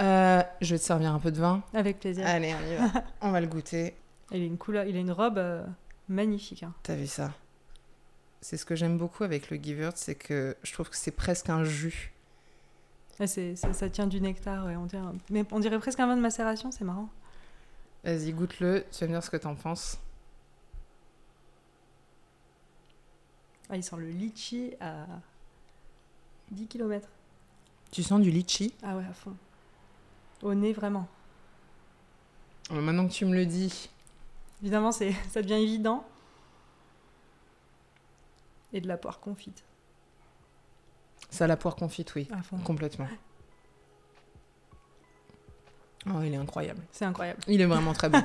Euh, 0.00 0.42
je 0.60 0.74
vais 0.74 0.78
te 0.78 0.84
servir 0.84 1.12
un 1.14 1.18
peu 1.18 1.30
de 1.32 1.38
vin. 1.40 1.62
Avec 1.72 2.00
plaisir. 2.00 2.26
Allez, 2.26 2.54
on 2.54 2.72
y 2.72 2.76
va. 2.76 3.04
on 3.22 3.30
va 3.30 3.40
le 3.40 3.46
goûter. 3.46 3.94
Il 4.30 4.42
a 4.42 4.44
une 4.44 4.58
couleur, 4.58 4.84
il 4.86 4.96
a 4.96 5.00
une 5.00 5.12
robe 5.12 5.38
euh, 5.38 5.64
magnifique. 6.08 6.62
hein. 6.62 6.74
T'as 6.82 6.96
vu 6.96 7.06
ça? 7.06 7.32
C'est 8.40 8.56
ce 8.56 8.66
que 8.66 8.76
j'aime 8.76 8.98
beaucoup 8.98 9.24
avec 9.24 9.50
le 9.50 9.56
Givert, 9.56 9.92
c'est 9.94 10.14
que 10.14 10.56
je 10.62 10.72
trouve 10.72 10.90
que 10.90 10.96
c'est 10.96 11.10
presque 11.10 11.48
un 11.48 11.64
jus. 11.64 12.12
Ah, 13.18 13.26
c'est- 13.26 13.56
ça, 13.56 13.72
ça 13.72 13.88
tient 13.88 14.06
du 14.06 14.20
nectar, 14.20 14.66
ouais, 14.66 14.76
on 14.76 14.84
dirait, 14.84 15.02
mais 15.30 15.44
on 15.50 15.58
dirait 15.60 15.78
presque 15.78 15.98
un 16.00 16.06
vin 16.06 16.16
de 16.16 16.20
macération, 16.20 16.70
c'est 16.70 16.84
marrant. 16.84 17.08
Vas-y, 18.04 18.32
goûte-le, 18.32 18.84
tu 18.92 19.00
vas 19.00 19.06
me 19.06 19.12
dire 19.12 19.22
ce 19.24 19.30
que 19.30 19.38
t'en 19.38 19.54
penses. 19.54 19.98
Ah, 23.70 23.76
il 23.76 23.82
sent 23.82 23.96
le 23.96 24.10
litchi 24.10 24.74
à 24.80 25.06
10 26.50 26.66
km. 26.68 27.08
Tu 27.90 28.02
sens 28.02 28.20
du 28.20 28.30
litchi? 28.30 28.74
Ah 28.82 28.96
ouais, 28.96 29.04
à 29.08 29.12
fond. 29.14 29.34
Au 30.42 30.54
nez, 30.54 30.72
vraiment. 30.72 31.08
Euh, 32.72 32.80
Maintenant 32.80 33.06
que 33.06 33.12
tu 33.12 33.24
me 33.24 33.34
le 33.34 33.46
dis, 33.46 33.90
Évidemment, 34.62 34.92
c'est, 34.92 35.12
ça 35.30 35.42
devient 35.42 35.54
évident. 35.62 36.04
Et 38.72 38.80
de 38.80 38.88
la 38.88 38.96
poire 38.96 39.20
confite, 39.20 39.64
ça 41.30 41.46
la 41.46 41.56
poire 41.56 41.76
confite, 41.76 42.14
oui. 42.14 42.28
à 42.32 42.42
fond. 42.42 42.58
Complètement. 42.58 43.08
Oh, 46.08 46.20
il 46.22 46.34
est 46.34 46.36
incroyable. 46.36 46.82
C'est 46.92 47.04
incroyable. 47.04 47.40
Il 47.48 47.60
est 47.60 47.66
vraiment 47.66 47.92
très 47.92 48.08
bon. 48.08 48.20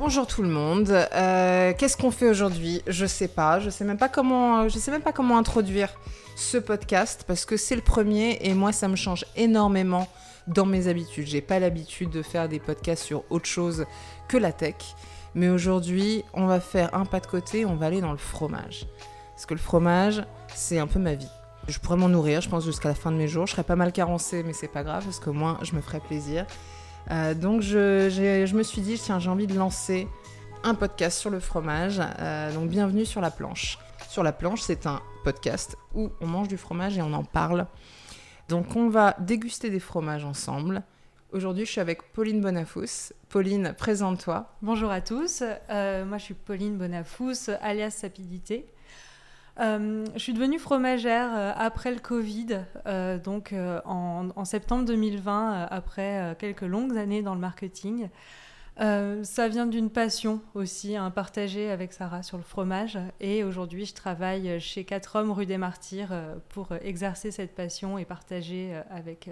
Bonjour 0.00 0.26
tout 0.26 0.40
le 0.40 0.48
monde. 0.48 0.88
Euh, 0.88 1.74
Qu'est-ce 1.76 1.98
qu'on 1.98 2.10
fait 2.10 2.30
aujourd'hui? 2.30 2.80
Je 2.86 3.04
sais 3.04 3.28
pas. 3.28 3.60
Je 3.60 3.68
sais 3.68 3.84
même 3.84 3.98
pas 3.98 4.08
comment. 4.08 4.66
Je 4.66 4.78
sais 4.78 4.90
même 4.90 5.02
pas 5.02 5.12
comment 5.12 5.36
introduire 5.36 5.90
ce 6.36 6.56
podcast 6.56 7.24
parce 7.26 7.44
que 7.44 7.58
c'est 7.58 7.76
le 7.76 7.82
premier 7.82 8.38
et 8.40 8.54
moi 8.54 8.72
ça 8.72 8.88
me 8.88 8.96
change 8.96 9.26
énormément 9.36 10.08
dans 10.46 10.64
mes 10.64 10.88
habitudes. 10.88 11.26
J'ai 11.26 11.42
pas 11.42 11.58
l'habitude 11.58 12.08
de 12.08 12.22
faire 12.22 12.48
des 12.48 12.58
podcasts 12.58 13.02
sur 13.04 13.24
autre 13.28 13.44
chose 13.44 13.84
que 14.26 14.38
la 14.38 14.52
tech. 14.52 14.76
Mais 15.34 15.50
aujourd'hui, 15.50 16.24
on 16.32 16.46
va 16.46 16.60
faire 16.60 16.94
un 16.94 17.04
pas 17.04 17.20
de 17.20 17.26
côté. 17.26 17.66
On 17.66 17.76
va 17.76 17.84
aller 17.84 18.00
dans 18.00 18.12
le 18.12 18.16
fromage 18.16 18.86
parce 19.32 19.44
que 19.44 19.52
le 19.52 19.60
fromage, 19.60 20.24
c'est 20.54 20.78
un 20.78 20.86
peu 20.86 20.98
ma 20.98 21.12
vie. 21.12 21.28
Je 21.68 21.78
pourrais 21.78 21.98
m'en 21.98 22.08
nourrir, 22.08 22.40
je 22.40 22.48
pense, 22.48 22.64
jusqu'à 22.64 22.88
la 22.88 22.94
fin 22.94 23.12
de 23.12 23.18
mes 23.18 23.28
jours. 23.28 23.46
Je 23.46 23.52
serais 23.52 23.64
pas 23.64 23.76
mal 23.76 23.92
carencée, 23.92 24.44
mais 24.44 24.54
c'est 24.54 24.66
pas 24.66 24.82
grave 24.82 25.04
parce 25.04 25.20
que 25.20 25.28
moi, 25.28 25.58
je 25.60 25.74
me 25.74 25.82
ferai 25.82 26.00
plaisir. 26.00 26.46
Euh, 27.10 27.34
donc 27.34 27.62
je, 27.62 28.54
me 28.54 28.62
suis 28.62 28.80
dit, 28.80 28.98
tiens, 28.98 29.18
j'ai 29.18 29.30
envie 29.30 29.46
de 29.46 29.54
lancer 29.54 30.06
un 30.62 30.74
podcast 30.74 31.18
sur 31.18 31.30
le 31.30 31.40
fromage. 31.40 32.00
Euh, 32.00 32.52
donc 32.52 32.70
bienvenue 32.70 33.04
sur 33.04 33.20
la 33.20 33.30
planche. 33.30 33.78
Sur 34.08 34.22
la 34.22 34.32
planche, 34.32 34.60
c'est 34.60 34.86
un 34.86 35.00
podcast 35.24 35.76
où 35.94 36.10
on 36.20 36.26
mange 36.26 36.48
du 36.48 36.56
fromage 36.56 36.96
et 36.98 37.02
on 37.02 37.12
en 37.12 37.24
parle. 37.24 37.66
Donc 38.48 38.76
on 38.76 38.88
va 38.88 39.16
déguster 39.18 39.70
des 39.70 39.80
fromages 39.80 40.24
ensemble. 40.24 40.82
Aujourd'hui, 41.32 41.64
je 41.64 41.70
suis 41.70 41.80
avec 41.80 42.12
Pauline 42.12 42.40
Bonafous. 42.40 43.12
Pauline, 43.28 43.74
présente-toi. 43.78 44.52
Bonjour 44.62 44.90
à 44.90 45.00
tous, 45.00 45.42
Euh, 45.70 46.04
moi 46.04 46.18
je 46.18 46.24
suis 46.24 46.34
Pauline 46.34 46.76
Bonafous, 46.76 47.50
alias 47.60 47.90
Sapidité. 47.90 48.66
Euh, 49.58 50.06
je 50.14 50.18
suis 50.18 50.32
devenue 50.32 50.58
fromagère 50.58 51.30
euh, 51.34 51.52
après 51.56 51.92
le 51.92 51.98
Covid, 51.98 52.60
euh, 52.86 53.18
donc 53.18 53.54
en, 53.84 54.44
septembre 54.44 54.84
2020, 54.84 55.52
euh, 55.52 55.66
après 55.70 56.36
quelques 56.38 56.62
longues 56.62 56.96
années 56.96 57.22
dans 57.22 57.34
le 57.34 57.40
marketing. 57.40 58.08
Ça 58.78 59.48
vient 59.48 59.66
d'une 59.66 59.90
passion 59.90 60.40
aussi, 60.54 60.96
hein, 60.96 61.10
partagée 61.10 61.70
avec 61.70 61.92
Sarah 61.92 62.22
sur 62.22 62.38
le 62.38 62.42
fromage. 62.42 62.98
Et 63.20 63.44
aujourd'hui, 63.44 63.84
je 63.84 63.92
travaille 63.92 64.58
chez 64.58 64.84
4 64.84 65.16
hommes 65.16 65.32
rue 65.32 65.44
des 65.44 65.58
Martyrs 65.58 66.14
pour 66.48 66.72
exercer 66.80 67.30
cette 67.30 67.54
passion 67.54 67.98
et 67.98 68.06
partager 68.06 68.74
avec, 68.88 69.28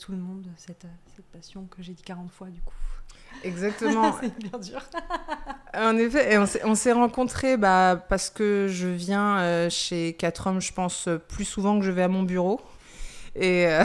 tout 0.00 0.10
le 0.10 0.18
monde 0.18 0.48
cette 0.56 0.86
passion 1.30 1.68
que 1.70 1.82
j'ai 1.82 1.92
dit 1.92 2.02
40 2.02 2.32
fois 2.32 2.48
du 2.48 2.60
coup. 2.62 2.74
Exactement. 3.42 4.12
C'est 4.20 4.36
bien 4.38 4.58
dur. 4.58 4.82
En 5.72 5.96
effet, 5.96 6.32
et 6.32 6.36
on 6.38 6.46
s'est- 6.46 6.62
on 6.64 6.74
s'est 6.74 6.90
rencontrés 6.90 7.56
bah, 7.56 8.04
parce 8.08 8.28
que 8.28 8.66
je 8.68 8.88
viens 8.88 9.38
euh, 9.38 9.70
chez 9.70 10.14
4 10.14 10.48
hommes, 10.48 10.60
je 10.60 10.72
pense, 10.72 11.08
plus 11.28 11.44
souvent 11.44 11.78
que 11.78 11.84
je 11.84 11.92
vais 11.92 12.02
à 12.02 12.08
mon 12.08 12.24
bureau. 12.24 12.60
Et, 13.36 13.68
euh, 13.68 13.84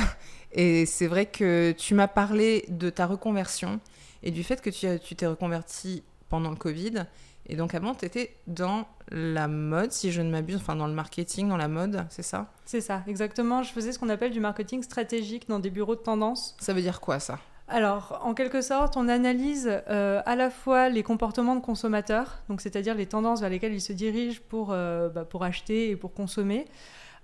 et 0.51 0.87
c'est 0.87 1.05
vrai 1.05 1.27
que 1.27 1.73
tu 1.77 1.93
m'as 1.93 2.07
parlé 2.07 2.65
de 2.69 2.89
ta 2.89 3.05
reconversion 3.05 3.79
et 4.23 4.31
du 4.31 4.43
fait 4.43 4.61
que 4.63 4.71
tu 4.71 5.15
t'es 5.15 5.27
reconverti 5.27 6.01
pendant 6.27 6.49
le 6.49 6.55
Covid. 6.55 7.05
Et 7.45 7.55
donc 7.55 7.75
avant, 7.75 7.93
tu 7.93 8.05
étais 8.05 8.35
dans 8.47 8.87
la 9.11 9.47
mode, 9.47 9.91
si 9.91 10.11
je 10.11 10.23
ne 10.23 10.31
m'abuse, 10.31 10.55
enfin 10.55 10.75
dans 10.75 10.87
le 10.87 10.93
marketing, 10.93 11.47
dans 11.49 11.57
la 11.57 11.67
mode, 11.67 12.03
c'est 12.09 12.23
ça? 12.23 12.51
C'est 12.65 12.81
ça, 12.81 13.03
exactement. 13.05 13.61
Je 13.61 13.71
faisais 13.71 13.91
ce 13.91 13.99
qu'on 13.99 14.09
appelle 14.09 14.31
du 14.31 14.39
marketing 14.39 14.81
stratégique 14.81 15.47
dans 15.47 15.59
des 15.59 15.69
bureaux 15.69 15.93
de 15.95 16.01
tendance. 16.01 16.55
Ça 16.59 16.73
veut 16.73 16.81
dire 16.81 16.99
quoi 16.99 17.19
ça? 17.19 17.37
Alors, 17.67 18.21
en 18.23 18.35
quelque 18.35 18.61
sorte, 18.61 18.95
on 18.95 19.07
analyse 19.07 19.81
euh, 19.89 20.21
à 20.25 20.35
la 20.35 20.51
fois 20.51 20.89
les 20.89 21.01
comportements 21.01 21.55
de 21.55 21.61
consommateurs, 21.61 22.43
donc 22.47 22.61
c'est-à-dire 22.61 22.93
les 22.93 23.07
tendances 23.07 23.41
vers 23.41 23.49
lesquelles 23.49 23.73
ils 23.73 23.81
se 23.81 23.93
dirigent 23.93 24.39
pour, 24.49 24.71
euh, 24.71 25.09
bah, 25.09 25.27
acheter 25.41 25.89
et 25.89 25.95
pour 25.95 26.13
consommer. 26.13 26.65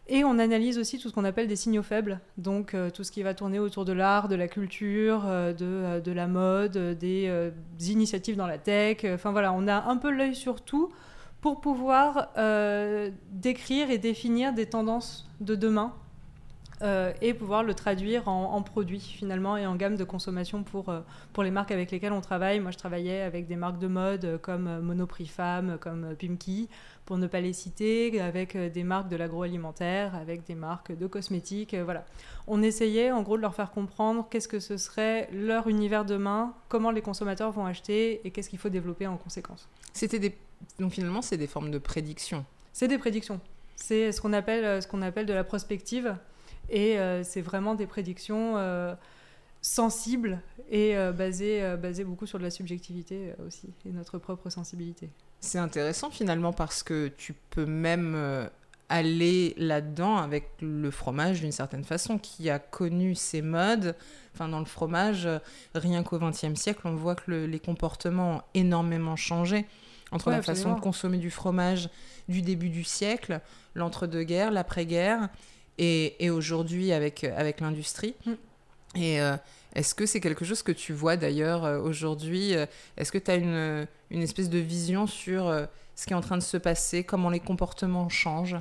Et 0.07 0.23
on 0.23 0.39
analyse 0.39 0.79
aussi 0.79 0.97
tout 0.97 1.09
ce 1.09 1.13
qu'on 1.13 1.25
appelle 1.25 1.47
des 1.47 1.55
signaux 1.55 1.83
faibles, 1.83 2.19
donc 2.37 2.73
euh, 2.73 2.89
tout 2.89 3.03
ce 3.03 3.11
qui 3.11 3.21
va 3.21 3.35
tourner 3.35 3.59
autour 3.59 3.85
de 3.85 3.93
l'art, 3.93 4.27
de 4.29 4.35
la 4.35 4.47
culture, 4.47 5.21
de, 5.21 6.11
la 6.11 6.27
mode, 6.27 6.97
des, 6.97 7.51
des 7.77 7.91
initiatives 7.91 8.35
dans 8.35 8.47
la 8.47 8.57
tech. 8.57 9.05
Enfin 9.05 9.31
voilà, 9.31 9.53
on 9.53 9.67
a 9.67 9.83
un 9.83 9.97
peu 9.97 10.09
l'œil 10.09 10.33
sur 10.33 10.61
tout 10.61 10.91
pour 11.39 11.61
pouvoir 11.61 12.29
décrire 13.31 13.91
et 13.91 13.99
définir 13.99 14.53
des 14.53 14.65
tendances 14.65 15.29
de 15.39 15.53
demain 15.53 15.93
euh, 16.81 17.13
et 17.21 17.33
pouvoir 17.33 17.63
le 17.63 17.73
traduire 17.73 18.27
en, 18.27 18.53
en 18.53 18.61
produits 18.63 18.99
finalement 18.99 19.55
et 19.55 19.67
en 19.67 19.75
gamme 19.75 19.95
de 19.95 20.03
consommation 20.03 20.63
pour, 20.63 20.89
euh, 20.89 21.01
pour 21.31 21.43
les 21.43 21.51
marques 21.51 21.71
avec 21.71 21.91
lesquelles 21.91 22.13
on 22.13 22.21
travaille. 22.21 22.59
Moi, 22.59 22.71
je 22.71 22.77
travaillais 22.77 23.21
avec 23.21 23.47
des 23.47 23.55
marques 23.55 23.79
de 23.79 23.87
mode 23.87 24.25
euh, 24.25 24.37
comme 24.37 24.79
Monoprix 24.79 25.27
Femme, 25.27 25.77
comme 25.79 26.15
Pimki, 26.15 26.69
pour 27.05 27.17
ne 27.17 27.27
pas 27.27 27.39
les 27.39 27.53
citer, 27.53 28.19
avec 28.19 28.57
des 28.57 28.83
marques 28.83 29.09
de 29.09 29.15
l'agroalimentaire, 29.15 30.15
avec 30.15 30.43
des 30.45 30.55
marques 30.55 30.97
de 30.97 31.07
cosmétiques. 31.07 31.75
voilà. 31.75 32.05
On 32.47 32.63
essayait 32.63 33.11
en 33.11 33.21
gros 33.21 33.37
de 33.37 33.41
leur 33.41 33.53
faire 33.53 33.71
comprendre 33.71 34.27
qu'est-ce 34.29 34.47
que 34.47 34.59
ce 34.59 34.77
serait 34.77 35.29
leur 35.31 35.67
univers 35.67 36.05
demain, 36.05 36.53
comment 36.67 36.91
les 36.91 37.01
consommateurs 37.01 37.51
vont 37.51 37.65
acheter 37.65 38.21
et 38.25 38.31
qu'est-ce 38.31 38.49
qu'il 38.49 38.59
faut 38.59 38.69
développer 38.69 39.07
en 39.07 39.17
conséquence. 39.17 39.67
C'était 39.93 40.19
des... 40.19 40.35
Donc 40.79 40.93
finalement, 40.93 41.21
c'est 41.21 41.37
des 41.37 41.47
formes 41.47 41.69
de 41.69 41.79
prédiction. 41.79 42.45
C'est 42.73 42.87
des 42.87 42.97
prédictions. 42.97 43.39
C'est 43.75 44.11
ce 44.11 44.21
qu'on 44.21 44.33
appelle, 44.33 44.81
ce 44.81 44.87
qu'on 44.87 45.01
appelle 45.01 45.25
de 45.25 45.33
la 45.33 45.43
prospective. 45.43 46.15
Et 46.71 46.97
euh, 46.97 47.21
c'est 47.23 47.41
vraiment 47.41 47.75
des 47.75 47.85
prédictions 47.85 48.53
euh, 48.57 48.95
sensibles 49.61 50.39
et 50.69 50.95
euh, 50.97 51.11
basées, 51.11 51.75
basées 51.81 52.03
beaucoup 52.03 52.25
sur 52.25 52.39
de 52.39 52.43
la 52.43 52.49
subjectivité 52.49 53.33
aussi, 53.45 53.69
et 53.85 53.89
notre 53.91 54.17
propre 54.17 54.49
sensibilité. 54.49 55.09
C'est 55.41 55.59
intéressant 55.59 56.09
finalement 56.09 56.53
parce 56.53 56.81
que 56.83 57.09
tu 57.09 57.33
peux 57.49 57.65
même 57.65 58.49
aller 58.89 59.53
là-dedans 59.57 60.17
avec 60.17 60.49
le 60.61 60.91
fromage 60.91 61.41
d'une 61.41 61.51
certaine 61.51 61.83
façon, 61.83 62.17
qui 62.17 62.49
a 62.49 62.59
connu 62.59 63.15
ses 63.15 63.41
modes. 63.41 63.95
Enfin, 64.33 64.49
dans 64.49 64.59
le 64.59 64.65
fromage, 64.65 65.27
rien 65.75 66.03
qu'au 66.03 66.19
XXe 66.19 66.55
siècle, 66.55 66.81
on 66.85 66.95
voit 66.95 67.15
que 67.15 67.31
le- 67.31 67.45
les 67.47 67.59
comportements 67.59 68.37
ont 68.37 68.41
énormément 68.53 69.15
changé 69.15 69.65
entre 70.11 70.27
Ouais, 70.27 70.35
la 70.37 70.41
façon 70.41 70.75
de 70.75 70.79
consommer 70.81 71.17
du 71.17 71.31
fromage 71.31 71.89
du 72.27 72.41
début 72.41 72.69
du 72.69 72.83
siècle, 72.83 73.39
l'entre-deux-guerres, 73.75 74.51
l'après-guerre, 74.51 75.29
et, 75.81 76.23
et 76.23 76.29
aujourd'hui 76.29 76.93
avec, 76.93 77.23
avec 77.23 77.59
l'industrie. 77.59 78.13
Mm. 78.25 78.31
Et 78.95 79.19
euh, 79.19 79.35
est-ce 79.73 79.95
que 79.95 80.05
c'est 80.05 80.19
quelque 80.19 80.45
chose 80.45 80.61
que 80.61 80.71
tu 80.71 80.93
vois 80.93 81.17
d'ailleurs 81.17 81.65
euh, 81.65 81.79
aujourd'hui 81.79 82.55
euh, 82.55 82.65
Est-ce 82.97 83.11
que 83.11 83.17
tu 83.17 83.31
as 83.31 83.35
une, 83.35 83.87
une 84.11 84.21
espèce 84.21 84.49
de 84.49 84.59
vision 84.59 85.07
sur 85.07 85.47
euh, 85.47 85.65
ce 85.95 86.05
qui 86.05 86.13
est 86.13 86.15
en 86.15 86.21
train 86.21 86.37
de 86.37 86.43
se 86.43 86.57
passer, 86.57 87.03
comment 87.03 87.31
les 87.31 87.39
comportements 87.39 88.09
changent? 88.09 88.57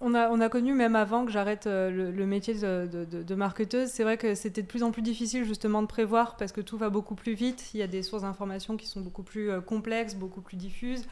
On 0.00 0.14
a, 0.14 0.28
on 0.30 0.40
a 0.40 0.48
connu, 0.48 0.74
même 0.74 0.94
avant 0.94 1.24
que 1.24 1.32
j'arrête 1.32 1.66
le, 1.66 2.12
le 2.12 2.26
métier 2.26 2.54
de, 2.54 2.86
de- 2.86 3.22
de- 3.22 3.34
marketeuse, 3.34 3.88
c'est 3.88 4.04
vrai 4.04 4.16
que 4.16 4.36
c'était 4.36 4.62
de 4.62 4.66
plus 4.68 4.84
en 4.84 4.92
plus 4.92 5.02
difficile 5.02 5.44
justement 5.44 5.82
de 5.82 5.88
prévoir 5.88 6.36
parce 6.36 6.52
que 6.52 6.60
tout 6.60 6.78
va 6.78 6.88
beaucoup 6.88 7.16
plus 7.16 7.34
vite. 7.34 7.70
Il 7.74 7.80
y 7.80 7.82
a 7.82 7.88
des 7.88 8.04
sources 8.04 8.22
d'informations 8.22 8.76
qui 8.76 8.86
sont 8.86 9.00
beaucoup 9.00 9.24
plus 9.24 9.50
complexes, 9.62 10.14
beaucoup 10.14 10.40
plus 10.40 10.56
diffuses. 10.56 11.04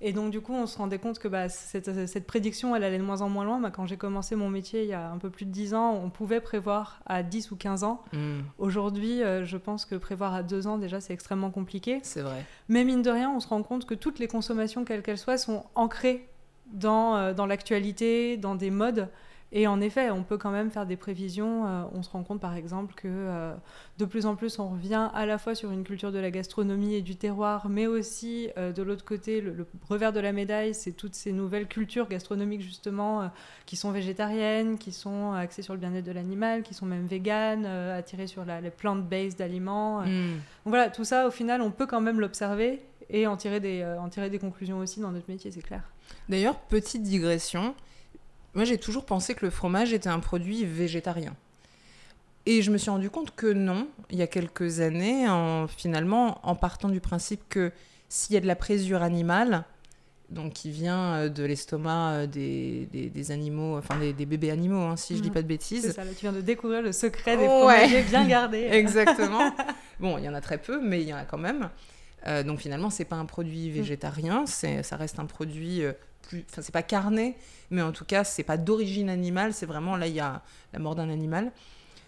Et 0.00 0.12
donc, 0.12 0.30
du 0.30 0.40
coup, 0.40 0.52
on 0.52 0.66
se 0.66 0.76
rendait 0.76 0.98
compte 0.98 1.18
que 1.18 1.28
bah, 1.28 1.48
cette, 1.48 2.06
cette 2.06 2.26
prédiction, 2.26 2.74
elle 2.76 2.84
allait 2.84 2.98
de 2.98 3.02
moins 3.02 3.22
en 3.22 3.28
moins 3.28 3.44
loin. 3.44 3.60
Bah, 3.60 3.70
quand 3.70 3.86
j'ai 3.86 3.96
commencé 3.96 4.36
mon 4.36 4.50
métier 4.50 4.82
il 4.82 4.88
y 4.88 4.92
a 4.92 5.10
un 5.10 5.18
peu 5.18 5.30
plus 5.30 5.46
de 5.46 5.50
10 5.50 5.74
ans, 5.74 6.00
on 6.04 6.10
pouvait 6.10 6.40
prévoir 6.40 7.00
à 7.06 7.22
10 7.22 7.50
ou 7.52 7.56
15 7.56 7.84
ans. 7.84 8.02
Hmm, 8.12 8.40
Aujourd'hui, 8.58 9.22
euh, 9.22 9.44
je 9.44 9.56
pense 9.56 9.84
que 9.84 9.94
prévoir 9.94 10.34
à 10.34 10.42
2 10.42 10.66
ans, 10.66 10.78
déjà, 10.78 11.00
c'est 11.00 11.12
extrêmement 11.12 11.50
compliqué. 11.50 12.00
C'est 12.02 12.22
vrai. 12.22 12.44
Mais 12.68 12.84
mine 12.84 13.02
de 13.02 13.10
rien, 13.10 13.30
on 13.30 13.40
se 13.40 13.48
rend 13.48 13.62
compte 13.62 13.86
que 13.86 13.94
toutes 13.94 14.18
les 14.18 14.28
consommations, 14.28 14.84
quelles 14.84 15.02
qu'elles 15.02 15.18
soient, 15.18 15.38
sont 15.38 15.64
ancrées 15.74 16.28
dans, 16.72 17.32
dans 17.32 17.46
l'actualité, 17.46 18.36
dans 18.36 18.54
des 18.54 18.70
modes. 18.70 19.08
Et 19.56 19.68
en 19.68 19.80
effet, 19.80 20.10
on 20.10 20.24
peut 20.24 20.36
quand 20.36 20.50
même 20.50 20.72
faire 20.72 20.84
des 20.84 20.96
prévisions. 20.96 21.64
Euh, 21.64 21.84
on 21.94 22.02
se 22.02 22.10
rend 22.10 22.24
compte, 22.24 22.40
par 22.40 22.56
exemple, 22.56 22.92
que 22.94 23.06
euh, 23.06 23.54
de 23.98 24.04
plus 24.04 24.26
en 24.26 24.34
plus, 24.34 24.58
on 24.58 24.68
revient 24.68 25.10
à 25.14 25.26
la 25.26 25.38
fois 25.38 25.54
sur 25.54 25.70
une 25.70 25.84
culture 25.84 26.10
de 26.10 26.18
la 26.18 26.32
gastronomie 26.32 26.96
et 26.96 27.02
du 27.02 27.14
terroir, 27.14 27.68
mais 27.68 27.86
aussi, 27.86 28.48
euh, 28.58 28.72
de 28.72 28.82
l'autre 28.82 29.04
côté, 29.04 29.40
le, 29.40 29.64
revers 29.88 30.12
de 30.12 30.18
la 30.18 30.32
médaille, 30.32 30.74
c'est 30.74 30.90
toutes 30.90 31.14
ces 31.14 31.30
nouvelles 31.30 31.68
cultures 31.68 32.08
gastronomiques, 32.08 32.62
justement, 32.62 33.30
qui 33.64 33.76
sont 33.76 33.92
végétariennes, 33.92 34.76
qui 34.76 34.90
sont 34.90 35.32
axées 35.32 35.62
sur 35.62 35.74
le 35.74 35.78
bien-être 35.78 36.04
de 36.04 36.12
l'animal, 36.12 36.64
qui 36.64 36.74
sont 36.74 36.86
même 36.86 37.06
véganes, 37.06 37.64
attirées 37.64 38.26
sur 38.26 38.44
la, 38.44 38.60
les 38.60 38.70
plant-based 38.70 39.38
d'aliments. 39.38 40.00
Hmm. 40.00 40.40
voilà, 40.64 40.90
tout 40.90 41.04
ça, 41.04 41.28
au 41.28 41.30
final, 41.30 41.62
on 41.62 41.70
peut 41.70 41.86
quand 41.86 42.00
même 42.00 42.18
l'observer 42.18 42.82
et 43.08 43.28
en 43.28 43.36
tirer, 43.36 43.60
des, 43.60 43.84
en 43.84 44.08
tirer 44.08 44.30
des 44.30 44.40
conclusions 44.40 44.78
aussi 44.78 44.98
dans 44.98 45.12
notre 45.12 45.30
métier, 45.30 45.52
c'est 45.52 45.62
clair. 45.62 45.82
D'ailleurs, 46.28 46.58
petite 46.58 47.02
digression, 47.02 47.76
moi, 48.54 48.64
j'ai 48.64 48.78
toujours 48.78 49.04
pensé 49.04 49.34
que 49.34 49.44
le 49.44 49.50
fromage 49.50 49.92
était 49.92 50.08
un 50.08 50.20
produit 50.20 50.64
végétarien. 50.64 51.34
Et 52.46 52.62
je 52.62 52.70
me 52.70 52.78
suis 52.78 52.90
rendu 52.90 53.10
compte 53.10 53.34
que 53.34 53.46
non, 53.52 53.88
il 54.10 54.18
y 54.18 54.22
a 54.22 54.26
quelques 54.26 54.80
années, 54.80 55.28
en, 55.28 55.66
finalement, 55.66 56.38
en 56.46 56.54
partant 56.54 56.88
du 56.88 57.00
principe 57.00 57.42
que 57.48 57.72
s'il 58.08 58.34
y 58.34 58.36
a 58.36 58.40
de 58.40 58.46
la 58.46 58.54
présure 58.54 59.02
animale, 59.02 59.64
donc 60.30 60.52
qui 60.52 60.70
vient 60.70 61.14
euh, 61.14 61.28
de 61.28 61.42
l'estomac 61.44 62.12
euh, 62.12 62.26
des, 62.26 62.86
des, 62.92 63.30
animaux, 63.30 63.78
enfin 63.78 63.98
des, 63.98 64.12
bébés 64.26 64.50
animaux, 64.50 64.82
hein, 64.82 64.96
si 64.96 65.16
je 65.16 65.22
dis 65.22 65.28
mhm. 65.28 65.34
pas 65.34 65.42
de 65.42 65.48
bêtises. 65.48 65.82
C'est 65.82 65.92
ça, 65.92 66.04
là, 66.04 66.10
tu 66.12 66.20
viens 66.20 66.32
de 66.32 66.40
découvrir 66.40 66.82
le 66.82 66.92
secret 66.92 67.36
des 67.36 67.46
fromagers 67.46 68.02
bien 68.02 68.26
gardés. 68.26 68.68
Exactement. 68.70 69.52
bon, 70.00 70.18
il 70.18 70.24
y 70.24 70.28
en 70.28 70.34
a 70.34 70.40
très 70.40 70.58
peu, 70.58 70.80
mais 70.82 71.00
il 71.00 71.08
y 71.08 71.14
en 71.14 71.18
a 71.18 71.24
quand 71.24 71.38
même. 71.38 71.70
Euh, 72.26 72.42
donc 72.42 72.60
finalement, 72.60 72.90
c'est 72.90 73.04
pas 73.04 73.16
un 73.16 73.26
produit 73.26 73.68
mm. 73.68 73.72
végétarien, 73.72 74.44
ça 74.46 74.96
reste 74.96 75.18
un 75.18 75.26
produit 75.26 75.82
plus, 76.26 76.44
enfin 76.50 76.62
c'est 76.62 76.72
pas 76.72 76.82
carné, 76.82 77.36
mais 77.70 77.82
en 77.82 77.92
tout 77.92 78.04
cas 78.04 78.24
c'est 78.24 78.42
pas 78.42 78.56
d'origine 78.56 79.08
animale, 79.08 79.52
c'est 79.52 79.66
vraiment 79.66 79.96
là 79.96 80.06
il 80.06 80.14
y 80.14 80.20
a 80.20 80.42
la 80.72 80.78
mort 80.78 80.94
d'un 80.94 81.10
animal. 81.10 81.52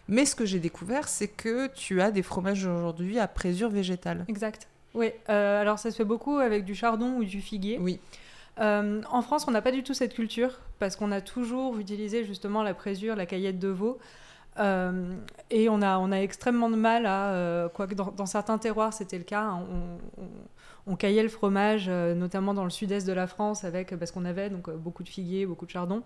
Mais 0.08 0.24
ce 0.24 0.36
que 0.36 0.44
j'ai 0.44 0.60
découvert, 0.60 1.08
c'est 1.08 1.28
que 1.28 1.66
tu 1.68 2.00
as 2.00 2.10
des 2.10 2.22
fromages 2.22 2.64
aujourd'hui 2.64 3.18
à 3.18 3.26
présure 3.26 3.70
végétale. 3.70 4.24
Exact. 4.28 4.68
Oui, 4.94 5.10
euh, 5.28 5.60
alors 5.60 5.78
ça 5.78 5.90
se 5.90 5.96
fait 5.96 6.04
beaucoup 6.04 6.38
avec 6.38 6.64
du 6.64 6.74
chardon 6.74 7.16
ou 7.16 7.24
du 7.24 7.40
figuier. 7.40 7.78
Oui. 7.80 7.98
Euh, 8.60 9.02
en 9.10 9.20
France, 9.20 9.46
on 9.48 9.50
n'a 9.50 9.60
pas 9.60 9.72
du 9.72 9.82
tout 9.82 9.94
cette 9.94 10.14
culture 10.14 10.60
parce 10.78 10.96
qu'on 10.96 11.12
a 11.12 11.20
toujours 11.20 11.78
utilisé 11.78 12.24
justement 12.24 12.62
la 12.62 12.72
présure, 12.72 13.16
la 13.16 13.26
caillette 13.26 13.58
de 13.58 13.68
veau. 13.68 13.98
Euh, 14.58 15.14
et 15.50 15.68
on 15.68 15.82
a, 15.82 15.98
on 15.98 16.12
a 16.12 16.16
extrêmement 16.16 16.70
de 16.70 16.76
mal 16.76 17.04
à, 17.04 17.68
quoique 17.74 17.94
dans, 17.94 18.10
dans, 18.10 18.24
certains 18.24 18.56
terroirs 18.56 18.94
c'était 18.94 19.18
le 19.18 19.24
cas, 19.24 19.42
hein, 19.42 19.66
on, 19.70 20.22
on 20.22 20.28
caillait 20.94 21.24
le 21.24 21.28
fromage, 21.28 21.86
euh, 21.88 22.14
notamment 22.14 22.54
dans 22.54 22.62
le 22.62 22.70
sud-est 22.70 23.06
de 23.06 23.12
la 23.12 23.26
France, 23.26 23.64
avec, 23.64 23.96
parce 23.96 24.12
qu'on 24.12 24.24
avait 24.24 24.50
donc, 24.50 24.68
euh, 24.68 24.76
beaucoup 24.76 25.02
de 25.02 25.08
figuiers, 25.08 25.44
beaucoup 25.44 25.66
de 25.66 25.70
chardon. 25.70 26.02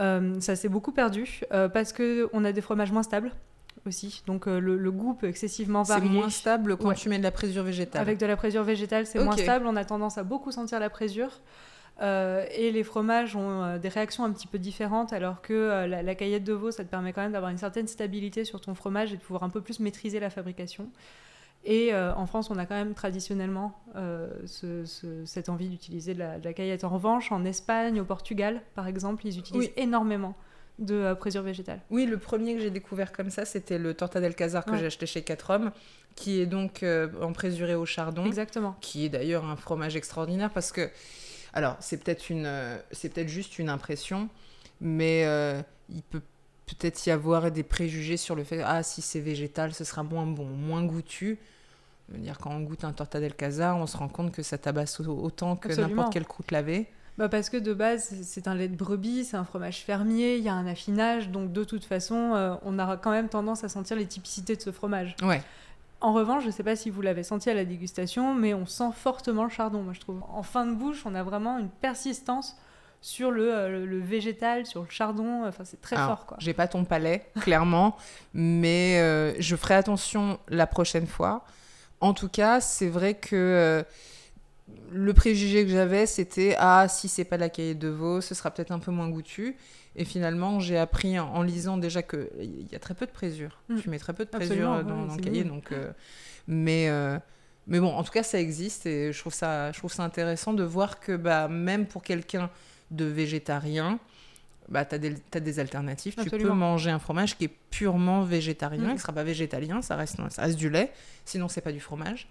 Euh, 0.00 0.40
ça 0.40 0.56
s'est 0.56 0.68
beaucoup 0.68 0.92
perdu 0.92 1.40
parce 1.50 1.94
qu'on 1.94 2.44
a 2.44 2.52
des 2.52 2.60
fromages 2.60 2.92
moins 2.92 3.02
stables 3.02 3.32
aussi. 3.86 4.22
Donc 4.26 4.44
le, 4.46 4.90
goût 4.90 5.14
peut 5.14 5.26
excessivement 5.26 5.82
varier. 5.84 6.08
C'est 6.08 6.14
moins 6.14 6.30
stable 6.30 6.76
quand 6.76 6.92
tu 6.92 7.08
mets 7.08 7.18
de 7.18 7.22
la 7.22 7.30
présure 7.30 7.62
végétale. 7.62 8.02
Avec 8.02 8.18
de 8.18 8.26
la 8.26 8.36
présure 8.36 8.62
végétale, 8.62 9.06
c'est 9.06 9.22
moins 9.22 9.36
stable. 9.36 9.66
On 9.66 9.76
a 9.76 9.86
tendance 9.86 10.18
à 10.18 10.22
beaucoup 10.22 10.52
sentir 10.52 10.80
la 10.80 10.90
présure. 10.90 11.40
et 12.02 12.70
les 12.72 12.84
fromages 12.84 13.36
ont 13.36 13.78
des 13.78 13.88
réactions 13.88 14.24
un 14.24 14.32
petit 14.32 14.46
peu 14.46 14.58
différentes, 14.58 15.14
alors 15.14 15.40
que 15.40 15.86
la, 15.86 16.02
la, 16.02 16.14
caillette 16.14 16.44
de 16.44 16.52
veau, 16.52 16.70
ça 16.70 16.84
te 16.84 16.90
permet 16.90 17.14
quand 17.14 17.22
même 17.22 17.32
d'avoir 17.32 17.50
une 17.50 17.58
certaine 17.58 17.88
stabilité 17.88 18.44
sur 18.44 18.60
ton 18.60 18.74
fromage 18.74 19.14
et 19.14 19.16
de 19.16 19.22
pouvoir 19.22 19.44
un 19.44 19.50
peu 19.50 19.62
plus 19.62 19.80
maîtriser 19.80 20.20
la 20.20 20.28
fabrication. 20.28 20.90
Et 21.66 21.92
euh, 21.92 22.14
en 22.14 22.26
France, 22.26 22.48
on 22.48 22.58
a 22.58 22.64
quand 22.64 22.76
même 22.76 22.94
traditionnellement 22.94 23.76
euh, 23.96 24.28
cette 25.24 25.48
envie 25.48 25.68
d'utiliser 25.68 26.14
de, 26.14 26.20
la, 26.20 26.52
caillette. 26.52 26.84
En 26.84 26.90
revanche, 26.90 27.32
en 27.32 27.44
Espagne, 27.44 28.00
au 28.00 28.04
Portugal, 28.04 28.62
par 28.76 28.86
exemple, 28.86 29.26
ils 29.26 29.36
utilisent 29.36 29.72
énormément 29.76 30.36
de 30.78 30.94
euh, 30.94 31.14
présure 31.16 31.42
végétale. 31.42 31.80
Oui, 31.90 32.06
le 32.06 32.18
premier 32.18 32.54
que 32.54 32.60
j'ai 32.60 32.70
découvert 32.70 33.10
comme 33.10 33.30
ça, 33.30 33.44
c'était 33.44 33.78
le 33.78 33.94
Torta 33.94 34.20
del 34.20 34.36
Casar 34.36 34.64
que 34.64 34.76
j'ai 34.76 34.86
acheté 34.86 35.06
chez 35.06 35.22
4 35.22 35.50
Hommes, 35.50 35.72
qui 36.14 36.40
est 36.40 36.46
donc 36.46 36.84
en 37.20 37.32
présuré 37.32 37.74
au 37.74 37.84
chardon. 37.84 38.24
Exactement. 38.24 38.76
Qui 38.80 39.06
est 39.06 39.08
d'ailleurs 39.08 39.44
un 39.44 39.56
fromage 39.56 39.96
extraordinaire 39.96 40.50
parce 40.50 40.70
que, 40.70 40.88
alors, 41.52 41.76
c'est 41.80 41.96
peut-être 41.96 42.30
une, 42.30 42.78
c'est 42.92 43.12
peut-être 43.12 43.28
juste 43.28 43.58
une 43.58 43.70
impression, 43.70 44.28
mais 44.80 45.22
il 45.88 46.02
peut 46.04 46.22
peut-être 46.66 47.04
y 47.06 47.10
avoir 47.10 47.50
des 47.50 47.64
préjugés 47.64 48.16
sur 48.16 48.36
le 48.36 48.44
fait 48.44 48.60
ah 48.64 48.82
si 48.84 49.02
c'est 49.02 49.20
végétal, 49.20 49.72
ce 49.72 49.82
sera 49.82 50.04
moins 50.04 50.26
bon, 50.26 50.46
moins 50.46 50.84
goûtu 50.84 51.38
dire, 52.08 52.38
quand 52.38 52.50
on 52.50 52.60
goûte 52.60 52.84
un 52.84 52.92
torta 52.92 53.20
del 53.20 53.34
casar, 53.34 53.76
on 53.76 53.86
se 53.86 53.96
rend 53.96 54.08
compte 54.08 54.32
que 54.32 54.42
ça 54.42 54.58
tabasse 54.58 55.00
autant 55.00 55.56
que 55.56 55.72
n'importe 55.72 56.12
quelle 56.12 56.26
croûte 56.26 56.50
lavée. 56.50 56.88
Bah 57.18 57.30
parce 57.30 57.48
que 57.48 57.56
de 57.56 57.72
base, 57.72 58.14
c'est 58.22 58.46
un 58.46 58.54
lait 58.54 58.68
de 58.68 58.76
brebis, 58.76 59.24
c'est 59.24 59.38
un 59.38 59.44
fromage 59.44 59.82
fermier, 59.84 60.36
il 60.36 60.44
y 60.44 60.50
a 60.50 60.54
un 60.54 60.66
affinage, 60.66 61.30
donc 61.30 61.50
de 61.50 61.64
toute 61.64 61.84
façon, 61.84 62.34
euh, 62.34 62.54
on 62.62 62.78
aura 62.78 62.98
quand 62.98 63.10
même 63.10 63.30
tendance 63.30 63.64
à 63.64 63.70
sentir 63.70 63.96
les 63.96 64.04
typicités 64.04 64.54
de 64.54 64.60
ce 64.60 64.70
fromage. 64.70 65.16
Ouais. 65.22 65.42
En 66.02 66.12
revanche, 66.12 66.42
je 66.42 66.48
ne 66.48 66.52
sais 66.52 66.62
pas 66.62 66.76
si 66.76 66.90
vous 66.90 67.00
l'avez 67.00 67.22
senti 67.22 67.48
à 67.48 67.54
la 67.54 67.64
dégustation, 67.64 68.34
mais 68.34 68.52
on 68.52 68.66
sent 68.66 68.90
fortement 68.94 69.44
le 69.44 69.50
chardon, 69.50 69.82
moi 69.82 69.94
je 69.94 70.00
trouve. 70.00 70.20
En 70.28 70.42
fin 70.42 70.66
de 70.66 70.74
bouche, 70.74 71.04
on 71.06 71.14
a 71.14 71.22
vraiment 71.22 71.58
une 71.58 71.70
persistance 71.70 72.54
sur 73.00 73.30
le, 73.30 73.54
euh, 73.54 74.00
végétal, 74.04 74.66
sur 74.66 74.82
le 74.82 74.90
chardon, 74.90 75.46
enfin 75.46 75.64
c'est 75.64 75.80
très 75.80 75.96
fort 75.96 76.26
quoi. 76.26 76.36
J'ai 76.38 76.52
pas 76.52 76.68
ton 76.68 76.84
palais, 76.84 77.26
clairement, 77.40 77.96
mais 78.34 79.00
euh, 79.00 79.32
je 79.38 79.56
ferai 79.56 79.74
attention 79.74 80.38
la 80.48 80.66
prochaine 80.66 81.06
fois. 81.06 81.44
En 82.00 82.14
tout 82.14 82.28
cas, 82.28 82.60
c'est 82.60 82.88
vrai 82.88 83.14
que 83.14 83.36
euh, 83.36 83.82
le 84.92 85.14
préjugé 85.14 85.64
que 85.64 85.70
j'avais, 85.70 86.06
c'était 86.06 86.54
ah 86.58 86.88
si 86.88 87.08
c'est 87.08 87.24
pas 87.24 87.36
la 87.36 87.48
cahier 87.48 87.74
de 87.74 87.88
veau, 87.88 88.20
ce 88.20 88.34
sera 88.34 88.50
peut-être 88.50 88.72
un 88.72 88.78
peu 88.78 88.90
moins 88.90 89.08
goûtu. 89.08 89.56
Et 89.98 90.04
finalement, 90.04 90.60
j'ai 90.60 90.76
appris 90.76 91.18
en, 91.18 91.42
lisant 91.42 91.78
déjà 91.78 92.02
que 92.02 92.30
il 92.38 92.70
y 92.70 92.74
a 92.74 92.78
très 92.78 92.94
peu 92.94 93.06
de 93.06 93.10
présure. 93.10 93.58
Mm. 93.68 93.80
Tu 93.80 93.90
mets 93.90 93.98
très 93.98 94.12
peu 94.12 94.24
de 94.26 94.30
présure 94.30 94.84
dans, 94.84 95.14
le 95.14 95.22
cahier, 95.22 95.44
donc. 95.44 95.72
Euh, 95.72 95.90
mais 96.46 96.88
euh, 96.90 97.18
mais 97.66 97.80
bon, 97.80 97.92
en 97.94 98.04
tout 98.04 98.12
cas, 98.12 98.22
ça 98.22 98.38
existe 98.38 98.86
et 98.86 99.12
je 99.12 99.18
trouve 99.18 99.34
ça 99.34 99.72
je 99.72 99.78
trouve 99.78 99.92
ça 99.92 100.04
intéressant 100.04 100.52
de 100.52 100.62
voir 100.62 101.00
que 101.00 101.16
bah 101.16 101.48
même 101.48 101.86
pour 101.86 102.02
quelqu'un 102.02 102.50
de 102.90 103.06
végétarien, 103.06 103.98
bah, 104.68 104.84
tu 104.84 104.96
as, 104.96 105.40
des 105.40 105.58
alternatives. 105.60 106.16
Tu 106.22 106.30
peux 106.30 106.50
manger 106.50 106.90
un 106.90 106.98
fromage 106.98 107.36
qui 107.36 107.44
est 107.44 107.54
purement 107.70 108.22
végétarien, 108.22 108.82
mm. 108.82 108.88
qui 108.88 108.94
ne 108.94 108.98
sera 109.00 109.12
pas 109.12 109.24
végétalien, 109.24 109.82
ça 109.82 109.96
reste, 109.96 110.16
ça 110.30 110.42
reste 110.42 110.58
du 110.58 110.70
lait, 110.70 110.92
sinon 111.24 111.48
c'est 111.48 111.60
pas 111.60 111.72
du 111.72 111.80
fromage. 111.80 112.28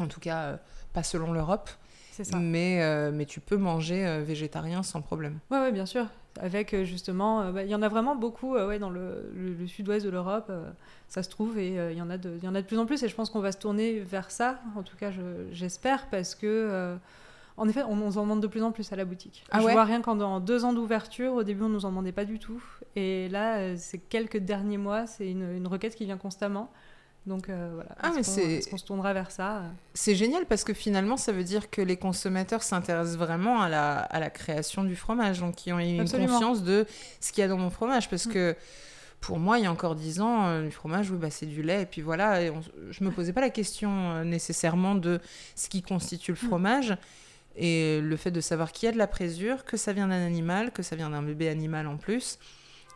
En 0.00 0.08
tout 0.08 0.20
cas, 0.20 0.42
euh, 0.42 0.56
pas 0.92 1.02
selon 1.02 1.32
l'Europe. 1.32 1.70
Ça. 2.10 2.38
Mais, 2.38 2.80
euh, 2.80 3.10
mais 3.12 3.26
tu 3.26 3.40
peux 3.40 3.56
manger 3.56 4.06
euh, 4.06 4.22
végétarien 4.22 4.84
sans 4.84 5.00
problème. 5.00 5.38
Oui, 5.50 5.58
ouais, 5.58 5.72
bien 5.72 5.86
sûr. 5.86 6.06
Avec 6.40 6.74
justement, 6.84 7.52
bah, 7.52 7.62
il 7.62 7.70
y 7.70 7.74
en 7.74 7.82
a 7.82 7.88
vraiment 7.88 8.16
beaucoup 8.16 8.54
ouais, 8.54 8.78
dans 8.80 8.90
le, 8.90 9.32
le, 9.36 9.66
sud-ouest 9.68 10.04
de 10.04 10.10
l'Europe, 10.10 10.50
ça 11.08 11.22
se 11.22 11.28
trouve, 11.28 11.58
et 11.58 11.74
il 11.92 11.96
y, 11.96 12.02
en 12.02 12.10
a 12.10 12.18
de, 12.18 12.38
y 12.42 12.48
en 12.48 12.56
a 12.56 12.60
de 12.60 12.66
plus 12.66 12.78
en 12.78 12.86
plus. 12.86 13.04
Et 13.04 13.08
je 13.08 13.14
pense 13.14 13.30
qu'on 13.30 13.40
va 13.40 13.52
se 13.52 13.58
tourner 13.58 14.00
vers 14.00 14.32
ça, 14.32 14.60
en 14.76 14.82
tout 14.82 14.96
cas 14.96 15.12
j'espère, 15.52 16.08
parce 16.10 16.34
que 16.34 16.96
en 17.56 17.68
effet, 17.68 17.82
on 17.88 17.94
nous 17.94 18.18
en 18.18 18.22
demande 18.22 18.42
de 18.42 18.48
plus 18.48 18.62
en 18.62 18.72
plus 18.72 18.92
à 18.92 18.96
la 18.96 19.04
boutique. 19.04 19.44
Ah 19.50 19.60
je 19.60 19.68
vois 19.68 19.84
rien 19.84 20.00
qu'en 20.00 20.16
dans 20.16 20.40
deux 20.40 20.64
ans 20.64 20.72
d'ouverture, 20.72 21.34
au 21.34 21.44
début, 21.44 21.62
on 21.62 21.68
nous 21.68 21.84
en 21.84 21.90
demandait 21.90 22.12
pas 22.12 22.24
du 22.24 22.38
tout. 22.38 22.60
Et 22.96 23.28
là, 23.28 23.58
euh, 23.58 23.74
ces 23.78 23.98
quelques 23.98 24.38
derniers 24.38 24.78
mois, 24.78 25.06
c'est 25.06 25.30
une, 25.30 25.66
requête 25.66 25.94
qui 25.94 26.04
vient 26.04 26.16
constamment. 26.16 26.70
Donc 27.26 27.48
euh, 27.48 27.70
voilà, 27.72 27.90
ah, 28.02 28.10
est-ce 28.18 28.68
qu'on 28.68 28.76
se 28.76 28.84
tournera 28.84 29.14
vers 29.14 29.30
ça 29.30 29.56
euh 29.56 29.68
C'est 29.94 30.14
génial 30.14 30.44
parce 30.44 30.62
que 30.62 30.74
finalement, 30.74 31.16
ça 31.16 31.32
veut 31.32 31.44
dire 31.44 31.70
que 31.70 31.80
les 31.80 31.96
consommateurs 31.96 32.62
s'intéressent 32.62 33.16
vraiment 33.16 33.62
à 33.62 33.70
la, 33.70 33.98
à 33.98 34.20
la, 34.20 34.28
création 34.28 34.84
du 34.84 34.94
fromage, 34.94 35.40
donc 35.40 35.54
qui 35.54 35.72
ont 35.72 35.78
une 35.78 36.06
conscience 36.06 36.64
de 36.64 36.86
ce 37.20 37.32
qu'il 37.32 37.40
y 37.40 37.44
a 37.44 37.48
dans 37.48 37.56
mon 37.56 37.70
fromage. 37.70 38.10
Parce 38.10 38.26
mm. 38.26 38.32
que 38.32 38.56
pour 39.20 39.38
moi, 39.38 39.58
il 39.58 39.64
y 39.64 39.66
a 39.66 39.72
encore 39.72 39.94
dix 39.94 40.20
ans, 40.20 40.60
du 40.60 40.70
fromage, 40.70 41.10
oui, 41.10 41.16
bah, 41.16 41.30
c'est 41.30 41.46
du 41.46 41.62
lait. 41.62 41.82
Et 41.82 41.86
puis 41.86 42.02
voilà, 42.02 42.42
et 42.42 42.52
je 42.90 43.04
me 43.04 43.10
posais 43.10 43.32
pas 43.32 43.40
la 43.40 43.48
question 43.48 44.22
nécessairement 44.24 44.94
de 44.94 45.18
ce 45.54 45.70
qui 45.70 45.80
constitue 45.80 46.32
le 46.32 46.36
mm. 46.42 46.48
fromage. 46.48 46.98
Et 47.56 48.00
le 48.00 48.16
fait 48.16 48.30
de 48.30 48.40
savoir 48.40 48.72
qu'il 48.72 48.86
y 48.86 48.88
a 48.88 48.92
de 48.92 48.98
la 48.98 49.06
présure, 49.06 49.64
que 49.64 49.76
ça 49.76 49.92
vient 49.92 50.08
d'un 50.08 50.24
animal, 50.24 50.72
que 50.72 50.82
ça 50.82 50.96
vient 50.96 51.10
d'un 51.10 51.22
bébé 51.22 51.48
animal 51.48 51.86
en 51.86 51.96
plus, 51.96 52.38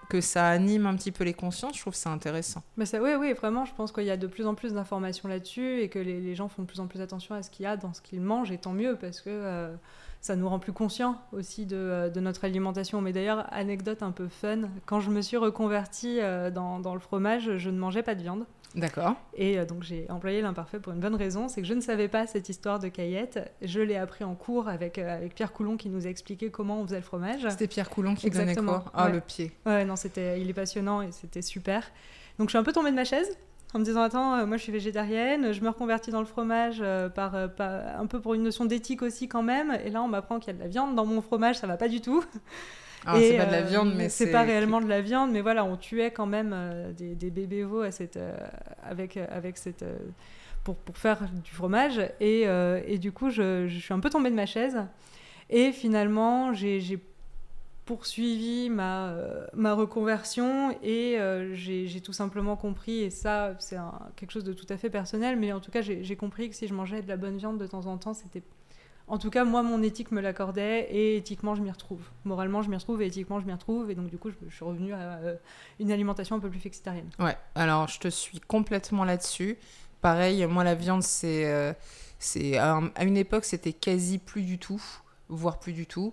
que 0.09 0.21
ça 0.21 0.49
anime 0.49 0.87
un 0.87 0.97
petit 0.97 1.12
peu 1.12 1.25
les 1.25 1.35
consciences, 1.35 1.77
je 1.77 1.83
trouve 1.83 1.95
ça 1.95 2.11
intéressant. 2.11 2.62
Mais 2.77 2.87
ça, 2.87 3.00
oui, 3.00 3.11
oui, 3.19 3.33
vraiment, 3.35 3.65
je 3.65 3.75
pense 3.75 3.93
qu'il 3.93 4.05
y 4.05 4.11
a 4.11 4.17
de 4.17 4.27
plus 4.27 4.47
en 4.47 4.55
plus 4.55 4.73
d'informations 4.73 5.29
là-dessus 5.29 5.81
et 5.81 5.88
que 5.88 5.99
les, 5.99 6.35
gens 6.35 6.49
font 6.49 6.62
de 6.62 6.67
plus 6.67 6.81
en 6.81 6.87
plus 6.87 7.00
attention 7.00 7.35
à 7.35 7.43
ce 7.43 7.50
qu'il 7.50 7.65
y 7.65 7.67
a 7.67 7.77
dans 7.77 7.93
ce 7.93 8.00
qu'ils 8.00 8.21
mangent, 8.21 8.50
et 8.50 8.59
tant 8.59 8.73
mieux, 8.73 8.97
parce 8.99 9.21
que 9.21 9.29
euh, 9.29 9.75
ça 10.21 10.35
nous 10.35 10.49
rend 10.49 10.59
plus 10.59 10.73
conscients 10.73 11.21
aussi 11.33 11.67
de, 11.67 11.77
euh, 11.77 12.09
de 12.09 12.21
notre 12.21 12.45
alimentation. 12.45 13.00
Mais 13.00 13.12
d'ailleurs, 13.12 13.47
anecdote 13.53 14.03
un 14.03 14.12
peu 14.12 14.29
fun, 14.29 14.62
quand 14.87 15.00
je 15.00 15.11
me 15.11 15.21
suis 15.21 15.37
reconvertie 15.37 16.21
euh, 16.21 16.50
dans, 16.50 16.95
le 16.95 17.00
fromage, 17.00 17.57
je 17.59 17.71
ne 17.71 17.79
mangeais 17.79 18.03
pas 18.03 18.15
de 18.15 18.23
viande. 18.23 18.47
D'accord. 18.75 19.14
Et 19.34 19.58
euh, 19.58 19.64
donc 19.64 19.82
j'ai 19.82 20.06
employé 20.10 20.42
l'imparfait 20.42 20.78
pour 20.78 20.92
une 20.92 21.00
bonne 21.00 21.14
raison, 21.14 21.48
c'est 21.48 21.62
que 21.62 21.66
je 21.66 21.75
ne 21.75 21.80
savais 21.80 22.06
pas 22.08 22.26
cette 22.26 22.48
histoire 22.48 22.78
de 22.78 22.88
caillette. 22.88 23.50
Je 23.62 23.80
l'ai 23.80 23.96
appris 23.96 24.25
en 24.25 24.34
cours 24.34 24.68
avec, 24.68 24.98
euh, 24.98 25.16
avec 25.16 25.34
Pierre 25.34 25.52
Coulon 25.52 25.76
qui 25.76 25.88
nous 25.88 26.06
a 26.06 26.10
expliqué 26.10 26.50
comment 26.50 26.80
on 26.80 26.84
faisait 26.87 26.96
le 26.96 27.02
fromage. 27.02 27.46
C'était 27.48 27.66
Pierre 27.66 27.88
Coulon 27.90 28.14
qui 28.14 28.26
Exactement. 28.26 28.72
donnait 28.72 28.82
quoi? 28.84 28.92
Ah, 28.94 29.08
le 29.08 29.20
pied. 29.20 29.52
Ouais, 29.66 29.84
non, 29.84 29.96
c'était, 29.96 30.40
il 30.40 30.50
est 30.50 30.54
passionnant 30.54 31.00
et 31.02 31.12
c'était 31.12 31.42
super. 31.42 31.90
Donc 32.38 32.48
je 32.48 32.52
suis 32.52 32.58
un 32.58 32.62
peu 32.62 32.72
tombée 32.72 32.90
de 32.90 32.96
ma 32.96 33.04
chaise. 33.04 33.37
en 33.75 33.78
me 33.78 33.84
disant 33.84 34.02
attends, 34.02 34.34
euh, 34.37 34.46
moi 34.46 34.58
je 34.58 34.62
suis 34.62 34.72
végétarienne, 34.72 35.52
je 35.52 35.60
me 35.62 35.68
reconvertis 35.70 36.10
dans 36.10 36.20
le 36.20 36.26
fromage 36.26 36.82
par, 37.14 37.32
par- 37.54 37.98
un 38.00 38.06
peu 38.06 38.20
pour 38.20 38.34
une 38.34 38.42
notion 38.42 38.64
d'éthique 38.66 39.00
aussi 39.02 39.28
quand 39.28 39.42
même. 39.42 39.76
Et 39.84 39.90
là 39.90 40.02
on 40.02 40.08
m'apprend 40.08 40.38
qu'il 40.40 40.48
y 40.52 40.56
a 40.56 40.58
de 40.58 40.62
la 40.62 40.68
viande 40.68 40.94
dans 40.94 41.06
mon 41.06 41.22
fromage, 41.22 41.56
ça 41.58 41.66
va 41.66 41.76
pas 41.78 41.88
du 41.88 42.00
tout. 42.02 42.22
Alors, 43.07 43.21
Et, 43.21 43.31
c'est 43.31 43.37
pas 43.37 43.47
de 43.47 43.52
la 43.52 43.59
euh, 43.59 43.62
viande, 43.62 43.95
mais 43.97 44.09
c'est 44.09 44.31
pas 44.31 44.43
réellement 44.43 44.81
de 44.81 44.88
la 44.88 45.00
viande, 45.00 45.31
mais 45.31 45.40
voilà, 45.40 45.64
on 45.64 45.76
tuait 45.76 46.11
quand 46.11 46.26
même 46.26 46.52
euh, 46.55 46.93
des, 46.93 47.14
des 47.14 47.31
bébés 47.31 47.62
veaux 47.62 47.83
à 47.83 47.90
cette, 47.90 48.17
euh, 48.17 48.37
avec, 48.83 49.17
euh, 49.17 49.26
avec 49.31 49.57
cette, 49.57 49.83
euh, 49.83 49.97
pour, 50.64 50.76
pour 50.76 50.99
faire 50.99 51.21
du 51.45 51.50
fromage. 51.50 52.00
Et, 52.21 52.43
euh, 52.47 52.81
et 52.87 52.99
du 52.99 53.12
coup, 53.12 53.31
je, 53.31 53.67
je 53.69 53.78
suis 53.78 53.95
un 53.95 54.00
peu 54.00 54.11
tombée 54.11 54.31
de 54.31 54.35
ma 54.35 54.47
chaise. 54.47 54.78
Et 55.50 55.73
finalement, 55.73 56.52
j'ai 56.52 56.99
poursuivi 57.87 58.69
ma, 58.69 59.09
euh, 59.09 59.47
ma 59.55 59.73
reconversion 59.73 60.76
et 60.83 61.19
euh, 61.19 61.55
j'ai 61.55 62.02
tout 62.02 62.12
simplement 62.12 62.55
compris, 62.55 63.00
et 63.00 63.09
ça, 63.09 63.55
c'est 63.59 63.78
quelque 64.14 64.31
chose 64.31 64.45
de 64.45 64.52
tout 64.52 64.67
à 64.69 64.76
fait 64.76 64.90
personnel, 64.90 65.38
mais 65.38 65.55
en 65.55 65.61
tout 65.61 65.71
cas, 65.71 65.81
j'ai 65.81 66.17
compris 66.17 66.50
que 66.50 66.55
si 66.55 66.67
je 66.67 66.75
mangeais 66.75 67.00
de 67.00 67.09
la 67.09 67.17
bonne 67.17 67.38
viande 67.38 67.57
de 67.57 67.67
temps 67.67 67.87
en 67.87 67.97
temps, 67.97 68.12
c'était 68.12 68.43
en 69.09 69.19
tout 69.19 69.31
cas, 69.31 69.45
moi, 69.45 69.62
mon 69.62 69.83
éthique 69.83 70.12
me 70.12 70.21
l'accordait 70.21 70.88
et 70.91 71.17
éthiquement, 71.17 71.55
je 71.55 71.62
m'y 71.62 71.71
retrouve. 71.71 72.00
Moralement, 72.25 72.62
je 72.62 72.69
m'y 72.69 72.77
retrouve 72.77 73.00
et 73.03 73.07
éthiquement, 73.07 73.41
je 73.41 73.47
m'y 73.47 73.53
retrouve. 73.53 73.91
Et 73.91 73.95
donc, 73.95 74.09
du 74.11 74.19
coup, 74.19 74.31
je, 74.31 74.55
suis 74.55 74.65
revenue 74.65 74.93
à 74.93 74.99
euh, 74.99 75.35
une 75.81 75.91
alimentation 75.91 76.37
un 76.37 76.41
peu 76.41 76.50
plus 76.50 76.61
flexitarienne. 76.61 77.09
Ouais, 77.19 77.37
alors 77.55 77.88
je 77.88 77.99
te 77.99 78.09
suis 78.09 78.41
complètement 78.41 79.05
là-dessus. 79.05 79.57
Pareil, 80.03 80.45
moi 80.47 80.62
la 80.62 80.75
viande, 80.75 81.03
c'est. 81.03 81.47
euh, 81.47 81.73
à, 82.59 82.73
un- 82.73 82.91
à 82.95 83.05
une 83.05 83.17
époque, 83.17 83.45
c'était 83.45 83.73
quasi 83.73 84.19
plus 84.19 84.43
du 84.43 84.59
tout, 84.59 84.83
voire 85.29 85.59
plus 85.59 85.73
du 85.73 85.87
tout. 85.87 86.12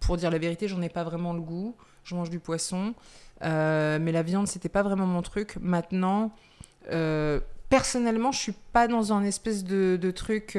Pour 0.00 0.16
dire 0.16 0.30
la 0.30 0.38
vérité, 0.38 0.68
j'en 0.68 0.82
ai 0.82 0.88
pas 0.88 1.04
vraiment 1.04 1.32
le 1.32 1.40
goût. 1.40 1.76
Je 2.04 2.14
mange 2.14 2.30
du 2.30 2.40
poisson. 2.40 2.94
Euh, 3.42 3.98
mais 4.00 4.12
la 4.12 4.22
viande, 4.22 4.46
c'était 4.48 4.68
pas 4.68 4.82
vraiment 4.82 5.06
mon 5.06 5.22
truc. 5.22 5.56
Maintenant, 5.60 6.32
personnellement, 7.68 8.32
je 8.32 8.38
suis 8.38 8.54
pas 8.72 8.88
dans 8.88 9.12
un 9.12 9.22
espèce 9.22 9.64
de 9.64 10.10
truc. 10.10 10.58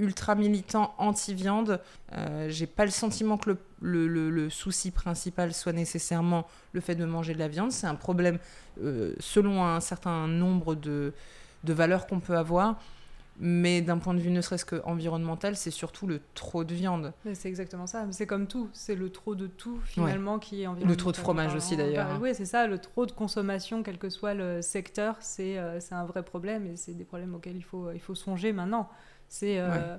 Euh, 0.00 0.04
ultra 0.04 0.34
militant 0.34 0.94
anti-viande, 0.98 1.80
Euh, 2.16 2.46
j'ai 2.48 2.66
pas 2.68 2.84
le 2.84 2.92
sentiment 2.92 3.36
que 3.38 3.50
le, 3.50 3.58
le- 3.82 4.06
le- 4.06 4.30
le 4.30 4.48
souci 4.50 4.92
principal 4.92 5.52
soit 5.52 5.72
nécessairement 5.72 6.46
le 6.72 6.80
fait 6.80 6.94
de 6.94 7.04
manger 7.04 7.34
de 7.34 7.40
la 7.40 7.48
viande. 7.48 7.72
C'est 7.72 7.88
un 7.88 7.96
problème 7.96 8.38
euh, 8.82 9.14
selon 9.18 9.64
un 9.64 9.80
certain 9.80 10.28
nombre 10.28 10.76
de, 10.76 11.12
de 11.64 11.72
valeurs 11.72 12.06
qu'on 12.06 12.20
peut 12.20 12.36
avoir. 12.36 12.76
Mais 13.40 13.80
d'un 13.82 13.98
point 13.98 14.14
de 14.14 14.20
vue 14.20 14.30
ne 14.30 14.40
serait-ce 14.40 14.64
qu'environnemental, 14.64 15.56
c'est 15.56 15.72
surtout 15.72 16.06
le 16.06 16.20
trop 16.34 16.62
de 16.62 16.72
viande. 16.72 17.12
C'est 17.32 17.48
exactement 17.48 17.88
ça. 17.88 18.06
C'est 18.12 18.28
comme 18.28 18.46
tout. 18.46 18.68
C'est 18.72 18.94
le 18.94 19.10
trop 19.10 19.34
de 19.34 19.48
tout, 19.48 19.80
finalement, 19.84 20.38
qui 20.38 20.62
est 20.62 20.68
Le 20.86 20.94
trop 20.96 21.10
de 21.10 21.16
fromage 21.16 21.52
aussi, 21.52 21.76
d'ailleurs. 21.76 22.20
oui, 22.22 22.30
c'est 22.32 22.44
ça. 22.44 22.68
Le 22.68 22.78
trop 22.78 23.06
de 23.06 23.10
consommation, 23.12 23.82
quel 23.82 23.98
que 23.98 24.08
soit 24.08 24.34
le 24.34 24.62
secteur, 24.62 25.16
c'est 25.18 25.58
euh, 25.58 25.80
un 25.90 26.04
vrai 26.04 26.22
problème. 26.22 26.64
Et 26.68 26.76
c'est 26.76 26.92
des 26.94 27.02
problèmes 27.04 27.34
auxquels 27.34 27.56
il 27.56 27.64
faut, 27.64 27.90
il 27.90 27.98
faut 28.00 28.14
songer 28.14 28.52
maintenant. 28.52 28.88
C'est 29.34 29.58
euh, 29.58 29.96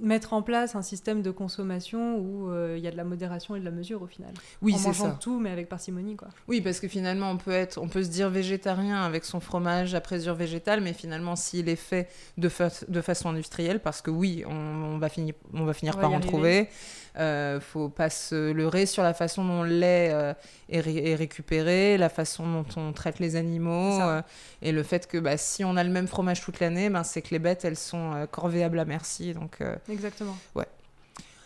mettre 0.00 0.32
en 0.32 0.42
place 0.42 0.74
un 0.76 0.80
système 0.82 1.22
de 1.22 1.30
consommation 1.30 2.16
où 2.18 2.50
euh, 2.50 2.76
il 2.78 2.82
y 2.84 2.86
a 2.86 2.90
de 2.90 2.96
la 2.96 3.04
modération 3.04 3.56
et 3.56 3.60
de 3.60 3.64
la 3.64 3.70
mesure, 3.72 4.00
au 4.00 4.06
final. 4.06 4.32
Oui, 4.62 4.74
c'est 4.78 4.92
ça. 4.94 5.18
tout, 5.20 5.38
mais 5.40 5.50
avec 5.50 5.68
parcimonie, 5.68 6.14
quoi. 6.16 6.28
Oui, 6.46 6.60
parce 6.60 6.78
que 6.80 6.88
finalement, 6.88 7.30
on 7.32 7.36
peut, 7.36 7.50
être, 7.50 7.78
on 7.78 7.88
peut 7.88 8.02
se 8.04 8.08
dire 8.08 8.30
végétarien 8.30 9.02
avec 9.02 9.24
son 9.24 9.40
fromage 9.40 9.94
à 9.94 10.00
présure 10.00 10.34
végétale, 10.34 10.80
mais 10.80 10.92
finalement, 10.94 11.34
s'il 11.36 11.68
est 11.68 11.76
fait 11.76 12.08
de, 12.38 12.48
fa- 12.48 12.70
de 12.88 13.00
façon 13.00 13.28
industrielle, 13.30 13.80
parce 13.80 14.00
que 14.00 14.10
oui, 14.10 14.44
on, 14.46 14.52
on 14.94 14.98
va, 14.98 15.08
finir, 15.08 15.34
on 15.52 15.64
va 15.64 15.74
finir 15.74 15.94
On 15.94 15.96
va 15.96 16.00
par 16.02 16.10
en 16.12 16.14
arriver. 16.14 16.28
trouver, 16.28 16.68
euh, 17.18 17.60
faut 17.60 17.88
pas 17.88 18.10
se 18.10 18.52
leurrer 18.52 18.86
sur 18.86 19.02
la 19.02 19.14
façon 19.14 19.44
dont 19.44 19.62
le 19.62 19.70
lait 19.70 20.10
euh, 20.12 20.32
est, 20.68 20.80
ré- 20.80 21.10
est 21.10 21.14
récupéré, 21.14 21.98
la 21.98 22.08
façon 22.08 22.46
dont 22.50 22.66
on 22.76 22.92
traite 22.92 23.18
les 23.18 23.36
animaux, 23.36 24.00
euh, 24.00 24.22
et 24.62 24.72
le 24.72 24.82
fait 24.82 25.06
que 25.06 25.18
bah, 25.18 25.36
si 25.36 25.64
on 25.64 25.76
a 25.76 25.84
le 25.84 25.90
même 25.90 26.06
fromage 26.08 26.40
toute 26.40 26.60
l'année, 26.60 26.90
ben, 26.90 27.02
c'est 27.04 27.22
que 27.22 27.30
les 27.30 27.38
bêtes, 27.38 27.64
elles 27.64 27.76
sont 27.76 28.26
corvéables 28.30 28.78
à 28.78 28.84
merci. 28.84 29.34
Donc, 29.34 29.58
Exactement. 29.88 30.36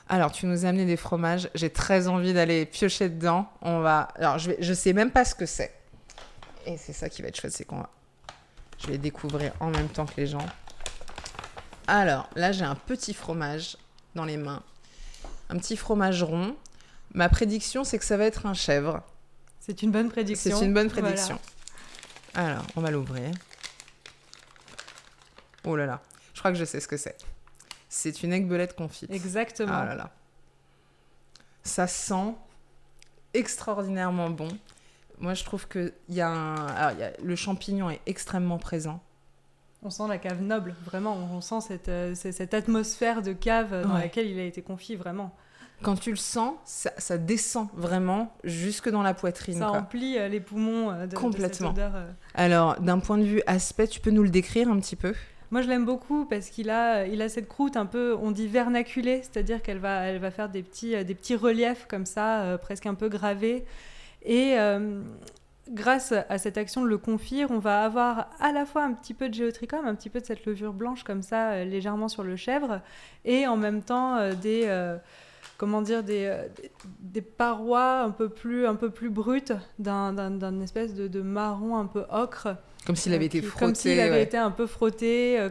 alors, 0.09 0.31
tu 0.33 0.47
nous 0.47 0.67
as 0.67 0.69
amené 0.69 0.85
des 0.85 0.97
fromages. 0.99 1.49
J'ai 1.55 1.71
très 1.71 2.07
envie 2.09 2.35
d'aller 2.35 2.67
piocher 2.67 3.09
dedans. 3.09 3.47
On 3.63 3.81
va. 3.81 4.09
Alors, 4.17 4.39
je 4.39 4.51
vais. 4.51 4.57
Je 4.61 4.75
sais 4.75 4.93
même 4.93 5.11
pas 5.11 5.25
ce 5.25 5.35
que 5.35 5.47
c'est. 5.47 5.73
Et 6.67 6.77
c'est 6.77 6.93
ça 6.93 7.09
qui 7.09 7.23
va 7.23 7.29
être 7.29 7.41
chouette, 7.41 7.53
c'est 7.53 7.65
qu'on 7.65 7.79
va. 7.79 7.89
Je 8.79 8.89
vais 8.89 8.99
découvrir 8.99 9.53
en 9.61 9.71
même 9.71 9.89
temps 9.89 10.05
que 10.07 10.13
les 10.21 10.27
gens. 10.27 10.45
Alors, 11.87 12.29
là, 12.37 12.53
j'ai 12.53 12.65
un 12.65 12.75
petit 12.75 13.15
fromage 13.15 13.77
dans 14.15 14.25
les 14.25 14.37
mains. 14.37 14.63
Un 15.53 15.59
petit 15.59 15.77
fromage 15.77 16.23
rond. 16.23 16.57
Ma 17.15 17.29
prédiction, 17.29 17.85
c'est 17.85 17.99
que 17.99 18.05
ça 18.07 18.17
va 18.17 18.25
être 18.25 18.47
un 18.47 18.55
chèvre. 18.55 19.03
C'est 19.61 19.83
une 19.83 19.91
bonne 19.91 20.09
prédiction. 20.11 20.59
C'est 20.59 20.65
une 20.65 20.73
bonne 20.73 20.89
Voilà. 20.89 21.03
prédiction. 21.03 21.39
Alors, 22.35 22.65
on 22.75 22.81
va 22.81 22.91
l'ouvrir. 22.91 23.31
Oh 25.65 25.77
là 25.77 25.85
là. 25.87 26.01
Je 26.35 26.39
crois 26.41 26.51
que 26.53 26.59
je 26.59 26.65
sais 26.65 26.81
ce 26.81 26.89
que 26.89 26.97
c'est. 26.97 27.17
C'est 27.91 28.23
une 28.23 28.33
aigbelette 28.33 28.75
confite. 28.75 29.11
Exactement. 29.11 29.73
Ah 29.75 29.85
là 29.85 29.95
là. 29.95 30.11
Ça 31.63 31.87
sent 31.87 32.35
extraordinairement 33.35 34.31
bon. 34.31 34.49
Moi, 35.19 35.35
je 35.35 35.45
trouve 35.45 35.69
que 35.69 35.93
y 36.09 36.21
a 36.23 36.29
un... 36.29 36.67
alors, 36.69 36.99
y 36.99 37.03
a- 37.05 37.13
le 37.23 37.37
champignon 37.37 37.91
est 37.91 38.01
extrêmement 38.07 38.59
présent. 38.59 39.03
On 39.83 39.91
sent 39.91 40.05
la 40.09 40.19
cave 40.19 40.41
noble, 40.43 40.75
vraiment. 40.85 41.17
On 41.33 41.41
sent 41.41 41.61
cette, 41.67 41.89
euh, 41.89 42.15
cette 42.15 42.55
atmosphère 42.55 43.21
de 43.23 43.33
cave 43.33 43.83
dans 43.83 43.95
Ouais. 43.95 44.03
laquelle 44.03 44.27
il 44.29 44.39
a 44.39 44.45
été 44.45 44.63
confié, 44.63 44.97
vraiment. 44.97 45.35
Quand 45.83 45.97
tu 45.97 46.11
le 46.11 46.17
sens, 46.17 46.55
ça, 46.65 46.93
ça 46.99 47.19
descend 47.19 47.67
vraiment 47.75 48.33
jusque 48.45 48.89
dans 48.89 49.03
la 49.03 49.15
poitrine. 49.15 49.59
Ça 49.59 49.67
quoi. 49.67 49.79
emplit 49.79 50.17
euh, 50.17 50.29
les 50.29 50.39
poumons 50.39 50.91
euh, 50.93 51.07
de, 51.07 51.11
de 51.11 51.17
Complètement. 51.17 51.75
cette 51.75 51.85
odeur. 51.85 51.93
Alors, 52.35 52.81
d'un 52.81 53.01
point 53.01 53.19
de 53.19 53.25
vue 53.25 53.43
aspect, 53.49 53.89
tu 53.89 53.99
peux 53.99 54.11
nous 54.13 54.23
le 54.23 54.31
décrire 54.31 54.69
un 54.69 54.79
petit 54.79 54.95
peu? 54.95 55.13
Moi, 55.51 55.61
je 55.61 55.69
l'aime 55.69 55.85
beaucoup 55.85 56.25
parce 56.25 56.49
qu'il 56.51 56.71
a, 56.71 57.05
il 57.07 57.21
a 57.21 57.29
cette 57.29 57.49
croûte 57.49 57.77
un 57.77 57.85
peu, 57.87 58.17
on 58.23 58.31
dit 58.31 58.47
vernaculée, 58.47 59.21
c'est-à-dire 59.23 59.61
qu'elle 59.61 59.79
va, 59.81 60.05
elle 60.05 60.19
va 60.21 60.31
faire 60.31 60.49
des 60.49 60.63
petits, 60.63 61.05
des 61.05 61.15
petits 61.17 61.35
reliefs 61.37 61.87
comme 61.89 62.07
ça, 62.07 62.43
euh, 62.43 62.57
presque 62.59 62.87
un 62.87 62.95
peu 62.95 63.09
gravés. 63.09 63.65
Et 64.25 64.55
euh, 64.59 65.03
grâce 65.73 66.13
à 66.29 66.39
cette 66.39 66.59
action 66.59 66.83
de 66.83 66.87
le 66.89 66.99
confire, 66.99 67.51
on 67.51 67.59
va 67.59 67.85
avoir 67.85 68.29
à 68.41 68.53
la 68.53 68.67
fois 68.67 68.85
un 68.85 68.93
petit 68.93 69.15
peu 69.15 69.29
de 69.29 69.35
géotrichum, 69.35 69.87
un 69.87 69.95
petit 69.95 70.11
peu 70.11 70.21
de 70.21 70.27
cette 70.27 70.45
levure 70.45 70.73
blanche 70.73 71.03
comme 71.05 71.23
ça, 71.23 71.51
euh, 71.53 71.65
légèrement 71.65 72.09
sur 72.09 72.23
le 72.23 72.37
chèvre, 72.37 72.81
et 73.25 73.47
en 73.47 73.57
même 73.57 73.83
temps 73.83 74.17
euh, 74.17 74.35
des, 74.35 74.63
euh, 74.67 74.97
comment 75.59 75.83
dire, 75.83 76.03
des, 76.03 76.35
des, 77.01 77.23
parois 77.23 78.01
un 78.03 78.11
peu 78.11 78.29
plus, 78.29 78.67
un 78.67 78.75
peu 78.75 78.91
plus 78.91 79.11
brutes 79.11 79.53
d'un, 79.79 80.61
espèce 80.61 80.95
de, 80.95 81.09
de 81.09 81.23
marron 81.23 81.77
un 81.77 81.87
peu 81.87 82.05
ocre. 82.11 82.49
Comme 82.85 82.97
s'il 82.97 83.15
avait 83.15 83.27
été 83.27 83.41
qui- 83.41 83.47
frotté. 83.47 83.65
Comme 83.65 83.75
s'il 83.75 84.01
avait 84.01 84.11
ouais. 84.11 84.23
été 84.25 84.37
un 84.37 84.51
peu 84.51 84.67
frotté. 84.67 85.49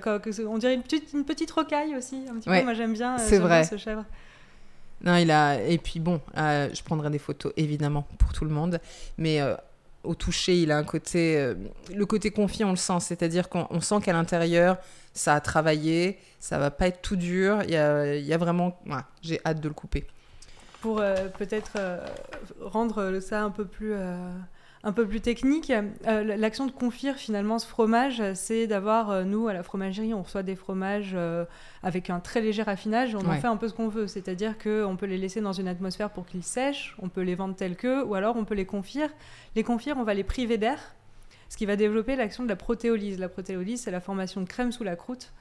on 0.47 0.57
dirait 0.57 0.73
une 0.73 0.83
petite, 0.83 1.13
une 1.13 1.23
petite 1.23 1.49
rocaille 1.51 1.95
aussi. 1.95 2.25
Un 2.29 2.35
petit 2.39 2.49
Ouais, 2.49 2.59
peu. 2.59 2.65
Moi, 2.65 2.73
j'aime 2.73 2.91
bien, 2.93 3.15
vrai. 3.15 3.39
bien 3.39 3.63
ce 3.63 3.77
chèvre. 3.77 4.03
Non, 5.03 5.15
il 5.15 5.31
a. 5.31 5.61
Et 5.63 5.77
puis 5.77 5.99
bon, 5.99 6.21
euh, 6.37 6.69
je 6.73 6.83
prendrai 6.83 7.09
des 7.09 7.19
photos 7.19 7.53
évidemment 7.57 8.05
pour 8.19 8.33
tout 8.33 8.43
le 8.45 8.51
monde, 8.51 8.79
mais 9.17 9.41
euh, 9.41 9.55
au 10.03 10.15
toucher, 10.15 10.57
il 10.61 10.71
a 10.71 10.77
un 10.77 10.83
côté. 10.83 11.37
euh, 11.37 11.55
le 11.93 12.05
côté 12.05 12.31
confit, 12.31 12.63
on 12.63 12.71
le 12.71 12.75
sent, 12.75 12.99
c'est-à-dire 13.01 13.49
qu'on 13.49 13.67
on 13.69 13.81
sent 13.81 14.01
qu'à 14.03 14.13
l'intérieur, 14.13 14.77
ça 15.13 15.35
a 15.35 15.41
travaillé, 15.41 16.19
ça 16.39 16.57
va 16.57 16.71
pas 16.71 16.87
être 16.87 17.01
tout 17.01 17.15
dur. 17.15 17.61
Il 17.63 17.71
y 17.71 17.77
a, 17.77 18.15
y 18.15 18.33
a 18.33 18.37
vraiment. 18.37 18.79
J'ai 19.21 19.39
hâte 19.45 19.59
de 19.59 19.67
le 19.67 19.73
couper. 19.73 20.07
Pour 20.81 20.99
euh, 20.99 21.27
peut-être 21.37 21.73
euh, 21.75 22.05
rendre 22.61 23.19
ça 23.19 23.43
un 23.43 23.51
peu 23.51 23.65
plus. 23.65 23.93
Un 24.83 24.91
peu 24.91 25.07
plus 25.07 25.21
technique, 25.21 25.71
euh, 26.07 26.23
l'action 26.37 26.65
de 26.65 26.71
confire 26.71 27.15
finalement 27.15 27.59
ce 27.59 27.67
fromage, 27.67 28.21
c'est 28.33 28.65
d'avoir, 28.65 29.11
euh, 29.11 29.23
nous 29.23 29.47
à 29.47 29.53
la 29.53 29.61
fromagerie, 29.61 30.13
on 30.13 30.23
reçoit 30.23 30.43
des 30.43 30.55
fromages 30.55 31.11
euh, 31.13 31.45
avec 31.83 32.09
un 32.09 32.19
très 32.19 32.41
léger 32.41 32.63
raffinage, 32.63 33.13
on 33.15 33.25
en 33.25 33.33
fait 33.33 33.47
un 33.47 33.57
peu 33.57 33.67
ce 33.67 33.73
qu'on 33.73 33.89
veut, 33.89 34.07
c'est-à-dire 34.07 34.57
qu'on 34.57 34.95
peut 34.97 35.05
les 35.05 35.17
laisser 35.17 35.39
dans 35.39 35.53
une 35.53 35.67
atmosphère 35.67 36.09
pour 36.09 36.25
qu'ils 36.25 36.43
sèchent, 36.43 36.95
on 36.99 37.09
peut 37.09 37.21
les 37.21 37.35
vendre 37.35 37.55
tels 37.55 37.75
que, 37.75 38.03
ou 38.03 38.15
alors 38.15 38.37
on 38.37 38.45
peut 38.45 38.55
les 38.55 38.65
confire. 38.65 39.09
Les 39.55 39.63
confire, 39.63 39.97
on 39.97 40.03
va 40.03 40.13
les 40.13 40.23
priver 40.23 40.57
d'air, 40.57 40.79
ce 41.49 41.57
qui 41.57 41.65
va 41.65 41.75
développer 41.75 42.15
l'action 42.15 42.43
de 42.43 42.49
la 42.49 42.55
protéolyse. 42.55 43.19
La 43.19 43.29
protéolyse, 43.29 43.81
c'est 43.81 43.91
la 43.91 43.99
formation 43.99 44.41
de 44.41 44.47
crème 44.47 44.71
sous 44.71 44.83
la 44.83 44.95
croûte. 44.95 45.31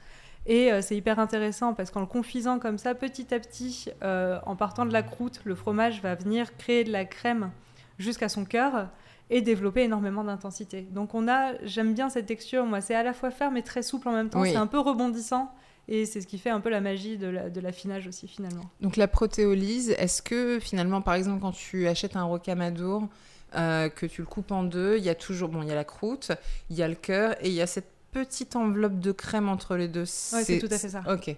Et 0.45 0.71
euh, 0.71 0.81
c'est 0.81 0.95
hyper 0.95 1.19
intéressant 1.19 1.73
parce 1.73 1.91
qu'en 1.91 1.99
le 1.99 2.05
confisant 2.05 2.59
comme 2.59 2.77
ça, 2.77 2.95
petit 2.95 3.33
à 3.33 3.39
petit, 3.39 3.87
euh, 4.03 4.39
en 4.45 4.55
partant 4.55 4.85
de 4.85 4.93
la 4.93 5.03
croûte, 5.03 5.41
le 5.43 5.55
fromage 5.55 6.01
va 6.01 6.15
venir 6.15 6.57
créer 6.57 6.83
de 6.83 6.91
la 6.91 7.05
crème 7.05 7.51
jusqu'à 7.99 8.29
son 8.29 8.45
cœur 8.45 8.89
et 9.31 9.41
développer 9.41 9.81
énormément 9.83 10.23
d'intensité. 10.23 10.81
Donc 10.91 11.15
on 11.15 11.27
a, 11.27 11.53
j'aime 11.63 11.93
bien 11.95 12.09
cette 12.09 12.25
texture, 12.27 12.65
moi 12.65 12.81
c'est 12.81 12.93
à 12.95 13.01
la 13.01 13.13
fois 13.13 13.31
ferme 13.31 13.57
et 13.57 13.63
très 13.63 13.81
souple 13.81 14.07
en 14.09 14.11
même 14.13 14.29
temps, 14.29 14.41
Oui. 14.41 14.51
c'est 14.51 14.57
un 14.57 14.67
peu 14.67 14.77
rebondissant 14.79 15.51
et 15.87 16.05
c'est 16.05 16.21
ce 16.21 16.27
qui 16.27 16.37
fait 16.37 16.49
un 16.51 16.59
peu 16.59 16.69
la 16.69 16.81
magie 16.81 17.17
de 17.17 17.27
la- 17.27 17.49
de 17.49 17.59
l'affinage 17.61 18.07
aussi 18.07 18.27
finalement. 18.27 18.69
Donc 18.81 18.97
la 18.97 19.07
protéolyse, 19.07 19.91
est-ce 19.97 20.21
que 20.21 20.59
finalement, 20.59 21.01
par 21.01 21.15
exemple, 21.15 21.41
quand 21.41 21.53
tu 21.53 21.87
achètes 21.87 22.15
un 22.15 22.23
rocamadour, 22.25 23.07
euh, 23.55 23.89
que 23.89 24.05
tu 24.05 24.21
le 24.21 24.27
coupes 24.27 24.51
en 24.51 24.63
deux, 24.63 24.97
il 24.97 25.03
y 25.03 25.09
a 25.09 25.15
toujours, 25.15 25.49
bon, 25.49 25.61
il 25.61 25.67
y 25.67 25.71
a 25.71 25.75
la 25.75 25.83
croûte, 25.83 26.31
il 26.69 26.75
y 26.77 26.83
a 26.83 26.87
le 26.87 26.95
cœur 26.95 27.35
et 27.43 27.47
il 27.47 27.53
y 27.53 27.61
a 27.61 27.67
cette 27.67 27.89
petite 28.11 28.55
enveloppe 28.57 28.99
de 28.99 29.11
crème 29.13 29.47
entre 29.49 29.75
les 29.77 29.87
deux? 29.87 30.01
Ouais, 30.33 30.43
c'est 30.43 30.59
tout 30.59 30.67
à 30.69 30.77
fait 30.77 30.89
ça. 30.89 31.03
Ok. 31.09 31.35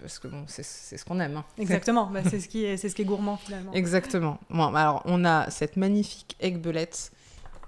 Parce 0.00 0.18
que 0.18 0.28
bon, 0.28 0.44
c'est 0.46 0.62
ce 0.62 1.04
qu'on 1.04 1.20
aime. 1.20 1.36
hein. 1.38 1.44
Exactement, 1.58 2.06
bah, 2.12 2.20
c'est 2.28 2.40
ce, 2.40 2.48
qui 2.48 2.64
est- 2.64 2.76
c'est 2.78 2.88
ce 2.88 2.94
qui 2.94 3.02
est 3.02 3.06
gourmand 3.06 3.36
finalement. 3.36 3.72
Exactement. 3.74 4.38
Bon, 4.48 4.74
alors 4.74 5.02
on 5.06 5.24
a 5.26 5.50
cette 5.50 5.76
magnifique 5.76 6.36
aigbelette 6.40 7.10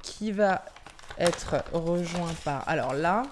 qui 0.04 0.32
va 0.32 0.64
être 1.18 1.64
rejoint 1.72 2.32
par. 2.44 2.68
Alors 2.68 2.92
là, 2.94 3.22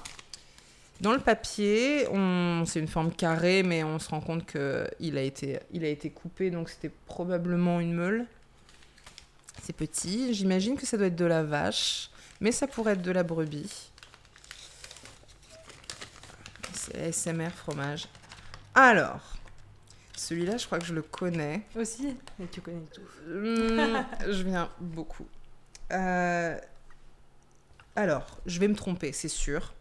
dans 1.01 1.13
le 1.13 1.19
papier, 1.19 2.07
on... 2.11 2.65
c'est 2.67 2.81
une 2.81 2.89
forme 2.89 3.13
carrée, 3.13 3.63
mais 3.63 3.85
on 3.85 3.99
se 3.99 4.09
rend 4.09 4.21
compte 4.21 4.47
qu'il 4.47 5.19
a 5.19 5.23
été, 5.23 5.61
il 5.73 5.85
a 5.85 5.89
été 5.89 6.11
coupé, 6.11 6.51
donc 6.51 6.69
c'était 6.71 6.93
probablement 7.07 7.81
une 7.81 7.93
meule. 7.93 8.27
C'est 9.63 9.75
petit. 9.75 10.35
J'imagine 10.35 10.77
que 10.77 10.87
ça 10.87 10.97
doit 10.97 11.07
être 11.07 11.17
de 11.17 11.25
la 11.25 11.43
vache, 11.43 12.11
mais 12.41 12.53
ça 12.53 12.67
pourrait 12.67 12.95
être 12.95 13.03
de 13.03 13.13
la 13.13 13.23
brebis. 13.23 13.91
C'est 16.73 17.13
SMR 17.13 17.51
fromage. 17.51 18.09
Alors, 18.75 19.37
celui-là, 20.17 20.57
je 20.57 20.67
crois 20.67 20.79
que 20.79 20.85
je 20.85 20.95
le 20.95 21.03
connais. 21.03 21.63
Aussi 21.77 22.17
Mais 22.39 22.47
tu 22.47 22.61
connais 22.61 22.87
tout. 22.93 23.03
Hmm, 23.29 24.05
je 24.29 24.43
viens 24.43 24.71
beaucoup. 24.81 25.27
Euh, 25.93 26.59
alors, 27.97 28.39
je 28.47 28.59
vais 28.59 28.69
me 28.69 28.75
tromper, 28.75 29.13
c'est 29.13 29.29
sûr. 29.29 29.75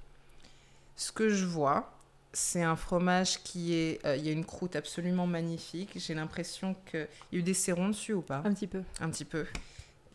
Ce 0.96 1.12
que 1.12 1.30
je 1.30 1.46
vois, 1.46 1.98
c'est 2.34 2.64
un 2.64 2.76
fromage 2.76 3.42
qui 3.44 3.74
est. 3.74 4.06
Euh, 4.06 4.16
il 4.16 4.26
y 4.26 4.30
a 4.30 4.32
une 4.32 4.46
croûte 4.46 4.76
absolument 4.76 5.28
magnifique. 5.28 5.92
J'ai 5.96 6.14
l'impression 6.14 6.76
qu'il 6.90 7.08
y 7.32 7.36
a 7.36 7.40
eu 7.40 7.44
des 7.44 7.54
sérons 7.54 7.90
dessus 7.90 8.14
ou 8.14 8.22
pas? 8.22 8.42
Un 8.46 8.54
petit 8.54 8.68
peu. 8.68 8.84
Un 9.00 9.10
petit 9.10 9.26
peu. 9.26 9.46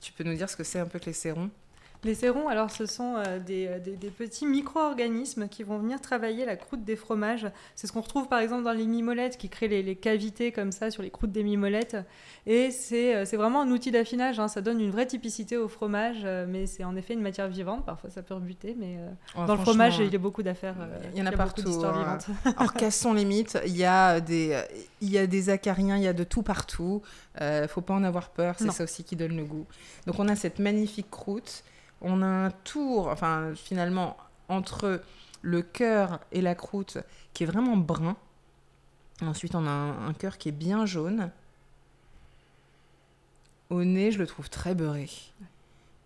Tu 0.00 0.12
peux 0.12 0.24
nous 0.24 0.34
dire 0.34 0.48
ce 0.48 0.56
que 0.56 0.64
c'est 0.64 0.78
un 0.78 0.86
peu 0.86 0.98
que 0.98 1.06
les 1.06 1.12
sérons 1.12 1.50
les 2.06 2.14
sérons, 2.14 2.48
alors, 2.48 2.70
ce 2.70 2.86
sont 2.86 3.16
euh, 3.16 3.25
euh, 3.26 3.78
des, 3.78 3.96
des, 3.96 4.10
petits 4.10 4.46
micro-organismes 4.46 5.48
qui 5.48 5.62
vont 5.62 5.78
venir 5.78 6.00
travailler 6.00 6.46
la 6.46 6.56
croûte 6.56 6.84
des 6.84 6.96
fromages. 6.96 7.46
C'est 7.75 7.86
ce 7.86 7.92
qu'on 7.92 8.00
retrouve 8.00 8.28
par 8.28 8.38
exemple 8.38 8.62
dans 8.62 8.72
les 8.72 8.86
mimolettes 8.86 9.36
qui 9.36 9.48
créent 9.48 9.68
les, 9.68 9.96
cavités 9.96 10.52
comme 10.52 10.72
ça 10.72 10.90
sur 10.90 11.02
les 11.02 11.10
croûtes 11.10 11.32
des 11.32 11.42
mimolettes. 11.42 11.96
Et 12.46 12.70
c'est 12.70 13.16
euh, 13.16 13.36
vraiment 13.36 13.62
un 13.62 13.70
outil 13.70 13.90
d'affinage. 13.90 14.38
Hein. 14.38 14.48
Ça 14.48 14.62
donne 14.62 14.80
une 14.80 14.90
vraie 14.90 15.06
typicité 15.06 15.56
au 15.56 15.68
fromage, 15.68 16.26
mais 16.48 16.66
c'est 16.66 16.84
en 16.84 16.96
effet 16.96 17.14
une 17.14 17.20
matière 17.20 17.48
vivante. 17.48 17.84
Parfois, 17.84 18.08
ça 18.08 18.22
peut 18.22 18.34
rebuter, 18.34 18.76
mais 18.78 18.98
dans 19.34 19.54
le 19.54 19.60
fromage, 19.60 19.98
il 19.98 20.12
y 20.12 20.16
a 20.16 20.18
beaucoup 20.18 20.42
d'affaires. 20.42 20.76
il 21.12 21.18
y 21.18 21.22
en 21.22 21.26
a, 21.26 21.32
partout. 21.32 21.84
Hein. 21.84 22.18
Alors, 22.56 22.72
cassons 22.72 23.12
les 23.12 23.25
mythes. 23.25 23.58
Il 23.66 23.76
y 23.76 23.84
a 23.84 24.20
des, 24.20 24.58
il 25.00 25.10
y 25.10 25.18
a 25.18 25.26
des 25.26 25.50
acariens, 25.50 25.96
il 25.96 26.04
y 26.04 26.08
a 26.08 26.12
de 26.12 26.25
tout 26.25 26.42
partout. 26.42 27.02
ne 27.40 27.66
faut 27.66 27.80
pas 27.80 27.94
en 27.94 28.04
avoir 28.04 28.30
peur. 28.30 28.54
C'est 28.58 28.70
ça 28.70 28.84
aussi 28.84 29.02
qui 29.02 29.16
donne 29.16 29.36
le 29.36 29.44
goût. 29.44 29.66
Donc, 30.06 30.18
on 30.18 30.28
a 30.28 30.36
cette 30.36 30.60
magnifique 30.60 31.10
croûte 31.10 31.64
on 32.00 32.22
a 32.22 32.26
un 32.26 32.50
tour, 32.50 33.08
enfin 33.08 33.52
finalement, 33.54 34.16
entre 34.48 35.02
le 35.42 35.62
cœur 35.62 36.20
et 36.32 36.40
la 36.40 36.54
croûte 36.54 36.98
qui 37.32 37.44
est 37.44 37.46
vraiment 37.46 37.76
brun. 37.76 38.16
Ensuite, 39.22 39.54
on 39.54 39.66
a 39.66 39.70
un, 39.70 40.12
cœur 40.12 40.38
qui 40.38 40.50
est 40.50 40.52
bien 40.52 40.84
jaune. 40.86 41.30
Au 43.70 43.82
nez, 43.82 44.12
je 44.12 44.18
le 44.18 44.26
trouve 44.26 44.50
très 44.50 44.74
beurré. 44.74 45.08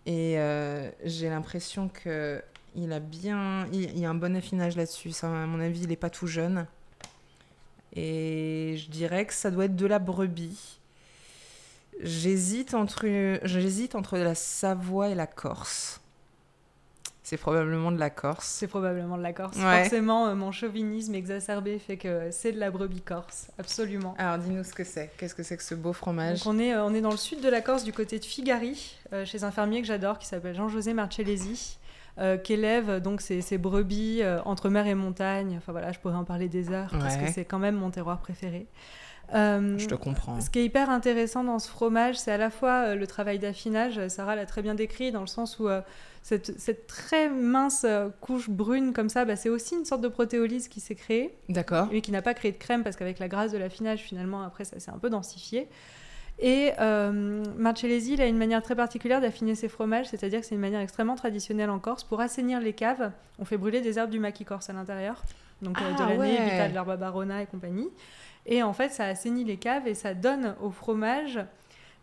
Et 0.05 0.39
euh, 0.39 0.89
j'ai 1.03 1.29
l'impression 1.29 1.89
que 1.89 2.41
il 2.75 2.93
a 2.93 2.99
bien, 2.99 3.67
il, 3.73 3.99
y 3.99 4.05
a 4.05 4.09
un 4.09 4.15
bon 4.15 4.35
affinage 4.35 4.77
là-dessus. 4.77 5.11
à 5.23 5.27
mon 5.27 5.59
avis, 5.59 5.81
il 5.81 5.89
n'est 5.89 5.97
pas 5.97 6.09
tout 6.09 6.27
jeune. 6.27 6.65
Et 7.93 8.75
je 8.77 8.89
dirais 8.89 9.25
que 9.25 9.33
ça 9.33 9.51
doit 9.51 9.65
être 9.65 9.75
de 9.75 9.85
la 9.85 9.99
brebis. 9.99 10.79
J'hésite 11.99 12.73
entre, 12.73 13.05
j'hésite 13.43 13.95
entre 13.95 14.17
la 14.17 14.35
Savoie 14.35 15.09
et 15.09 15.15
la 15.15 15.27
Corse. 15.27 16.01
C'est 17.31 17.37
probablement 17.37 17.93
de 17.93 17.97
la 17.97 18.09
Corse. 18.09 18.45
C'est 18.45 18.67
probablement 18.67 19.17
de 19.17 19.23
la 19.23 19.31
Corse. 19.31 19.57
Forcément, 19.57 20.27
euh, 20.27 20.35
mon 20.35 20.51
chauvinisme 20.51 21.15
exacerbé 21.15 21.79
fait 21.79 21.95
que 21.95 22.29
c'est 22.29 22.51
de 22.51 22.59
la 22.59 22.71
brebis 22.71 22.99
corse, 22.99 23.47
absolument. 23.57 24.15
Alors, 24.17 24.37
dis-nous 24.37 24.65
ce 24.65 24.73
que 24.73 24.83
c'est. 24.83 25.11
Qu'est-ce 25.17 25.33
que 25.33 25.41
c'est 25.41 25.55
que 25.55 25.63
ce 25.63 25.73
beau 25.73 25.93
fromage 25.93 26.45
on 26.45 26.59
est, 26.59 26.73
euh, 26.73 26.83
on 26.83 26.93
est 26.93 26.99
dans 26.99 27.11
le 27.11 27.15
sud 27.15 27.39
de 27.39 27.47
la 27.47 27.61
Corse, 27.61 27.85
du 27.85 27.93
côté 27.93 28.19
de 28.19 28.25
Figari, 28.25 28.97
euh, 29.13 29.23
chez 29.23 29.45
un 29.45 29.51
fermier 29.51 29.79
que 29.79 29.87
j'adore 29.87 30.19
qui 30.19 30.27
s'appelle 30.27 30.55
Jean-José 30.55 30.93
Marcellesi. 30.93 31.77
qui 32.43 32.53
élève 32.53 32.99
donc 32.99 33.21
ces, 33.21 33.57
brebis 33.57 34.21
entre 34.43 34.67
mer 34.67 34.85
et 34.85 34.93
montagne. 34.93 35.55
Enfin 35.57 35.71
voilà, 35.71 35.93
je 35.93 35.99
pourrais 35.99 36.15
en 36.15 36.25
parler 36.25 36.49
des 36.49 36.69
heures 36.69 36.91
parce 36.91 37.15
que 37.15 37.31
c'est 37.31 37.45
quand 37.45 37.59
même 37.59 37.75
mon 37.75 37.91
terroir 37.91 38.19
préféré. 38.19 38.67
Euh, 39.33 39.77
je 39.77 39.87
te 39.87 39.95
comprends. 39.95 40.39
Ce 40.41 40.49
qui 40.49 40.59
est 40.59 40.65
hyper 40.65 40.89
intéressant 40.89 41.43
dans 41.43 41.59
ce 41.59 41.69
fromage, 41.69 42.17
c'est 42.19 42.31
à 42.31 42.37
la 42.37 42.49
fois 42.49 42.87
euh, 42.87 42.95
le 42.95 43.07
travail 43.07 43.39
d'affinage, 43.39 44.07
Sarah 44.07 44.35
l'a 44.35 44.45
très 44.45 44.61
bien 44.61 44.75
décrit, 44.75 45.11
dans 45.11 45.21
le 45.21 45.27
sens 45.27 45.59
où 45.59 45.67
euh, 45.67 45.81
cette, 46.21 46.59
cette, 46.59 46.87
très 46.87 47.29
mince 47.29 47.85
couche 48.19 48.49
brune 48.49 48.93
comme 48.93 49.09
ça, 49.09 49.25
bah, 49.25 49.35
c'est 49.35 49.49
aussi 49.49 49.75
une 49.75 49.85
sorte 49.85 50.01
de 50.01 50.07
protéolyse 50.07 50.67
qui 50.67 50.79
s'est 50.79 50.95
créée. 50.95 51.35
D'accord. 51.49 51.87
Et 51.91 52.01
qui 52.01 52.11
n'a 52.11 52.21
pas 52.21 52.33
créé 52.33 52.51
de 52.51 52.57
crème, 52.57 52.83
parce 52.83 52.95
qu'avec 52.95 53.19
la 53.19 53.27
grâce 53.27 53.51
de 53.51 53.57
l'affinage, 53.57 53.99
finalement, 53.99 54.41
après, 54.43 54.65
ça 54.65 54.79
s'est 54.79 54.91
un 54.91 54.99
peu 54.99 55.09
densifié. 55.09 55.67
Et 56.41 56.71
euh, 56.79 57.43
Marcellesi, 57.57 58.13
il 58.13 58.21
a 58.21 58.25
une 58.25 58.37
manière 58.37 58.63
très 58.63 58.75
particulière 58.75 59.21
d'affiner 59.21 59.53
ses 59.53 59.69
fromages, 59.69 60.07
c'est-à-dire 60.07 60.41
que 60.41 60.45
c'est 60.45 60.55
une 60.55 60.61
manière 60.61 60.81
extrêmement 60.81 61.15
traditionnelle 61.15 61.69
en 61.69 61.77
Corse. 61.77 62.03
Pour 62.03 62.19
assainir 62.19 62.59
les 62.59 62.73
caves, 62.73 63.11
on 63.37 63.45
fait 63.45 63.57
brûler 63.57 63.81
des 63.81 63.99
herbes 63.99 64.09
du 64.09 64.19
maquis 64.19 64.43
corse 64.43 64.69
à 64.69 64.73
l'intérieur, 64.73 65.21
donc 65.61 65.77
ah, 65.79 65.93
de 65.93 66.09
l'année, 66.09 66.39
ouais. 66.39 66.67
de 66.69 66.73
l'herbe 66.73 66.97
barona 66.99 67.43
et 67.43 67.45
compagnie. 67.45 67.89
Et 68.45 68.63
en 68.63 68.73
fait, 68.73 68.89
ça 68.89 69.05
assainit 69.05 69.43
les 69.43 69.57
caves 69.57 69.87
et 69.87 69.93
ça 69.93 70.13
donne 70.13 70.55
au 70.61 70.71
fromage 70.71 71.39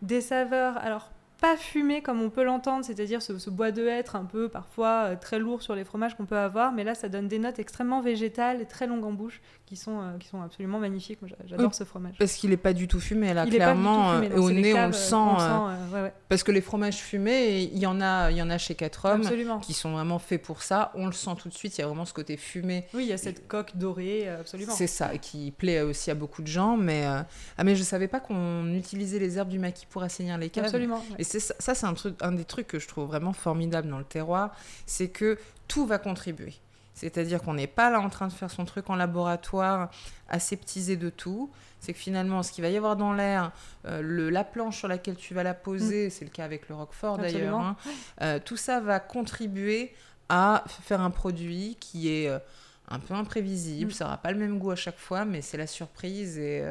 des 0.02 0.20
saveurs. 0.20 0.78
Alors, 0.78 1.10
pas 1.40 1.56
fumé 1.56 2.02
comme 2.02 2.20
on 2.20 2.30
peut 2.30 2.42
l'entendre, 2.42 2.84
c'est-à-dire 2.84 3.22
ce, 3.22 3.50
bois 3.50 3.70
de 3.70 3.86
hêtre 3.86 4.16
un 4.16 4.24
peu 4.24 4.48
parfois 4.48 5.10
euh, 5.10 5.16
très 5.16 5.38
lourd 5.38 5.62
sur 5.62 5.74
les 5.74 5.84
fromages 5.84 6.16
qu'on 6.16 6.26
peut 6.26 6.36
avoir, 6.36 6.72
mais 6.72 6.82
là 6.82 6.94
ça 6.94 7.08
donne 7.08 7.28
des 7.28 7.38
notes 7.38 7.58
extrêmement 7.60 8.00
végétales 8.00 8.60
et 8.60 8.66
très 8.66 8.86
longues 8.86 9.04
en 9.04 9.12
bouche 9.12 9.40
qui 9.64 9.76
sont, 9.76 10.00
euh, 10.00 10.18
qui 10.18 10.28
sont 10.28 10.42
absolument 10.42 10.78
magnifiques. 10.78 11.20
j'adore 11.46 11.74
ce 11.74 11.84
fromage. 11.84 12.16
Parce 12.18 12.34
qu'il 12.34 12.50
n'est 12.50 12.56
pas 12.56 12.72
du 12.72 12.88
tout 12.88 13.00
fumé 13.00 13.34
là, 13.34 13.46
clairement. 13.46 14.12
Euh, 14.12 14.36
au 14.36 14.50
nez 14.50 14.74
on 14.74 14.88
le 14.88 14.92
sent. 14.92 16.12
Parce 16.28 16.42
que 16.42 16.50
les 16.50 16.60
fromages 16.60 16.96
fumés, 16.96 17.70
il 17.72 17.78
y 17.78 17.86
en 17.86 18.00
a, 18.00 18.30
il 18.30 18.36
y 18.36 18.42
en 18.42 18.50
a 18.50 18.58
chez 18.58 18.74
4 18.74 19.04
hommes 19.04 19.60
qui 19.60 19.74
sont 19.74 19.92
vraiment 19.92 20.18
faits 20.18 20.42
pour 20.42 20.62
ça. 20.62 20.90
On 20.94 21.06
le 21.06 21.12
sent 21.12 21.30
tout 21.40 21.48
de 21.48 21.54
suite. 21.54 21.78
Il 21.78 21.82
y 21.82 21.84
a 21.84 21.86
vraiment 21.86 22.04
ce 22.04 22.14
côté 22.14 22.36
fumé. 22.36 22.86
Oui, 22.94 23.04
il 23.04 23.08
y 23.08 23.12
a 23.12 23.18
cette 23.18 23.46
coque 23.46 23.76
dorée, 23.76 24.28
absolument. 24.28 24.72
C'est 24.72 24.86
ça, 24.86 25.16
qui 25.18 25.52
plaît 25.52 25.82
aussi 25.82 26.10
à 26.10 26.14
beaucoup 26.14 26.42
de 26.42 26.48
gens. 26.48 26.76
Mais 26.76 27.04
ah 27.06 27.64
mais 27.64 27.76
je 27.76 27.82
savais 27.82 28.08
pas 28.08 28.20
qu'on 28.20 28.72
utilisait 28.74 29.18
les 29.18 29.38
herbes 29.38 29.48
du 29.48 29.58
maquis 29.58 29.86
pour 29.86 30.02
assainir 30.02 30.36
les 30.36 30.50
caves. 30.50 30.64
Absolument 30.64 31.02
ça, 31.28 31.74
c'est 31.74 31.86
un, 31.86 31.94
truc, 31.94 32.16
un 32.20 32.32
des 32.32 32.44
trucs 32.44 32.66
que 32.66 32.78
je 32.78 32.88
trouve 32.88 33.06
vraiment 33.06 33.32
formidable 33.32 33.88
dans 33.88 33.98
le 33.98 34.04
terroir, 34.04 34.54
c'est 34.86 35.08
que 35.08 35.38
tout 35.66 35.86
va 35.86 35.98
contribuer. 35.98 36.54
C'est-à-dire 36.98 37.42
qu'on 37.42 37.54
n'est 37.54 37.68
pas 37.68 37.90
là 37.90 38.00
en 38.00 38.08
train 38.08 38.26
de 38.26 38.32
faire 38.32 38.50
son 38.50 38.64
truc 38.64 38.90
en 38.90 38.96
laboratoire, 38.96 39.90
aseptisé 40.28 40.96
de 40.96 41.10
tout. 41.10 41.50
C'est 41.78 41.92
que 41.92 41.98
finalement, 41.98 42.42
ce 42.42 42.50
qu'il 42.50 42.62
va 42.62 42.70
y 42.70 42.76
avoir 42.76 42.96
dans 42.96 43.12
l'air, 43.12 43.52
euh, 43.86 44.30
la 44.30 44.42
planche 44.42 44.78
sur 44.78 44.88
laquelle 44.88 45.14
tu 45.14 45.32
vas 45.32 45.44
la 45.44 45.54
poser, 45.54 46.08
mm. 46.08 46.10
c'est 46.10 46.24
le 46.24 46.30
cas 46.30 46.44
avec 46.44 46.68
le 46.68 46.74
Roquefort 46.74 47.18
d'ailleurs, 47.18 47.60
hein, 47.60 47.76
euh, 48.22 48.40
tout 48.44 48.56
ça 48.56 48.80
va 48.80 48.98
contribuer 48.98 49.94
à 50.28 50.64
faire 50.66 51.00
un 51.00 51.10
produit 51.10 51.76
qui 51.78 52.12
est 52.12 52.28
euh, 52.28 52.40
un 52.88 52.98
peu 52.98 53.14
imprévisible. 53.14 53.92
Mm. 53.92 53.94
Ça 53.94 54.04
n'aura 54.04 54.16
pas 54.18 54.32
le 54.32 54.38
même 54.38 54.58
goût 54.58 54.72
à 54.72 54.76
chaque 54.76 54.98
fois, 54.98 55.24
mais 55.24 55.40
c'est 55.40 55.56
la 55.56 55.68
surprise. 55.68 56.36
Et, 56.36 56.64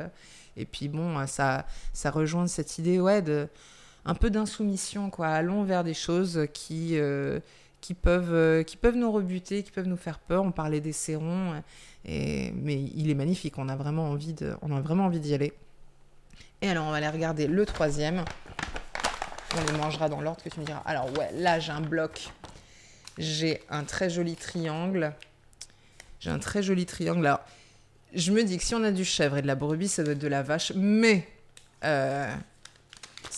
et 0.58 0.66
puis 0.66 0.90
bon, 0.90 1.26
ça, 1.26 1.66
ça 1.94 2.12
rejoint 2.12 2.48
cette 2.48 2.78
idée 2.80 3.00
ouais, 3.00 3.22
de 3.22 3.48
un 4.08 4.16
peu 4.16 4.30
d'insoumission, 4.30 5.10
quoi. 5.10 5.28
Allons 5.28 5.64
vers 5.64 5.84
des 5.84 5.94
choses 5.94 6.48
qui, 6.54 6.98
euh, 6.98 7.40
euh, 8.08 8.64
qui 8.64 8.78
peuvent 8.78 8.96
nous 8.96 9.12
rebuter, 9.12 9.64
qui 9.64 9.72
peuvent 9.72 9.88
nous 9.88 9.98
faire 9.98 10.20
peur. 10.20 10.44
On 10.44 10.52
parlait 10.52 10.82
des 10.82 10.94
sérons, 10.94 11.62
et, 12.06 12.52
mais 12.52 12.82
il 12.96 13.10
est 13.10 13.16
magnifique. 13.16 13.58
On 13.58 13.70
a 13.70 13.76
vraiment 13.76 14.10
envie 14.10 14.34
d'y 14.34 15.34
aller. 15.34 15.54
Et 16.62 16.70
alors, 16.70 16.88
on 16.88 16.92
va 16.92 16.98
aller 16.98 17.10
regarder 17.10 17.48
le 17.48 17.66
troisième. 17.66 18.24
On 19.56 19.72
les 19.72 19.78
mangera 19.78 20.10
dans 20.10 20.22
l'ordre 20.22 20.42
que 20.44 20.50
tu 20.50 20.60
me 20.60 20.66
diras. 20.66 20.82
Alors 20.86 21.06
ouais, 21.18 21.30
là 21.34 21.60
j'ai 21.60 21.72
un 21.72 21.82
bloc. 21.82 22.30
J'ai 23.18 23.62
un 23.70 23.84
très 23.84 24.10
joli 24.10 24.36
triangle. 24.36 25.14
J'ai 26.20 26.30
un 26.30 26.40
très 26.40 26.62
joli 26.62 26.86
triangle. 26.86 27.26
Alors, 27.26 27.42
je 28.14 28.32
me 28.32 28.44
dis 28.44 28.58
que 28.58 28.64
si 28.64 28.76
on 28.76 28.84
a 28.84 28.92
du 28.92 29.06
chèvre 29.06 29.38
et 29.38 29.42
de 29.42 29.48
la 29.48 29.56
brebis, 29.56 29.88
ça 29.88 30.04
doit 30.04 30.14
être 30.14 30.20
de 30.20 30.28
la 30.28 30.44
vache. 30.44 30.72
Mais 30.76 31.28
euh, 31.84 32.34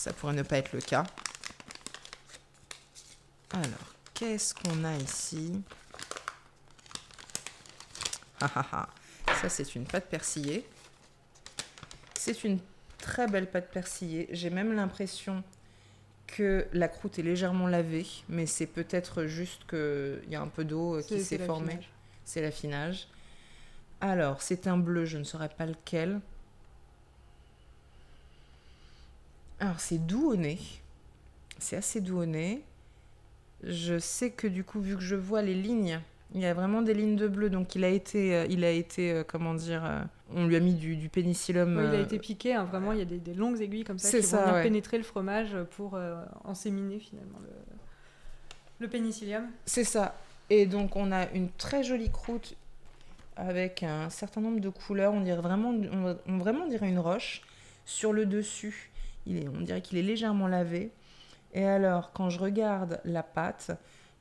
ça 0.00 0.14
pourrait 0.14 0.32
ne 0.32 0.42
pas 0.42 0.56
être 0.56 0.72
le 0.72 0.80
cas. 0.80 1.04
Alors, 3.50 3.94
qu'est-ce 4.14 4.54
qu'on 4.54 4.82
a 4.84 4.96
ici? 4.96 5.60
Ah, 8.40 8.50
ah, 8.54 8.66
ah. 8.72 8.88
Ça, 9.42 9.50
c'est 9.50 9.74
une 9.74 9.84
pâte 9.84 10.08
persillée. 10.08 10.66
C'est 12.14 12.44
une 12.44 12.60
très 12.96 13.26
belle 13.26 13.50
pâte 13.50 13.70
persillée. 13.70 14.26
J'ai 14.32 14.48
même 14.48 14.72
l'impression 14.72 15.44
que 16.26 16.66
la 16.72 16.88
croûte 16.88 17.18
est 17.18 17.22
légèrement 17.22 17.66
lavée, 17.66 18.06
mais 18.30 18.46
c'est 18.46 18.66
peut-être 18.66 19.26
juste 19.26 19.66
qu'il 19.68 20.30
y 20.30 20.34
a 20.34 20.40
un 20.40 20.48
peu 20.48 20.64
d'eau 20.64 20.96
euh, 20.96 21.02
qui 21.02 21.22
s'est 21.22 21.44
formée. 21.44 21.78
C'est 22.24 22.40
l'affinage. 22.40 23.06
Alors, 24.00 24.40
c'est 24.40 24.66
un 24.66 24.78
bleu, 24.78 25.04
je 25.04 25.18
ne 25.18 25.24
saurais 25.24 25.50
pas 25.50 25.66
lequel. 25.66 26.20
Alors, 29.60 29.78
c'est 29.78 29.98
doux 29.98 30.32
au 30.32 30.36
nez. 30.36 30.58
C'est 31.58 31.76
assez 31.76 32.00
doux 32.00 32.22
au 32.22 32.26
nez. 32.26 32.62
Je 33.62 33.98
sais 33.98 34.30
que 34.30 34.46
du 34.46 34.64
coup, 34.64 34.80
vu 34.80 34.96
que 34.96 35.02
je 35.02 35.14
vois 35.14 35.42
les 35.42 35.54
lignes, 35.54 36.00
il 36.34 36.40
y 36.40 36.46
a 36.46 36.54
vraiment 36.54 36.80
des 36.80 36.94
lignes 36.94 37.16
de 37.16 37.28
bleu. 37.28 37.50
Donc, 37.50 37.74
il 37.74 37.84
a 37.84 37.90
été, 37.90 38.34
euh, 38.34 38.46
il 38.48 38.64
a 38.64 38.70
été 38.70 39.12
euh, 39.12 39.22
comment 39.22 39.52
dire, 39.52 39.84
euh, 39.84 40.00
on 40.34 40.46
lui 40.46 40.56
a 40.56 40.60
mis 40.60 40.74
du, 40.74 40.96
du 40.96 41.10
pénicillium. 41.10 41.78
il 41.92 41.94
a 41.94 42.00
été 42.00 42.18
piqué, 42.18 42.54
hein, 42.54 42.64
vraiment, 42.64 42.92
il 42.92 43.00
y 43.00 43.02
a 43.02 43.04
des, 43.04 43.34
longues 43.34 43.60
aiguilles 43.60 43.84
comme 43.84 43.98
ça 43.98 44.18
qui 44.18 44.24
vont 44.24 44.38
venir 44.38 44.62
pénétrer 44.62 44.96
le 44.96 45.04
fromage 45.04 45.54
pour 45.76 45.98
enséminer 46.44 46.98
finalement 46.98 47.38
Le 48.78 48.88
pénicillium. 48.88 49.44
C'est 49.66 49.84
ça. 49.84 50.16
Et 50.48 50.66
donc 50.66 50.96
on 50.96 51.12
a 51.12 51.30
une 51.30 51.48
très 51.48 51.84
jolie 51.84 52.10
croûte 52.10 52.56
avec 53.36 53.84
un 53.84 54.10
certain 54.10 54.40
nombre 54.40 54.60
de 54.60 54.68
couleurs. 54.68 55.12
On 55.12 55.20
dirait 55.20 55.40
vraiment, 55.40 55.70
on, 55.70 56.16
on 56.26 56.38
vraiment 56.38 56.66
dirait 56.66 56.88
une 56.88 56.98
roche. 56.98 57.42
Sur 57.86 58.12
le 58.12 58.26
dessus, 58.26 58.89
on 59.26 59.60
dirait 59.60 59.82
qu'il 59.82 59.98
est 59.98 60.02
légèrement 60.02 60.48
lavé. 60.48 60.92
Et 61.52 61.64
alors, 61.64 62.12
quand 62.12 62.30
je 62.30 62.38
regarde 62.38 63.00
la 63.04 63.22
pâte, 63.22 63.72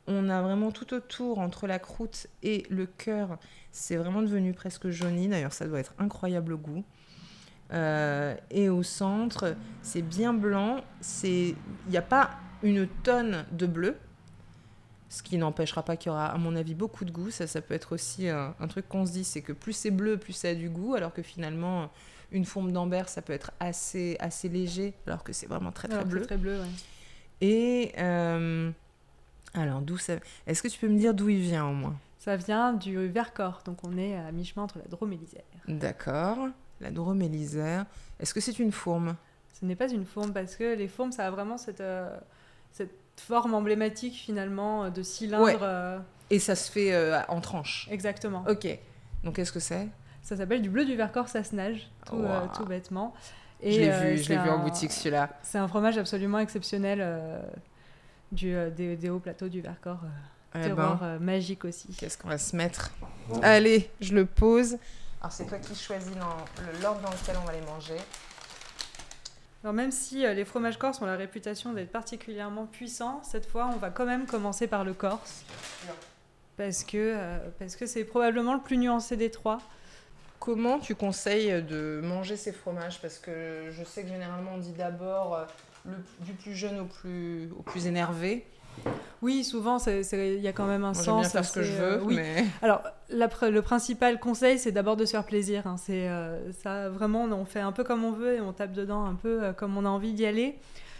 on 0.07 0.29
a 0.29 0.41
vraiment 0.41 0.71
tout 0.71 0.93
autour, 0.93 1.39
entre 1.39 1.67
la 1.67 1.77
croûte 1.77 2.27
et 2.41 2.65
le 2.69 2.87
cœur, 2.87 3.37
c'est 3.71 3.95
vraiment 3.95 4.21
devenu 4.21 4.53
presque 4.53 4.89
jauni. 4.89 5.27
D'ailleurs, 5.27 5.53
ça 5.53 5.67
doit 5.67 5.79
être 5.79 5.93
incroyable 5.99 6.57
goût. 6.57 6.83
Euh, 7.71 8.35
et 8.49 8.69
au 8.69 8.81
centre, 8.81 9.55
c'est 9.83 10.01
bien 10.01 10.33
blanc. 10.33 10.81
Il 11.23 11.55
n'y 11.87 11.97
a 11.97 12.01
pas 12.01 12.31
une 12.63 12.87
tonne 12.87 13.45
de 13.51 13.67
bleu, 13.67 13.95
ce 15.09 15.21
qui 15.21 15.37
n'empêchera 15.37 15.83
pas 15.83 15.95
qu'il 15.95 16.09
y 16.09 16.11
aura, 16.11 16.25
à 16.27 16.37
mon 16.39 16.55
avis, 16.55 16.73
beaucoup 16.73 17.05
de 17.05 17.11
goût. 17.11 17.29
Ça, 17.29 17.45
ça 17.45 17.61
peut 17.61 17.75
être 17.75 17.93
aussi 17.93 18.27
un, 18.27 18.55
un 18.59 18.67
truc 18.67 18.89
qu'on 18.89 19.05
se 19.05 19.11
dit, 19.11 19.23
c'est 19.23 19.43
que 19.43 19.53
plus 19.53 19.73
c'est 19.73 19.91
bleu, 19.91 20.17
plus 20.17 20.33
ça 20.33 20.49
a 20.49 20.55
du 20.55 20.69
goût, 20.69 20.95
alors 20.95 21.13
que 21.13 21.21
finalement, 21.21 21.91
une 22.31 22.45
forme 22.45 22.71
d'amber, 22.71 23.03
ça 23.07 23.21
peut 23.21 23.33
être 23.33 23.51
assez, 23.59 24.15
assez 24.19 24.49
léger, 24.49 24.93
alors 25.07 25.23
que 25.23 25.33
c'est 25.33 25.47
vraiment 25.47 25.71
très 25.71 25.87
très 25.87 25.97
Alors, 25.97 26.07
bleu. 26.09 26.21
très 26.21 26.37
bleu, 26.37 26.59
ouais. 26.59 26.67
Et 27.41 27.93
euh, 27.97 28.69
alors, 29.53 29.81
d'où 29.81 29.97
ça 29.97 30.13
Est-ce 30.45 30.61
que 30.61 30.67
tu 30.67 30.79
peux 30.79 30.87
me 30.89 30.97
dire 30.99 31.13
d'où 31.13 31.29
il 31.29 31.39
vient 31.39 31.65
au 31.65 31.73
moins? 31.73 31.95
Ça 32.19 32.35
vient 32.35 32.73
du 32.73 33.07
Vercors, 33.07 33.61
donc 33.65 33.79
on 33.83 33.97
est 33.97 34.15
à 34.15 34.31
mi-chemin 34.31 34.63
entre 34.63 34.77
la 34.77 34.85
Drôme 34.85 35.13
et 35.13 35.17
l'Isère. 35.17 35.41
D'accord. 35.67 36.37
La 36.81 36.91
Drôme 36.91 37.21
et 37.21 37.29
l'Isère. 37.29 37.85
Est-ce 38.19 38.33
que 38.33 38.41
c'est 38.41 38.59
une 38.59 38.71
fourme? 38.71 39.15
Ce 39.59 39.65
n'est 39.65 39.75
pas 39.75 39.89
une 39.89 40.05
fourme 40.05 40.31
parce 40.33 40.55
que 40.55 40.75
les 40.75 40.87
fourmes, 40.87 41.11
ça 41.11 41.25
a 41.27 41.31
vraiment 41.31 41.57
cette, 41.57 41.81
euh, 41.81 42.17
cette 42.71 42.91
forme 43.17 43.53
emblématique 43.53 44.13
finalement 44.15 44.85
euh, 44.85 44.89
de 44.89 45.01
cylindre. 45.01 45.43
Ouais. 45.45 45.57
euh, 45.61 45.99
Et 46.29 46.39
ça 46.39 46.55
se 46.55 46.69
fait 46.71 46.93
euh, 46.93 47.19
en 47.29 47.41
tranches. 47.41 47.87
exactement. 47.89 48.43
Ok. 48.47 48.67
Donc, 49.23 49.35
qu'est-ce 49.37 49.51
que 49.51 49.59
c'est? 49.59 49.87
Ça 50.21 50.37
s'appelle 50.37 50.61
du 50.61 50.69
bleu 50.69 50.85
du 50.85 50.95
Vercors 50.95 51.27
tout, 51.31 52.15
euh, 52.15 52.41
Wow. 52.41 52.47
tout 52.55 52.65
bêtement. 52.65 53.13
Je 53.61 53.67
l'ai 53.69 53.89
euh, 53.89 53.99
vu, 54.11 54.17
je 54.17 54.23
c'est 54.23 54.35
l'ai 54.35 54.43
vu 54.43 54.49
en 54.49 54.59
boutique 54.59 54.91
celui-là. 54.91 55.29
C'est 55.41 55.57
un 55.57 55.67
fromage 55.67 55.97
absolument 55.97 56.39
exceptionnel 56.39 56.99
euh, 57.01 57.41
du, 58.31 58.55
euh, 58.55 58.69
des, 58.69 58.95
des 58.95 59.09
hauts 59.09 59.19
plateaux 59.19 59.49
du 59.49 59.61
Vercors. 59.61 59.99
euh, 60.03 60.59
Eh 60.59 60.61
terroir 60.67 60.97
ben, 60.99 61.05
euh, 61.07 61.19
magique 61.19 61.65
aussi. 61.65 61.87
qu'est-ce 61.97 62.17
qu'on 62.17 62.29
va 62.29 62.37
se 62.37 62.55
mettre? 62.55 62.91
Allez, 63.41 63.89
je 64.01 64.13
le 64.13 64.25
pose. 64.25 64.77
Alors, 65.21 65.31
c'est 65.31 65.45
toi 65.45 65.57
qui 65.57 65.75
choisis 65.75 66.13
l'ordre 66.81 67.01
dans 67.01 67.09
lequel 67.11 67.35
on 67.41 67.45
va 67.45 67.53
les 67.53 67.61
manger. 67.65 67.97
Alors 69.61 69.73
même 69.73 69.91
si 69.91 70.25
euh, 70.25 70.33
les 70.33 70.45
fromages 70.45 70.77
corses 70.79 71.01
ont 71.01 71.05
la 71.05 71.17
réputation 71.17 71.73
d'être 71.73 71.91
particulièrement 71.91 72.65
puissants, 72.65 73.19
cette 73.23 73.45
fois 73.45 73.69
on 73.73 73.77
va 73.77 73.89
quand 73.89 74.05
même 74.05 74.25
commencer 74.25 74.67
par 74.67 74.85
le 74.85 74.93
corse. 74.93 75.43
Parce 76.55 76.85
que 76.85 76.95
euh, 76.97 77.37
parce 77.59 77.75
que 77.75 77.85
c'est 77.85 78.05
probablement 78.05 78.53
le 78.53 78.61
plus 78.61 78.77
nuancé 78.77 79.17
des 79.17 79.29
trois. 79.31 79.59
Comment 80.39 80.79
tu 80.79 80.95
conseilles 80.95 81.61
de 81.63 81.99
manger 82.03 82.37
ces 82.37 82.51
fromages? 82.51 83.01
Parce 83.01 83.19
que 83.19 83.31
je 83.71 83.83
sais 83.83 84.03
que 84.03 84.07
généralement 84.09 84.51
on 84.55 84.59
dit 84.59 84.71
d'abord 84.71 85.35
euh, 85.35 85.45
le- 85.85 86.25
du 86.25 86.33
plus 86.33 86.55
jeune 86.55 86.79
au 86.79 86.85
plus, 86.85 87.49
au 87.57 87.61
plus 87.61 87.87
énervé. 87.87 88.45
Oui, 89.21 89.43
souvent 89.43 89.77
il 89.85 90.39
y 90.39 90.47
a 90.47 90.53
quand 90.53 90.65
même 90.65 90.85
un 90.85 90.93
Moi 90.93 91.03
sens. 91.03 91.19
bien 91.21 91.29
faire 91.29 91.43
ce 91.45 91.51
que 91.51 91.63
je 91.63 91.73
euh, 91.73 91.97
veux, 91.97 92.03
oui. 92.03 92.15
mais 92.15 92.45
Alors 92.61 92.81
la 93.09 93.27
le 93.49 93.61
principal 93.61 94.17
conseil 94.19 94.57
c'est 94.57 94.71
d'abord 94.71 94.95
de 94.95 95.03
se 95.03 95.11
faire 95.11 95.25
plaisir. 95.25 95.67
hein. 95.67 95.75
C'est 95.77 96.07
euh, 96.07 96.51
ça 96.53 96.89
vraiment 96.89 97.23
on 97.25 97.43
fait 97.45 97.59
un 97.59 97.73
peu 97.73 97.83
comme 97.83 98.05
on 98.05 98.11
veut 98.13 98.35
et 98.35 98.41
on 98.41 98.53
tape 98.53 98.71
dedans 98.71 99.03
un 99.03 99.15
peu 99.15 99.43
euh, 99.43 99.51
comme 99.53 99.75
on 99.77 99.85
a 99.85 99.89
envie 99.89 100.13
d'y 100.13 100.25
aller. 100.25 100.57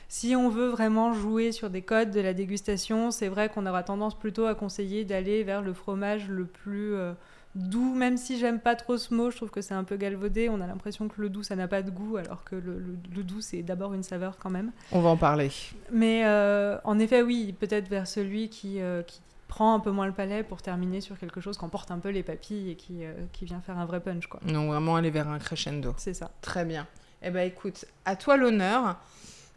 Si 0.10 0.36
on 0.36 0.50
veut 0.50 0.68
vraiment 0.68 1.14
jouer 1.14 1.52
sur 1.52 1.70
des 1.70 1.84
codes 1.84 2.10
de 2.12 2.20
la 2.20 2.34
dégustation, 2.34 3.12
c'est 3.12 3.28
vrai 3.30 3.48
qu'on 3.48 3.66
aura 3.68 3.84
tendance 3.84 4.18
plutôt 4.18 4.48
à 4.48 4.56
conseiller 4.56 5.06
d'aller 5.06 5.44
vers 5.44 5.62
le 5.62 5.72
fromage 5.72 6.28
le 6.28 6.46
plus 6.46 6.96
euh, 6.96 7.14
doux, 7.56 7.94
même 7.96 8.16
si 8.18 8.38
j'aime 8.40 8.60
pas 8.60 8.76
trop 8.76 8.98
ce 8.98 9.14
mot, 9.14 9.32
je 9.32 9.38
trouve 9.38 9.50
que 9.50 9.62
c'est 9.62 9.74
un 9.74 9.84
peu 9.84 9.98
galvaudé. 9.98 10.50
On 10.50 10.62
a 10.62 10.68
l'impression 10.68 11.08
que 11.08 11.20
le 11.22 11.30
doux 11.30 11.44
ça 11.44 11.56
n'a 11.56 11.68
pas 11.68 11.82
de 11.82 11.90
goût, 11.92 12.18
alors 12.18 12.44
que 12.44 12.56
le, 12.56 12.80
le- 12.80 12.98
le 13.16 13.24
doux 13.24 13.42
c'est 13.42 13.64
d'abord 13.64 13.94
une 13.94 14.04
saveur 14.04 14.38
quand 14.38 14.50
même. 14.50 14.72
on 14.92 15.02
va 15.02 15.10
en 15.10 15.18
parler. 15.18 15.52
Mais 15.92 16.24
euh, 16.26 16.78
en 16.84 17.00
effet, 17.00 17.22
oui, 17.22 17.54
peut-être 17.60 17.88
vers 17.90 18.08
celui 18.08 18.50
qui, 18.50 18.80
euh, 18.82 19.02
qui 19.04 19.22
prend 19.48 19.74
un 19.74 19.80
peu 19.80 19.90
moins 19.90 20.06
le 20.06 20.14
palais 20.14 20.44
pour 20.44 20.62
terminer 20.62 21.02
sur 21.02 21.18
quelque 21.18 21.42
chose 21.42 21.58
emporte 21.62 21.90
un 21.90 21.98
peu 21.98 22.10
les 22.10 22.22
papilles 22.24 22.70
et 22.70 22.76
qui, 22.76 23.04
euh, 23.04 23.14
qui 23.34 23.46
vient 23.46 23.62
faire 23.62 23.80
un 23.80 23.86
vrai 23.86 24.00
punch, 24.00 24.28
quoi. 24.28 24.40
Donc 24.46 24.68
vraiment 24.70 24.96
aller 24.96 25.10
vers 25.10 25.28
un 25.28 25.40
crescendo. 25.40 25.96
C'est 25.98 26.14
ça. 26.14 26.30
Très 26.42 26.66
bien. 26.66 26.86
Eh 27.24 27.32
ben 27.32 27.48
écoute, 27.48 27.86
à 28.06 28.16
toi 28.16 28.38
l'honneur. 28.38 28.98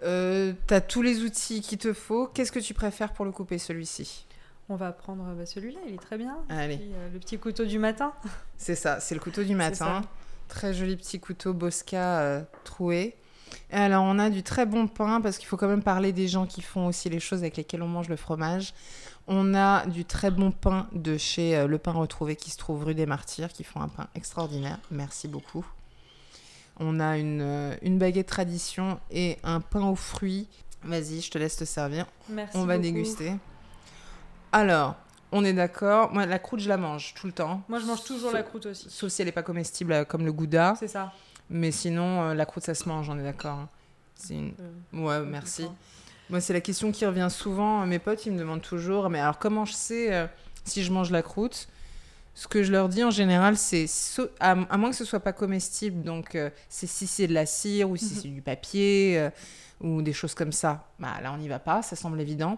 Euh, 0.02 0.52
T'as 0.66 0.80
tous 0.80 1.02
les 1.02 1.20
outils 1.22 1.60
qu'il 1.60 1.78
te 1.78 1.92
faut. 1.92 2.26
Qu'est-ce 2.26 2.50
que 2.50 2.58
tu 2.58 2.74
préfères 2.74 3.12
pour 3.12 3.24
le 3.24 3.30
couper 3.30 3.58
celui-ci? 3.58 4.26
On 4.72 4.76
va 4.76 4.90
prendre 4.90 5.22
bah, 5.34 5.44
celui-là, 5.44 5.80
il 5.86 5.94
est 5.96 5.98
très 5.98 6.16
bien. 6.16 6.38
Allez. 6.48 6.78
Puis, 6.78 6.92
euh, 6.94 7.10
le 7.12 7.18
petit 7.18 7.38
couteau 7.38 7.66
du 7.66 7.78
matin. 7.78 8.14
C'est 8.56 8.74
ça, 8.74 9.00
c'est 9.00 9.14
le 9.14 9.20
couteau 9.20 9.44
du 9.44 9.54
matin. 9.54 10.00
Très 10.48 10.72
joli 10.72 10.96
petit 10.96 11.20
couteau 11.20 11.52
Bosca 11.52 12.20
euh, 12.20 12.42
troué. 12.64 13.14
Et 13.70 13.76
alors, 13.76 14.02
on 14.04 14.18
a 14.18 14.30
du 14.30 14.42
très 14.42 14.64
bon 14.64 14.88
pain 14.88 15.20
parce 15.20 15.36
qu'il 15.36 15.46
faut 15.46 15.58
quand 15.58 15.68
même 15.68 15.82
parler 15.82 16.12
des 16.12 16.26
gens 16.26 16.46
qui 16.46 16.62
font 16.62 16.86
aussi 16.86 17.10
les 17.10 17.20
choses 17.20 17.40
avec 17.40 17.58
lesquelles 17.58 17.82
on 17.82 17.88
mange 17.88 18.08
le 18.08 18.16
fromage. 18.16 18.72
On 19.26 19.54
a 19.54 19.84
du 19.84 20.06
très 20.06 20.30
bon 20.30 20.52
pain 20.52 20.88
de 20.92 21.18
chez 21.18 21.54
euh, 21.54 21.66
Le 21.66 21.76
Pain 21.76 21.92
Retrouvé 21.92 22.34
qui 22.34 22.50
se 22.50 22.56
trouve 22.56 22.84
rue 22.84 22.94
des 22.94 23.04
Martyrs, 23.04 23.52
qui 23.52 23.64
font 23.64 23.82
un 23.82 23.88
pain 23.88 24.08
extraordinaire. 24.14 24.78
Merci 24.90 25.28
beaucoup. 25.28 25.66
On 26.80 26.98
a 26.98 27.18
une, 27.18 27.76
une 27.82 27.98
baguette 27.98 28.28
tradition 28.28 28.98
et 29.10 29.36
un 29.42 29.60
pain 29.60 29.86
aux 29.86 29.96
fruits. 29.96 30.48
Vas-y, 30.82 31.20
je 31.20 31.30
te 31.30 31.36
laisse 31.36 31.56
te 31.56 31.64
servir. 31.64 32.06
Merci. 32.30 32.56
on 32.56 32.64
va 32.64 32.78
beaucoup. 32.78 32.90
déguster. 32.90 33.32
Alors, 34.52 34.96
on 35.32 35.44
est 35.44 35.52
d'accord. 35.52 36.12
Moi, 36.12 36.26
la 36.26 36.38
croûte, 36.38 36.60
je 36.60 36.68
la 36.68 36.76
mange 36.76 37.14
tout 37.14 37.26
le 37.26 37.32
temps. 37.32 37.62
Moi, 37.68 37.78
je 37.78 37.86
mange 37.86 38.04
toujours 38.04 38.32
la 38.32 38.42
croûte 38.42 38.66
aussi. 38.66 38.88
Sauf 38.90 39.10
si 39.10 39.22
elle 39.22 39.26
n'est 39.26 39.32
pas 39.32 39.42
comestible 39.42 39.92
euh, 39.92 40.04
comme 40.04 40.24
le 40.24 40.32
gouda. 40.32 40.74
C'est 40.78 40.88
ça. 40.88 41.12
Mais 41.50 41.70
sinon, 41.70 42.22
euh, 42.22 42.34
la 42.34 42.44
croûte, 42.46 42.64
ça 42.64 42.74
se 42.74 42.88
mange, 42.88 43.08
on 43.08 43.18
est 43.18 43.22
d'accord. 43.22 43.58
hein. 43.58 43.68
C'est 44.14 44.34
une... 44.34 44.52
Euh, 44.94 44.98
Ouais, 44.98 45.20
merci. 45.26 45.66
Moi, 46.30 46.40
c'est 46.40 46.52
la 46.52 46.60
question 46.60 46.92
qui 46.92 47.04
revient 47.04 47.28
souvent. 47.30 47.84
Mes 47.86 47.98
potes, 47.98 48.24
ils 48.26 48.32
me 48.32 48.38
demandent 48.38 48.62
toujours, 48.62 49.10
mais 49.10 49.20
alors 49.20 49.38
comment 49.38 49.64
je 49.64 49.72
sais 49.72 50.14
euh, 50.14 50.26
si 50.64 50.82
je 50.82 50.92
mange 50.92 51.10
la 51.10 51.22
croûte? 51.22 51.68
Ce 52.34 52.48
que 52.48 52.62
je 52.62 52.72
leur 52.72 52.88
dis 52.88 53.04
en 53.04 53.10
général, 53.10 53.58
c'est 53.58 53.86
so- 53.86 54.28
à, 54.40 54.52
à 54.52 54.76
moins 54.78 54.88
que 54.88 54.96
ce 54.96 55.04
soit 55.04 55.20
pas 55.20 55.34
comestible, 55.34 56.02
donc 56.02 56.38
c'est 56.70 56.86
si 56.86 57.06
c'est 57.06 57.26
de 57.26 57.34
la 57.34 57.44
cire 57.44 57.90
ou 57.90 57.96
si 57.96 58.14
Mhm. 58.14 58.20
c'est 58.22 58.28
du 58.28 58.40
papier 58.40 59.28
ou 59.82 60.00
des 60.00 60.14
choses 60.14 60.34
comme 60.34 60.52
ça. 60.52 60.86
Bah 60.98 61.20
là, 61.22 61.30
on 61.32 61.36
n'y 61.36 61.48
va 61.48 61.58
pas, 61.58 61.82
ça 61.82 61.94
semble 61.94 62.18
évident. 62.22 62.56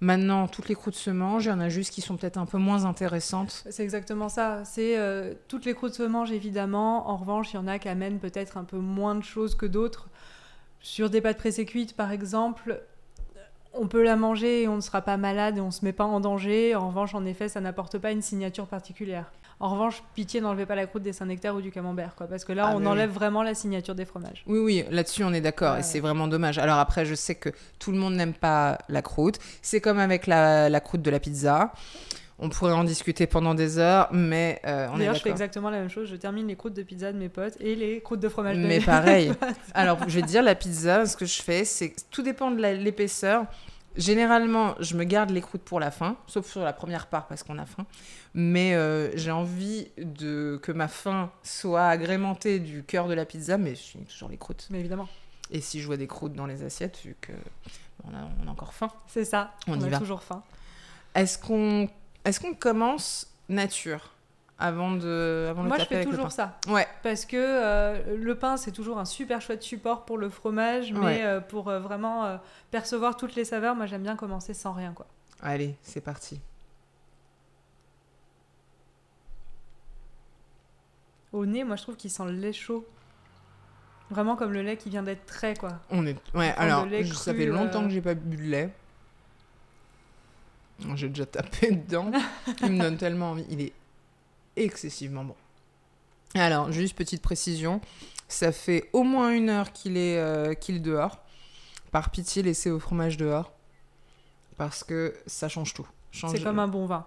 Maintenant, 0.00 0.48
toutes 0.48 0.68
les 0.68 0.74
croûtes 0.74 0.94
se 0.94 1.10
mangent. 1.10 1.44
Il 1.44 1.48
y 1.48 1.52
en 1.52 1.60
a 1.60 1.68
juste 1.68 1.92
qui 1.92 2.00
sont 2.00 2.16
peut-être 2.16 2.38
un 2.38 2.46
peu 2.46 2.56
moins 2.56 2.84
intéressantes. 2.86 3.64
C'est 3.68 3.82
exactement 3.82 4.30
ça. 4.30 4.64
C'est 4.64 4.98
euh, 4.98 5.34
toutes 5.46 5.66
les 5.66 5.74
croûtes 5.74 5.94
se 5.94 6.02
mangent 6.02 6.32
évidemment. 6.32 7.10
En 7.10 7.16
revanche, 7.16 7.52
il 7.52 7.56
y 7.56 7.58
en 7.58 7.66
a 7.66 7.78
qui 7.78 7.88
amènent 7.88 8.18
peut-être 8.18 8.56
un 8.56 8.64
peu 8.64 8.78
moins 8.78 9.14
de 9.14 9.22
choses 9.22 9.54
que 9.54 9.66
d'autres. 9.66 10.08
Sur 10.80 11.10
des 11.10 11.20
pâtes 11.20 11.36
pressées 11.36 11.66
cuites, 11.66 11.94
par 11.94 12.12
exemple, 12.12 12.82
on 13.74 13.86
peut 13.86 14.02
la 14.02 14.16
manger 14.16 14.62
et 14.62 14.68
on 14.68 14.76
ne 14.76 14.80
sera 14.80 15.02
pas 15.02 15.18
malade 15.18 15.58
et 15.58 15.60
on 15.60 15.70
se 15.70 15.84
met 15.84 15.92
pas 15.92 16.04
en 16.04 16.20
danger. 16.20 16.74
En 16.74 16.88
revanche, 16.88 17.14
en 17.14 17.26
effet, 17.26 17.48
ça 17.48 17.60
n'apporte 17.60 17.98
pas 17.98 18.12
une 18.12 18.22
signature 18.22 18.66
particulière. 18.66 19.30
En 19.60 19.68
revanche, 19.68 20.02
pitié, 20.14 20.40
n'enlevez 20.40 20.64
pas 20.64 20.74
la 20.74 20.86
croûte 20.86 21.02
des 21.02 21.12
Saint-Nectaire 21.12 21.54
ou 21.54 21.60
du 21.60 21.70
Camembert, 21.70 22.14
quoi, 22.16 22.26
parce 22.26 22.44
que 22.46 22.52
là, 22.52 22.68
Ah, 22.70 22.74
on 22.76 22.86
enlève 22.86 23.10
vraiment 23.10 23.42
la 23.42 23.52
signature 23.54 23.94
des 23.94 24.06
fromages. 24.06 24.42
Oui, 24.46 24.58
oui, 24.58 24.84
là-dessus 24.90 25.22
on 25.22 25.34
est 25.34 25.42
d'accord 25.42 25.74
Ouais, 25.74 25.80
et 25.80 25.82
c'est 25.82 26.00
vraiment 26.00 26.28
dommage. 26.28 26.58
Alors 26.58 26.78
après, 26.78 27.04
je 27.04 27.14
sais 27.14 27.34
que 27.34 27.50
tout 27.78 27.92
le 27.92 27.98
monde 27.98 28.14
n'aime 28.14 28.32
pas 28.32 28.78
la 28.88 29.02
croûte. 29.02 29.38
C'est 29.60 29.82
comme 29.82 29.98
avec 29.98 30.26
la, 30.26 30.70
la 30.70 30.80
croûte 30.80 31.02
de 31.02 31.10
la 31.10 31.20
pizza. 31.20 31.72
On 32.38 32.48
pourrait 32.48 32.72
en 32.72 32.84
discuter 32.84 33.26
pendant 33.26 33.52
des 33.54 33.76
heures, 33.78 34.08
mais 34.12 34.62
euh, 34.64 34.86
on 34.90 34.94
est 34.96 35.00
D'ailleurs, 35.00 35.14
je 35.16 35.20
fais 35.20 35.28
exactement 35.30 35.68
la 35.68 35.78
même 35.80 35.90
chose. 35.90 36.08
Je 36.08 36.16
termine 36.16 36.46
les 36.46 36.56
croûtes 36.56 36.72
de 36.72 36.82
pizza 36.82 37.12
de 37.12 37.18
mes 37.18 37.28
potes 37.28 37.58
et 37.60 37.74
les 37.76 38.00
croûtes 38.00 38.20
de 38.20 38.30
fromage 38.30 38.56
de 38.56 38.62
Mais 38.62 38.78
mes- 38.78 38.84
pareil. 38.84 39.30
Alors, 39.74 39.98
je 40.08 40.14
vais 40.14 40.22
te 40.22 40.26
dire, 40.26 40.42
la 40.42 40.54
pizza, 40.54 41.04
ce 41.04 41.18
que 41.18 41.26
je 41.26 41.42
fais, 41.42 41.66
c'est 41.66 41.92
tout 42.10 42.22
dépend 42.22 42.50
de 42.50 42.62
l'épaisseur. 42.62 43.44
Généralement, 43.96 44.74
je 44.78 44.96
me 44.96 45.04
garde 45.04 45.30
les 45.30 45.40
croûtes 45.40 45.62
pour 45.62 45.80
la 45.80 45.90
fin, 45.90 46.16
sauf 46.26 46.46
sur 46.46 46.62
la 46.62 46.72
première 46.72 47.08
part 47.08 47.26
parce 47.26 47.42
qu'on 47.42 47.58
a 47.58 47.66
faim. 47.66 47.86
Mais 48.34 48.74
euh, 48.74 49.10
j'ai 49.16 49.32
envie 49.32 49.88
de 49.98 50.60
que 50.62 50.70
ma 50.70 50.86
faim 50.86 51.32
soit 51.42 51.86
agrémentée 51.88 52.60
du 52.60 52.84
cœur 52.84 53.08
de 53.08 53.14
la 53.14 53.24
pizza, 53.24 53.58
mais 53.58 53.74
je 53.74 53.80
finis 53.80 54.04
toujours 54.04 54.28
les 54.28 54.36
croûtes. 54.36 54.68
Mais 54.70 54.78
évidemment, 54.80 55.08
Et 55.50 55.60
si 55.60 55.80
je 55.80 55.86
vois 55.86 55.96
des 55.96 56.06
croûtes 56.06 56.34
dans 56.34 56.46
les 56.46 56.62
assiettes, 56.62 57.00
vu 57.04 57.16
que 57.20 57.32
on 58.04 58.14
a, 58.14 58.28
on 58.42 58.48
a 58.48 58.50
encore 58.50 58.72
faim. 58.72 58.90
c'est 59.08 59.24
ça. 59.24 59.54
On 59.66 59.78
y 59.80 59.84
a 59.84 59.88
va. 59.88 59.98
toujours 59.98 60.22
faim. 60.22 60.42
Est-ce 61.14 61.38
qu'on 61.38 61.88
est 62.24 62.40
qu'on 62.40 62.54
commence 62.54 63.26
nature? 63.48 64.12
Avant 64.60 64.92
de 64.92 65.46
avant 65.50 65.62
le 65.62 65.68
Moi, 65.68 65.78
je 65.78 65.82
taper 65.84 65.96
fais 65.96 66.04
le 66.04 66.10
toujours 66.10 66.30
ça. 66.32 66.58
Ouais. 66.68 66.86
Parce 67.02 67.24
que 67.24 67.36
euh, 67.36 68.16
le 68.16 68.34
pain, 68.36 68.56
c'est 68.56 68.70
toujours 68.72 68.98
un 68.98 69.04
super 69.04 69.40
chouette 69.40 69.62
support 69.62 70.04
pour 70.04 70.18
le 70.18 70.28
fromage, 70.28 70.92
mais 70.92 70.98
Ouais. 71.00 71.24
euh, 71.24 71.40
pour 71.40 71.68
euh, 71.68 71.80
vraiment 71.80 72.38
percevoir 72.70 73.16
toutes 73.16 73.34
les 73.34 73.44
saveurs, 73.44 73.74
moi 73.74 73.86
j'aime 73.86 74.02
bien 74.02 74.16
commencer 74.16 74.54
sans 74.54 74.72
rien. 74.72 74.92
quoi. 74.92 75.06
Allez, 75.42 75.74
c'est 75.82 76.02
parti. 76.02 76.40
Au 81.32 81.46
nez, 81.46 81.64
moi 81.64 81.76
je 81.76 81.82
trouve 81.82 81.96
qu'il 81.96 82.10
sent 82.10 82.24
le 82.26 82.32
lait 82.32 82.52
chaud. 82.52 82.86
Vraiment 84.10 84.34
comme 84.34 84.52
le 84.52 84.62
lait 84.62 84.76
qui 84.76 84.90
vient 84.90 85.04
d'être 85.04 85.24
trait, 85.26 85.54
quoi. 85.54 85.78
On 85.90 86.04
est 86.04 86.16
ouais, 86.34 86.52
alors 86.58 86.88
je- 86.88 87.04
ça 87.14 87.30
cru, 87.32 87.40
fait 87.42 87.46
longtemps 87.46 87.84
que 87.84 87.90
j'ai 87.90 88.00
pas 88.00 88.14
bu 88.14 88.36
de 88.36 88.42
lait. 88.42 88.70
J'ai 90.96 91.08
déjà 91.08 91.26
tapé 91.26 91.70
dedans. 91.72 92.10
Il 92.62 92.72
me 92.72 92.80
donne 92.80 92.96
tellement 92.96 93.30
envie. 93.32 93.44
Il 93.50 93.60
est 93.60 93.72
excessivement 94.64 95.24
bon. 95.24 95.34
Alors, 96.34 96.70
juste 96.72 96.96
petite 96.96 97.22
précision. 97.22 97.80
Ça 98.28 98.52
fait 98.52 98.88
au 98.92 99.02
moins 99.02 99.32
une 99.32 99.48
heure 99.48 99.72
qu'il 99.72 99.96
est, 99.96 100.18
euh, 100.18 100.54
qu'il 100.54 100.76
est 100.76 100.80
dehors. 100.80 101.18
Par 101.90 102.10
pitié, 102.10 102.42
laissez 102.42 102.70
au 102.70 102.78
fromage 102.78 103.16
dehors. 103.16 103.52
Parce 104.56 104.84
que 104.84 105.14
ça 105.26 105.48
change 105.48 105.74
tout. 105.74 105.86
Change- 106.12 106.32
C'est 106.32 106.42
comme 106.42 106.58
un 106.58 106.68
bon 106.68 106.86
vin. 106.86 107.04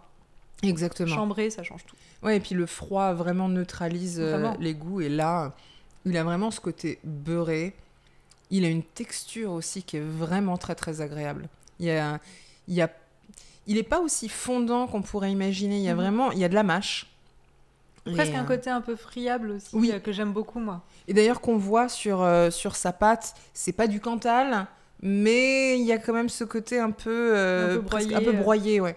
Exactement. 0.63 1.13
Chambré, 1.13 1.49
ça 1.49 1.63
change 1.63 1.85
tout. 1.85 1.95
Ouais, 2.23 2.37
et 2.37 2.39
puis 2.39 2.55
le 2.55 2.65
froid 2.65 3.13
vraiment 3.13 3.47
neutralise 3.49 4.19
euh, 4.19 4.31
Vraiment. 4.31 4.57
les 4.59 4.73
goûts. 4.73 5.01
Et 5.01 5.09
là, 5.09 5.53
il 6.05 6.17
a 6.17 6.23
vraiment 6.23 6.51
ce 6.51 6.59
côté 6.59 6.99
beurré. 7.03 7.73
Il 8.49 8.65
a 8.65 8.69
une 8.69 8.83
texture 8.83 9.51
aussi 9.51 9.83
qui 9.83 9.97
est 9.97 10.01
vraiment 10.01 10.57
très 10.57 10.75
très 10.75 11.01
agréable. 11.01 11.47
Il 11.79 11.85
y 11.85 11.91
a, 11.91 12.19
il 12.67 12.75
y 12.75 12.81
a, 12.81 12.89
il 13.67 13.77
est 13.77 13.83
pas 13.83 13.99
aussi 13.99 14.29
fondant 14.29 14.87
qu'on 14.87 15.01
pourrait 15.01 15.31
imaginer. 15.31 15.77
Il 15.77 15.83
y 15.83 15.89
a 15.89 15.93
Mhm. 15.95 15.99
vraiment, 16.01 16.31
il 16.31 16.39
y 16.39 16.43
a 16.43 16.49
de 16.49 16.55
la 16.55 16.63
mâche. 16.63 17.07
Presque 18.05 18.31
Et, 18.31 18.35
un 18.35 18.43
euh, 18.43 18.47
côté 18.47 18.69
un 18.69 18.81
peu 18.81 18.95
friable 18.97 19.51
aussi, 19.51 19.69
oui. 19.73 19.91
euh, 19.93 19.99
que 19.99 20.11
j'aime 20.11 20.33
beaucoup 20.33 20.59
moi. 20.59 20.81
Et 21.07 21.13
d'ailleurs 21.13 21.39
qu'on 21.39 21.57
voit 21.57 21.87
sur 21.87 22.21
euh, 22.21 22.49
sur 22.51 22.75
sa 22.75 22.91
pâte, 22.91 23.33
c'est 23.53 23.71
pas 23.71 23.87
du 23.87 24.01
Cantal, 24.01 24.67
mais 25.01 25.79
il 25.79 25.85
y 25.85 25.91
a 25.93 25.97
quand 25.97 26.11
même 26.13 26.27
ce 26.29 26.43
côté 26.43 26.79
un 26.79 26.91
peu 26.91 27.31
euh, 27.35 27.75
Un 27.75 27.75
peu 27.77 27.81
presque- 27.83 28.09
broyé, 28.09 28.15
un 28.27 28.31
peu 28.31 28.37
euh. 28.37 28.41
broyé, 28.41 28.81
ouais. 28.81 28.95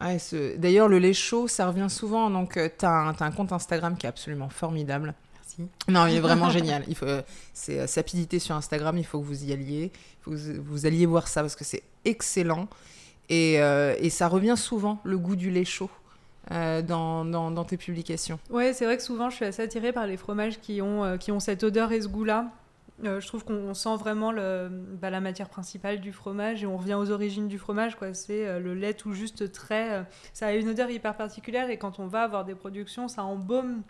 Ouais, 0.00 0.18
ce- 0.18 0.56
D'ailleurs, 0.58 0.88
le 0.88 0.98
lait 0.98 1.14
chaud, 1.14 1.48
ça 1.48 1.66
revient 1.68 1.88
souvent. 1.88 2.28
Donc, 2.28 2.56
euh, 2.58 2.68
t'as 2.76 2.90
un, 2.90 3.14
un 3.18 3.30
compte 3.30 3.52
Instagram 3.52 3.96
qui 3.96 4.04
est 4.06 4.08
absolument 4.10 4.50
formidable. 4.50 5.14
Merci. 5.36 5.70
Non, 5.88 6.06
il 6.06 6.16
est 6.16 6.20
vraiment 6.28 6.50
génial. 6.50 6.84
Il 6.86 6.94
faut, 6.94 7.06
euh, 7.06 7.22
c'est 7.54 7.80
euh, 7.80 7.86
Sapidité 7.86 8.38
sur 8.38 8.54
Instagram. 8.54 8.98
Il 8.98 9.06
faut 9.06 9.20
que 9.20 9.24
vous 9.24 9.44
y 9.44 9.52
alliez. 9.54 9.90
Il 9.94 10.22
faut 10.22 10.30
que 10.32 10.36
vous, 10.36 10.62
vous 10.62 10.86
alliez 10.86 11.06
voir 11.06 11.28
ça 11.28 11.40
parce 11.40 11.56
que 11.56 11.64
c'est 11.64 11.82
excellent. 12.04 12.68
Et, 13.30 13.60
euh, 13.62 13.96
et 13.98 14.10
ça 14.10 14.28
revient 14.28 14.54
souvent, 14.58 15.00
le 15.02 15.16
goût 15.18 15.34
du 15.34 15.50
lait 15.50 15.64
chaud, 15.64 15.90
euh, 16.52 16.82
dans, 16.82 17.24
dans, 17.24 17.50
dans 17.50 17.64
tes 17.64 17.76
publications. 17.76 18.38
Ouais, 18.50 18.72
c'est 18.72 18.84
vrai 18.84 18.96
que 18.96 19.02
souvent 19.02 19.30
je 19.30 19.36
suis 19.36 19.44
assez 19.44 19.62
attirée 19.62 19.92
par 19.92 20.06
les 20.06 20.16
fromages 20.16 20.60
qui 20.60 20.80
ont, 20.82 21.04
euh, 21.04 21.16
qui 21.16 21.32
ont 21.32 21.40
cette 21.40 21.62
odeur 21.64 21.92
et 21.92 22.00
ce 22.00 22.08
goût-là. 22.08 22.50
Euh, 23.04 23.20
je 23.20 23.26
trouve 23.26 23.44
qu'on 23.44 23.74
sent 23.74 23.94
vraiment 23.98 24.32
le, 24.32 24.68
bah, 24.70 25.10
la 25.10 25.20
matière 25.20 25.50
principale 25.50 26.00
du 26.00 26.12
fromage 26.12 26.62
et 26.62 26.66
on 26.66 26.78
revient 26.78 26.94
aux 26.94 27.10
origines 27.10 27.46
du 27.46 27.58
fromage. 27.58 27.94
quoi. 27.96 28.14
C'est 28.14 28.58
le 28.58 28.74
lait 28.74 28.94
tout 28.94 29.12
juste 29.12 29.52
très. 29.52 30.02
ça 30.32 30.46
a 30.46 30.52
une 30.52 30.68
odeur 30.70 30.88
hyper 30.90 31.14
particulière 31.14 31.68
et 31.68 31.76
quand 31.76 31.98
on 31.98 32.06
va 32.06 32.22
avoir 32.22 32.44
des 32.46 32.54
productions, 32.54 33.06
ça 33.08 33.22
embaume 33.22 33.82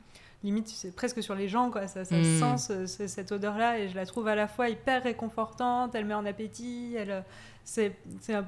limite 0.45 0.69
c'est 0.69 0.95
presque 0.95 1.23
sur 1.23 1.35
les 1.35 1.49
gens 1.49 1.71
quoi 1.71 1.87
ça, 1.88 2.05
ça 2.05 2.14
Mm. 2.16 2.23
sent 2.25 2.59
ce- 2.59 2.87
ce- 2.87 3.07
cette 3.07 3.33
odeur 3.33 3.57
là 3.57 3.79
et 3.81 3.88
je 3.88 3.97
la 3.97 4.05
trouve 4.05 4.29
à 4.29 4.35
la 4.35 4.47
fois 4.47 4.69
hyper 4.69 5.03
réconfortante 5.03 5.95
elle 5.95 6.05
met 6.05 6.14
en 6.14 6.27
appétit 6.27 6.95
elle 6.97 7.25
c'est 7.66 7.92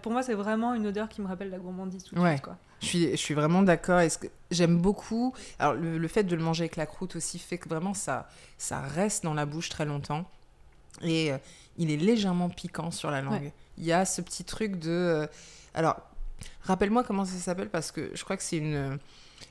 pour 0.02 0.12
moi 0.12 0.22
c'est 0.22 0.34
vraiment 0.34 0.72
une 0.74 0.86
odeur 0.86 1.08
qui 1.08 1.20
me 1.20 1.26
rappelle 1.26 1.50
la 1.50 1.58
gourmandise 1.58 2.04
tout 2.04 2.14
de 2.14 2.20
Ouais. 2.20 2.30
suite 2.36 2.42
quoi 2.44 2.56
Je 2.80 2.86
suis, 2.86 3.10
je 3.10 3.16
suis 3.16 3.34
vraiment 3.34 3.62
d'accord. 3.62 4.00
J'aime 4.50 4.78
beaucoup. 4.78 5.34
Alors, 5.58 5.74
le, 5.74 5.98
le 5.98 6.08
fait 6.08 6.22
de 6.22 6.34
le 6.36 6.42
manger 6.42 6.62
avec 6.64 6.76
la 6.76 6.86
croûte 6.86 7.16
aussi 7.16 7.38
fait 7.38 7.58
que 7.58 7.68
vraiment 7.68 7.92
ça, 7.94 8.28
ça 8.56 8.80
reste 8.80 9.24
dans 9.24 9.34
la 9.34 9.44
bouche 9.44 9.68
très 9.68 9.84
longtemps. 9.84 10.24
Et 11.02 11.32
euh, 11.32 11.38
il 11.76 11.90
est 11.90 11.96
légèrement 11.96 12.48
piquant 12.48 12.90
sur 12.90 13.10
la 13.10 13.20
langue. 13.20 13.42
Ouais. 13.42 13.52
Il 13.76 13.84
y 13.84 13.92
a 13.92 14.04
ce 14.04 14.20
petit 14.22 14.44
truc 14.44 14.78
de. 14.78 14.88
euh, 14.90 15.26
alors, 15.74 15.96
rappelle-moi 16.62 17.02
comment 17.04 17.24
ça 17.24 17.36
s'appelle 17.36 17.68
parce 17.68 17.90
que 17.92 18.10
je 18.14 18.24
crois 18.24 18.36
que 18.36 18.42
c'est 18.44 18.58
une. 18.58 18.98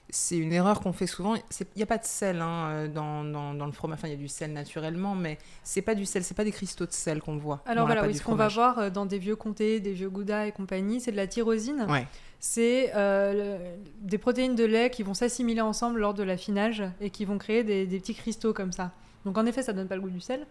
C'est 0.09 0.37
une 0.37 0.53
erreur 0.53 0.79
qu'on 0.79 0.93
fait 0.93 1.05
souvent. 1.05 1.35
Il 1.35 1.41
n'y 1.75 1.83
a 1.83 1.85
pas 1.85 1.97
de 1.97 2.05
sel 2.05 2.39
hein, 2.41 2.69
euh, 2.69 2.87
dans, 2.87 3.25
dans, 3.25 3.53
dans 3.53 3.65
le 3.65 3.73
fromage. 3.73 3.99
Enfin, 3.99 4.07
il 4.07 4.11
y 4.11 4.13
a 4.13 4.17
du 4.17 4.29
sel 4.29 4.53
naturellement, 4.53 5.15
mais 5.15 5.37
c'est 5.63 5.81
pas 5.81 5.95
du 5.95 6.05
sel, 6.05 6.23
c'est 6.23 6.33
pas 6.33 6.45
des 6.45 6.51
cristaux 6.51 6.85
de 6.85 6.93
sel 6.93 7.21
qu'on 7.21 7.37
voit. 7.37 7.61
Alors 7.65 7.85
voilà, 7.85 8.07
oui, 8.07 8.15
ce 8.15 8.23
qu'on 8.23 8.35
va 8.35 8.47
voir 8.47 8.79
euh, 8.79 8.89
dans 8.89 9.05
des 9.05 9.19
vieux 9.19 9.35
comtés, 9.35 9.81
des 9.81 9.91
vieux 9.91 10.09
goudas 10.09 10.45
et 10.45 10.53
compagnie, 10.53 11.01
c'est 11.01 11.11
de 11.11 11.17
la 11.17 11.27
tyrosine. 11.27 11.85
Ouais. 11.89 12.07
C'est 12.39 12.91
euh, 12.95 13.75
des 13.99 14.17
protéines 14.17 14.55
de 14.55 14.63
lait 14.63 14.89
qui 14.89 15.03
vont 15.03 15.13
s'assimiler 15.13 15.61
ensemble 15.61 15.99
lors 15.99 16.13
de 16.13 16.23
l'affinage 16.23 16.83
et 17.01 17.09
qui 17.09 17.25
vont 17.25 17.37
créer 17.37 17.63
des, 17.63 17.85
des 17.85 17.99
petits 17.99 18.15
cristaux 18.15 18.53
comme 18.53 18.71
ça. 18.71 18.91
Donc 19.25 19.37
en 19.37 19.45
effet, 19.45 19.61
ça 19.61 19.73
donne 19.73 19.87
pas 19.89 19.95
le 19.95 20.01
goût 20.01 20.09
du 20.09 20.21
sel. 20.21 20.45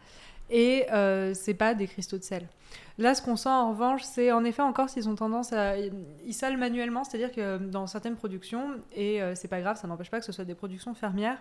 Et 0.51 0.87
euh, 0.93 1.35
c'est 1.35 1.55
pas 1.55 1.75
des 1.75 1.87
cristaux 1.87 2.19
de 2.19 2.23
sel. 2.23 2.49
Là, 2.99 3.15
ce 3.15 3.23
qu'on 3.23 3.37
sent 3.37 3.49
en 3.49 3.71
revanche, 3.71 4.03
c'est 4.03 4.33
en 4.33 4.45
effet 4.45 4.63
encore 4.63 4.89
s'ils 4.89 5.09
ont 5.09 5.15
tendance 5.15 5.53
à. 5.53 5.77
Ils 5.79 6.35
salent 6.35 6.57
manuellement, 6.57 7.05
c'est-à-dire 7.05 7.33
que 7.33 7.59
dans 7.59 7.87
certaines 7.87 8.17
productions, 8.17 8.81
et 8.95 9.23
euh, 9.23 9.35
c'est 9.35 9.49
pas 9.49 9.61
grave, 9.61 9.77
ça 9.77 9.87
n'empêche 9.87 10.11
pas 10.11 10.19
que 10.19 10.25
ce 10.25 10.33
soit 10.33 10.45
des 10.45 10.55
productions 10.55 10.95
fermières, 10.95 11.39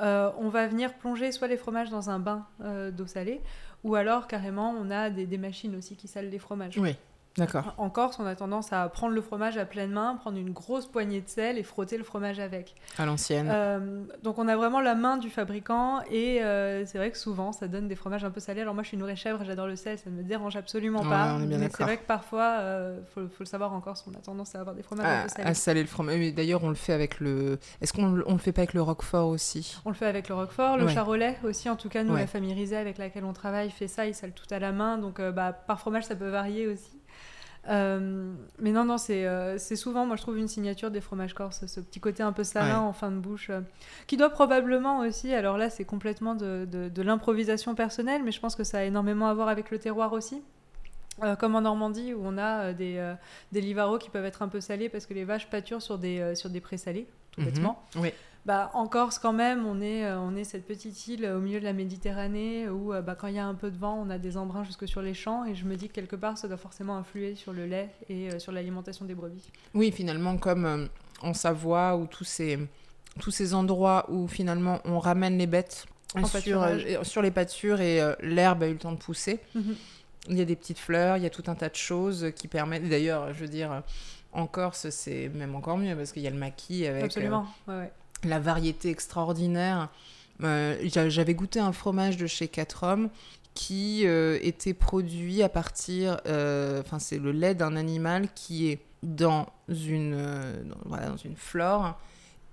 euh, 0.00 0.30
on 0.38 0.48
va 0.48 0.66
venir 0.66 0.94
plonger 0.94 1.30
soit 1.30 1.48
les 1.48 1.56
fromages 1.56 1.90
dans 1.90 2.10
un 2.10 2.18
bain 2.18 2.46
euh, 2.62 2.90
d'eau 2.90 3.06
salée, 3.06 3.40
ou 3.84 3.94
alors 3.94 4.26
carrément 4.26 4.70
on 4.70 4.90
a 4.90 5.10
des, 5.10 5.26
des 5.26 5.38
machines 5.38 5.76
aussi 5.76 5.94
qui 5.94 6.08
salent 6.08 6.30
les 6.30 6.38
fromages. 6.38 6.78
Oui, 6.78 6.96
d'accord. 7.36 7.74
En 7.78 7.90
Corse, 7.90 8.18
on 8.18 8.26
a 8.26 8.34
tendance 8.34 8.72
à 8.72 8.88
prendre 8.88 9.14
le 9.14 9.20
fromage 9.20 9.56
à 9.58 9.64
pleine 9.64 9.90
main, 9.92 10.16
prendre 10.16 10.36
une 10.38 10.50
grosse 10.52 10.86
poignée 10.86 11.20
de 11.20 11.28
sel 11.28 11.58
et 11.58 11.62
frotter 11.62 11.96
le 11.96 12.04
fromage 12.04 12.38
avec. 12.40 12.74
À 12.98 13.06
l'ancienne. 13.06 13.48
Euh, 13.50 14.02
donc 14.22 14.38
on 14.38 14.48
a 14.48 14.56
vraiment 14.56 14.80
la 14.80 14.94
main 14.94 15.16
du 15.16 15.30
fabricant 15.30 16.00
et 16.10 16.42
euh, 16.42 16.84
c'est 16.86 16.98
vrai 16.98 17.10
que 17.10 17.18
souvent 17.18 17.52
ça 17.52 17.68
donne 17.68 17.88
des 17.88 17.94
fromages 17.96 18.24
un 18.24 18.30
peu 18.30 18.40
salés. 18.40 18.60
Alors 18.62 18.74
moi 18.74 18.82
je 18.82 18.88
suis 18.88 18.96
une 18.96 19.02
vraie 19.02 19.16
chèvre, 19.16 19.42
j'adore 19.44 19.66
le 19.66 19.76
sel, 19.76 19.98
ça 19.98 20.10
ne 20.10 20.16
me 20.16 20.22
dérange 20.22 20.56
absolument 20.56 21.02
Ouais, 21.02 21.08
pas. 21.08 21.34
on 21.38 21.42
est 21.42 21.46
bien 21.46 21.58
mais 21.58 21.68
c'est 21.74 21.82
vrai 21.82 21.96
que 21.98 22.06
parfois, 22.06 22.56
euh, 22.60 23.00
faut, 23.14 23.22
faut 23.28 23.40
le 23.40 23.44
savoir 23.46 23.72
en 23.72 23.80
Corse, 23.80 24.04
on 24.10 24.14
a 24.18 24.20
tendance 24.22 24.54
à 24.54 24.60
avoir 24.60 24.74
des 24.74 24.82
fromages 24.82 25.06
un 25.06 25.20
à, 25.20 25.22
peu 25.24 25.28
salés. 25.28 25.48
à 25.50 25.54
saler 25.54 25.80
le 25.82 25.88
fromage. 25.88 26.16
Mais 26.18 26.32
D'ailleurs, 26.32 26.64
on 26.64 26.68
le 26.68 26.74
fait 26.74 26.92
avec 26.92 27.20
le. 27.20 27.58
Est-ce 27.80 27.92
qu'on 27.92 28.10
le- 28.12 28.24
on 28.28 28.32
le 28.32 28.38
fait 28.38 28.52
pas 28.52 28.62
avec 28.62 28.74
le 28.74 28.82
roquefort 28.82 29.28
aussi? 29.28 29.76
On 29.84 29.90
le 29.90 29.94
fait 29.94 30.06
avec 30.06 30.28
le 30.28 30.34
roquefort, 30.34 30.76
le 30.76 30.84
Ouais. 30.86 30.92
charolais 30.94 31.38
aussi. 31.44 31.68
En 31.70 31.76
tout 31.76 31.88
cas, 31.88 32.02
nous, 32.02 32.14
Ouais. 32.14 32.20
la 32.20 32.26
famille 32.26 32.52
Rizet 32.54 32.76
avec 32.76 32.98
laquelle 32.98 33.24
on 33.24 33.32
travaille 33.32 33.70
fait 33.70 33.88
ça, 33.88 34.06
ils 34.06 34.14
salent 34.14 34.32
tout 34.32 34.52
à 34.52 34.58
la 34.58 34.72
main. 34.72 34.98
Donc, 34.98 35.20
bah, 35.20 35.52
par 35.52 35.78
fromage, 35.80 36.04
ça 36.04 36.16
peut 36.16 36.28
varier 36.28 36.66
aussi. 36.66 36.99
Euh, 37.68 38.32
mais 38.58 38.72
non, 38.72 38.84
non, 38.84 38.96
c'est 38.96 39.26
euh, 39.26 39.58
c'est 39.58 39.76
souvent, 39.76 40.06
moi, 40.06 40.16
je 40.16 40.22
trouve 40.22 40.38
une 40.38 40.48
signature 40.48 40.90
des 40.90 41.00
fromages 41.00 41.34
corses, 41.34 41.66
ce 41.66 41.80
petit 41.80 42.00
côté 42.00 42.22
un 42.22 42.32
peu 42.32 42.42
salin 42.42 42.80
Ouais. 42.80 42.86
en 42.86 42.92
fin 42.94 43.10
de 43.10 43.18
bouche, 43.18 43.50
euh, 43.50 43.60
qui 44.06 44.16
doit 44.16 44.30
probablement 44.30 45.00
aussi, 45.00 45.34
alors 45.34 45.58
là, 45.58 45.68
c'est 45.68 45.84
complètement 45.84 46.34
de, 46.34 46.66
de- 46.70 46.88
de 46.88 47.02
l'improvisation 47.02 47.74
personnelle, 47.74 48.22
mais 48.24 48.32
je 48.32 48.40
pense 48.40 48.56
que 48.56 48.64
ça 48.64 48.78
a 48.78 48.82
énormément 48.84 49.28
à 49.28 49.34
voir 49.34 49.48
avec 49.48 49.70
le 49.70 49.78
terroir 49.78 50.12
aussi. 50.12 50.42
Comme 51.38 51.54
en 51.54 51.60
Normandie, 51.60 52.14
où 52.14 52.22
on 52.24 52.38
a 52.38 52.72
des, 52.72 53.12
des 53.52 53.60
livaros 53.60 53.98
qui 53.98 54.08
peuvent 54.08 54.24
être 54.24 54.40
un 54.40 54.48
peu 54.48 54.58
salés 54.62 54.88
parce 54.88 55.04
que 55.04 55.12
les 55.12 55.24
vaches 55.24 55.50
pâturent 55.50 55.82
sur 55.82 55.98
des, 55.98 56.34
sur 56.34 56.48
des 56.48 56.60
présalés, 56.62 57.06
tout 57.32 57.42
Mhm. 57.42 57.46
bêtement. 57.46 57.82
Oui. 57.96 58.10
Bah, 58.46 58.70
en 58.72 58.86
Corse, 58.86 59.18
quand 59.18 59.34
même, 59.34 59.66
on 59.66 59.80
est, 59.80 60.04
euh, 60.06 60.18
on 60.18 60.34
est 60.34 60.44
cette 60.44 60.66
petite 60.66 61.06
île 61.08 61.24
euh, 61.24 61.36
au 61.36 61.40
milieu 61.40 61.60
de 61.60 61.64
la 61.64 61.74
Méditerranée 61.74 62.68
où, 62.68 62.92
euh, 62.92 63.02
bah, 63.02 63.14
quand 63.14 63.26
il 63.26 63.34
y 63.34 63.38
a 63.38 63.46
un 63.46 63.54
peu 63.54 63.70
de 63.70 63.76
vent, 63.76 64.02
on 64.02 64.08
a 64.08 64.18
des 64.18 64.36
embruns 64.36 64.64
jusque 64.64 64.88
sur 64.88 65.02
les 65.02 65.12
champs. 65.12 65.44
Et 65.44 65.54
je 65.54 65.66
me 65.66 65.76
dis 65.76 65.88
que 65.88 65.94
quelque 65.94 66.16
part, 66.16 66.38
ça 66.38 66.48
doit 66.48 66.56
forcément 66.56 66.96
influer 66.96 67.34
sur 67.34 67.52
le 67.52 67.66
lait 67.66 67.90
et 68.08 68.32
euh, 68.32 68.38
sur 68.38 68.52
l'alimentation 68.52 69.04
des 69.04 69.14
brebis. 69.14 69.50
Oui, 69.74 69.92
finalement, 69.92 70.38
comme 70.38 70.64
euh, 70.64 70.86
en 71.22 71.34
Savoie, 71.34 71.96
ou 71.96 72.06
tous 72.06 72.24
ces, 72.24 72.58
tous 73.18 73.30
ces 73.30 73.54
endroits 73.54 74.06
où 74.08 74.28
finalement 74.28 74.80
on 74.84 74.98
ramène 74.98 75.36
les 75.36 75.46
bêtes 75.46 75.86
sur, 76.40 76.62
euh, 76.62 76.78
sur 77.02 77.22
les 77.22 77.30
pâtures 77.30 77.80
et 77.80 78.00
euh, 78.00 78.14
l'herbe 78.20 78.62
a 78.62 78.68
eu 78.68 78.72
le 78.72 78.78
temps 78.78 78.92
de 78.92 78.98
pousser. 78.98 79.40
Mhm. 79.54 79.76
Il 80.28 80.38
y 80.38 80.40
a 80.40 80.44
des 80.44 80.56
petites 80.56 80.78
fleurs, 80.78 81.16
il 81.16 81.22
y 81.22 81.26
a 81.26 81.30
tout 81.30 81.44
un 81.46 81.54
tas 81.54 81.68
de 81.68 81.76
choses 81.76 82.32
qui 82.36 82.46
permettent. 82.46 82.88
D'ailleurs, 82.88 83.32
je 83.32 83.40
veux 83.40 83.48
dire, 83.48 83.72
euh, 83.72 83.80
en 84.32 84.46
Corse, 84.46 84.90
c'est 84.90 85.28
même 85.30 85.54
encore 85.54 85.78
mieux 85.78 85.96
parce 85.96 86.12
qu'il 86.12 86.22
y 86.22 86.26
a 86.26 86.30
le 86.30 86.36
maquis 86.36 86.86
avec 86.86 87.02
euh, 87.02 87.06
Absolument. 87.06 87.46
ouais, 87.66 87.74
ouais. 87.74 87.92
La 88.24 88.38
variété 88.38 88.90
extraordinaire. 88.90 89.88
Euh, 90.42 90.76
j'a- 90.84 91.08
J'avais 91.08 91.34
goûté 91.34 91.60
un 91.60 91.72
fromage 91.72 92.16
de 92.16 92.26
chez 92.26 92.48
Quatre 92.48 92.84
Hommes 92.84 93.08
qui 93.54 94.06
euh, 94.06 94.38
était 94.42 94.74
produit 94.74 95.42
à 95.42 95.48
partir, 95.48 96.20
euh, 96.26 96.80
enfin 96.80 96.98
c'est 96.98 97.18
le 97.18 97.32
lait 97.32 97.54
d'un 97.54 97.74
animal 97.76 98.28
qui 98.34 98.68
est 98.68 98.78
dans 99.02 99.46
une 99.74 100.16
flore 101.36 101.98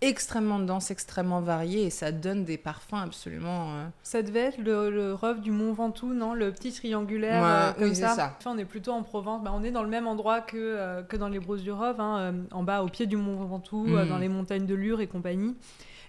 extrêmement 0.01 0.59
dense, 0.59 0.91
extrêmement 0.91 1.41
variée 1.41 1.85
et 1.85 1.89
ça 1.89 2.11
donne 2.11 2.43
des 2.43 2.57
parfums 2.57 2.93
absolument. 3.03 3.71
euh, 3.75 3.85
Ça 4.03 4.21
devait 4.21 4.41
être 4.41 4.57
le, 4.59 4.89
le 4.89 5.13
rove 5.13 5.41
du 5.41 5.51
Mont 5.51 5.73
Ventoux, 5.73 6.13
non 6.13 6.33
Le 6.33 6.51
petit 6.51 6.71
triangulaire 6.71 7.41
Ouais, 7.41 7.47
euh, 7.49 7.73
comme 7.73 7.89
oui, 7.89 7.95
ça. 7.95 8.09
ça. 8.09 8.35
Enfin, 8.37 8.51
on 8.55 8.57
est 8.57 8.65
plutôt 8.65 8.91
en 8.91 9.03
Provence. 9.03 9.43
Bah, 9.43 9.51
on 9.55 9.63
est 9.63 9.71
dans 9.71 9.83
le 9.83 9.89
même 9.89 10.07
endroit 10.07 10.41
que, 10.41 10.55
euh, 10.57 11.01
que 11.03 11.17
dans 11.17 11.29
les 11.29 11.39
Brousses 11.39 11.63
du 11.63 11.71
Rove, 11.71 11.99
hein, 11.99 12.33
en 12.51 12.63
bas 12.63 12.83
au 12.83 12.87
pied 12.89 13.05
du 13.07 13.17
Mont 13.17 13.43
Ventoux, 13.45 13.87
Mm. 13.87 14.07
dans 14.09 14.17
les 14.17 14.29
montagnes 14.29 14.65
de 14.65 14.75
Lure 14.75 15.01
et 15.01 15.07
compagnie. 15.07 15.55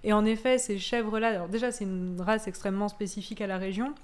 Et 0.05 0.13
en 0.13 0.25
effet, 0.25 0.59
ces 0.59 0.79
chèvres-là, 0.79 1.29
alors 1.29 1.49
déjà, 1.49 1.73
c'est 1.73 1.85
une 1.85 2.21
race 2.21 2.47
extrêmement 2.47 2.89
spécifique 2.89 3.41
à 3.41 3.47
la 3.47 3.59
région. 3.59 3.95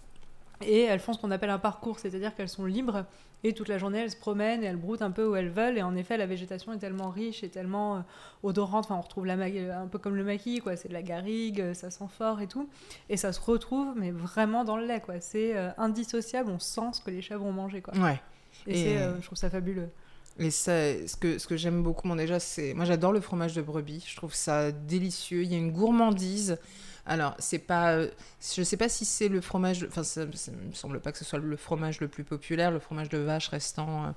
Et 0.62 0.82
elles 0.82 1.00
font 1.00 1.12
ce 1.12 1.18
qu'on 1.20 1.30
appelle 1.30 1.50
un 1.50 1.58
parcours, 1.58 1.98
c'est-à-dire 1.98 2.34
qu'elles 2.34 2.48
sont 2.48 2.64
libres 2.64 3.04
et 3.46 3.52
toute 3.52 3.68
la 3.68 3.76
journée 3.76 3.98
elles 3.98 4.10
se 4.10 4.16
promènent 4.16 4.64
et 4.64 4.66
elles 4.66 4.78
broutent 4.78 5.02
un 5.02 5.10
peu 5.10 5.26
où 5.26 5.36
elles 5.36 5.50
veulent. 5.50 5.76
Et 5.76 5.82
en 5.82 5.94
effet, 5.94 6.16
la 6.16 6.26
végétation 6.26 6.72
est 6.72 6.78
tellement 6.78 7.10
riche 7.10 7.44
et 7.44 7.50
tellement 7.50 7.96
euh, 7.96 8.00
odorante. 8.42 8.86
Enfin, 8.86 8.96
on 8.96 9.02
retrouve 9.02 9.26
la 9.26 9.34
un 9.34 9.86
peu 9.86 9.98
comme 9.98 10.16
le 10.16 10.24
maquis, 10.24 10.60
quoi. 10.60 10.76
C'est 10.76 10.88
de 10.88 10.94
la 10.94 11.02
garrigue, 11.02 11.60
euh, 11.60 11.74
ça 11.74 11.90
sent 11.90 12.06
fort 12.16 12.40
et 12.40 12.46
tout. 12.46 12.68
Et 13.10 13.18
ça 13.18 13.32
se 13.32 13.40
retrouve, 13.40 13.94
mais 13.96 14.10
vraiment 14.10 14.64
dans 14.64 14.78
le 14.78 14.86
lait, 14.86 15.00
quoi. 15.00 15.20
C'est 15.20 15.56
euh, 15.56 15.70
indissociable. 15.76 16.50
On 16.50 16.58
sent 16.58 16.94
ce 16.94 17.00
que 17.02 17.10
les 17.10 17.20
chèvres 17.20 17.44
ont 17.44 17.52
mangé, 17.52 17.82
quoi. 17.82 17.94
Ouais. 17.98 18.20
Et, 18.66 18.96
euh, 18.96 19.20
je 19.20 19.26
trouve 19.26 19.36
ça 19.36 19.50
fabuleux. 19.50 19.90
Et 20.38 20.50
ça, 20.50 20.72
ce 21.06 21.14
que, 21.16 21.38
ce 21.38 21.46
que 21.46 21.56
j'aime 21.56 21.82
beaucoup, 21.82 22.08
bon, 22.08 22.16
déjà, 22.16 22.40
c'est. 22.40 22.72
Moi, 22.72 22.86
j'adore 22.86 23.12
le 23.12 23.20
fromage 23.20 23.54
de 23.54 23.60
brebis. 23.60 24.04
Je 24.08 24.16
trouve 24.16 24.34
ça 24.34 24.72
délicieux. 24.72 25.42
Il 25.42 25.52
y 25.52 25.54
a 25.54 25.58
une 25.58 25.70
gourmandise. 25.70 26.58
Alors, 27.06 27.34
c'est 27.38 27.58
pas. 27.58 27.92
euh, 27.92 28.08
Je 28.56 28.62
sais 28.62 28.76
pas 28.76 28.88
si 28.88 29.04
c'est 29.04 29.28
le 29.28 29.40
fromage. 29.40 29.84
Enfin, 29.88 30.02
ça, 30.02 30.22
ça 30.32 30.52
me 30.52 30.72
semble 30.72 31.00
pas 31.00 31.12
que 31.12 31.18
ce 31.18 31.24
soit 31.24 31.38
le 31.38 31.56
fromage 31.56 32.00
le 32.00 32.08
plus 32.08 32.24
populaire, 32.24 32.70
le 32.70 32.78
fromage 32.78 33.08
de 33.10 33.18
vache 33.18 33.48
restant. 33.48 34.04
euh, 34.04 34.08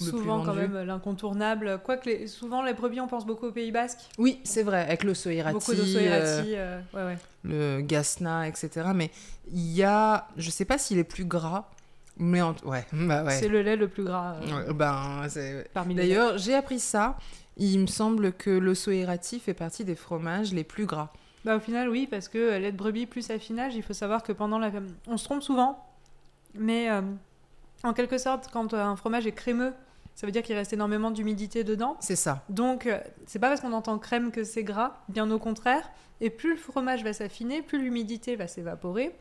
Le 0.00 0.10
plus 0.10 0.18
Souvent, 0.18 0.38
quand 0.44 0.52
vendu. 0.54 0.60
même, 0.68 0.82
l'incontournable. 0.86 1.80
Quoique, 1.84 2.08
les... 2.08 2.26
souvent, 2.26 2.62
les 2.62 2.74
brebis, 2.74 3.00
on 3.00 3.06
pense 3.06 3.24
beaucoup 3.24 3.46
au 3.46 3.52
Pays 3.52 3.70
Basque. 3.70 4.00
Oui, 4.18 4.40
c'est 4.42 4.64
vrai, 4.64 4.80
avec 4.82 5.04
le 5.04 5.14
soirati, 5.14 5.52
Beaucoup 5.54 5.74
d'ossoirati. 5.74 6.54
euh, 6.56 6.80
ouais, 6.94 7.04
ouais. 7.04 7.18
le 7.44 7.80
gasna, 7.82 8.48
etc. 8.48 8.88
Mais 8.94 9.12
il 9.52 9.72
y 9.72 9.84
a, 9.84 10.26
je 10.36 10.50
sais 10.50 10.64
pas 10.64 10.78
s'il 10.78 10.98
est 10.98 11.04
plus 11.04 11.24
gras, 11.24 11.70
mais 12.16 12.42
en... 12.42 12.56
ouais, 12.64 12.84
bah 12.92 13.22
ouais. 13.22 13.38
C'est 13.38 13.46
le 13.48 13.62
lait 13.62 13.76
le 13.76 13.86
plus 13.86 14.02
gras 14.02 14.34
euh, 14.42 14.72
ben, 14.72 15.26
c'est- 15.28 15.68
parmi. 15.72 15.94
D'ailleurs, 15.94 16.38
j'ai 16.38 16.54
appris 16.54 16.80
ça. 16.80 17.16
Il 17.56 17.78
me 17.78 17.86
semble 17.86 18.32
que 18.32 18.50
le 18.50 18.74
soirati 18.74 19.38
fait 19.38 19.54
partie 19.54 19.84
des 19.84 19.94
fromages 19.94 20.52
les 20.52 20.64
plus 20.64 20.86
gras. 20.86 21.12
Bah, 21.44 21.56
au 21.56 21.60
final, 21.60 21.88
oui, 21.88 22.06
parce 22.10 22.28
que 22.28 22.38
euh, 22.38 22.58
lait 22.58 22.72
de 22.72 22.76
brebis 22.76 23.06
plus 23.06 23.30
affinage, 23.30 23.74
il 23.74 23.82
faut 23.82 23.92
savoir 23.92 24.22
que 24.22 24.32
pendant 24.32 24.58
la. 24.58 24.70
On 25.06 25.16
se 25.16 25.24
trompe 25.24 25.42
souvent, 25.42 25.84
mais 26.54 26.90
euh, 26.90 27.02
en 27.82 27.92
quelque 27.92 28.18
sorte, 28.18 28.48
quand 28.50 28.72
euh, 28.72 28.82
un 28.82 28.96
fromage 28.96 29.26
est 29.26 29.32
crémeux, 29.32 29.74
ça 30.14 30.26
veut 30.26 30.32
dire 30.32 30.42
qu'il 30.42 30.56
reste 30.56 30.72
énormément 30.72 31.10
d'humidité 31.10 31.62
dedans. 31.64 31.96
C'est 32.00 32.16
ça. 32.16 32.44
Donc, 32.48 32.88
c'est 33.26 33.40
pas 33.40 33.48
parce 33.48 33.60
qu'on 33.60 33.72
entend 33.72 33.98
crème 33.98 34.30
que 34.30 34.44
c'est 34.44 34.62
gras, 34.62 35.02
bien 35.08 35.28
au 35.30 35.40
contraire. 35.40 35.90
Et 36.20 36.30
plus 36.30 36.50
le 36.50 36.56
fromage 36.56 37.02
va 37.02 37.12
s'affiner, 37.12 37.62
plus 37.62 37.82
l'humidité 37.82 38.36
va 38.36 38.46
s'évaporer. 38.46 39.12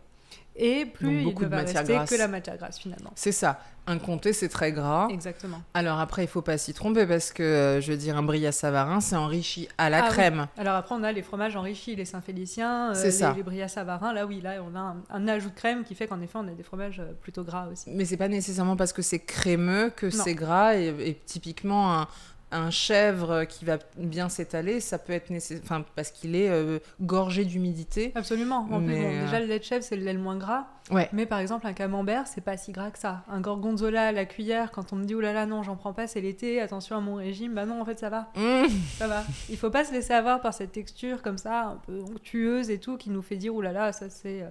Et 0.56 0.86
Donc, 0.86 0.94
plus 0.94 1.22
il 1.24 1.28
ne 1.28 1.34
de 1.34 1.46
va 1.48 1.58
rester 1.62 1.84
grasse. 1.94 2.10
que 2.12 2.16
la 2.16 2.28
matière 2.28 2.58
grasse 2.58 2.78
finalement. 2.78 3.10
C'est 3.16 3.32
ça. 3.32 3.60
Un 3.88 3.98
comté, 3.98 4.34
c'est 4.34 4.50
très 4.50 4.72
gras. 4.72 5.08
Exactement. 5.10 5.62
Alors 5.74 6.00
après, 6.00 6.24
il 6.24 6.28
faut 6.28 6.44
pas 6.44 6.58
s'y 6.60 6.74
tromper 6.74 7.06
parce 7.08 7.32
que, 7.34 7.42
euh, 7.42 7.82
je 7.82 7.92
veux 7.92 7.98
dire, 7.98 8.16
un 8.16 8.22
brillat 8.24 8.52
savarin, 8.52 9.02
c'est 9.02 9.16
enrichi 9.16 9.68
à 9.80 9.90
la 9.90 9.98
Ah 9.98 10.08
oui. 10.08 10.10
crème. 10.12 10.48
Alors 10.58 10.76
après, 10.76 10.94
on 10.96 11.04
a 11.04 11.12
les 11.12 11.24
fromages 11.24 11.56
enrichis, 11.56 11.96
les 11.96 12.06
Saint-Félicien, 12.06 12.94
euh, 12.96 13.04
les, 13.04 13.12
ça. 13.12 13.34
les 13.36 13.42
brillat 13.44 13.68
savarin. 13.68 14.14
Là, 14.14 14.26
oui, 14.28 14.42
là, 14.42 14.58
on 14.64 14.76
a 14.76 14.80
un, 14.80 14.98
un 15.10 15.28
ajout 15.28 15.50
de 15.50 15.56
crème 15.56 15.84
qui 15.84 15.96
fait 15.96 16.08
qu'en 16.08 16.22
effet, 16.22 16.38
on 16.38 16.48
a 16.48 16.52
des 16.52 16.64
fromages 16.64 17.00
euh, 17.00 17.12
plutôt 17.20 17.44
gras 17.44 17.68
aussi. 17.72 17.90
Mais 17.90 18.06
c'est 18.06 18.16
pas 18.18 18.28
nécessairement 18.30 18.76
parce 18.78 18.94
que 18.94 19.02
c'est 19.02 19.20
crémeux 19.20 19.90
que 19.90 20.12
c'est 20.12 20.36
gras. 20.36 20.76
Et, 20.76 20.88
et 21.10 21.16
typiquement, 21.26 22.00
un, 22.00 22.08
un 22.54 22.70
chèvre 22.70 23.46
qui 23.46 23.66
va 23.66 23.78
bien 23.98 24.30
s'étaler, 24.30 24.80
ça 24.80 24.98
peut 24.98 25.14
être 25.14 25.30
nécessaire. 25.30 25.64
Enfin, 25.64 25.84
parce 25.96 26.12
qu'il 26.12 26.36
est 26.36 26.50
euh, 26.50 26.80
gorgé 27.02 27.46
d'humidité. 27.46 28.12
Absolument. 28.16 28.68
En 28.72 28.80
plus, 28.80 28.96
bon, 28.96 29.04
euh, 29.04 29.26
déjà, 29.26 29.40
le 29.40 29.48
lait 29.48 29.60
de 29.60 29.64
chèvre, 29.64 29.84
c'est 29.84 29.96
le 29.96 30.04
lait 30.04 30.14
le 30.14 30.20
moins 30.20 30.38
gras. 30.38 30.68
Ouais. 30.92 31.10
Mais 31.14 31.26
par 31.26 31.40
exemple, 31.40 31.66
un 31.66 31.74
camembert, 31.74 32.28
c'est 32.28 32.42
pas 32.42 32.58
si 32.58 32.72
gras 32.72 32.92
que 32.92 33.00
ça. 33.00 33.24
Un 33.30 33.42
gorgonzola 33.42 34.08
à 34.08 34.12
la 34.12 34.26
cuillère, 34.26 34.72
quand 34.72 34.94
on 34.94 34.98
me 34.98 35.06
dit, 35.06 35.16
oh 35.16 35.22
là 35.22 35.34
là, 35.34 35.46
non, 35.46 35.64
j'en 35.64 35.76
prends 35.76 35.94
pas, 35.94 36.08
c'est 36.08 36.22
l'été, 36.22 36.62
attention 36.62 36.98
à 36.98 37.00
mon 37.00 37.16
régime, 37.16 37.54
bah 37.54 37.66
non, 37.66 37.82
en 37.82 37.86
fait, 37.86 38.00
ça 38.00 38.10
va. 38.10 38.32
Mmh. 38.36 38.68
Ça 38.98 39.08
va. 39.08 39.24
Il 39.50 39.58
faut 39.58 39.70
pas 39.70 39.86
se 39.86 39.92
laisser 39.92 40.14
avoir 40.14 40.42
par 40.42 40.54
cette 40.54 40.72
texture 40.72 41.22
comme 41.22 41.38
ça, 41.38 41.66
un 41.66 41.78
peu 41.86 42.02
onctueuse 42.02 42.70
et 42.70 42.80
tout, 42.80 42.98
qui 42.98 43.10
nous 43.10 43.22
fait 43.22 43.38
dire, 43.38 43.56
oh 43.56 43.62
là 43.62 43.72
là, 43.72 43.92
ça 43.92 44.10
c'est 44.10 44.42
euh, 44.42 44.50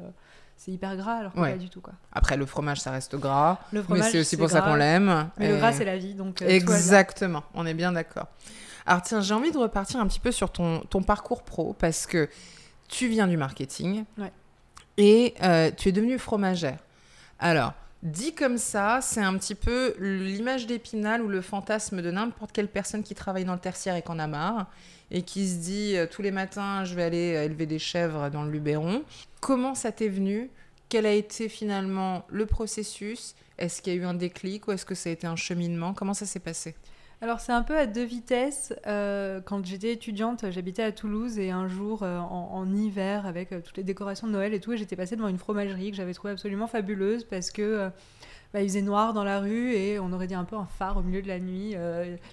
c'est 0.57 0.71
hyper 0.71 0.97
gras, 0.97 1.15
alors 1.15 1.33
que 1.33 1.41
Ouais. 1.41 1.53
pas 1.53 1.59
du 1.59 1.69
tout, 1.69 1.81
quoi. 1.81 1.93
Après, 2.13 2.37
le 2.37 2.47
fromage, 2.47 2.81
ça 2.81 2.91
reste 2.93 3.17
gras. 3.17 3.59
Le 3.73 3.81
Mais 3.81 3.85
fromage, 3.85 4.11
c'est 4.13 4.21
aussi 4.21 4.37
pour 4.37 4.49
ça 4.51 4.61
qu'on 4.63 4.75
l'aime. 4.75 5.29
Mais 5.39 5.49
le 5.49 5.57
gras, 5.57 5.73
c'est 5.73 5.85
la 5.85 5.99
vie, 5.99 6.15
donc. 6.15 6.41
euh. 6.43 6.49
Exactement, 6.49 7.43
on 7.55 7.67
est 7.67 7.75
bien 7.75 7.93
d'accord. 7.93 8.27
Alors 8.87 9.03
tiens, 9.03 9.21
j'ai 9.21 9.35
envie 9.35 9.53
de 9.53 9.59
repartir 9.59 10.01
un 10.01 10.07
petit 10.09 10.19
peu 10.21 10.33
sur 10.33 10.51
ton, 10.51 10.81
ton 10.81 11.03
parcours 11.03 11.43
pro 11.45 11.73
parce 11.73 12.07
que 12.07 12.29
tu 12.89 13.07
viens 13.09 13.29
du 13.29 13.37
marketing 13.37 14.05
Ouais. 14.19 14.33
et 14.97 15.35
euh, 15.43 15.71
tu 15.77 15.89
es 15.89 15.93
devenue 15.93 16.19
fromagère. 16.19 16.79
Alors, 17.39 17.75
dit 18.03 18.35
comme 18.35 18.59
ça, 18.59 19.01
c'est 19.01 19.21
un 19.21 19.37
petit 19.39 19.55
peu 19.55 19.95
l'image 19.99 20.67
d'Épinal 20.67 21.23
ou 21.23 21.29
le 21.29 21.41
fantasme 21.41 22.03
de 22.03 22.11
n'importe 22.11 22.53
quelle 22.53 22.69
personne 22.69 23.03
qui 23.03 23.15
travaille 23.15 23.45
dans 23.45 23.55
le 23.55 23.61
tertiaire 23.61 23.97
et 23.97 24.03
qu'en 24.03 24.19
a 24.19 24.27
marre 24.27 24.67
et 25.11 25.23
qui 25.23 25.49
se 25.49 25.57
dit 25.57 25.97
euh, 25.97 26.07
tous 26.11 26.23
les 26.23 26.31
matins 26.31 26.85
je 26.85 26.95
vais 26.95 27.03
aller 27.03 27.35
euh, 27.37 27.45
élever 27.45 27.67
des 27.67 27.79
chèvres 27.79 28.31
dans 28.31 28.43
le 28.43 28.51
Luberon. 28.51 29.05
Comment 29.41 29.75
ça 29.75 29.93
t'est 29.93 30.09
venu? 30.09 30.51
Quel 30.89 31.07
a 31.07 31.13
été 31.13 31.49
finalement 31.49 32.25
le 32.29 32.47
processus? 32.47 33.35
Est-ce 33.59 33.81
qu'il 33.81 33.95
y 33.95 33.97
a 33.97 34.01
eu 34.01 34.05
un 34.05 34.15
déclic 34.15 34.67
ou 34.67 34.73
est-ce 34.73 34.85
que 34.85 34.95
ça 34.95 35.09
a 35.09 35.13
été 35.13 35.27
un 35.27 35.37
cheminement? 35.37 35.95
Comment 35.95 36.15
ça 36.15 36.27
s'est 36.27 36.41
passé? 36.41 36.75
Alors 37.23 37.39
c'est 37.39 37.53
un 37.53 37.63
peu 37.63 37.79
à 37.79 37.87
deux 37.87 38.03
vitesses. 38.03 38.75
Euh, 38.89 39.41
quand 39.41 39.65
j'étais 39.65 39.93
étudiante, 39.93 40.45
j'habitais 40.51 40.83
à 40.83 40.91
Toulouse 40.91 41.39
et 41.39 41.53
un 41.53 41.69
jour 41.69 42.03
euh, 42.03 42.19
en, 42.19 42.67
hiver 42.75 43.27
avec 43.27 43.53
euh, 43.53 43.61
toutes 43.61 43.77
les 43.77 43.85
décorations 43.85 44.27
de 44.27 44.33
Noël 44.33 44.53
et 44.55 44.59
tout, 44.59 44.75
j'étais 44.75 44.97
passée 44.97 45.15
devant 45.15 45.29
une 45.29 45.39
fromagerie 45.39 45.93
que 45.93 45.97
j'avais 45.97 46.15
trouvée 46.15 46.33
absolument 46.33 46.67
fabuleuse 46.67 47.23
parce 47.23 47.53
que 47.53 47.91
bah, 48.53 48.61
il 48.61 48.67
faisait 48.67 48.83
noir 48.83 49.13
dans 49.13 49.23
la 49.23 49.39
rue 49.39 49.73
et 49.73 50.01
on 50.01 50.13
aurait 50.13 50.27
dit 50.27 50.35
un 50.35 50.43
peu 50.43 50.57
un 50.57 50.67
phare 50.67 50.97
au 50.97 51.03
milieu 51.03 51.23
de 51.23 51.29
la 51.29 51.39
nuit. 51.39 51.77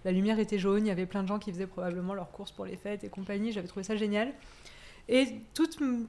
La 0.06 0.12
lumière 0.12 0.40
était 0.40 0.58
jaune, 0.58 0.88
il 0.88 0.90
y 0.90 0.92
avait 0.92 1.06
plein 1.06 1.22
de 1.22 1.28
gens 1.28 1.38
qui 1.38 1.52
faisaient 1.52 1.68
probablement 1.68 2.16
leurs 2.16 2.32
courses 2.32 2.52
pour 2.52 2.66
les 2.66 2.76
fêtes 2.76 3.04
et 3.04 3.10
compagnie. 3.10 3.52
J'avais 3.52 3.68
trouvé 3.68 3.84
ça 3.84 3.96
génial. 3.96 4.34
Et 5.08 5.28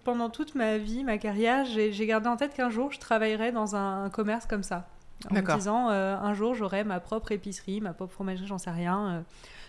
pendant 0.05 0.31
toute 0.31 0.55
ma 0.55 0.79
vie, 0.79 1.05
ma 1.05 1.19
carrière, 1.19 1.67
j'ai 1.67 2.07
gardé 2.07 2.29
en 2.29 2.39
tête 2.39 2.55
qu'un 2.55 2.71
jour 2.71 2.93
je 2.93 2.99
travaillerais 2.99 3.53
dans 3.53 3.77
un 3.77 4.09
commerce 4.09 4.47
comme 4.47 4.63
ça. 4.63 4.89
En 5.29 5.35
me 5.35 5.55
disant, 5.57 5.91
euh, 5.91 6.17
un 6.17 6.33
jour 6.35 6.55
j'aurai 6.55 6.83
ma 6.85 6.99
propre 7.01 7.33
épicerie, 7.33 7.81
ma 7.81 7.93
propre 7.93 8.13
fromagerie, 8.13 8.47
j'en 8.47 8.59
sais 8.59 8.71
rien. 8.71 9.09
euh, 9.09 9.21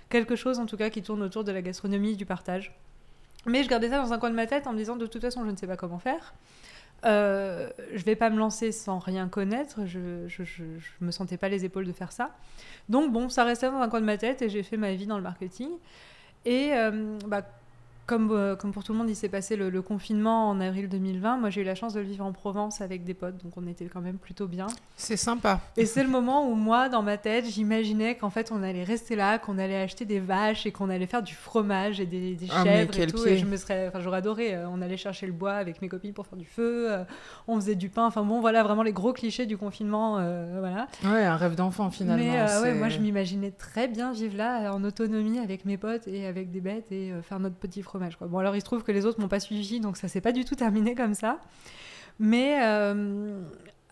quelque 0.10 0.36
chose 0.36 0.60
en 0.60 0.66
tout 0.66 0.78
cas 0.78 0.90
qui 0.90 1.02
tourne 1.02 1.22
autour 1.24 1.44
de 1.44 1.52
la 1.52 1.62
gastronomie, 1.62 2.16
du 2.16 2.26
partage. 2.26 2.74
Mais 3.46 3.64
je 3.64 3.70
gardais 3.70 3.90
ça 3.90 4.02
dans 4.02 4.14
un 4.14 4.20
coin 4.20 4.30
de 4.30 4.36
ma 4.36 4.46
tête 4.46 4.68
en 4.68 4.72
me 4.72 4.78
disant 4.78 4.96
de 4.96 5.06
toute 5.08 5.22
façon 5.22 5.44
je 5.46 5.52
ne 5.52 5.56
sais 5.58 5.68
pas 5.68 5.78
comment 5.78 6.00
faire. 6.00 6.34
Euh, 7.04 7.70
je 7.94 8.04
vais 8.04 8.16
pas 8.16 8.30
me 8.30 8.38
lancer 8.38 8.72
sans 8.72 9.00
rien 9.00 9.28
connaître, 9.28 9.86
je, 9.88 10.28
je, 10.28 10.44
je, 10.44 10.64
je 10.78 10.90
me 11.06 11.10
sentais 11.10 11.38
pas 11.38 11.50
les 11.50 11.66
épaules 11.66 11.88
de 11.88 11.94
faire 11.94 12.12
ça. 12.12 12.30
Donc 12.90 13.12
bon, 13.12 13.28
ça 13.28 13.44
restait 13.44 13.72
dans 13.72 13.82
un 13.82 13.90
coin 13.90 14.02
de 14.02 14.06
ma 14.06 14.18
tête 14.18 14.42
et 14.44 14.50
j'ai 14.50 14.62
fait 14.64 14.78
ma 14.78 14.94
vie 14.94 15.08
dans 15.08 15.18
le 15.18 15.24
marketing. 15.24 15.70
Et 16.46 16.72
euh, 16.74 17.18
bah, 17.28 17.42
comme, 18.08 18.30
euh, 18.32 18.56
comme 18.56 18.72
pour 18.74 18.84
tout 18.84 18.92
le 18.92 18.98
monde, 18.98 19.10
il 19.10 19.16
s'est 19.16 19.30
passé 19.30 19.56
le, 19.56 19.70
le 19.70 19.82
confinement 19.82 20.50
en 20.50 20.60
avril 20.60 20.90
2020. 20.90 21.38
Moi, 21.38 21.50
j'ai 21.50 21.62
eu 21.62 21.64
la 21.64 21.76
chance 21.76 21.94
de 21.94 22.00
le 22.02 22.06
vivre 22.06 22.26
en 22.26 22.34
Provence 22.34 22.82
avec 22.82 23.04
des 23.06 23.14
potes, 23.14 23.42
donc 23.44 23.54
on 23.56 23.66
était 23.68 23.86
quand 23.86 24.02
même 24.02 24.18
plutôt 24.18 24.48
bien. 24.48 24.68
C'est 24.98 25.16
sympa. 25.18 25.62
Et 25.78 25.86
c'est 25.86 26.04
le 26.04 26.10
moment 26.10 26.50
où 26.50 26.56
moi, 26.56 26.90
dans 26.90 27.04
ma 27.04 27.18
tête, 27.18 27.46
j'imaginais 27.46 28.16
qu'en 28.16 28.30
fait, 28.30 28.52
on 28.52 28.64
allait 28.64 28.84
rester 28.84 29.16
là, 29.16 29.40
qu'on 29.40 29.58
allait 29.58 29.82
acheter 29.82 30.04
des 30.04 30.20
vaches 30.20 30.66
et 30.66 30.72
qu'on 30.72 30.90
allait 30.90 31.06
faire 31.06 31.24
du 31.24 31.36
fromage 31.36 32.00
et 32.02 32.06
des, 32.06 32.36
des 32.36 32.48
Ah, 32.52 32.64
chèvres 32.64 33.00
et 33.00 33.08
tout. 33.08 33.24
pied. 33.24 33.34
Et 33.34 33.38
je 33.38 33.46
me 33.46 33.56
serais, 33.56 33.88
enfin, 33.88 34.02
j'aurais 34.02 34.18
adoré. 34.18 34.56
Euh, 34.56 34.68
On 34.70 34.82
allait 34.82 34.98
chercher 34.98 35.26
le 35.28 35.34
bois 35.34 35.54
avec 35.54 35.82
mes 35.82 35.88
copines 35.88 36.14
pour 36.14 36.28
faire 36.28 36.38
du 36.38 36.46
feu. 36.46 36.92
euh, 36.92 37.04
on 37.48 37.56
faisait 37.56 37.76
du 37.76 37.88
pain. 37.90 38.06
Enfin 38.08 38.24
bon, 38.24 38.42
voilà, 38.42 38.64
vraiment 38.64 38.84
les 38.84 38.94
gros 38.94 39.14
clichés 39.14 39.46
du 39.46 39.58
confinement. 39.58 40.18
euh, 40.20 40.58
voilà. 40.60 40.88
Ouais, 41.06 41.24
un 41.24 41.38
rêve 41.38 41.56
d'enfant 41.56 41.90
finalement. 41.92 42.24
Mais 42.24 42.62
ouais, 42.62 42.74
moi, 42.74 42.90
je 42.90 43.00
m'imaginais 43.00 43.52
très 43.52 43.88
bien 43.88 44.12
vivre 44.12 44.36
là, 44.36 44.74
en 44.74 44.84
autonomie 44.84 45.40
avec 45.40 45.64
mes 45.66 45.78
potes 45.78 46.08
et 46.08 46.26
avec 46.28 46.52
des 46.52 46.60
bêtes 46.62 46.92
et 46.92 47.14
faire 47.24 47.40
notre 47.40 47.56
petit 47.56 47.82
fromage. 47.82 47.91
Quoi. 48.18 48.28
Bon, 48.28 48.38
alors 48.40 48.56
il 48.56 48.62
se 48.62 48.66
trouve 48.66 48.84
que 48.84 48.92
les 48.92 49.06
autres 49.06 49.20
m'ont 49.20 49.28
pas 49.28 49.40
suivi, 49.40 49.80
donc 49.80 49.98
ça 49.98 50.08
s'est 50.08 50.22
pas 50.22 50.32
du 50.32 50.46
tout 50.46 50.56
terminé 50.56 50.96
comme 50.96 51.14
ça. 51.14 51.40
Mais 52.20 52.60
euh, 52.64 53.42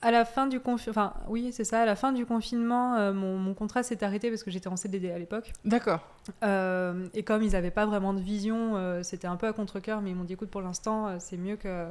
à 0.02 0.12
la 0.12 0.26
fin 0.26 0.48
du 0.48 0.60
confinement, 0.60 0.92
enfin 0.92 1.14
oui, 1.28 1.52
c'est 1.52 1.64
ça, 1.64 1.82
à 1.82 1.86
la 1.86 1.96
fin 1.96 2.12
du 2.12 2.26
confinement, 2.26 2.96
euh, 2.96 3.14
mon, 3.14 3.38
mon 3.38 3.54
contrat 3.54 3.84
s'est 3.84 4.04
arrêté 4.04 4.30
parce 4.30 4.44
que 4.44 4.52
j'étais 4.52 4.68
en 4.68 4.76
CDD 4.76 5.12
à 5.12 5.18
l'époque. 5.18 5.52
D'accord. 5.66 6.02
Euh, 6.44 7.08
et 7.14 7.24
comme 7.24 7.44
ils 7.44 7.52
n'avaient 7.52 7.72
pas 7.72 7.86
vraiment 7.86 8.14
de 8.14 8.22
vision, 8.22 9.02
c'était 9.04 9.28
un 9.28 9.36
peu 9.36 9.48
à 9.48 9.54
contre-coeur, 9.54 10.02
mais 10.02 10.12
ils 10.12 10.16
m'ont 10.16 10.24
dit 10.24 10.34
écoute, 10.34 10.50
pour 10.50 10.62
l'instant, 10.62 11.20
c'est 11.20 11.38
mieux 11.38 11.56
que 11.56 11.88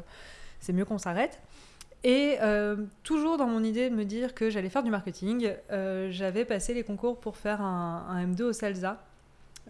c'est 0.61 0.73
mieux 0.73 0.85
qu'on 0.85 0.99
s'arrête. 0.99 1.41
Et 2.05 2.37
euh, 2.43 2.77
toujours 3.03 3.37
dans 3.37 3.47
mon 3.47 3.65
idée 3.65 3.91
de 3.91 3.95
me 3.95 4.05
dire 4.05 4.35
que 4.35 4.51
j'allais 4.51 4.69
faire 4.69 4.85
du 4.85 4.91
marketing, 4.91 5.53
euh, 5.73 6.09
j'avais 6.11 6.45
passé 6.45 6.73
les 6.73 6.85
concours 6.85 7.19
pour 7.19 7.37
faire 7.37 7.61
un, 7.61 8.07
un 8.09 8.27
M2 8.27 8.43
au 8.45 8.53
CELSA, 8.53 9.03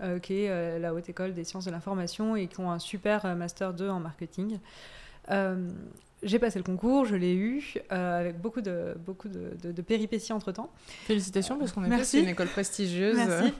euh, 0.02 0.18
qui 0.18 0.44
est 0.44 0.50
euh, 0.50 0.78
la 0.78 0.94
haute 0.94 1.08
école 1.08 1.34
des 1.34 1.44
sciences 1.44 1.64
de 1.64 1.70
l'information 1.70 2.36
et 2.36 2.46
qui 2.46 2.60
ont 2.60 2.70
un 2.70 2.78
super 2.78 3.24
euh, 3.24 3.34
master 3.34 3.72
2 3.74 3.88
en 3.88 4.00
marketing. 4.00 4.58
J'ai 6.24 6.40
passé 6.40 6.58
le 6.58 6.64
concours, 6.64 7.04
je 7.04 7.14
l'ai 7.14 7.32
eu, 7.34 7.62
avec 7.90 8.40
beaucoup 8.40 8.60
de, 8.60 8.94
beaucoup 9.06 9.28
de, 9.28 9.52
de- 9.62 9.70
de 9.70 9.82
péripéties 9.82 10.32
entre-temps. 10.32 10.68
Félicitations 11.06 11.56
parce 11.56 11.70
qu'on 11.70 11.84
est 11.84 11.88
une 12.18 12.28
école 12.28 12.48
prestigieuse. 12.48 13.16
Merci. 13.16 13.52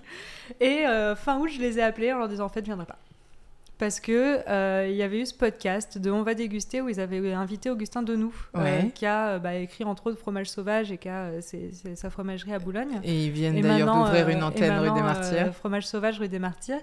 Et 0.61 0.85
fin 1.17 1.39
août, 1.39 1.49
je 1.55 1.61
les 1.61 1.79
ai 1.79 1.83
appelés 1.83 2.13
en 2.13 2.19
leur 2.19 2.29
disant 2.29 2.47
en 2.47 2.49
fait, 2.49 2.61
je 2.61 2.65
viendrai 2.67 2.87
pas. 2.87 2.99
Parce 3.79 4.01
que 4.01 4.41
euh, 4.49 4.89
il 4.91 4.97
y 4.97 5.03
avait 5.05 5.21
eu 5.21 5.27
ce 5.27 5.35
podcast 5.35 5.99
de 5.99 6.11
On 6.11 6.23
va 6.23 6.35
déguster 6.35 6.81
où 6.81 6.89
ils 6.89 6.99
avaient 6.99 7.33
invité 7.33 7.71
Augustin 7.71 8.03
Denou, 8.03 8.35
euh, 8.57 8.83
qui 8.91 9.07
a 9.07 9.29
euh, 9.29 9.39
bah, 9.39 9.55
écrit 9.55 9.85
entre 9.85 10.09
autres 10.09 10.19
Fromage 10.19 10.51
Sauvage 10.51 10.91
et 10.91 10.99
qui 10.99 11.09
a 11.09 11.27
euh, 11.27 11.39
c'est- 11.41 11.71
c'est 11.73 11.95
sa 11.95 12.11
fromagerie 12.11 12.53
à 12.55 12.59
Boulogne. 12.59 13.01
Et 13.05 13.27
ils 13.27 13.31
viennent 13.31 13.57
Et 13.57 13.63
d'ailleurs 13.63 13.95
d'ouvrir 13.95 14.29
une 14.31 14.43
antenne 14.43 14.79
rue 14.81 14.91
des 14.91 15.01
Martyrs. 15.03 15.55
fromage 15.55 15.87
sauvage 15.87 16.19
rue 16.19 16.29
des 16.29 16.41
Martyrs. 16.41 16.81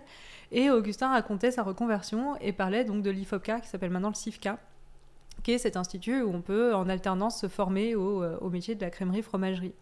Et 0.54 0.70
Augustin 0.70 1.10
racontait 1.10 1.52
sa 1.52 1.64
reconversion 1.64 2.38
et 2.40 2.54
parlait 2.54 2.86
donc 2.86 3.02
de 3.04 3.10
l'IFOPCA 3.10 3.60
qui 3.60 3.68
s'appelle 3.68 3.90
maintenant 3.90 4.10
le 4.10 4.14
CIFCA, 4.16 4.58
qui 5.44 5.52
est 5.52 5.58
cet 5.58 5.76
institut 5.76 6.22
où 6.22 6.34
on 6.34 6.42
peut 6.42 6.74
en 6.74 6.88
alternance 6.88 7.42
se 7.42 7.50
former 7.50 7.96
au, 7.96 8.24
au 8.24 8.50
métier 8.50 8.74
de 8.74 8.82
la 8.82 8.90
crèmerie 8.90 9.22
fromagerie. 9.22 9.74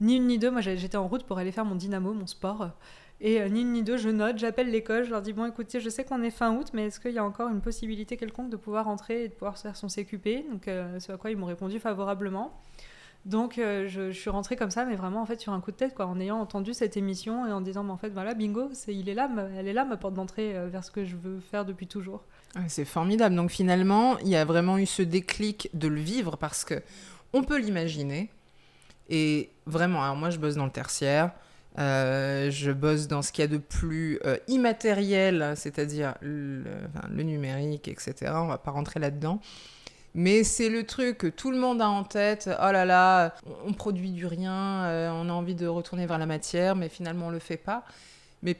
Ni 0.00 0.16
une 0.16 0.26
ni 0.26 0.38
deux, 0.40 0.50
moi 0.50 0.60
j'étais 0.60 0.96
en 0.96 1.06
route 1.06 1.22
pour 1.24 1.38
aller 1.38 1.52
faire 1.52 1.64
mon 1.64 1.76
dynamo, 1.76 2.12
mon 2.14 2.26
sport. 2.26 2.70
Et 3.24 3.40
euh, 3.40 3.48
ni 3.48 3.60
une 3.60 3.72
ni 3.72 3.84
deux, 3.84 3.96
je 3.96 4.08
note, 4.08 4.36
j'appelle 4.38 4.68
l'école, 4.68 5.04
je 5.04 5.10
leur 5.10 5.22
dis 5.22 5.32
bon 5.32 5.46
écoutez, 5.46 5.78
je 5.78 5.88
sais 5.88 6.02
qu'on 6.02 6.22
est 6.22 6.32
fin 6.32 6.56
août, 6.56 6.70
mais 6.74 6.86
est-ce 6.86 6.98
qu'il 6.98 7.12
y 7.12 7.18
a 7.18 7.24
encore 7.24 7.48
une 7.48 7.60
possibilité 7.60 8.16
quelconque 8.16 8.50
de 8.50 8.56
pouvoir 8.56 8.88
entrer 8.88 9.24
et 9.24 9.28
de 9.28 9.32
pouvoir 9.32 9.56
se 9.56 9.62
faire 9.62 9.76
son 9.76 9.86
CQP 9.86 10.50
Donc 10.50 10.66
euh, 10.66 10.98
ce 10.98 11.12
à 11.12 11.16
quoi 11.16 11.30
ils 11.30 11.36
m'ont 11.36 11.46
répondu 11.46 11.78
favorablement. 11.78 12.52
Donc 13.24 13.58
euh, 13.58 13.86
je, 13.86 14.10
suis 14.10 14.28
rentrée 14.28 14.56
comme 14.56 14.72
ça, 14.72 14.84
mais 14.84 14.96
vraiment 14.96 15.22
en 15.22 15.26
fait 15.26 15.40
sur 15.40 15.52
un 15.52 15.60
coup 15.60 15.70
de 15.70 15.76
tête, 15.76 15.94
en 16.00 16.18
ayant 16.18 16.40
entendu 16.40 16.74
cette 16.74 16.96
émission 16.96 17.46
et 17.46 17.52
en 17.52 17.60
disant, 17.60 17.84
mais 17.84 17.92
en 17.92 17.96
fait 17.96 18.08
voilà, 18.08 18.34
bingo, 18.34 18.70
il 18.88 19.08
est 19.08 19.14
là, 19.14 19.30
elle 19.56 19.68
est 19.68 19.72
là 19.72 19.84
ma 19.84 19.96
porte 19.96 20.14
d'entrée 20.14 20.54
vers 20.68 20.82
ce 20.82 20.90
que 20.90 21.04
je 21.04 21.14
veux 21.14 21.38
faire 21.38 21.64
depuis 21.64 21.86
toujours. 21.86 22.24
Ah, 22.56 22.62
C'est 22.66 22.84
formidable. 22.84 23.36
Donc 23.36 23.50
finalement, 23.50 24.18
il 24.18 24.30
y 24.30 24.36
a 24.36 24.44
vraiment 24.44 24.78
eu 24.78 24.86
ce 24.86 25.02
déclic 25.02 25.70
de 25.74 25.86
le 25.86 26.00
vivre 26.00 26.36
parce 26.36 26.64
que 26.64 26.82
on 27.32 27.44
peut 27.44 27.60
l'imaginer. 27.60 28.30
Et 29.08 29.50
vraiment, 29.66 30.02
alors 30.02 30.16
moi 30.16 30.30
je 30.30 30.38
bosse 30.38 30.56
dans 30.56 30.64
le 30.64 30.72
tertiaire. 30.72 31.30
Euh, 31.78 32.50
je 32.50 32.70
bosse 32.70 33.08
dans 33.08 33.22
ce 33.22 33.32
qu'il 33.32 33.42
y 33.42 33.44
a 33.46 33.48
de 33.48 33.56
plus 33.56 34.20
euh, 34.26 34.36
immatériel, 34.46 35.54
c'est-à-dire 35.56 36.14
le, 36.20 36.64
enfin, 36.94 37.08
le 37.10 37.22
numérique, 37.22 37.88
etc. 37.88 38.32
On 38.34 38.46
va 38.46 38.58
pas 38.58 38.70
rentrer 38.70 39.00
là-dedans. 39.00 39.40
Mais 40.14 40.44
c'est 40.44 40.68
le 40.68 40.84
truc 40.84 41.16
que 41.18 41.26
tout 41.26 41.50
le 41.50 41.56
monde 41.56 41.80
a 41.80 41.88
en 41.88 42.04
tête. 42.04 42.50
Oh 42.62 42.70
là 42.70 42.84
là, 42.84 43.34
on, 43.66 43.72
produit 43.72 44.10
du 44.10 44.26
rien, 44.26 44.84
euh, 44.84 45.10
on 45.10 45.30
a 45.30 45.32
envie 45.32 45.54
de 45.54 45.66
retourner 45.66 46.04
vers 46.06 46.18
la 46.18 46.26
matière, 46.26 46.76
mais 46.76 46.90
finalement 46.90 47.28
on 47.28 47.30
le 47.30 47.38
fait 47.38 47.56
pas. 47.56 47.84
Mais 48.42 48.56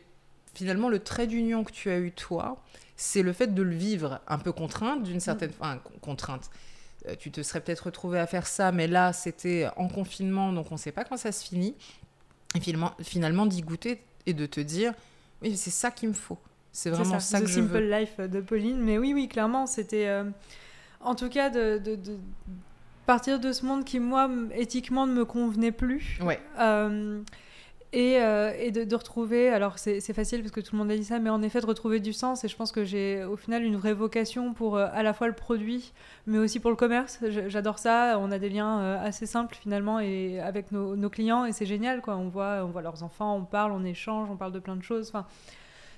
finalement, 0.54 0.88
le 0.88 1.00
trait 1.00 1.26
d'union 1.26 1.64
que 1.64 1.72
tu 1.72 1.90
as 1.90 1.98
eu 1.98 2.12
toi, 2.12 2.62
c'est 2.96 3.22
le 3.22 3.34
fait 3.34 3.48
de 3.48 3.62
le 3.62 3.74
vivre 3.74 4.20
un 4.28 4.38
peu 4.38 4.52
contrainte, 4.52 5.02
d'une 5.02 5.20
certaine, 5.20 5.50
enfin 5.60 5.78
con- 5.78 5.98
contrainte. 6.00 6.48
Tu 7.18 7.30
te 7.32 7.42
serais 7.42 7.60
peut-être 7.60 7.86
retrouvé 7.86 8.18
à 8.20 8.26
faire 8.26 8.46
ça, 8.46 8.70
mais 8.72 8.86
là 8.86 9.12
c'était 9.12 9.68
en 9.76 9.88
confinement, 9.88 10.52
donc 10.52 10.68
on 10.70 10.76
ne 10.76 10.80
sait 10.80 10.92
pas 10.92 11.04
quand 11.04 11.16
ça 11.16 11.32
se 11.32 11.44
finit. 11.44 11.74
Et 12.54 12.60
finalement, 12.60 12.92
finalement 13.02 13.46
d'y 13.46 13.62
goûter 13.62 14.00
et 14.26 14.34
de 14.34 14.46
te 14.46 14.60
dire, 14.60 14.92
oui, 15.42 15.56
c'est 15.56 15.70
ça 15.70 15.90
qu'il 15.90 16.08
me 16.10 16.14
faut. 16.14 16.38
C'est 16.72 16.90
vraiment 16.90 17.18
ça, 17.20 17.38
The 17.38 17.42
que 17.42 17.48
je 17.48 17.60
Simple 17.60 17.72
veux. 17.78 17.98
Life 17.98 18.18
de 18.20 18.40
Pauline. 18.40 18.78
Mais 18.80 18.98
oui, 18.98 19.12
oui, 19.14 19.28
clairement, 19.28 19.66
c'était. 19.66 20.08
euh, 20.08 20.24
en 21.00 21.14
tout 21.14 21.28
cas, 21.28 21.50
de, 21.50 21.78
de- 21.78 21.96
de 21.96 22.16
partir 23.06 23.40
de 23.40 23.52
ce 23.52 23.66
monde 23.66 23.84
qui, 23.84 23.98
moi, 24.00 24.30
éthiquement, 24.54 25.06
ne 25.06 25.12
me 25.12 25.24
convenait 25.24 25.72
plus. 25.72 26.18
Ouais. 26.22 26.40
Euh, 26.60 27.20
et, 27.94 28.18
euh, 28.18 28.52
et 28.58 28.70
de, 28.70 28.84
de 28.84 28.96
retrouver, 28.96 29.50
alors 29.50 29.78
c'est 29.78 30.00
facile 30.14 30.40
parce 30.40 30.52
que 30.52 30.60
tout 30.60 30.74
le 30.74 30.78
monde 30.78 30.90
a 30.90 30.96
dit 30.96 31.04
ça, 31.04 31.18
mais 31.18 31.28
en 31.28 31.42
effet 31.42 31.60
de 31.60 31.66
retrouver 31.66 32.00
du 32.00 32.14
sens. 32.14 32.42
Et 32.42 32.48
je 32.48 32.56
pense 32.56 32.72
que 32.72 32.84
j'ai 32.84 33.22
au 33.24 33.36
final 33.36 33.62
une 33.64 33.76
vraie 33.76 33.92
vocation 33.92 34.54
pour 34.54 34.76
euh, 34.76 34.88
à 34.92 35.02
la 35.02 35.12
fois 35.12 35.26
le 35.26 35.34
produit, 35.34 35.92
mais 36.26 36.38
aussi 36.38 36.58
pour 36.58 36.70
le 36.70 36.76
commerce. 36.76 37.18
J'adore 37.48 37.78
ça. 37.78 38.18
On 38.18 38.30
a 38.30 38.38
des 38.38 38.48
liens 38.48 38.80
euh, 38.80 39.04
assez 39.06 39.26
simples 39.26 39.56
finalement 39.60 40.00
et 40.00 40.40
avec 40.40 40.72
nos, 40.72 40.96
nos 40.96 41.10
clients 41.10 41.44
et 41.44 41.52
c'est 41.52 41.66
génial 41.66 42.00
quoi. 42.00 42.16
On 42.16 42.28
voit, 42.28 42.64
on 42.64 42.68
voit 42.68 42.82
leurs 42.82 43.02
enfants, 43.02 43.36
on 43.36 43.44
parle, 43.44 43.72
on 43.72 43.84
échange, 43.84 44.28
on 44.30 44.36
parle 44.36 44.52
de 44.52 44.58
plein 44.60 44.76
de 44.76 44.82
choses. 44.82 45.08
Enfin, 45.08 45.26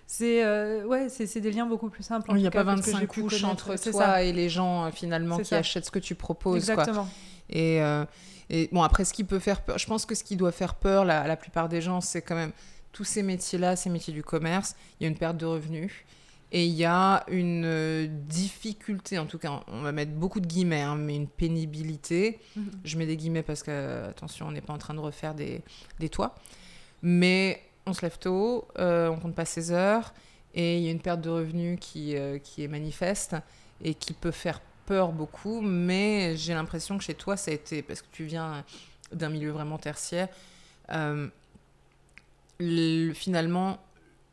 c'est 0.07 0.45
euh, 0.45 0.85
ouais, 0.85 1.09
c'est 1.09 1.41
des 1.41 1.53
liens 1.53 1.67
beaucoup 1.67 1.91
plus 1.91 2.03
simples. 2.03 2.29
Il 2.33 2.39
n'y 2.39 2.47
a 2.47 2.51
cas, 2.51 2.65
pas 2.65 2.75
que 2.75 2.81
ce 2.81 2.87
que 2.87 2.91
j'ai 2.91 2.93
25 3.07 3.13
pu 3.13 3.21
couches 3.23 3.45
entre 3.45 3.77
toi 3.77 3.93
ça. 3.93 4.23
et 4.25 4.33
les 4.33 4.49
gens 4.49 4.91
finalement 4.91 5.39
qui 5.39 5.45
ça. 5.45 5.59
achètent 5.59 5.87
ce 5.87 5.91
que 5.93 6.01
tu 6.01 6.17
proposes. 6.17 6.65
Quoi. 6.67 6.75
Exactement. 6.75 7.09
Et, 7.51 7.81
euh, 7.81 8.05
et 8.51 8.69
bon, 8.73 8.83
après, 8.83 9.05
ce 9.05 9.13
qui 9.13 9.25
peut 9.25 9.39
faire 9.39 9.63
peur, 9.63 9.79
je 9.79 9.87
pense 9.87 10.07
que 10.07 10.15
ce 10.15 10.25
qui 10.25 10.37
doit 10.37 10.53
faire 10.53 10.75
peur 10.75 11.05
la- 11.05 11.23
à 11.23 11.27
la 11.27 11.37
plupart 11.37 11.69
des 11.69 11.81
gens, 11.81 12.01
c'est 12.01 12.23
quand 12.23 12.35
même 12.35 12.53
tous 12.93 13.05
ces 13.05 13.23
métiers-là, 13.23 13.75
ces 13.77 13.91
métiers 13.91 14.13
du 14.15 14.23
commerce, 14.23 14.77
il 15.01 15.05
y 15.05 15.07
a 15.07 15.09
une 15.11 15.17
perte 15.19 15.37
de 15.37 15.47
revenus. 15.47 15.93
Et 16.53 16.67
il 16.67 16.75
y 16.75 16.85
a 16.85 17.25
une 17.29 17.65
euh, 17.65 18.07
difficulté, 18.09 19.19
en 19.19 19.27
tout 19.27 19.39
cas, 19.39 19.63
on 19.67 19.83
va 19.83 19.91
mettre 19.91 20.13
beaucoup 20.13 20.39
de 20.39 20.47
guillemets, 20.47 20.83
hein, 20.83 20.95
mais 20.95 21.17
une 21.17 21.27
pénibilité. 21.27 22.39
Mhm. 22.55 22.71
Je 22.85 22.97
mets 22.97 23.07
des 23.07 23.17
guillemets 23.17 23.43
parce 23.43 23.63
que, 23.65 23.71
euh, 23.73 24.11
attention, 24.11 24.47
on 24.47 24.53
n'est 24.53 24.61
pas 24.61 24.73
en 24.73 24.79
train 24.79 24.95
de 24.95 25.01
refaire 25.01 25.35
des, 25.35 25.63
des 25.99 26.09
toits. 26.09 26.37
Mais 27.03 27.61
on 27.87 27.93
se 27.93 28.03
lève 28.03 28.19
tôt, 28.19 28.69
euh, 28.79 29.09
on 29.09 29.17
compte 29.19 29.35
pas 29.35 29.45
ses 29.45 29.73
heures, 29.73 30.15
et 30.55 30.79
il 30.79 30.85
y 30.85 30.89
a 30.89 30.91
une 30.93 31.01
perte 31.01 31.21
de 31.23 31.31
revenus 31.31 31.79
qui, 31.81 32.17
euh, 32.17 32.39
qui 32.39 32.63
est 32.63 32.69
manifeste 32.69 33.35
et 33.83 33.95
qui 33.95 34.13
peut 34.13 34.31
faire 34.31 34.61
peur 34.87 35.13
beaucoup. 35.13 35.61
Mais 35.61 36.37
j'ai 36.37 36.55
l'impression 36.55 36.99
que 36.99 37.05
chez 37.05 37.15
toi, 37.15 37.37
ça 37.37 37.51
a 37.51 37.55
été, 37.55 37.83
parce 37.83 38.03
que 38.03 38.07
tu 38.13 38.25
viens 38.25 38.65
d'un 39.13 39.29
milieu 39.29 39.51
vraiment 39.51 39.79
tertiaire, 39.79 40.29
euh, 40.91 41.29
le- 42.59 43.13
finalement, 43.13 43.79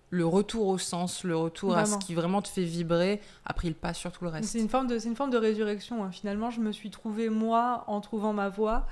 le 0.10 0.26
retour 0.26 0.68
au 0.68 0.78
sens, 0.78 1.24
le 1.24 1.36
retour 1.38 1.76
à 1.78 1.86
ce 1.86 2.06
qui 2.06 2.14
vraiment 2.14 2.42
te 2.42 2.50
fait 2.50 2.64
vibrer, 2.64 3.22
a 3.46 3.54
pris 3.54 3.70
le 3.70 3.74
pas 3.76 3.94
sur 3.94 4.12
tout 4.12 4.24
le 4.26 4.30
reste. 4.30 4.50
C'est 4.50 4.60
une 4.60 4.70
forme 4.70 4.88
de, 4.88 5.00
c'est 5.00 5.08
une 5.08 5.16
forme 5.16 5.32
de 5.32 5.38
résurrection. 5.38 6.04
hein. 6.04 6.12
Finalement, 6.12 6.52
je 6.52 6.60
me 6.60 6.72
suis 6.72 6.90
trouvée 6.90 7.30
moi 7.30 7.84
en 7.88 8.02
trouvant 8.02 8.34
ma 8.34 8.50
voie. 8.50 8.86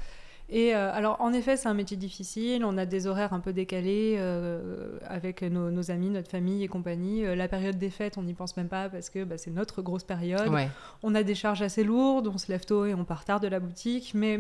Et 0.52 0.76
euh, 0.76 0.92
alors, 0.92 1.18
en 1.22 1.32
effet, 1.32 1.58
c'est 1.58 1.68
un 1.68 1.76
métier 1.76 1.96
difficile. 1.96 2.66
On 2.66 2.78
a 2.78 2.86
des 2.86 3.06
horaires 3.06 3.34
un 3.34 3.40
peu 3.40 3.54
décalés 3.54 4.16
euh, 4.18 4.98
avec 5.08 5.44
nos, 5.44 5.70
nos 5.70 5.92
amis, 5.92 6.10
notre 6.10 6.30
famille 6.30 6.64
et 6.64 6.68
compagnie. 6.68 7.24
Euh, 7.24 7.36
la 7.36 7.48
période 7.48 7.78
des 7.78 7.92
fêtes, 7.92 8.18
on 8.18 8.24
n'y 8.24 8.34
pense 8.34 8.58
même 8.58 8.68
pas 8.68 8.90
parce 8.90 9.12
que 9.12 9.24
bah, 9.24 9.38
c'est 9.38 9.52
notre 9.52 9.84
grosse 9.84 10.04
période. 10.04 10.50
Ouais. 10.50 10.70
On 11.04 11.14
a 11.14 11.22
des 11.22 11.36
charges 11.36 11.62
assez 11.62 11.84
lourdes. 11.84 12.28
On 12.28 12.40
se 12.40 12.52
lève 12.52 12.66
tôt 12.66 12.86
et 12.86 12.96
on 12.96 13.06
part 13.06 13.26
tard 13.26 13.40
de 13.40 13.48
la 13.48 13.60
boutique. 13.60 14.14
Mais 14.16 14.40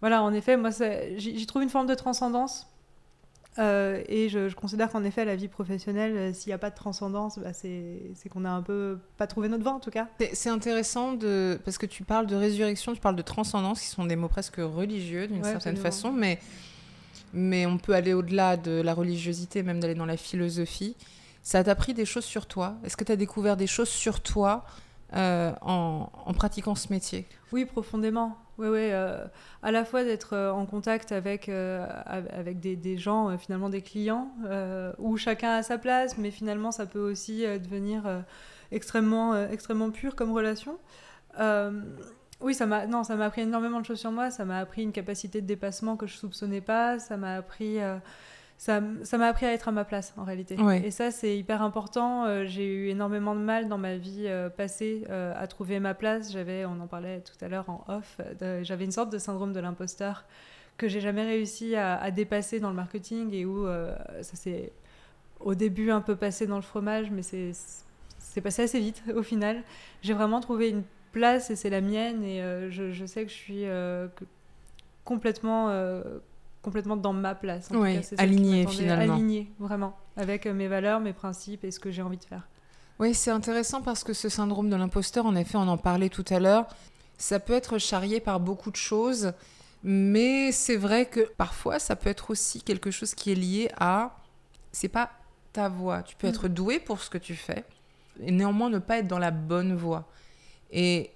voilà, 0.00 0.22
en 0.22 0.32
effet, 0.32 0.56
moi, 0.56 0.70
j'y 1.16 1.46
trouve 1.46 1.62
une 1.62 1.68
forme 1.68 1.88
de 1.88 1.94
transcendance. 1.94 2.69
Euh, 3.58 4.02
et 4.08 4.28
je, 4.28 4.48
je 4.48 4.54
considère 4.54 4.90
qu'en 4.90 5.02
effet, 5.02 5.24
la 5.24 5.34
vie 5.34 5.48
professionnelle, 5.48 6.16
euh, 6.16 6.32
s'il 6.32 6.50
n'y 6.50 6.54
a 6.54 6.58
pas 6.58 6.70
de 6.70 6.74
transcendance, 6.76 7.38
bah, 7.38 7.52
c'est 7.52 8.12
qu'on 8.30 8.44
a 8.44 8.50
un 8.50 8.62
peu 8.62 8.98
pas 9.16 9.26
trouvé 9.26 9.48
notre 9.48 9.64
voie 9.64 9.72
en 9.72 9.80
tout 9.80 9.90
cas. 9.90 10.08
C'est- 10.32 10.48
intéressant 10.50 11.14
de 11.14 11.60
parce 11.64 11.76
que 11.76 11.86
tu 11.86 12.04
parles 12.04 12.26
de 12.26 12.36
résurrection, 12.36 12.94
tu 12.94 13.00
parles 13.00 13.16
de 13.16 13.22
transcendance, 13.22 13.80
qui 13.80 13.88
sont 13.88 14.04
des 14.04 14.16
mots 14.16 14.28
presque 14.28 14.56
religieux 14.58 15.26
d'une 15.26 15.38
Ouais, 15.38 15.42
certaine 15.50 15.72
absolument. 15.74 15.82
façon, 15.82 16.12
mais 16.12 16.38
mais 17.32 17.64
on 17.66 17.78
peut 17.78 17.94
aller 17.94 18.12
au-delà 18.12 18.56
de 18.56 18.80
la 18.80 18.92
religiosité, 18.94 19.62
même 19.62 19.78
d'aller 19.80 19.94
dans 19.94 20.06
la 20.06 20.16
philosophie. 20.16 20.96
Ça 21.42 21.62
t'a 21.64 21.70
appris 21.72 21.94
des 21.94 22.04
choses 22.04 22.24
sur 22.24 22.46
toi? 22.46 22.76
Est-ce 22.84 22.96
que 22.96 23.04
tu 23.04 23.12
as 23.12 23.16
découvert 23.16 23.56
des 23.56 23.66
choses 23.68 23.88
sur 23.88 24.20
toi 24.20 24.64
euh, 25.14 25.52
en, 25.62 26.08
en 26.26 26.32
pratiquant 26.34 26.74
ce 26.74 26.92
métier? 26.92 27.26
Oui, 27.52 27.64
profondément. 27.64 28.36
Oui, 28.60 28.68
oui. 28.68 28.90
euh, 28.92 29.24
à 29.62 29.72
la 29.72 29.84
fois 29.84 30.04
d'être 30.04 30.34
euh, 30.34 30.52
en 30.52 30.66
contact 30.66 31.12
avec, 31.12 31.48
euh, 31.48 31.84
av- 32.06 32.28
avec 32.30 32.60
des, 32.60 32.76
des 32.76 32.96
gens, 32.98 33.36
finalement 33.38 33.70
des 33.70 33.82
clients, 33.82 34.28
où 34.98 35.16
chacun 35.16 35.52
a 35.56 35.62
sa 35.62 35.78
place, 35.78 36.18
mais 36.18 36.30
finalement 36.30 36.70
ça 36.70 36.86
peut 36.86 37.00
aussi 37.00 37.42
devenir 37.42 38.02
extrêmement, 38.70 39.34
extrêmement 39.48 39.90
pur 39.90 40.14
comme 40.14 40.32
relation. 40.32 40.78
Oui, 42.40 42.54
ça 42.54 42.64
m'a 42.66 42.86
non, 42.86 43.04
ça 43.04 43.16
m'a 43.16 43.26
appris 43.26 43.42
énormément 43.42 43.80
de 43.80 43.86
choses 43.86 44.00
sur 44.00 44.12
moi. 44.12 44.30
Ça 44.30 44.44
m'a 44.46 44.58
appris 44.60 44.82
une 44.82 44.92
capacité 44.92 45.40
de 45.42 45.46
dépassement 45.46 45.96
que 45.96 46.06
je 46.06 46.16
soupçonnais 46.16 46.62
pas. 46.62 46.98
Ça 46.98 47.16
m'a 47.18 47.34
appris, 47.36 47.78
ça, 48.60 48.78
m'a 48.82 49.26
appris 49.26 49.46
à 49.46 49.54
être 49.54 49.68
à 49.68 49.72
ma 49.72 49.86
place 49.86 50.12
en 50.18 50.24
réalité. 50.24 50.54
Ouais. 50.56 50.84
Et 50.84 50.90
ça, 50.90 51.10
c'est 51.10 51.34
hyper 51.34 51.62
important. 51.62 52.26
Euh, 52.26 52.44
j'ai 52.44 52.66
eu 52.66 52.88
énormément 52.88 53.34
de 53.34 53.40
mal 53.40 53.68
dans 53.68 53.78
ma 53.78 53.96
vie 53.96 54.24
euh, 54.26 54.50
passée 54.50 55.04
euh, 55.08 55.32
à 55.34 55.46
trouver 55.46 55.80
ma 55.80 55.94
place. 55.94 56.30
J'avais, 56.30 56.66
on 56.66 56.78
en 56.78 56.86
parlait 56.86 57.20
tout 57.20 57.42
à 57.42 57.48
l'heure 57.48 57.70
en 57.70 57.82
off, 57.88 58.20
j'avais 58.60 58.84
une 58.84 58.92
sorte 58.92 59.10
de 59.10 59.16
syndrome 59.16 59.54
de 59.54 59.60
l'imposteur 59.60 60.26
que 60.76 60.88
j'ai 60.88 61.00
jamais 61.00 61.24
réussi 61.24 61.74
à, 61.74 61.96
à 61.96 62.10
dépasser 62.10 62.60
dans 62.60 62.68
le 62.68 62.76
marketing 62.76 63.32
et 63.32 63.46
où 63.46 63.66
ça 63.66 64.36
s'est 64.36 64.72
au 65.40 65.54
début 65.54 65.90
un 65.90 66.02
peu 66.02 66.14
passé 66.14 66.46
dans 66.46 66.56
le 66.56 66.62
fromage, 66.62 67.10
mais 67.10 67.22
c'est 67.22 67.52
c'est 68.18 68.42
passé 68.42 68.62
assez 68.62 68.78
vite 68.78 69.02
au 69.14 69.22
final. 69.22 69.62
J'ai 70.02 70.12
vraiment 70.12 70.40
trouvé 70.40 70.68
une 70.68 70.82
place 71.12 71.50
et 71.50 71.56
c'est 71.56 71.70
la 71.70 71.80
mienne 71.80 72.22
et 72.22 72.42
je, 72.70 72.92
je 72.92 73.06
sais 73.06 73.24
que 73.24 73.30
je 73.30 73.36
suis 73.36 73.64
complètement 75.04 75.70
complètement 76.62 76.96
dans 76.96 77.12
ma 77.12 77.34
place. 77.34 77.70
En 77.70 77.74
tout 77.74 77.82
cas, 77.84 78.00
alignée, 78.18 78.66
finalement. 78.66 79.14
Alignée, 79.14 79.50
vraiment, 79.58 79.96
avec 80.16 80.46
euh, 80.46 80.52
mes 80.52 80.68
valeurs, 80.68 81.00
mes 81.00 81.12
principes 81.12 81.64
et 81.64 81.70
ce 81.70 81.80
que 81.80 81.90
j'ai 81.90 82.02
envie 82.02 82.18
de 82.18 82.24
faire. 82.24 82.46
Oui, 82.98 83.14
c'est 83.14 83.30
intéressant 83.30 83.80
parce 83.80 84.04
que 84.04 84.12
ce 84.12 84.28
syndrome 84.28 84.68
de 84.68 84.76
l'imposteur, 84.76 85.24
en 85.26 85.34
effet, 85.34 85.56
on 85.56 85.68
en 85.68 85.78
parlait 85.78 86.10
tout 86.10 86.24
à 86.28 86.38
l'heure, 86.38 86.66
ça 87.16 87.40
peut 87.40 87.54
être 87.54 87.78
charrié 87.78 88.20
par 88.20 88.40
beaucoup 88.40 88.70
de 88.70 88.76
choses, 88.76 89.32
mais 89.82 90.52
c'est 90.52 90.76
vrai 90.76 91.06
que 91.06 91.20
parfois, 91.36 91.78
ça 91.78 91.96
peut 91.96 92.10
être 92.10 92.30
aussi 92.30 92.60
quelque 92.62 92.90
chose 92.90 93.14
qui 93.14 93.32
est 93.32 93.36
lié 93.36 93.70
à. 93.78 94.16
C'est 94.72 94.88
pas 94.88 95.10
ta 95.52 95.68
voix. 95.68 96.02
Tu 96.02 96.14
peux 96.16 96.26
Mm. 96.26 96.30
être 96.30 96.48
doué 96.48 96.78
pour 96.78 97.00
ce 97.00 97.08
que 97.10 97.18
tu 97.18 97.34
fais, 97.34 97.64
et 98.20 98.30
néanmoins 98.30 98.68
ne 98.68 98.78
pas 98.78 98.98
être 98.98 99.08
dans 99.08 99.18
la 99.18 99.30
bonne 99.30 99.74
voie. 99.74 100.06
Et 100.70 101.10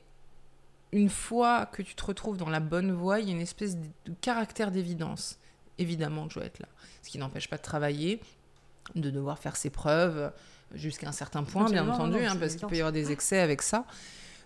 une 0.95 1.11
fois 1.11 1.67
que 1.67 1.83
tu 1.83 1.95
te 1.95 2.05
retrouves 2.05 2.37
dans 2.37 2.49
la 2.49 2.61
bonne 2.61 2.93
voie, 2.93 3.21
il 3.21 3.27
y 3.29 3.31
a 3.31 3.35
une 3.35 3.41
espèce 3.41 3.77
de 3.77 3.89
caractère 4.21 4.71
d'évidence. 4.71 5.39
Évidemment, 5.79 6.29
je 6.31 6.37
dois 6.37 6.45
être 6.47 6.61
là. 6.61 6.69
Ce 7.03 7.11
qui 7.11 7.19
n'empêche 7.19 7.49
pas 7.51 7.57
de 7.57 7.63
travailler, 7.63 8.21
de 8.95 9.11
devoir 9.11 9.39
faire 9.39 9.57
ses 9.57 9.71
preuves 9.71 10.33
jusqu'à 10.75 11.09
un 11.09 11.13
certain 11.13 11.43
point, 11.43 11.69
bien 11.71 11.89
entendu, 11.89 12.19
non, 12.19 12.29
hein, 12.31 12.37
parce 12.39 12.55
qu'il 12.57 12.67
peut 12.69 12.77
y 12.77 12.81
avoir 12.81 12.93
des 12.93 13.11
excès 13.13 13.41
avec 13.41 13.61
ça. 13.61 13.85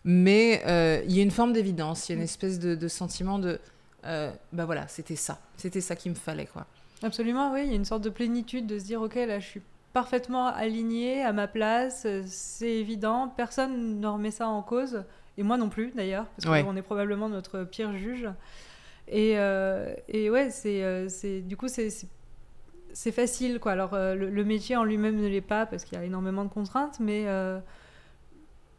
Mais 0.05 0.62
euh, 0.66 1.03
il 1.07 1.14
y 1.16 1.20
a 1.20 1.22
une 1.22 1.30
forme 1.30 1.53
d'évidence, 1.53 2.09
il 2.09 2.12
y 2.12 2.14
a 2.14 2.16
une 2.16 2.20
Mm. 2.22 2.24
espèce 2.24 2.59
de, 2.59 2.74
de 2.74 2.88
sentiment 2.88 3.38
de, 3.38 3.61
euh, 4.05 4.30
bah 4.53 4.64
voilà, 4.64 4.88
c'était 4.88 5.16
ça, 5.16 5.38
c'était 5.57 5.80
ça 5.80 5.96
qu'il 5.96 6.12
me 6.12 6.16
fallait, 6.16 6.46
quoi. 6.46 6.66
Absolument, 7.03 7.53
oui. 7.53 7.62
Il 7.64 7.68
y 7.68 7.72
a 7.72 7.76
une 7.76 7.84
sorte 7.84 8.03
de 8.03 8.11
plénitude 8.11 8.66
de 8.66 8.78
se 8.78 8.84
dire, 8.84 9.03
ok, 9.03 9.14
là, 9.16 9.38
je 9.38 9.46
suis 9.46 9.62
parfaitement 9.92 10.46
alignée 10.46 11.22
à 11.24 11.32
ma 11.32 11.46
place, 11.49 12.05
euh, 12.07 12.22
c'est 12.26 12.70
évident, 12.70 13.28
personne 13.36 14.01
ne 14.01 14.07
remet 14.07 14.30
ça 14.30 14.49
en 14.49 14.62
cause, 14.62 15.05
et 15.39 15.43
moi 15.43 15.57
non 15.57 15.68
plus 15.70 15.93
d'ailleurs, 15.95 16.26
parce 16.36 16.47
Ouais. 16.51 16.62
qu'on 16.62 16.76
est 16.76 16.82
probablement 16.82 17.28
notre 17.30 17.64
pire 17.64 17.97
juge. 17.97 18.28
Et, 19.11 19.39
euh, 19.39 19.95
et 20.09 20.28
ouais, 20.28 20.51
c'est, 20.51 20.84
euh, 20.84 21.09
c'est, 21.09 21.41
du 21.41 21.57
coup, 21.57 21.68
c'est, 21.68 21.89
c'est, 21.89 22.09
c'est 22.93 23.12
facile, 23.12 23.59
quoi. 23.59 23.72
Alors, 23.72 23.95
euh, 23.95 24.14
le, 24.14 24.28
le 24.28 24.45
métier 24.45 24.76
en 24.76 24.84
lui-même 24.84 25.16
ne 25.16 25.28
l'est 25.28 25.41
pas, 25.41 25.64
parce 25.64 25.84
qu'il 25.84 25.97
y 25.97 26.01
a 26.01 26.05
énormément 26.05 26.45
de 26.45 26.51
contraintes, 26.51 26.99
mais, 27.01 27.24
euh, 27.26 27.59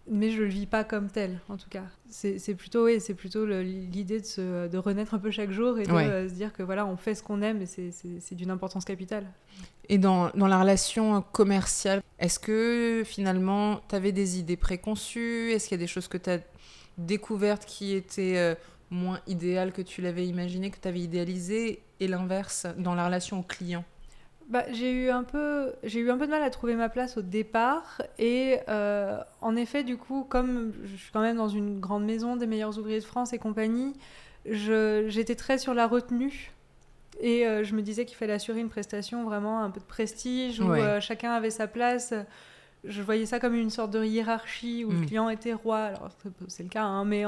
mais 0.10 0.32
je 0.32 0.40
le 0.40 0.46
vis 0.48 0.66
pas 0.66 0.84
comme 0.84 1.10
tel, 1.10 1.40
en 1.50 1.58
tout 1.58 1.70
cas. 1.70 1.84
C'est, 2.10 2.56
plutôt, 2.56 2.86
oui, 2.86 3.00
c'est 3.00 3.14
plutôt 3.14 3.46
l'idée 3.46 4.20
de, 4.20 4.26
se, 4.26 4.68
de 4.68 4.78
renaître 4.78 5.14
un 5.14 5.20
peu 5.20 5.32
chaque 5.32 5.52
jour 5.52 5.78
et 5.80 5.86
de 5.86 5.92
Ouais. 5.92 6.06
euh, 6.06 6.28
se 6.30 6.34
dire 6.34 6.52
que 6.54 6.64
voilà, 6.64 6.86
on 6.86 6.98
fait 6.98 7.16
ce 7.16 7.24
qu'on 7.24 7.42
aime, 7.42 7.62
et 7.62 7.66
c'est 7.66 8.36
d'une 8.36 8.52
importance 8.52 8.86
capitale. 8.86 9.26
Et 9.88 9.98
dans, 9.98 10.30
dans 10.36 10.48
la 10.48 10.60
relation 10.60 11.22
commerciale, 11.22 12.02
est-ce 12.20 12.40
que 12.40 13.04
finalement, 13.06 13.82
tu 13.90 13.96
avais 13.96 14.12
des 14.12 14.40
idées 14.40 14.58
préconçues? 14.58 15.52
Est-ce 15.52 15.68
qu'il 15.68 15.78
y 15.78 15.82
a 15.82 15.84
des 15.84 15.88
choses 15.88 16.08
que 16.08 16.18
tu 16.18 16.30
as 16.30 16.40
découvertes 16.98 17.66
qui 17.66 17.94
étaient 17.94 18.38
euh, 18.38 18.56
moins 18.90 19.20
idéales 19.28 19.72
que 19.72 19.82
tu 19.82 20.02
l'avais 20.02 20.28
imaginé, 20.28 20.70
que 20.72 20.80
tu 20.82 20.88
avais 20.88 21.00
idéalisé 21.00 21.82
Et 22.00 22.08
l'inverse, 22.08 22.66
dans 22.78 22.96
la 22.96 23.06
relation 23.06 23.40
au 23.40 23.44
client? 23.44 23.84
Bah, 24.50 24.66
j'ai 24.72 24.92
eu 24.92 25.10
un 25.12 25.24
peu 25.24 25.74
j'ai 25.84 26.00
eu 26.00 26.10
un 26.10 26.18
peu 26.18 26.26
de 26.26 26.32
mal 26.32 26.42
à 26.42 26.50
trouver 26.50 26.74
ma 26.74 26.90
place 26.90 27.18
au 27.18 27.22
départ 27.22 28.02
et 28.18 28.58
euh, 28.68 29.20
en 29.42 29.56
effet 29.56 29.84
du 29.84 29.96
coup 29.96 30.26
comme 30.28 30.74
je 30.84 30.96
suis 30.96 31.12
quand 31.12 31.22
même 31.22 31.38
dans 31.38 31.50
une 31.50 31.80
grande 31.80 32.04
maison 32.04 32.36
des 32.36 32.48
meilleurs 32.48 32.80
ouvriers 32.80 33.00
de 33.00 33.06
France 33.06 33.32
et 33.32 33.38
compagnie 33.38 33.94
j'étais 34.46 35.36
très 35.36 35.60
sur 35.60 35.76
la 35.76 35.86
retenue 35.86 36.52
et 37.20 37.46
euh, 37.46 37.64
je 37.64 37.76
me 37.76 37.84
disais 37.84 38.06
qu'il 38.06 38.18
fallait 38.18 38.34
assurer 38.34 38.60
une 38.60 38.70
prestation 38.70 39.24
vraiment 39.24 39.62
un 39.62 39.70
peu 39.70 39.80
de 39.80 39.86
prestige 39.86 40.60
où 40.60 40.72
euh, 40.72 41.00
chacun 41.02 41.32
avait 41.32 41.50
sa 41.50 41.68
place. 41.68 42.14
Je 42.86 43.02
voyais 43.02 43.26
ça 43.26 43.42
comme 43.42 43.56
une 43.56 43.70
sorte 43.70 43.92
de 43.92 44.06
hiérarchie 44.06 44.86
où 44.86 44.92
le 44.92 45.00
mm. 45.00 45.06
client 45.06 45.30
était 45.30 45.54
roi. 45.54 45.80
Alors 45.80 46.10
c'est 46.48 46.64
le 46.64 46.70
cas 46.70 46.86
hein, 46.86 47.04
mais 47.04 47.26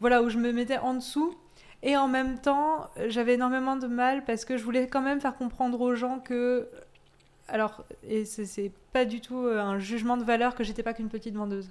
voilà 0.00 0.22
où 0.22 0.28
je 0.28 0.38
me 0.38 0.52
mettais 0.52 0.78
en 0.78 0.94
dessous 0.94 1.32
et 1.82 1.96
en 1.96 2.08
même 2.08 2.38
temps, 2.38 2.90
j'avais 3.06 3.34
énormément 3.34 3.76
de 3.76 3.86
mal 3.86 4.24
parce 4.24 4.44
que 4.44 4.56
je 4.56 4.64
voulais 4.64 4.88
quand 4.88 5.02
même 5.02 5.20
faire 5.20 5.36
comprendre 5.36 5.80
aux 5.80 5.94
gens 5.94 6.18
que. 6.18 6.68
Alors, 7.48 7.84
et 8.06 8.24
c'est 8.24 8.72
pas 8.92 9.04
du 9.04 9.20
tout 9.20 9.38
euh, 9.46 9.60
un 9.60 9.78
jugement 9.78 10.16
de 10.16 10.24
valeur 10.24 10.54
que 10.54 10.64
j'étais 10.64 10.82
pas 10.82 10.92
qu'une 10.92 11.08
petite 11.08 11.34
vendeuse. 11.34 11.70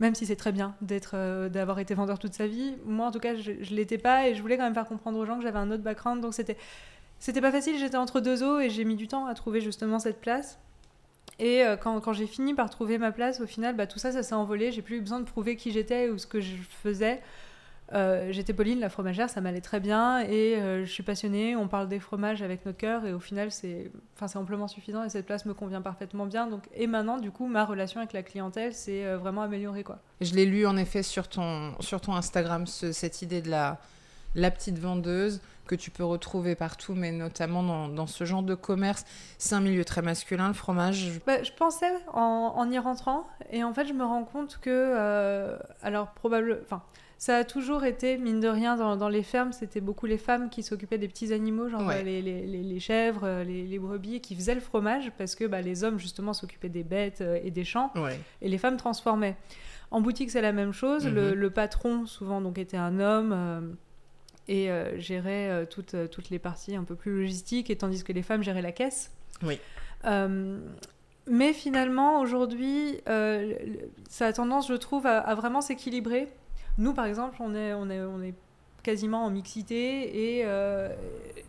Même 0.00 0.14
si 0.14 0.26
c'est 0.26 0.36
très 0.36 0.52
bien 0.52 0.74
d'être, 0.82 1.12
euh, 1.14 1.48
d'avoir 1.48 1.78
été 1.78 1.94
vendeur 1.94 2.18
toute 2.18 2.34
sa 2.34 2.46
vie, 2.46 2.76
moi 2.84 3.06
en 3.06 3.10
tout 3.10 3.18
cas, 3.18 3.34
je, 3.34 3.52
je 3.60 3.74
l'étais 3.74 3.96
pas 3.96 4.28
et 4.28 4.34
je 4.34 4.42
voulais 4.42 4.58
quand 4.58 4.64
même 4.64 4.74
faire 4.74 4.84
comprendre 4.84 5.18
aux 5.18 5.24
gens 5.24 5.38
que 5.38 5.42
j'avais 5.42 5.58
un 5.58 5.70
autre 5.70 5.82
background. 5.82 6.20
Donc 6.20 6.34
c'était, 6.34 6.58
c'était 7.18 7.40
pas 7.40 7.52
facile, 7.52 7.78
j'étais 7.78 7.96
entre 7.96 8.20
deux 8.20 8.42
eaux 8.42 8.60
et 8.60 8.68
j'ai 8.68 8.84
mis 8.84 8.96
du 8.96 9.08
temps 9.08 9.26
à 9.26 9.34
trouver 9.34 9.62
justement 9.62 9.98
cette 9.98 10.20
place. 10.20 10.58
Et 11.38 11.64
euh, 11.64 11.76
quand, 11.76 12.00
quand 12.00 12.12
j'ai 12.12 12.26
fini 12.26 12.54
par 12.54 12.70
trouver 12.70 12.98
ma 12.98 13.12
place, 13.12 13.40
au 13.40 13.46
final, 13.46 13.76
bah, 13.76 13.86
tout 13.86 13.98
ça, 13.98 14.12
ça 14.12 14.22
s'est 14.22 14.34
envolé. 14.34 14.72
J'ai 14.72 14.82
plus 14.82 14.96
eu 14.96 15.00
besoin 15.00 15.20
de 15.20 15.24
prouver 15.24 15.56
qui 15.56 15.70
j'étais 15.70 16.08
ou 16.08 16.18
ce 16.18 16.26
que 16.26 16.40
je 16.40 16.56
faisais. 16.82 17.22
Euh, 17.92 18.28
j'étais 18.32 18.52
Pauline, 18.52 18.80
la 18.80 18.88
fromagère, 18.88 19.30
ça 19.30 19.40
m'allait 19.40 19.60
très 19.60 19.78
bien 19.78 20.18
et 20.20 20.56
euh, 20.56 20.84
je 20.84 20.90
suis 20.90 21.02
passionnée. 21.02 21.54
On 21.54 21.68
parle 21.68 21.88
des 21.88 22.00
fromages 22.00 22.42
avec 22.42 22.66
notre 22.66 22.78
cœur 22.78 23.06
et 23.06 23.12
au 23.12 23.20
final, 23.20 23.50
c'est 23.52 23.90
amplement 24.34 24.66
suffisant 24.66 25.04
et 25.04 25.08
cette 25.08 25.26
place 25.26 25.46
me 25.46 25.54
convient 25.54 25.82
parfaitement 25.82 26.26
bien. 26.26 26.46
Donc, 26.48 26.64
et 26.74 26.86
maintenant, 26.86 27.18
du 27.18 27.30
coup, 27.30 27.46
ma 27.46 27.64
relation 27.64 28.00
avec 28.00 28.12
la 28.12 28.22
clientèle 28.22 28.74
s'est 28.74 29.04
euh, 29.04 29.18
vraiment 29.18 29.42
améliorée. 29.42 29.84
Quoi. 29.84 29.98
Je 30.20 30.34
l'ai 30.34 30.46
lu 30.46 30.66
en 30.66 30.76
effet 30.76 31.02
sur 31.02 31.28
ton, 31.28 31.74
sur 31.80 32.00
ton 32.00 32.14
Instagram, 32.14 32.66
cette 32.66 33.22
idée 33.22 33.40
de 33.40 33.50
la, 33.50 33.78
la 34.34 34.50
petite 34.50 34.78
vendeuse 34.78 35.40
que 35.68 35.74
tu 35.74 35.90
peux 35.90 36.04
retrouver 36.04 36.54
partout, 36.54 36.94
mais 36.94 37.10
notamment 37.10 37.62
dans, 37.62 37.88
dans 37.88 38.06
ce 38.06 38.24
genre 38.24 38.42
de 38.42 38.54
commerce. 38.54 39.04
C'est 39.36 39.56
un 39.56 39.60
milieu 39.60 39.84
très 39.84 40.00
masculin, 40.00 40.46
le 40.48 40.54
fromage. 40.54 41.20
Bah, 41.26 41.42
je 41.42 41.50
pensais 41.52 41.90
en, 42.12 42.52
en, 42.56 42.70
y 42.70 42.78
rentrant, 42.78 43.26
et 43.50 43.64
en 43.64 43.74
fait, 43.74 43.84
je 43.84 43.92
me 43.92 44.04
rends 44.04 44.22
compte 44.22 44.58
que, 44.62 45.56
alors 45.82 46.12
probablement, 46.12 46.60
enfin, 46.62 46.82
ça 47.18 47.38
a 47.38 47.44
toujours 47.44 47.84
été, 47.84 48.18
mine 48.18 48.40
de 48.40 48.48
rien, 48.48 48.76
dans, 48.76 49.08
les 49.08 49.22
fermes, 49.22 49.52
c'était 49.52 49.80
beaucoup 49.80 50.04
les 50.04 50.18
femmes 50.18 50.50
qui 50.50 50.62
s'occupaient 50.62 50.98
des 50.98 51.08
petits 51.08 51.32
animaux, 51.32 51.68
genre 51.68 51.90
les, 52.04 52.20
les, 52.20 52.46
les, 52.46 52.80
chèvres, 52.80 53.24
euh, 53.24 53.42
les, 53.42 53.78
brebis, 53.78 54.20
qui 54.20 54.34
faisaient 54.34 54.54
le 54.54 54.60
fromage, 54.60 55.10
parce 55.16 55.34
que 55.34 55.46
bah, 55.46 55.62
les 55.62 55.82
hommes, 55.82 55.98
justement, 55.98 56.34
s'occupaient 56.34 56.68
des 56.68 56.84
bêtes 56.84 57.22
euh, 57.22 57.40
et 57.42 57.50
des 57.50 57.64
champs, 57.64 57.90
et 58.42 58.48
les 58.48 58.58
femmes 58.58 58.76
transformaient. 58.76 59.36
En 59.90 60.02
boutique, 60.02 60.30
c'est 60.30 60.42
la 60.42 60.52
même 60.52 60.72
chose. 60.72 61.06
le, 61.06 61.34
mhm. 61.34 61.50
patron, 61.50 62.04
souvent, 62.04 62.42
donc, 62.42 62.58
était 62.58 62.76
un 62.76 63.00
homme 63.00 63.32
euh, 63.32 63.60
et 64.48 64.68
gérait 65.00 65.66
toutes, 65.70 65.96
toutes 66.10 66.28
les 66.28 66.38
parties 66.38 66.76
un 66.76 66.84
peu 66.84 66.96
plus 66.96 67.22
logistiques, 67.22 67.70
et 67.70 67.76
tandis 67.76 68.04
que 68.04 68.12
les 68.12 68.22
femmes 68.22 68.42
géraient 68.42 68.62
la 68.62 68.72
caisse. 68.72 69.10
Oui. 69.42 69.58
mais 71.26 71.54
finalement, 71.54 72.20
aujourd'hui, 72.20 72.98
ça 73.06 74.26
a 74.26 74.32
tendance, 74.34 74.68
je 74.68 74.74
trouve, 74.74 75.06
à 75.06 75.34
vraiment 75.34 75.62
s'équilibrer. 75.62 76.28
Nous, 76.78 76.92
par 76.92 77.06
exemple, 77.06 77.36
on 77.40 77.54
est, 77.54 77.72
on 77.74 77.88
est, 77.90 78.00
on 78.00 78.22
est 78.22 78.34
quasiment 78.82 79.24
en 79.24 79.30
mixité 79.30 80.38
et, 80.38 80.42
euh, 80.44 80.94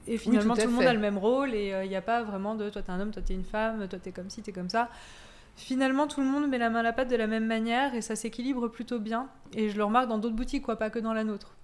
et 0.07 0.17
finalement 0.17 0.55
tout, 0.55 0.61
le 0.61 0.69
monde 0.69 0.85
a 0.85 0.93
le 0.93 0.99
même 0.99 1.19
rôle 1.19 1.53
et 1.53 1.67
il 1.67 1.73
euh, 1.73 1.85
n'y 1.85 1.95
a 1.95 2.01
pas 2.01 2.23
vraiment 2.23 2.55
de 2.55 2.67
toi 2.71 2.81
t'es 2.81 2.89
un 2.89 2.99
homme, 2.99 3.11
toi 3.11 3.21
t'es 3.23 3.35
une 3.35 3.43
femme, 3.43 3.87
toi 3.87 3.99
t'es 4.01 4.11
comme 4.11 4.31
ci, 4.31 4.41
t'es 4.41 4.51
comme 4.51 4.69
ça. 4.69 4.89
Finalement, 5.55 6.07
tout 6.07 6.21
le 6.21 6.27
monde 6.27 6.47
met 6.47 6.59
la 6.59 6.69
main 6.69 6.79
à 6.79 6.83
la 6.83 6.93
pâte 6.93 7.09
de 7.09 7.15
la 7.15 7.25
même 7.25 7.45
manière 7.45 7.95
et 7.95 8.01
ça 8.01 8.15
s'équilibre 8.15 8.67
plutôt 8.67 8.99
bien. 8.99 9.27
Et 9.53 9.69
je 9.69 9.77
le 9.77 9.83
remarque 9.83 10.07
dans 10.07 10.19
d'autres 10.19 10.35
boutiques, 10.35 10.63
quoi, 10.63 10.75
pas 10.77 10.91
que 10.91 10.99
dans 10.99 11.13
la 11.13 11.23
nôtre. 11.23 11.55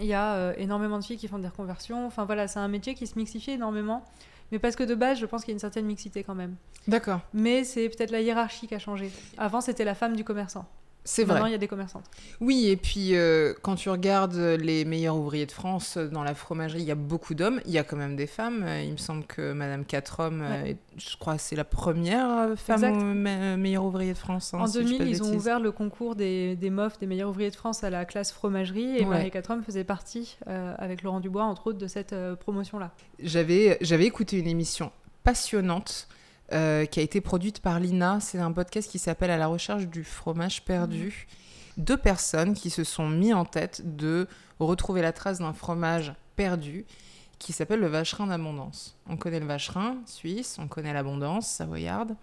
Il 0.00 0.06
y 0.06 0.14
a 0.14 0.34
euh, 0.34 0.54
énormément 0.56 0.98
de 0.98 1.04
filles 1.04 1.18
qui 1.18 1.28
font 1.28 1.38
des 1.38 1.46
reconversions. 1.46 2.04
Enfin 2.06 2.24
voilà, 2.24 2.48
c'est 2.48 2.58
un 2.58 2.66
métier 2.66 2.94
qui 2.94 3.06
se 3.06 3.16
mixifie 3.16 3.52
énormément. 3.52 4.04
Mais 4.50 4.58
parce 4.58 4.74
que 4.74 4.82
de 4.82 4.96
base, 4.96 5.18
je 5.18 5.26
pense 5.26 5.42
qu'il 5.44 5.52
y 5.52 5.54
a 5.54 5.56
une 5.56 5.60
certaine 5.60 5.86
mixité 5.86 6.24
quand 6.24 6.34
même. 6.34 6.56
D'accord. 6.88 7.20
Mais 7.32 7.62
c'est 7.62 7.88
peut-être 7.88 8.10
la 8.10 8.20
hiérarchie 8.20 8.66
qui 8.66 8.74
a 8.74 8.80
changé. 8.80 9.10
Avant, 9.38 9.60
c'était 9.60 9.84
la 9.84 9.94
femme 9.94 10.16
du 10.16 10.24
commerçant. 10.24 10.66
C'est 11.04 11.24
vrai. 11.24 11.34
Maintenant, 11.34 11.46
il 11.46 11.52
y 11.52 11.56
a 11.56 11.58
des 11.58 11.68
commerçantes. 11.68 12.04
Oui, 12.40 12.68
et 12.68 12.76
puis 12.76 13.16
euh, 13.16 13.54
quand 13.62 13.74
tu 13.74 13.90
regardes 13.90 14.36
les 14.36 14.84
meilleurs 14.84 15.16
ouvriers 15.16 15.46
de 15.46 15.52
France 15.52 15.96
euh, 15.96 16.08
dans 16.08 16.22
la 16.22 16.34
fromagerie, 16.34 16.80
il 16.80 16.86
y 16.86 16.92
a 16.92 16.96
beaucoup 16.96 17.34
d'hommes. 17.34 17.60
Il 17.66 17.72
y 17.72 17.78
a 17.78 17.82
quand 17.82 17.96
même 17.96 18.14
des 18.14 18.28
femmes. 18.28 18.62
Euh, 18.64 18.82
il 18.82 18.92
me 18.92 18.96
semble 18.96 19.24
que 19.24 19.52
Madame 19.52 19.84
Quatrhomme, 19.84 20.44
je 20.96 21.16
crois, 21.16 21.38
c'est 21.38 21.56
la 21.56 21.64
première 21.64 22.56
femme 22.56 23.14
meilleure 23.58 23.84
ouvrier 23.84 24.12
de 24.12 24.18
France. 24.18 24.54
Hein, 24.54 24.60
en 24.60 24.68
2000, 24.68 25.08
ils 25.08 25.22
ont 25.22 25.34
ouvert 25.34 25.58
le 25.58 25.72
concours 25.72 26.14
des, 26.14 26.54
des 26.54 26.70
MOF, 26.70 26.98
des 26.98 27.06
meilleurs 27.06 27.30
ouvriers 27.30 27.50
de 27.50 27.56
France, 27.56 27.82
à 27.82 27.90
la 27.90 28.04
classe 28.04 28.32
fromagerie, 28.32 28.98
et 28.98 29.04
Marie 29.04 29.30
Quatrhomme 29.30 29.62
faisait 29.62 29.84
partie, 29.84 30.38
avec 30.46 31.02
Laurent 31.02 31.20
Dubois, 31.20 31.44
entre 31.44 31.68
autres, 31.68 31.78
de 31.78 31.88
cette 31.88 32.14
promotion-là. 32.40 32.92
J'avais 33.20 34.04
écouté 34.04 34.38
une 34.38 34.48
émission 34.48 34.92
passionnante 35.24 36.08
euh, 36.52 36.84
qui 36.84 37.00
a 37.00 37.02
été 37.02 37.20
produite 37.20 37.60
par 37.60 37.80
Lina. 37.80 38.20
C'est 38.20 38.38
un 38.38 38.52
podcast 38.52 38.90
qui 38.90 38.98
s'appelle 38.98 39.30
À 39.30 39.36
la 39.36 39.46
recherche 39.46 39.86
du 39.86 40.04
fromage 40.04 40.64
perdu. 40.64 41.26
Mmh. 41.78 41.82
Deux 41.82 41.96
personnes 41.96 42.54
qui 42.54 42.70
se 42.70 42.84
sont 42.84 43.08
mis 43.08 43.32
en 43.32 43.44
tête 43.44 43.96
de 43.96 44.28
retrouver 44.60 45.02
la 45.02 45.12
trace 45.12 45.38
d'un 45.38 45.52
fromage 45.52 46.12
perdu 46.36 46.84
qui 47.38 47.52
s'appelle 47.52 47.80
le 47.80 47.88
vacherin 47.88 48.28
d'abondance. 48.28 48.96
On 49.08 49.16
connaît 49.16 49.40
le 49.40 49.46
vacherin 49.46 49.96
suisse, 50.06 50.58
on 50.60 50.68
connaît 50.68 50.92
l'abondance 50.92 51.48
savoyarde, 51.48 52.14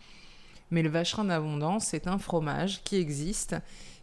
mais 0.71 0.81
le 0.81 0.89
vacherin 0.89 1.25
d'abondance, 1.25 1.87
c'est 1.87 2.07
un 2.07 2.17
fromage 2.17 2.81
qui 2.83 2.95
existe 2.95 3.55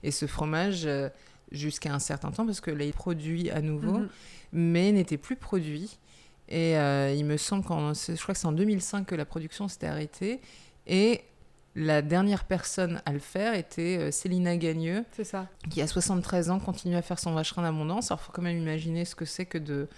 et 0.02 0.10
ce 0.10 0.26
fromage, 0.26 0.84
euh, 0.84 1.08
jusqu'à 1.52 1.94
un 1.94 1.98
certain 1.98 2.30
temps, 2.30 2.44
parce 2.44 2.60
que 2.60 2.70
là, 2.70 2.84
il 2.84 2.92
produit 2.92 3.50
à 3.50 3.62
nouveau, 3.62 4.00
mmh. 4.00 4.08
mais 4.52 4.92
n'était 4.92 5.16
plus 5.16 5.36
produit 5.36 5.98
et 6.48 6.76
euh, 6.76 7.12
il 7.12 7.24
me 7.24 7.36
semble 7.36 7.64
qu'en, 7.64 7.92
je 7.94 8.20
crois 8.22 8.34
que 8.34 8.40
c'est 8.40 8.46
en 8.46 8.52
2005 8.52 9.06
que 9.06 9.14
la 9.14 9.24
production 9.24 9.68
s'était 9.68 9.88
arrêtée. 9.88 10.40
Et 10.86 11.22
la 11.74 12.02
dernière 12.02 12.44
personne 12.44 13.02
à 13.04 13.12
le 13.12 13.18
faire 13.18 13.54
était 13.54 13.98
euh, 13.98 14.10
Célina 14.10 14.56
Gagneux. 14.56 15.04
C'est 15.12 15.24
ça. 15.24 15.48
Qui 15.68 15.82
a 15.82 15.86
73 15.86 16.50
ans 16.50 16.58
continue 16.60 16.96
à 16.96 17.02
faire 17.02 17.18
son 17.18 17.32
vacherin 17.34 17.62
d'abondance. 17.62 18.10
Alors 18.10 18.20
il 18.22 18.26
faut 18.26 18.32
quand 18.32 18.42
même 18.42 18.58
imaginer 18.58 19.04
ce 19.04 19.14
que 19.14 19.24
c'est 19.24 19.46
que 19.46 19.58
de 19.58 19.88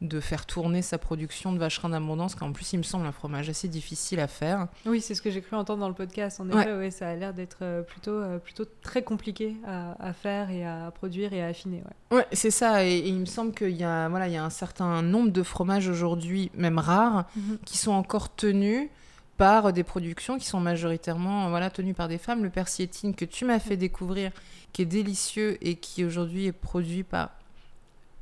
de 0.00 0.20
faire 0.20 0.46
tourner 0.46 0.82
sa 0.82 0.96
production 0.96 1.52
de 1.52 1.58
vacherin 1.58 1.88
d'abondance, 1.88 2.36
en 2.40 2.52
plus 2.52 2.72
il 2.72 2.78
me 2.78 2.82
semble 2.82 3.06
un 3.06 3.12
fromage 3.12 3.48
assez 3.48 3.66
difficile 3.66 4.20
à 4.20 4.28
faire. 4.28 4.68
Oui, 4.86 5.00
c'est 5.00 5.14
ce 5.14 5.22
que 5.22 5.30
j'ai 5.30 5.42
cru 5.42 5.56
entendre 5.56 5.80
dans 5.80 5.88
le 5.88 5.94
podcast. 5.94 6.40
En 6.40 6.48
effet, 6.48 6.72
ouais. 6.72 6.90
ça 6.90 7.08
a 7.08 7.14
l'air 7.14 7.34
d'être 7.34 7.58
euh, 7.62 7.82
plutôt, 7.82 8.12
euh, 8.12 8.38
plutôt 8.38 8.64
très 8.82 9.02
compliqué 9.02 9.56
à, 9.66 10.12
faire 10.12 10.50
et 10.50 10.64
à 10.64 10.92
produire 10.94 11.32
et 11.32 11.42
à 11.42 11.48
affiner. 11.48 11.82
Ouais, 12.10 12.26
c'est 12.32 12.50
ça. 12.50 12.84
Et, 12.84 12.98
il 12.98 13.18
me 13.18 13.26
semble 13.26 13.52
qu'il 13.52 13.76
y, 13.76 13.84
a, 13.84 14.08
voilà, 14.08 14.28
il 14.28 14.34
y 14.34 14.36
a 14.36 14.44
un 14.44 14.50
certain 14.50 15.02
nombre 15.02 15.30
de 15.30 15.42
fromages 15.42 15.88
aujourd'hui, 15.88 16.50
même 16.54 16.78
rares, 16.78 17.26
mhm. 17.36 17.58
qui 17.64 17.76
sont 17.76 17.92
encore 17.92 18.34
tenus 18.34 18.88
par 19.36 19.72
des 19.72 19.84
productions 19.84 20.36
qui 20.36 20.46
sont 20.46 20.58
majoritairement 20.60 21.48
voilà, 21.48 21.70
tenues 21.70 21.94
par 21.94 22.08
des 22.08 22.18
femmes. 22.18 22.42
Le 22.42 22.50
persiétine 22.50 23.14
que 23.14 23.24
tu 23.24 23.44
m'as 23.44 23.60
fait 23.60 23.76
découvrir, 23.76 24.32
qui 24.72 24.82
est 24.82 24.86
délicieux 24.86 25.58
et 25.60 25.76
qui 25.76 26.04
aujourd'hui 26.04 26.46
est 26.46 26.52
produit 26.52 27.04
par 27.04 27.30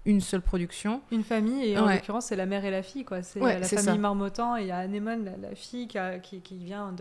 une 0.07 0.21
seule 0.21 0.41
production. 0.41 1.03
Une 1.11 1.25
famille, 1.25 1.71
et 1.71 1.79
en 1.79 1.87
l'occurrence, 1.87 2.27
c'est 2.27 2.37
la 2.37 2.47
mère 2.47 2.65
et 2.65 2.71
la 2.71 2.83
fille, 2.83 3.05
quoi. 3.05 3.23
C'est 3.23 3.41
la 3.41 3.63
famille 3.63 3.99
Marmottan, 3.99 4.57
et 4.57 4.63
il 4.63 4.69
y 4.69 4.71
a 4.71 4.79
Anémone, 4.79 5.33
la, 5.43 5.55
fille 5.55 5.89
qui, 5.89 6.41
qui, 6.41 6.57
vient 6.57 6.95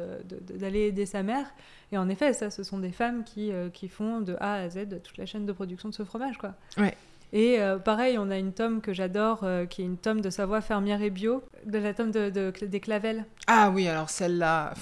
d'aller 0.49 0.87
aider 0.87 1.05
sa 1.05 1.23
mère. 1.23 1.45
Et 1.91 1.97
en 1.97 2.09
effet, 2.09 2.33
ça, 2.33 2.49
ce 2.49 2.63
sont 2.63 2.79
des 2.79 2.91
femmes 2.91 3.23
qui, 3.23 3.51
euh, 3.51 3.69
qui 3.69 3.87
font 3.87 4.19
de 4.19 4.35
A 4.39 4.55
à 4.55 4.69
Z 4.69 4.87
toute 5.03 5.17
la 5.17 5.27
chaîne 5.27 5.45
de 5.45 5.51
production 5.51 5.87
de 5.87 5.93
ce 5.93 6.03
fromage, 6.03 6.37
quoi. 6.37 6.55
Ouais. 6.77 6.95
Et 7.31 7.61
euh, 7.61 7.77
pareil, 7.77 8.17
on 8.17 8.31
a 8.31 8.37
une 8.37 8.53
tome 8.53 8.81
que 8.81 8.91
j'adore, 8.91 9.41
euh, 9.43 9.65
qui 9.65 9.83
est 9.83 9.85
une 9.85 9.97
tome 9.97 10.21
de 10.21 10.29
Savoie 10.31 10.61
fermière 10.61 11.01
et 11.01 11.11
bio, 11.11 11.43
de 11.65 11.77
la 11.77 11.93
tome 11.93 12.11
de, 12.11 12.29
des 12.29 12.79
Clavelles. 12.79 13.25
Ah 13.45 13.71
oui, 13.73 13.87
alors 13.87 14.09
celle-là, 14.09 14.73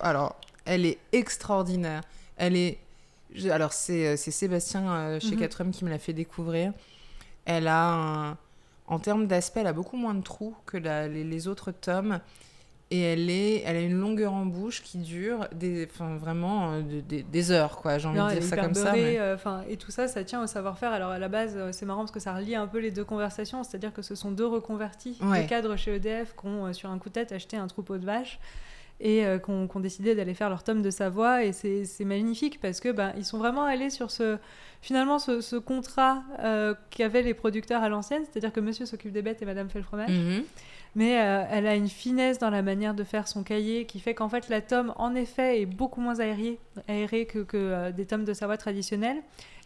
alors, 0.00 0.36
elle 0.64 0.84
est 0.84 0.98
extraordinaire. 1.12 2.02
Elle 2.36 2.56
est... 2.56 2.78
Alors, 3.50 3.72
c'est 3.72 4.16
Sébastien 4.16 5.18
chez 5.20 5.36
mm 5.36 5.38
4 5.38 5.70
qui 5.70 5.84
me 5.84 5.90
l'a 5.90 5.98
fait 5.98 6.14
découvrir. 6.14 6.72
Elle 7.48 7.66
a 7.66 8.36
En 8.86 8.98
termes 8.98 9.26
d'aspect, 9.26 9.60
elle 9.60 9.66
a 9.66 9.72
beaucoup 9.72 9.96
moins 9.96 10.14
de 10.14 10.22
trous 10.22 10.54
que 10.66 10.76
les, 10.76 11.48
autres 11.48 11.72
tomes. 11.72 12.20
Et 12.90 13.02
elle, 13.02 13.28
est, 13.28 13.62
elle 13.66 13.76
a 13.76 13.80
une 13.80 13.98
longueur 14.00 14.32
en 14.32 14.46
bouche 14.46 14.82
qui 14.82 14.96
dure 14.96 15.46
des, 15.52 15.86
enfin, 15.90 16.16
vraiment 16.16 16.72
euh, 16.72 17.02
des, 17.02 17.50
heures, 17.50 17.76
quoi. 17.76 17.98
J'ai 17.98 18.08
envie 18.08 18.18
de 18.18 18.40
dire 18.40 18.48
ça 18.48 18.56
comme 18.56 18.72
ça. 18.72 18.94
Euh, 18.94 19.36
et 19.68 19.76
tout 19.76 19.90
ça, 19.90 20.08
ça 20.08 20.24
tient 20.24 20.42
au 20.42 20.46
savoir-faire. 20.46 20.92
Alors 20.92 21.10
à 21.10 21.18
la 21.18 21.28
base, 21.28 21.54
euh, 21.54 21.70
c'est 21.70 21.84
marrant 21.84 22.00
parce 22.00 22.12
que 22.12 22.20
ça 22.20 22.34
relie 22.34 22.54
un 22.54 22.66
peu 22.66 22.78
les 22.78 22.90
deux 22.90 23.04
conversations. 23.04 23.62
C'est-à-dire 23.62 23.92
que 23.92 24.00
ce 24.00 24.14
sont 24.14 24.30
deux 24.30 24.46
reconvertis, 24.46 25.18
ouais. 25.22 25.46
cadres 25.46 25.76
chez 25.76 25.96
EDF 25.96 26.34
qui 26.34 26.46
ont, 26.46 26.72
sur 26.72 26.90
un 26.90 26.98
coup 26.98 27.10
de 27.10 27.14
tête, 27.14 27.32
acheté 27.32 27.58
un 27.58 27.66
troupeau 27.66 27.98
de 27.98 28.06
vaches 28.06 28.38
et 29.00 29.24
euh, 29.24 29.38
qui 29.38 29.50
ont, 29.50 29.80
décidé 29.80 30.14
d'aller 30.14 30.34
faire 30.34 30.48
leur 30.48 30.64
tome 30.64 30.82
de 30.82 30.90
Savoie. 30.90 31.44
Et 31.44 31.52
c'est 31.52 32.04
magnifique 32.04 32.60
parce 32.60 32.80
que 32.80 32.90
ben, 32.90 33.12
ils 33.16 33.24
sont 33.24 33.38
vraiment 33.38 33.64
allés 33.64 33.90
sur 33.90 34.10
ce, 34.10 34.38
finalement 34.80 35.18
ce, 35.18 35.56
contrat 35.56 36.22
euh, 36.40 36.74
qu'avaient 36.90 37.22
les 37.22 37.34
producteurs 37.34 37.82
à 37.82 37.88
l'ancienne, 37.88 38.22
c'est-à-dire 38.24 38.52
que 38.52 38.60
monsieur 38.60 38.86
s'occupe 38.86 39.12
des 39.12 39.22
bêtes 39.22 39.42
et 39.42 39.46
madame 39.46 39.68
fait 39.68 39.78
le 39.78 39.84
fromage. 39.84 40.10
Mhm. 40.10 40.44
Mais 40.94 41.20
euh, 41.20 41.44
elle 41.50 41.66
a 41.66 41.74
une 41.74 41.88
finesse 41.88 42.38
dans 42.38 42.50
la 42.50 42.62
manière 42.62 42.94
de 42.94 43.04
faire 43.04 43.28
son 43.28 43.42
cahier 43.42 43.84
qui 43.84 44.00
fait 44.00 44.14
qu'en 44.14 44.28
fait 44.28 44.48
la 44.48 44.60
tome, 44.60 44.92
en 44.96 45.14
effet, 45.14 45.60
est 45.60 45.66
beaucoup 45.66 46.00
moins 46.00 46.18
aérée, 46.18 46.58
aérée 46.88 47.26
que, 47.26 47.40
que 47.40 47.56
euh, 47.56 47.92
des 47.92 48.06
tomes 48.06 48.24
de 48.24 48.32
Savoie 48.32 48.56
traditionnels. 48.56 49.18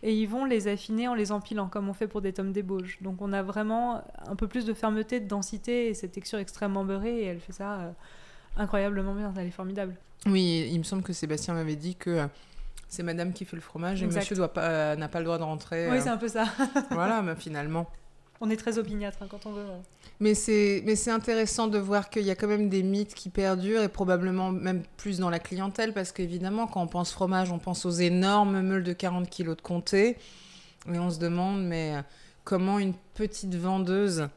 Et 0.03 0.15
ils 0.15 0.27
vont 0.27 0.45
les 0.45 0.67
affiner 0.67 1.07
en 1.07 1.15
les 1.15 1.31
empilant, 1.31 1.69
comme 1.69 1.89
on 1.89 1.95
fait 1.95 2.09
pour 2.09 2.23
des 2.23 2.33
tomes 2.33 2.53
d'ébauche. 2.53 3.01
Donc 3.03 3.23
on 3.23 3.33
a 3.33 3.43
vraiment 3.43 4.03
un 4.27 4.35
peu 4.35 4.49
plus 4.49 4.65
de 4.65 4.75
fermeté, 4.75 5.21
de 5.21 5.29
densité 5.29 5.87
et 5.87 5.95
cette 5.95 6.11
texture 6.11 6.41
extrêmement 6.41 6.85
beurrée. 6.85 7.21
Et 7.21 7.25
elle 7.27 7.39
fait 7.39 7.53
ça 7.53 7.95
incroyablement 8.57 9.15
bien. 9.15 9.33
Elle 9.37 9.47
est 9.47 9.51
formidable. 9.51 9.95
Oui, 10.27 10.69
il 10.71 10.79
me 10.79 10.85
semble 10.85 11.03
que 11.03 11.13
Sébastien 11.13 11.55
m'avait 11.55 11.77
dit 11.77 11.97
que 11.97 12.11
euh, 12.11 12.27
c'est 12.89 13.03
madame 13.03 13.33
qui 13.33 13.45
fait 13.45 13.57
le 13.57 13.63
fromage 13.63 14.03
et 14.03 14.05
Exact. 14.05 14.21
monsieur 14.21 14.37
doit 14.37 14.53
pas, 14.53 14.63
euh, 14.63 14.97
n'a 14.97 15.09
pas 15.09 15.19
le 15.19 15.25
droit 15.25 15.39
de 15.39 15.43
rentrer. 15.43 15.89
Oui, 15.91 15.97
euh, 15.97 16.01
c'est 16.01 16.11
un 16.11 16.17
peu 16.17 16.29
ça. 16.29 16.45
voilà, 16.91 17.23
mais 17.23 17.35
finalement. 17.35 17.91
on 18.41 18.51
est 18.51 18.57
très 18.57 18.79
opiniâtre 18.79 19.19
hein, 19.23 19.27
quand 19.29 19.47
on 19.47 19.53
veut. 19.53 19.65
Mais 20.21 20.35
c'est, 20.35 20.83
mais 20.87 20.95
c'est 20.95 21.11
intéressant 21.11 21.67
de 21.67 21.79
voir 21.79 22.09
qu'il 22.09 22.23
y 22.23 22.31
a 22.31 22.37
quand 22.37 22.47
même 22.47 22.69
des 22.69 22.85
mythes 22.85 23.15
qui 23.15 23.29
perdurent 23.29 23.83
et 23.83 23.89
probablement 23.89 24.53
même 24.53 24.85
plus 24.97 25.19
dans 25.19 25.31
la 25.31 25.41
clientèle 25.41 25.93
parce 25.93 26.13
qu'évidemment, 26.13 26.69
quand 26.69 26.83
on 26.83 26.87
pense 26.87 27.11
fromage, 27.11 27.51
on 27.51 27.59
pense 27.59 27.85
aux 27.85 27.91
énormes 27.91 28.61
meules 28.61 28.85
de 28.85 28.93
40 28.93 29.29
kilos 29.29 29.57
de 29.57 29.63
comté 29.63 30.17
et 30.93 30.99
on 30.99 31.11
se 31.11 31.19
demande, 31.19 31.65
mais 31.65 31.95
comment 32.45 32.79
une 32.79 32.95
petite 33.15 33.57
vendeuse 33.57 34.29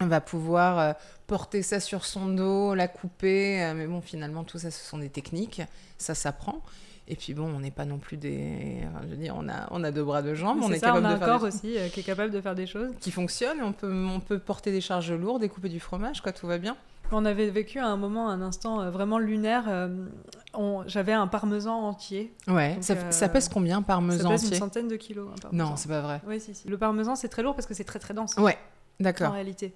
va 0.00 0.20
pouvoir 0.20 0.78
euh, 0.78 0.92
porter 1.26 1.62
ça 1.62 1.80
sur 1.80 2.04
son 2.04 2.26
dos, 2.26 2.74
la 2.74 2.88
couper. 2.88 3.62
euh, 3.62 3.74
mais 3.74 3.86
bon, 3.86 4.00
finalement, 4.00 4.44
tout 4.44 4.58
ça, 4.58 4.70
ce 4.70 4.84
sont 4.84 4.98
des 4.98 5.08
techniques. 5.10 5.62
Ça 5.98 6.14
s'apprend. 6.14 6.60
Et 7.06 7.16
puis 7.16 7.34
bon, 7.34 7.44
on 7.54 7.60
n'est 7.60 7.70
pas 7.70 7.84
non 7.84 7.98
plus 7.98 8.16
des... 8.16 8.78
Je 9.02 9.08
veux 9.08 9.16
dire, 9.16 9.34
on 9.38 9.46
a, 9.48 9.68
on 9.70 9.84
a 9.84 9.90
deux 9.90 10.02
bras, 10.02 10.22
deux 10.22 10.34
jambes. 10.34 10.60
on 10.62 10.72
est 10.72 10.78
ça, 10.78 10.86
capable 10.86 11.04
on 11.06 11.08
a 11.08 11.10
de 11.10 11.14
un 11.16 11.18
faire 11.18 11.28
corps 11.38 11.48
des- 11.48 11.54
aussi 11.54 11.76
euh, 11.78 11.88
qui 11.88 12.00
est 12.00 12.02
capable 12.02 12.30
de 12.32 12.40
faire 12.40 12.54
des 12.54 12.66
choses. 12.66 12.90
qui 12.98 13.10
fonctionne. 13.10 13.58
On 13.62 13.72
peut, 13.72 13.92
on 13.92 14.20
peut 14.20 14.38
porter 14.38 14.72
des 14.72 14.80
charges 14.80 15.12
lourdes, 15.12 15.42
découper 15.42 15.68
du 15.68 15.80
fromage, 15.80 16.22
quoi, 16.22 16.32
tout 16.32 16.46
va 16.46 16.56
bien. 16.58 16.76
On 17.12 17.26
avait 17.26 17.50
vécu 17.50 17.78
à 17.78 17.86
un 17.86 17.98
moment, 17.98 18.30
un 18.30 18.40
instant 18.40 18.90
vraiment 18.90 19.18
lunaire. 19.18 19.64
euh, 19.68 20.06
on- 20.54 20.82
J'avais 20.86 21.12
un 21.12 21.26
parmesan 21.26 21.74
entier. 21.86 22.32
Ouais. 22.48 22.74
Donc, 22.76 22.84
ça, 22.84 22.94
euh, 22.94 23.10
ça 23.10 23.28
pèse 23.28 23.50
combien 23.50 23.82
par 23.82 23.96
Ça 23.96 24.00
parmesan 24.00 24.30
pèse 24.30 24.42
une 24.42 24.46
entier? 24.48 24.58
centaine 24.58 24.88
de 24.88 24.96
kilos. 24.96 25.28
un 25.36 25.38
parmesan. 25.42 25.64
Non, 25.70 25.76
c'est 25.76 25.88
pas 25.90 26.00
vrai. 26.00 26.22
Oui, 26.26 26.40
si, 26.40 26.54
si. 26.54 26.66
Le 26.66 26.78
parmesan, 26.78 27.16
c'est 27.16 27.28
très 27.28 27.42
lourd 27.42 27.54
parce 27.54 27.66
que 27.66 27.74
c'est 27.74 27.84
très 27.84 27.98
très 27.98 28.14
dense 28.14 28.34
Ouais, 28.38 28.56
en 29.00 29.04
d'accord. 29.04 29.32
réalité. 29.32 29.72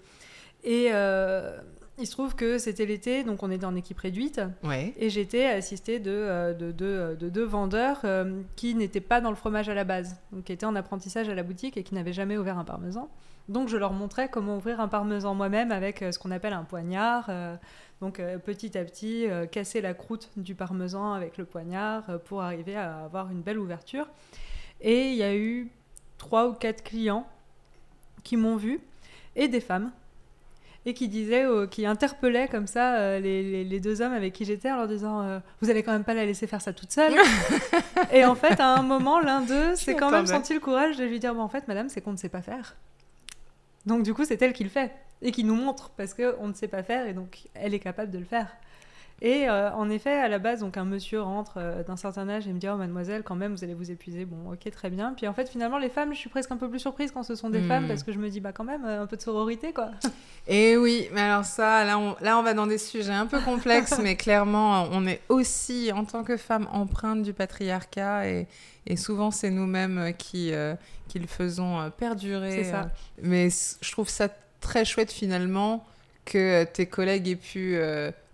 Et 0.64 0.88
euh, 0.92 1.56
il 1.98 2.06
se 2.06 2.12
trouve 2.12 2.34
que 2.36 2.58
c'était 2.58 2.86
l'été, 2.86 3.24
donc 3.24 3.42
on 3.42 3.50
était 3.50 3.64
en 3.64 3.74
équipe 3.76 3.98
réduite. 3.98 4.40
Ouais. 4.64 4.92
Et 4.98 5.10
j'étais 5.10 5.46
assistée 5.46 5.98
de, 5.98 6.10
euh, 6.10 6.54
de, 6.54 6.70
de- 6.72 7.16
de 7.18 7.28
deux 7.28 7.44
vendeurs 7.44 8.00
euh, 8.04 8.40
qui 8.56 8.74
n'étaient 8.74 9.00
pas 9.00 9.20
dans 9.20 9.30
le 9.30 9.36
fromage 9.36 9.68
à 9.68 9.74
la 9.74 9.84
base, 9.84 10.16
donc 10.32 10.44
qui 10.44 10.52
étaient 10.52 10.66
en 10.66 10.76
apprentissage 10.76 11.28
à 11.28 11.34
la 11.34 11.42
boutique 11.42 11.76
et 11.76 11.82
qui 11.82 11.94
n'avaient 11.94 12.12
jamais 12.12 12.36
ouvert 12.38 12.58
un 12.58 12.64
parmesan. 12.64 13.08
Donc 13.48 13.68
je 13.68 13.76
leur 13.76 13.92
montrais 13.94 14.28
comment 14.28 14.56
ouvrir 14.58 14.78
un 14.80 14.88
parmesan 14.88 15.34
moi-même 15.34 15.72
avec 15.72 16.02
euh, 16.02 16.12
ce 16.12 16.18
qu'on 16.18 16.30
appelle 16.30 16.52
un 16.52 16.64
poignard. 16.64 17.26
euh, 17.30 17.56
donc 18.00 18.20
euh, 18.20 18.38
petit 18.38 18.76
à 18.78 18.84
petit, 18.84 19.26
euh, 19.28 19.46
casser 19.46 19.80
la 19.80 19.94
croûte 19.94 20.28
du 20.36 20.54
parmesan 20.54 21.14
avec 21.14 21.36
le 21.38 21.44
poignard 21.44 22.08
euh, 22.10 22.18
pour 22.18 22.42
arriver 22.42 22.76
à 22.76 23.04
avoir 23.04 23.30
une 23.30 23.40
belle 23.40 23.58
ouverture. 23.58 24.06
Et 24.80 25.08
il 25.10 25.16
y 25.16 25.22
a 25.24 25.34
eu 25.34 25.68
trois 26.18 26.46
ou 26.48 26.52
quatre 26.52 26.84
clients 26.84 27.26
qui 28.22 28.36
m'ont 28.36 28.56
vu 28.56 28.80
et 29.38 29.48
des 29.48 29.60
femmes 29.60 29.90
et 30.86 30.94
qui 30.94 31.08
disaient, 31.08 31.44
euh, 31.44 31.66
qui 31.66 31.84
interpellaient 31.86 32.48
comme 32.48 32.66
ça 32.66 32.96
euh, 32.96 33.18
les, 33.20 33.42
les- 33.42 33.64
les 33.64 33.80
deux 33.80 34.00
hommes 34.00 34.12
avec 34.12 34.32
qui 34.32 34.44
j'étais 34.44 34.70
en 34.70 34.76
leur 34.76 34.88
disant 34.88 35.20
euh, 35.22 35.38
Vous 35.60 35.70
allez 35.70 35.82
quand 35.82 35.92
même 35.92 36.04
pas 36.04 36.14
la 36.14 36.24
laisser 36.24 36.46
faire 36.46 36.60
ça 36.62 36.72
toute 36.72 36.92
seule 36.92 37.14
Et 38.12 38.24
en 38.24 38.34
fait, 38.34 38.58
à 38.60 38.74
un 38.74 38.82
moment, 38.82 39.20
l'un 39.20 39.40
d'eux 39.40 39.74
s'est 39.74 39.92
quand 39.96 40.10
même 40.10 40.26
senti 40.38 40.54
le 40.54 40.60
courage 40.60 40.96
de 40.96 41.04
lui 41.04 41.18
dire 41.18 41.34
Bon, 41.34 41.42
en 41.42 41.48
fait, 41.48 41.66
madame, 41.68 41.88
c'est 41.88 42.00
qu'on 42.00 42.12
ne 42.12 42.16
sait 42.16 42.28
pas 42.28 42.42
faire. 42.42 42.76
Donc, 43.86 44.02
du 44.02 44.14
coup, 44.14 44.24
c'est 44.24 44.40
elle 44.40 44.52
qui 44.52 44.64
le 44.64 44.70
fait 44.70 44.92
et 45.20 45.32
qui 45.32 45.42
nous 45.44 45.56
montre 45.56 45.90
parce 45.90 46.14
qu'on 46.14 46.46
ne 46.46 46.52
sait 46.54 46.68
pas 46.68 46.82
faire 46.84 47.06
et 47.08 47.12
donc 47.12 47.48
elle 47.54 47.74
est 47.74 47.80
capable 47.80 48.10
de 48.12 48.18
le 48.18 48.24
faire. 48.24 48.46
Et 49.20 49.48
euh, 49.48 49.72
en 49.72 49.90
effet, 49.90 50.12
à 50.12 50.28
la 50.28 50.38
base, 50.38 50.60
donc 50.60 50.76
un 50.76 50.84
monsieur 50.84 51.20
rentre 51.20 51.54
euh, 51.56 51.82
d'un 51.82 51.96
certain 51.96 52.28
âge 52.28 52.46
et 52.46 52.52
me 52.52 52.58
dit 52.60 52.68
Oh, 52.68 52.76
mademoiselle, 52.76 53.24
quand 53.24 53.34
même, 53.34 53.52
vous 53.52 53.64
allez 53.64 53.74
vous 53.74 53.90
épuiser. 53.90 54.24
Bon, 54.24 54.52
ok, 54.52 54.70
très 54.70 54.90
bien. 54.90 55.12
Puis 55.16 55.26
en 55.26 55.34
fait, 55.34 55.48
finalement, 55.48 55.78
les 55.78 55.88
femmes, 55.88 56.14
je 56.14 56.18
suis 56.18 56.28
presque 56.30 56.52
un 56.52 56.56
peu 56.56 56.70
plus 56.70 56.78
surprise 56.78 57.10
quand 57.10 57.24
ce 57.24 57.34
sont 57.34 57.50
des 57.50 57.58
Hmm. 57.60 57.68
femmes 57.68 57.88
parce 57.88 58.04
que 58.04 58.12
je 58.12 58.18
me 58.18 58.28
dis 58.28 58.38
Bah, 58.40 58.52
quand 58.52 58.62
même, 58.62 58.84
euh, 58.84 59.02
un 59.02 59.06
peu 59.06 59.16
de 59.16 59.22
sororité, 59.22 59.72
quoi. 59.72 59.90
Et 60.46 60.76
oui, 60.76 61.08
mais 61.12 61.20
alors 61.22 61.44
ça, 61.44 61.84
là 61.84 61.98
on, 61.98 62.14
là, 62.20 62.38
on 62.38 62.42
va 62.44 62.54
dans 62.54 62.66
des 62.68 62.78
sujets 62.78 63.12
un 63.12 63.26
peu 63.26 63.40
complexes, 63.40 63.98
mais 64.02 64.14
clairement, 64.14 64.88
on 64.92 65.04
est 65.06 65.20
aussi, 65.28 65.90
en 65.92 66.04
tant 66.04 66.22
que 66.22 66.36
femme, 66.36 66.68
empreinte 66.72 67.22
du 67.22 67.32
patriarcat 67.32 68.28
et, 68.28 68.46
et 68.86 68.96
souvent, 68.96 69.30
c'est 69.32 69.50
nous-mêmes 69.50 70.12
qui, 70.16 70.52
euh, 70.54 70.74
qui 71.08 71.18
le 71.18 71.26
faisons 71.26 71.90
perdurer. 71.98 72.52
C'est 72.52 72.70
ça. 72.70 72.88
Mais 73.20 73.48
je 73.82 73.90
trouve 73.92 74.08
ça 74.08 74.28
très 74.60 74.84
chouette, 74.84 75.10
finalement, 75.10 75.84
que 76.24 76.62
tes 76.64 76.86
collègues 76.86 77.28
aient 77.28 77.36
pu 77.36 77.76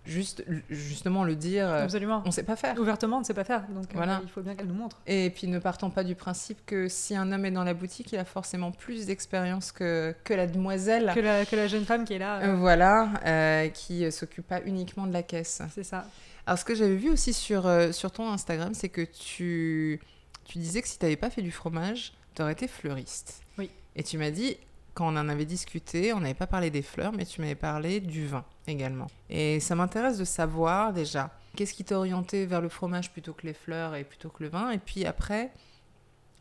juste, 0.05 0.43
justement 0.69 1.23
le 1.23 1.35
dire. 1.35 1.67
euh, 1.67 1.83
Absolument. 1.83 2.21
on 2.25 2.31
sait 2.31 2.43
pas 2.43 2.55
faire. 2.55 2.79
Ouvertement, 2.79 3.17
on 3.17 3.19
ne 3.21 3.25
sait 3.25 3.33
pas 3.33 3.43
faire. 3.43 3.61
Donc, 3.69 3.85
euh, 3.85 3.93
Voilà. 3.95 4.19
il 4.23 4.29
faut 4.29 4.41
bien 4.41 4.55
qu'elle 4.55 4.67
nous 4.67 4.73
montre. 4.73 4.97
Et 5.07 5.29
puis 5.29 5.47
ne 5.47 5.59
partons 5.59 5.89
pas 5.89 6.03
du 6.03 6.15
principe 6.15 6.59
que 6.65 6.87
si 6.87 7.15
un 7.15 7.31
homme 7.31 7.45
est 7.45 7.51
dans 7.51 7.63
la 7.63 7.73
boutique, 7.73 8.11
il 8.11 8.17
a 8.19 8.25
forcément 8.25 8.71
plus 8.71 9.05
d'expérience 9.07 9.71
que, 9.71 10.15
que 10.23 10.33
la 10.33 10.47
demoiselle. 10.47 11.11
Que 11.13 11.19
la, 11.19 11.45
que 11.45 11.55
la 11.55 11.67
jeune 11.67 11.85
femme 11.85 12.05
qui 12.05 12.13
est 12.13 12.19
là. 12.19 12.39
euh, 12.41 12.55
Voilà, 12.55 13.09
euh, 13.25 13.67
qui 13.69 14.11
s'occupe 14.11 14.47
pas 14.47 14.61
uniquement 14.65 15.07
de 15.07 15.13
la 15.13 15.23
caisse. 15.23 15.61
C'est 15.73 15.83
ça. 15.83 16.05
Alors, 16.47 16.59
ce 16.59 16.65
que 16.65 16.75
j'avais 16.75 16.95
vu 16.95 17.09
aussi 17.09 17.33
sur, 17.33 17.67
sur 17.91 18.11
ton 18.11 18.29
Instagram, 18.31 18.73
c'est 18.75 18.89
que 18.89 19.01
tu, 19.01 19.99
tu 20.45 20.57
disais 20.59 20.81
que 20.81 20.87
si 20.87 20.99
tu 20.99 21.05
n'avais 21.05 21.15
pas 21.15 21.29
fait 21.31 21.41
du 21.41 21.51
fromage, 21.51 22.13
tu 22.35 22.41
aurais 22.43 22.51
été 22.51 22.67
fleuriste. 22.67 23.41
Oui. 23.57 23.69
Et 23.95 24.03
tu 24.03 24.17
m'as 24.19 24.29
dit, 24.29 24.57
quand 24.95 25.05
on 25.13 25.17
en 25.17 25.29
avait 25.29 25.45
discuté, 25.45 26.11
on 26.13 26.21
n'avait 26.21 26.33
pas 26.33 26.47
parlé 26.47 26.71
des 26.71 26.81
fleurs, 26.81 27.11
mais 27.13 27.25
tu 27.25 27.41
m'avais 27.41 27.53
parlé 27.53 27.99
du 27.99 28.25
vin 28.25 28.43
également. 28.67 29.07
Et 29.29 29.59
ça 29.59 29.75
m'intéresse 29.75 30.17
de 30.17 30.23
savoir 30.25 30.91
déjà, 30.93 31.29
qu'est-ce 31.55 31.73
qui 31.73 31.83
t'a 31.83 31.97
orienté 31.97 32.45
vers 32.47 32.61
le 32.61 32.69
fromage 32.69 33.11
plutôt 33.11 33.33
que 33.33 33.45
les 33.45 33.53
fleurs 33.53 33.93
et 33.93 34.03
plutôt 34.03 34.29
que 34.29 34.41
le 34.41 34.49
vin? 34.49 34.71
Et 34.71 34.79
puis 34.79 35.05
après, 35.05 35.51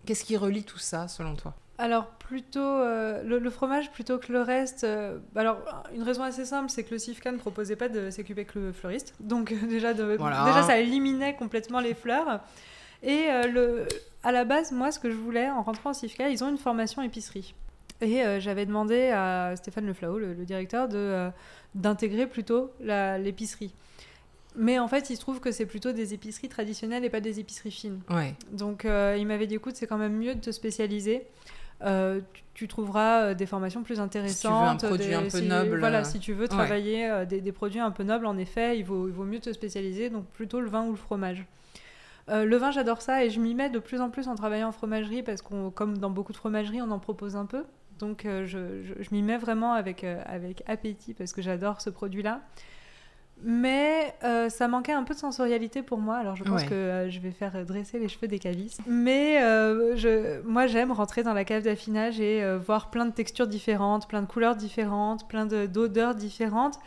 qu'est-ce 0.07 0.25
qui 0.25 0.37
relie 0.37 0.65
tout 0.65 0.79
ça 0.79 1.09
selon 1.09 1.35
toi? 1.35 1.55
Alors, 1.77 2.07
plutôt 2.07 2.61
euh, 2.61 3.25
le, 3.25 3.41
le 3.41 3.51
fromage 3.51 3.91
plutôt 3.91 4.19
que 4.19 4.33
le 4.33 4.41
reste. 4.43 4.85
euh, 4.85 5.19
alors, 5.35 5.59
une 5.93 6.05
raison 6.05 6.23
assez 6.23 6.45
simple, 6.45 6.71
c'est 6.71 6.85
que 6.85 6.93
le 6.93 6.99
CIFCA 6.99 7.33
ne 7.33 7.37
proposait 7.39 7.75
pas 7.75 7.89
de 7.89 8.11
s'occuper 8.11 8.45
que 8.45 8.61
le 8.61 8.73
fleuriste. 8.73 9.13
Donc, 9.19 9.51
euh, 9.51 9.67
déjà, 9.69 9.93
de- 9.93 10.15
Voilà. 10.17 10.45
déjà, 10.45 10.63
ça 10.63 10.79
éliminait 10.79 11.35
complètement 11.35 11.81
les 11.81 11.95
fleurs. 11.95 12.41
Et 13.03 13.27
euh, 13.29 13.49
le, 13.49 13.89
à 14.23 14.31
la 14.31 14.45
base, 14.45 14.71
moi, 14.71 14.93
ce 14.93 15.01
que 15.01 15.11
je 15.11 15.17
voulais 15.17 15.51
en 15.51 15.63
rentrant 15.63 15.91
au 15.91 15.95
CIFCA, 15.95 16.29
ils 16.31 16.45
ont 16.45 16.49
une 16.49 16.59
formation 16.59 17.03
épicerie. 17.03 17.57
Et 18.05 18.23
euh, 18.25 18.41
j'avais 18.41 18.67
demandé 18.67 19.09
à 19.11 19.55
Stéphane 19.57 19.87
Leflao, 19.87 20.19
le, 20.19 20.35
le 20.35 20.45
directeur, 20.45 20.89
de, 20.89 20.97
euh, 20.97 21.31
d'intégrer 21.75 22.27
plutôt 22.27 22.71
l'épicerie. 22.81 23.75
Mais 24.57 24.79
en 24.79 24.87
fait, 24.87 25.11
il 25.11 25.17
se 25.17 25.21
trouve 25.21 25.41
que 25.41 25.51
c'est 25.51 25.67
plutôt 25.67 25.93
des 25.93 26.15
épiceries 26.15 26.49
traditionnelles 26.49 27.05
et 27.05 27.11
pas 27.11 27.21
des 27.21 27.41
épiceries 27.41 27.73
fines. 27.73 28.01
Ouais. 28.11 28.35
Donc 28.53 28.85
euh, 28.85 29.17
il 29.19 29.27
m'avait 29.27 29.47
dit 29.49 29.55
écoute, 29.57 29.75
c'est 29.75 29.87
quand 29.89 29.99
même 29.99 30.17
mieux 30.17 30.35
de 30.37 30.41
te 30.41 30.53
spécialiser. 30.53 31.27
Euh, 31.83 32.21
tu, 32.33 32.43
tu 32.55 32.69
trouveras 32.69 33.35
des 33.35 33.47
formations 33.47 33.83
plus 33.83 33.99
intéressantes. 33.99 34.85
produit 34.87 35.09
des- 35.09 35.15
un 35.15 35.23
peu 35.23 35.29
si- 35.41 35.49
noble, 35.49 35.81
Voilà, 35.81 36.05
si 36.05 36.21
tu 36.21 36.33
veux 36.35 36.47
travailler 36.47 37.27
des, 37.29 37.41
des 37.41 37.53
produits 37.53 37.81
un 37.81 37.91
peu 37.91 38.05
nobles, 38.05 38.27
en 38.27 38.37
effet, 38.39 38.79
il 38.79 38.85
vaut, 38.85 39.09
il 39.09 39.13
vaut 39.13 39.25
mieux 39.25 39.41
te 39.41 39.53
spécialiser, 39.53 40.09
donc 40.09 40.25
plutôt 40.27 40.61
le 40.61 40.69
vin 40.71 40.85
ou 40.87 40.91
le 40.91 40.97
fromage. 40.97 41.45
Euh, 42.31 42.45
le 42.45 42.57
vin, 42.57 42.71
j'adore 42.71 43.03
ça 43.03 43.25
et 43.25 43.29
je 43.31 43.39
m'y 43.41 43.55
mets 43.55 43.69
de 43.71 43.79
plus 43.81 44.01
en 44.01 44.09
plus 44.09 44.29
en 44.29 44.35
travaillant 44.37 44.69
en 44.69 44.73
fromagerie 44.73 45.23
parce 45.23 45.43
qu'on, 45.43 45.71
comme 45.71 45.99
dans 45.99 46.09
beaucoup 46.11 46.33
de 46.33 46.39
fromageries, 46.39 46.81
on 46.81 46.91
en 46.93 46.99
propose 47.01 47.35
un 47.37 47.45
peu. 47.45 47.65
Donc 47.99 48.25
euh, 48.27 48.45
je, 48.47 48.83
je- 48.83 49.03
je 49.03 49.09
m'y 49.13 49.23
mets 49.23 49.37
vraiment 49.39 49.73
avec, 49.75 50.05
euh, 50.05 50.21
avec 50.27 50.63
appétit 50.67 51.15
parce 51.15 51.33
que 51.33 51.43
j'adore 51.43 51.81
ce 51.81 51.91
produit-là. 51.91 52.41
Mais 53.43 54.15
euh, 54.23 54.49
ça 54.49 54.69
manquait 54.69 54.93
un 54.93 55.03
peu 55.03 55.13
de 55.13 55.19
sensorialité 55.19 55.83
pour 55.83 55.99
moi, 55.99 56.17
alors 56.17 56.37
je 56.37 56.45
pense 56.45 56.63
Ouais. 56.63 56.69
que 56.69 57.07
je 57.11 57.19
vais 57.19 57.33
faire 57.33 57.67
dresser 57.67 57.99
les 57.99 58.09
cheveux 58.09 58.29
des 58.29 58.39
cavistes. 58.39 58.81
Mais 58.87 59.39
je, 59.97 60.41
moi 60.43 60.67
j'aime 60.69 60.93
rentrer 60.93 61.23
dans 61.25 61.35
la 61.35 61.45
cave 61.45 61.63
d'affinage 61.65 62.21
et 62.21 62.45
voir 62.59 62.91
plein 62.91 63.05
de 63.07 63.13
textures 63.13 63.49
différentes, 63.49 64.09
plein 64.09 64.23
de 64.23 64.27
couleurs 64.27 64.55
différentes, 64.57 65.29
plein 65.29 65.47
de- 65.47 65.67
d'odeurs 65.67 66.15
différentes. 66.15 66.79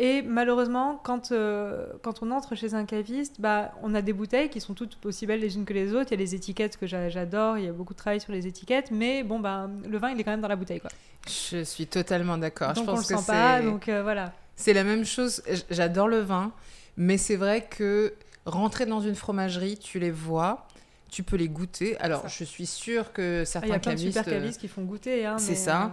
Et 0.00 0.22
malheureusement, 0.22 1.00
quand, 1.02 1.32
euh, 1.32 1.86
quand 2.02 2.22
on 2.22 2.30
entre 2.30 2.54
chez 2.54 2.74
un 2.74 2.84
caviste, 2.84 3.40
bah, 3.40 3.72
on 3.82 3.94
a 3.96 4.00
des 4.02 4.12
bouteilles 4.12 4.48
qui 4.48 4.60
sont 4.60 4.72
toutes 4.74 5.04
aussi 5.04 5.26
belles 5.26 5.40
les 5.40 5.56
unes 5.56 5.64
que 5.64 5.72
les 5.72 5.92
autres. 5.92 6.12
Il 6.12 6.12
y 6.12 6.14
a 6.14 6.24
les 6.24 6.36
étiquettes 6.36 6.76
que 6.76 6.86
j'a- 6.86 7.08
j'adore, 7.08 7.58
il 7.58 7.64
y 7.64 7.68
a 7.68 7.72
beaucoup 7.72 7.94
de 7.94 7.98
travail 7.98 8.20
sur 8.20 8.32
les 8.32 8.46
étiquettes, 8.46 8.92
mais 8.92 9.24
bon, 9.24 9.40
bah, 9.40 9.68
le 9.88 9.98
vin, 9.98 10.10
il 10.10 10.20
est 10.20 10.24
quand 10.24 10.30
même 10.30 10.40
dans 10.40 10.46
la 10.48 10.54
bouteille. 10.56 10.80
Quoi. 10.80 10.90
Je 11.26 11.64
suis 11.64 11.86
totalement 11.88 12.38
d'accord. 12.38 12.74
je 12.76 12.80
on 12.80 12.84
pense 12.86 13.08
le 13.10 13.16
que 13.16 13.20
sent 13.20 13.26
pas, 13.32 13.58
c'est- 13.58 13.64
donc 13.66 13.88
euh, 13.88 14.02
voilà. 14.04 14.32
C'est 14.54 14.72
la 14.72 14.84
même 14.84 15.04
chose. 15.04 15.42
J'adore 15.70 16.06
le 16.08 16.20
vin, 16.20 16.52
mais 16.96 17.18
c'est 17.18 17.36
vrai 17.36 17.66
que 17.68 18.14
rentrer 18.46 18.86
dans 18.86 19.00
une 19.00 19.14
fromagerie, 19.16 19.78
tu 19.78 19.98
les 19.98 20.10
vois, 20.12 20.66
tu 21.10 21.22
peux 21.22 21.36
les 21.36 21.48
goûter. 21.48 21.96
Alors, 21.98 22.22
Ça. 22.22 22.28
je 22.28 22.44
suis 22.44 22.66
sûre 22.66 23.12
que 23.12 23.22
Ah, 23.22 23.38
Il 23.38 23.42
y 23.42 23.46
certains 23.46 23.66
a 23.74 23.78
plein 23.78 23.92
de 23.94 23.98
cavistes, 23.98 24.18
super 24.24 24.42
euh, 24.42 24.50
qui 24.50 24.68
font 24.68 24.82
goûter. 24.82 25.26
Hein, 25.26 25.38
c'est 25.38 25.54
ça. 25.54 25.84
euh, 25.86 25.88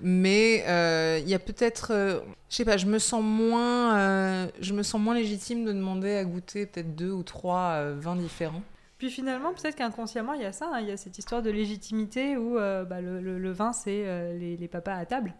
mais 0.00 0.64
euh, 0.68 1.18
il 1.22 1.28
y 1.28 1.34
a 1.34 1.38
peut-être, 1.38 1.88
euh, 1.92 2.20
je 2.50 2.56
sais 2.56 2.64
pas, 2.64 2.76
je 2.76 2.86
me 2.86 2.98
sens 2.98 3.22
moins, 3.22 3.96
euh, 3.98 4.46
je 4.60 4.72
me 4.72 4.82
sens 4.82 5.00
moins 5.00 5.14
légitime 5.14 5.64
de 5.64 5.72
demander 5.72 6.14
à 6.16 6.24
goûter 6.24 6.66
peut-être 6.66 6.94
deux 6.94 7.10
ou 7.10 7.22
trois 7.22 7.72
euh, 7.76 7.96
vins 7.98 8.14
différents. 8.16 8.62
Puis 8.98 9.10
finalement, 9.10 9.52
peut-être 9.52 9.76
qu'inconsciemment, 9.76 10.32
il 10.34 10.42
y 10.42 10.44
a 10.44 10.52
ça, 10.52 10.70
hein, 10.72 10.80
il 10.80 10.88
y 10.88 10.90
a 10.92 10.96
cette 10.96 11.18
histoire 11.18 11.40
de 11.42 11.50
légitimité 11.50 12.36
où 12.36 12.58
euh, 12.58 12.84
bah, 12.84 13.00
le, 13.00 13.20
le- 13.20 13.38
le 13.38 13.52
vin, 13.52 13.72
c'est 13.72 14.02
euh, 14.06 14.36
les, 14.38 14.56
les 14.56 14.68
papas 14.68 14.94
à 14.94 15.06
table. 15.06 15.34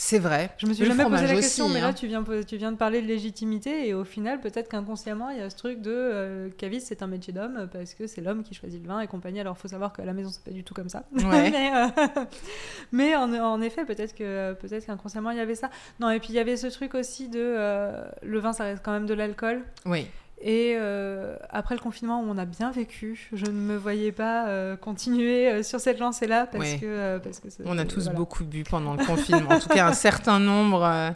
C'est 0.00 0.20
vrai. 0.20 0.50
Je 0.58 0.66
me 0.68 0.72
suis 0.74 0.84
Le 0.84 0.90
jamais 0.90 1.02
posé 1.02 1.26
la 1.26 1.34
question, 1.34 1.64
aussi, 1.64 1.74
mais 1.74 1.80
là 1.80 1.88
hein. 1.88 1.92
tu 1.92 2.06
viens, 2.06 2.24
tu 2.46 2.56
viens 2.56 2.70
de 2.70 2.76
parler 2.76 3.02
de 3.02 3.08
légitimité 3.08 3.88
et 3.88 3.94
au 3.94 4.04
final 4.04 4.40
peut-être 4.40 4.68
qu'inconsciemment 4.68 5.30
il 5.30 5.38
y 5.38 5.40
a 5.40 5.50
ce 5.50 5.56
truc 5.56 5.82
de 5.82 5.90
euh, 5.90 6.50
caviste 6.56 6.86
c'est 6.86 7.02
un 7.02 7.08
métier 7.08 7.32
d'homme 7.32 7.68
parce 7.72 7.94
que 7.94 8.06
c'est 8.06 8.20
l'homme 8.20 8.44
qui 8.44 8.54
choisit 8.54 8.80
le 8.80 8.86
vin 8.86 9.00
et 9.00 9.08
compagnie. 9.08 9.40
Alors 9.40 9.58
faut 9.58 9.66
savoir 9.66 9.92
qu'à 9.92 10.04
la 10.04 10.12
maison 10.12 10.30
c'est 10.30 10.44
pas 10.44 10.52
du 10.52 10.62
tout 10.62 10.72
comme 10.72 10.88
ça. 10.88 11.02
Ouais. 11.12 11.50
mais 11.50 11.72
euh, 11.74 12.24
mais 12.92 13.16
en, 13.16 13.32
en 13.34 13.60
effet 13.60 13.84
peut-être 13.84 14.14
que 14.14 14.52
peut-être 14.52 14.86
qu'inconsciemment 14.86 15.32
il 15.32 15.38
y 15.38 15.40
avait 15.40 15.56
ça. 15.56 15.68
Non 15.98 16.10
et 16.10 16.20
puis 16.20 16.28
il 16.28 16.36
y 16.36 16.38
avait 16.38 16.56
ce 16.56 16.68
truc 16.68 16.94
aussi 16.94 17.28
de 17.28 17.40
euh, 17.42 18.04
le 18.22 18.38
vin 18.38 18.52
ça 18.52 18.64
reste 18.64 18.84
quand 18.84 18.92
même 18.92 19.06
de 19.06 19.14
l'alcool. 19.14 19.64
Oui. 19.84 20.06
Et 20.40 20.74
euh, 20.76 21.36
après 21.50 21.74
le 21.74 21.80
confinement, 21.80 22.20
on 22.20 22.38
a 22.38 22.44
bien 22.44 22.70
vécu. 22.70 23.28
Je 23.32 23.46
ne 23.46 23.50
me 23.52 23.76
voyais 23.76 24.12
pas 24.12 24.46
euh, 24.46 24.76
continuer 24.76 25.48
euh, 25.50 25.62
sur 25.64 25.80
cette 25.80 25.98
lancée-là 25.98 26.46
parce 26.46 26.62
Ouais. 26.64 26.78
que 26.78 27.18
parce 27.18 27.40
que 27.40 27.50
c'est- 27.50 27.64
On 27.66 27.76
a 27.76 27.84
tous 27.84 28.04
voilà. 28.04 28.16
beaucoup 28.18 28.44
bu 28.44 28.62
pendant 28.62 28.94
le 28.94 29.04
confinement. 29.04 29.50
En 29.50 29.58
tout 29.58 29.68
cas, 29.68 29.86
un 29.88 29.92
certain 29.94 30.38
nombre. 30.38 31.14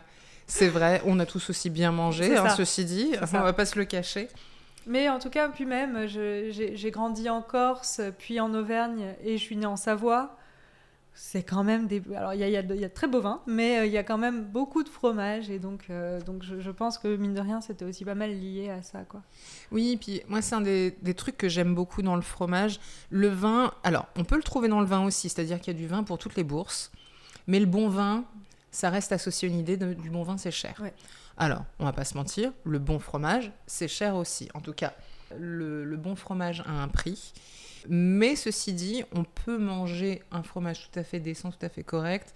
c'est 0.48 0.68
vrai, 0.68 1.00
on 1.06 1.18
a 1.20 1.24
tous 1.26 1.50
aussi 1.50 1.70
bien 1.70 1.92
mangé, 1.92 2.36
hein, 2.36 2.48
ceci 2.50 2.84
dit, 2.84 3.12
on 3.22 3.26
ça. 3.26 3.40
va 3.42 3.52
pas 3.52 3.64
se 3.64 3.78
le 3.78 3.84
cacher. 3.84 4.28
Mais 4.86 5.08
en 5.08 5.20
tout 5.20 5.30
cas, 5.30 5.48
puis 5.48 5.64
même, 5.66 6.06
j'ai 6.08 6.90
grandi 6.90 7.30
en 7.30 7.40
Corse, 7.42 8.00
puis 8.18 8.40
en 8.40 8.52
Auvergne, 8.52 9.14
et 9.24 9.38
je 9.38 9.42
suis 9.42 9.56
née 9.56 9.66
en 9.66 9.76
Savoie. 9.76 10.36
C'est 11.14 11.42
quand 11.42 11.62
même 11.62 11.86
des. 11.88 12.02
Alors, 12.16 12.32
il 12.32 12.40
y 12.40 12.42
a, 12.42 12.48
y 12.48 12.56
a 12.56 12.62
y 12.62 12.84
a 12.84 12.88
de 12.88 12.92
très 12.94 13.06
beaux 13.06 13.20
vins, 13.20 13.42
mais 13.46 13.80
euh, 13.80 13.86
il 13.86 13.92
y 13.92 13.98
a 13.98 14.02
quand 14.02 14.16
même 14.16 14.44
beaucoup 14.44 14.82
de 14.82 14.88
fromage, 14.88 15.50
et 15.50 15.58
donc, 15.58 15.84
euh, 15.90 16.20
donc 16.22 16.42
je, 16.42 16.58
je 16.60 16.70
pense 16.70 16.96
que 16.96 17.16
mine 17.16 17.34
de 17.34 17.40
rien, 17.40 17.60
c'était 17.60 17.84
aussi 17.84 18.04
pas 18.04 18.14
mal 18.14 18.30
lié 18.30 18.70
à 18.70 18.82
ça, 18.82 19.00
quoi. 19.02 19.20
Oui, 19.70 19.98
puis 20.00 20.22
moi, 20.28 20.40
c'est 20.40 20.54
un 20.54 20.62
des, 20.62 20.96
des 21.02 21.14
trucs 21.14 21.36
que 21.36 21.48
j'aime 21.50 21.74
beaucoup 21.74 22.00
dans 22.02 22.16
le 22.16 22.22
fromage. 22.22 22.80
Le 23.10 23.28
vin, 23.28 23.72
alors, 23.84 24.06
on 24.16 24.24
peut 24.24 24.36
le 24.36 24.42
trouver 24.42 24.68
dans 24.68 24.80
le 24.80 24.86
vin 24.86 25.04
aussi, 25.04 25.28
c'est-à-dire 25.28 25.60
qu'il 25.60 25.74
y 25.74 25.76
a 25.76 25.78
du 25.78 25.86
vin 25.86 26.02
pour 26.02 26.16
toutes 26.16 26.34
les 26.36 26.44
bourses. 26.44 26.90
Mais 27.46 27.60
le 27.60 27.66
bon 27.66 27.88
vin, 27.90 28.24
ça 28.70 28.88
reste 28.88 29.12
associé 29.12 29.48
à 29.48 29.52
une 29.52 29.58
idée 29.58 29.76
de- 29.76 29.92
du 29.92 30.08
bon 30.08 30.22
vin, 30.22 30.38
c'est 30.38 30.50
cher. 30.50 30.74
Ouais. 30.82 30.94
Alors, 31.36 31.64
on 31.78 31.84
va 31.84 31.92
pas 31.92 32.04
se 32.04 32.16
mentir, 32.16 32.52
le 32.64 32.78
bon 32.78 32.98
fromage, 32.98 33.52
c'est 33.66 33.88
cher 33.88 34.16
aussi. 34.16 34.48
En 34.54 34.60
tout 34.60 34.72
cas, 34.72 34.94
le, 35.38 35.84
le 35.84 35.96
bon 35.96 36.16
fromage 36.16 36.62
a 36.66 36.70
un 36.82 36.88
prix. 36.88 37.32
Mais 37.88 38.36
ceci 38.36 38.72
dit, 38.72 39.04
on 39.12 39.24
peut 39.24 39.58
manger 39.58 40.22
un 40.30 40.42
fromage 40.42 40.88
tout 40.90 40.98
à 40.98 41.02
fait 41.04 41.20
décent, 41.20 41.50
tout 41.50 41.64
à 41.64 41.68
fait 41.68 41.82
correct. 41.82 42.34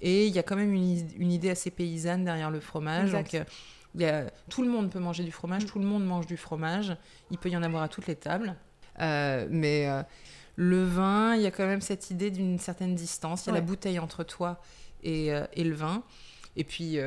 Et 0.00 0.26
il 0.26 0.34
y 0.34 0.38
a 0.38 0.42
quand 0.42 0.56
même 0.56 0.72
une, 0.72 1.06
une 1.18 1.30
idée 1.32 1.50
assez 1.50 1.70
paysanne 1.70 2.24
derrière 2.24 2.50
le 2.50 2.60
fromage. 2.60 3.14
Exact. 3.14 3.32
Donc, 3.32 3.34
euh, 3.34 4.00
y 4.00 4.04
a- 4.04 4.30
tout 4.48 4.62
le 4.62 4.68
monde 4.70 4.90
peut 4.90 4.98
manger 4.98 5.24
du 5.24 5.32
fromage, 5.32 5.66
tout 5.66 5.78
le 5.78 5.84
monde 5.84 6.04
mange 6.06 6.26
du 6.26 6.36
fromage. 6.36 6.96
Il 7.30 7.38
peut 7.38 7.50
y 7.50 7.56
en 7.56 7.62
avoir 7.62 7.82
à 7.82 7.88
toutes 7.88 8.06
les 8.06 8.16
tables. 8.16 8.56
Euh, 9.00 9.46
mais 9.50 9.86
euh, 9.88 10.02
le 10.56 10.84
vin, 10.84 11.34
il 11.36 11.42
y 11.42 11.46
a 11.46 11.50
quand 11.50 11.66
même 11.66 11.80
cette 11.82 12.10
idée 12.10 12.30
d'une 12.30 12.58
certaine 12.58 12.94
distance. 12.94 13.44
Il 13.46 13.48
y 13.48 13.52
a 13.52 13.54
la 13.54 13.60
bouteille 13.60 13.98
entre 13.98 14.24
toi 14.24 14.60
et, 15.02 15.32
euh, 15.32 15.44
et 15.52 15.64
le 15.64 15.74
vin. 15.74 16.02
Et 16.56 16.64
puis, 16.64 16.98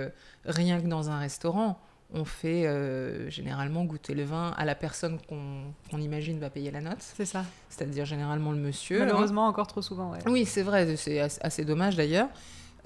rien 0.45 0.79
que 0.81 0.87
dans 0.87 1.09
un 1.09 1.19
restaurant, 1.19 1.79
on 2.13 2.25
fait 2.25 2.65
euh, 2.67 3.29
généralement 3.29 3.83
goûter 3.85 4.13
le 4.13 4.23
vin 4.23 4.53
à 4.57 4.65
la 4.65 4.75
personne 4.75 5.17
qu'on 5.27 5.97
imagine 5.97 6.39
va 6.39 6.49
payer 6.49 6.69
la 6.71 6.79
note, 6.81 7.01
C'est 7.01 7.25
ça. 7.25 7.43
c'est-à-dire 7.69 8.05
généralement 8.05 8.51
le 8.51 8.57
monsieur. 8.59 8.97
hein. 9.01 9.05
Malheureusement, 9.05 9.47
encore 9.47 9.67
trop 9.67 9.81
souvent, 9.81 10.11
ouais. 10.11 10.19
Oui, 10.27 10.45
c'est 10.45 10.61
vrai, 10.61 10.95
c'est 10.95 11.19
as- 11.19 11.39
assez 11.41 11.65
dommage 11.65 11.95
d'ailleurs. 11.95 12.27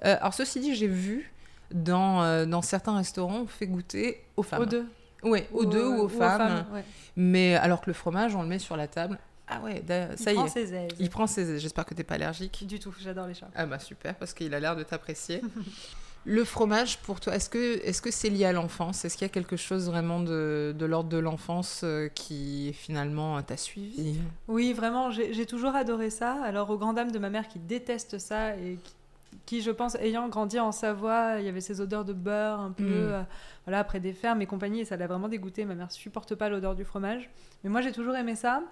Euh, 0.05 0.15
alors, 0.19 0.33
ceci 0.33 0.59
dit, 0.61 0.75
j'ai 0.75 0.87
vu 0.87 1.31
dans, 1.71 2.23
euh, 2.23 2.45
dans 2.45 2.61
certains 2.61 2.95
restaurants, 2.95 3.41
on 3.41 3.47
fait 3.47 3.67
goûter 3.67 4.23
aux 4.37 4.43
femmes. 4.43 4.61
Aux 4.61 4.65
deux. 4.65 4.85
Oui, 5.23 5.43
aux 5.51 5.65
deux 5.65 5.85
ou 5.85 6.01
aux 6.03 6.07
femmes. 6.09 6.65
ouais. 6.73 6.83
Mais 7.15 7.55
alors 7.55 7.81
que 7.81 7.87
le 7.89 7.93
fromage, 7.93 8.35
on 8.35 8.41
le 8.43 8.47
met 8.47 8.59
sur 8.59 8.77
la 8.77 8.87
table. 8.87 9.17
Ah 9.49 9.59
ouais, 9.61 9.81
Il 9.81 10.17
ça 10.17 10.31
y 10.31 10.35
prend 10.35 10.45
est. 10.45 10.49
ses 10.49 10.73
aises. 10.73 10.91
Il 10.99 11.09
prend 11.09 11.25
ses 11.27 11.49
aises. 11.51 11.61
J'espère 11.61 11.85
que 11.85 11.93
t'es 11.93 12.03
pas 12.03 12.15
allergique. 12.15 12.65
Du 12.67 12.79
tout, 12.79 12.93
j'adore 12.99 13.27
les 13.27 13.33
chats. 13.33 13.49
Ah 13.55 13.65
bah 13.65 13.79
super, 13.79 14.13
parce 14.15 14.33
qu'il 14.33 14.53
a 14.53 14.59
l'air 14.59 14.75
de 14.75 14.83
t'apprécier. 14.83 15.41
le 16.29 16.43
fromage, 16.43 16.97
pour 16.99 17.21
toi, 17.21 17.35
est-ce 17.35 17.49
que 18.01 18.11
c'est 18.11 18.29
lié 18.29 18.43
à 18.43 18.51
l'enfance? 18.51 19.05
Est-ce 19.05 19.15
qu'il 19.17 19.25
y 19.25 19.29
a 19.29 19.33
quelque 19.33 19.55
chose 19.55 19.87
vraiment 19.89 20.19
de, 20.19 20.75
l'ordre 20.81 21.09
de 21.09 21.17
l'enfance 21.17 21.81
euh, 21.85 22.09
qui 22.09 22.73
finalement 22.73 23.41
t'a 23.41 23.55
suivi? 23.55 24.17
Oui, 24.49 24.73
vraiment, 24.73 25.09
j'ai 25.09 25.45
toujours 25.45 25.73
adoré 25.73 26.09
ça. 26.09 26.35
Alors, 26.43 26.69
aux 26.69 26.77
grand 26.77 26.91
dames 26.91 27.11
de 27.11 27.19
ma 27.19 27.29
mère 27.29 27.47
qui 27.47 27.59
déteste 27.59 28.19
ça 28.19 28.57
et 28.57 28.77
qui, 28.83 28.93
qui, 29.45 29.61
je 29.61 29.71
pense, 29.71 29.95
ayant 29.95 30.27
grandi 30.27 30.59
en 30.59 30.73
Savoie, 30.73 31.39
il 31.39 31.45
y 31.45 31.49
avait 31.49 31.61
ces 31.61 31.79
odeurs 31.79 32.03
de 32.03 32.11
beurre 32.11 32.59
un 32.59 32.71
peu, 32.71 32.83
Mm. 32.83 33.13
euh, 33.13 33.21
voilà, 33.65 33.79
après 33.79 34.01
des 34.01 34.11
fermes 34.11 34.41
et 34.41 34.45
compagnie, 34.45 34.81
et 34.81 34.85
ça 34.85 34.97
l'a 34.97 35.07
vraiment 35.07 35.29
dégoûté. 35.29 35.63
Ma 35.63 35.75
mère 35.75 35.93
supporte 35.93 36.35
pas 36.35 36.49
l'odeur 36.49 36.75
du 36.75 36.83
fromage. 36.83 37.29
Mais 37.63 37.69
moi, 37.69 37.79
j'ai 37.79 37.93
toujours 37.93 38.17
aimé 38.17 38.35
ça. 38.35 38.63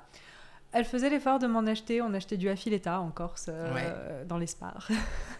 Elle 0.73 0.83
faisait 0.83 1.09
l'effort 1.09 1.39
de 1.39 1.47
m'en 1.47 1.65
acheter. 1.65 2.01
On 2.01 2.13
achetait 2.13 2.35
du 2.35 2.49
affiletta 2.49 2.99
en 2.99 3.11
Corse, 3.11 3.45
euh, 3.47 4.25
dans 4.25 4.37
les 4.37 4.47
spars. 4.47 4.89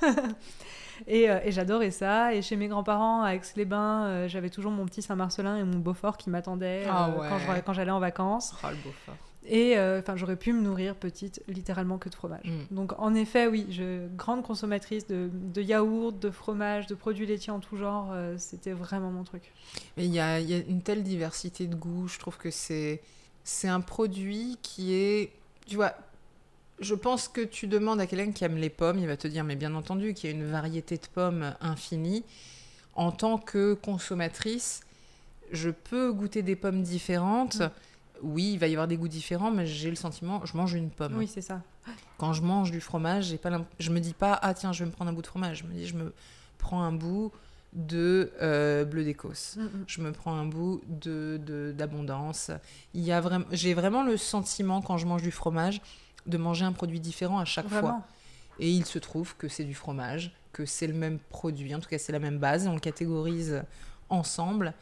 et 1.08 1.30
euh, 1.30 1.40
et 1.44 1.52
j'adorais 1.52 1.92
ça. 1.92 2.34
Et 2.34 2.42
chez 2.42 2.56
mes 2.56 2.68
grands-parents, 2.68 3.24
à 3.24 3.36
Aix-les-Bains, 3.36 4.06
euh, 4.06 4.28
j'avais 4.28 4.50
toujours 4.50 4.72
mon 4.72 4.86
petit 4.86 5.02
Saint-Marcelin 5.02 5.58
et 5.58 5.64
mon 5.64 5.80
Beaufort 5.80 6.18
qui 6.18 6.30
m'attendaient 6.30 6.84
Ah 6.90 7.10
euh, 7.10 7.62
quand 7.66 7.74
j'allais 7.74 7.92
en 7.92 8.00
vacances. 8.00 8.54
Oh, 8.64 8.68
le 8.70 8.76
Beaufort. 8.78 9.16
Et 9.48 9.78
euh, 9.78 10.00
enfin, 10.00 10.16
j'aurais 10.16 10.38
pu 10.38 10.54
me 10.54 10.62
nourrir 10.62 10.96
petite 10.96 11.44
littéralement 11.48 12.00
que 12.00 12.10
de 12.10 12.16
fromage. 12.16 12.46
Mm. 12.46 12.74
Donc 12.76 12.94
en 12.98 13.14
effet, 13.14 13.46
oui, 13.46 13.68
je 13.70 14.08
grande 14.16 14.42
consommatrice 14.42 15.06
de, 15.06 15.30
de 15.32 15.62
yaourts, 15.62 16.14
de 16.14 16.32
fromage, 16.32 16.88
de 16.88 16.96
produits 16.96 17.28
laitiers 17.28 17.52
en 17.54 17.60
tout 17.60 17.78
genre. 17.78 18.10
euh, 18.12 18.36
C'était 18.40 18.72
vraiment 18.74 19.12
mon 19.12 19.24
truc. 19.24 19.54
Mais 19.98 20.06
il 20.06 20.14
y 20.14 20.20
a, 20.20 20.40
il 20.40 20.50
y 20.50 20.56
a 20.56 20.58
une 20.58 20.82
telle 20.82 21.04
diversité 21.04 21.68
de 21.68 21.76
goûts. 21.76 22.08
Je 22.08 22.18
trouve 22.18 22.38
que 22.38 22.50
c'est 22.50 23.02
c'est 23.44 23.68
un 23.68 23.82
produit 23.82 24.58
qui 24.64 24.96
est, 24.96 25.32
tu 25.68 25.76
vois. 25.76 25.94
Je 26.80 26.94
pense 26.96 27.28
que 27.30 27.42
tu 27.42 27.68
demandes 27.68 28.02
à 28.02 28.08
quelqu'un 28.08 28.32
qui 28.32 28.44
aime 28.44 28.58
les 28.58 28.70
pommes, 28.70 29.00
il 29.00 29.08
va 29.08 29.16
te 29.18 29.28
dire, 29.28 29.44
mais 29.44 29.56
bien 29.56 29.74
entendu, 29.76 30.14
qu'il 30.14 30.30
y 30.30 30.34
a 30.34 30.36
une 30.36 30.46
variété 30.46 30.98
de 30.98 31.08
pommes 31.14 31.56
infinie. 31.62 32.24
En 32.96 33.12
tant 33.12 33.38
que 33.38 33.74
consommatrice, 33.74 34.82
je 35.52 35.70
peux 35.70 36.12
goûter 36.12 36.42
des 36.42 36.56
pommes 36.56 36.82
différentes. 36.82 37.60
Mm. 37.60 37.70
Oui, 38.24 38.52
il 38.54 38.60
va 38.60 38.68
y 38.68 38.72
avoir 38.74 38.88
des 38.88 38.98
goûts 38.98 39.08
différents, 39.10 39.52
mais 39.52 39.66
j'ai 39.68 39.90
le 39.90 39.96
sentiment, 39.96 40.46
je 40.46 40.56
mange 40.58 40.74
une 40.74 40.90
pomme. 40.90 41.16
Oui, 41.18 41.28
c'est 41.28 41.42
ça. 41.42 41.62
Quand 42.18 42.34
je 42.34 42.42
mange 42.42 42.72
du 42.72 42.82
fromage, 42.82 43.26
j'ai 43.26 43.38
pas 43.38 43.52
je 43.80 43.92
me 43.92 44.00
dis 44.00 44.14
pas, 44.14 44.34
ah 44.42 44.54
tiens, 44.54 44.72
je 44.74 44.80
vais 44.84 44.90
me 44.90 44.92
prendre 44.92 45.12
un 45.12 45.14
bout 45.14 45.22
de 45.22 45.28
fromage. 45.28 45.60
Je 45.60 45.64
me 45.66 45.74
dis, 45.74 45.86
je 45.88 45.96
me 45.96 46.14
prends 46.58 46.82
un 46.82 46.92
bout 46.94 47.32
de 47.74 48.32
euh, 48.42 48.86
bleu 48.86 49.04
d'Écosse 49.04 49.58
Mm, 49.58 49.64
mm. 49.64 49.84
je 49.88 50.02
me 50.02 50.12
prends 50.14 50.34
un 50.34 50.46
bout 50.46 50.82
de 50.88 51.40
de- 51.46 51.74
d'abondance. 51.78 52.50
Il 52.94 53.02
y 53.04 53.12
a 53.12 53.20
vraiment, 53.20 53.46
j'ai 53.52 53.74
vraiment 53.74 54.04
le 54.04 54.16
sentiment 54.18 54.82
quand 54.82 54.98
je 54.98 55.06
mange 55.06 55.22
du 55.22 55.32
fromage 55.32 55.82
de 56.26 56.38
manger 56.38 56.66
un 56.66 56.72
produit 56.72 57.00
différent 57.00 57.40
à 57.40 57.46
chaque 57.46 57.70
fois. 57.70 58.02
Et 58.60 58.70
il 58.70 58.86
se 58.86 59.00
trouve 59.00 59.36
que 59.36 59.48
c'est 59.48 59.66
du 59.66 59.76
fromage, 59.76 60.34
que 60.54 60.66
c'est 60.66 60.88
le 60.88 60.94
même 60.94 61.20
produit, 61.30 61.76
en 61.76 61.80
tout 61.80 61.90
cas 61.90 61.98
c'est 61.98 62.14
la 62.14 62.20
même 62.20 62.38
base, 62.38 62.68
on 62.68 62.74
le 62.74 62.80
catégorise 62.80 63.62
ensemble, 64.10 64.74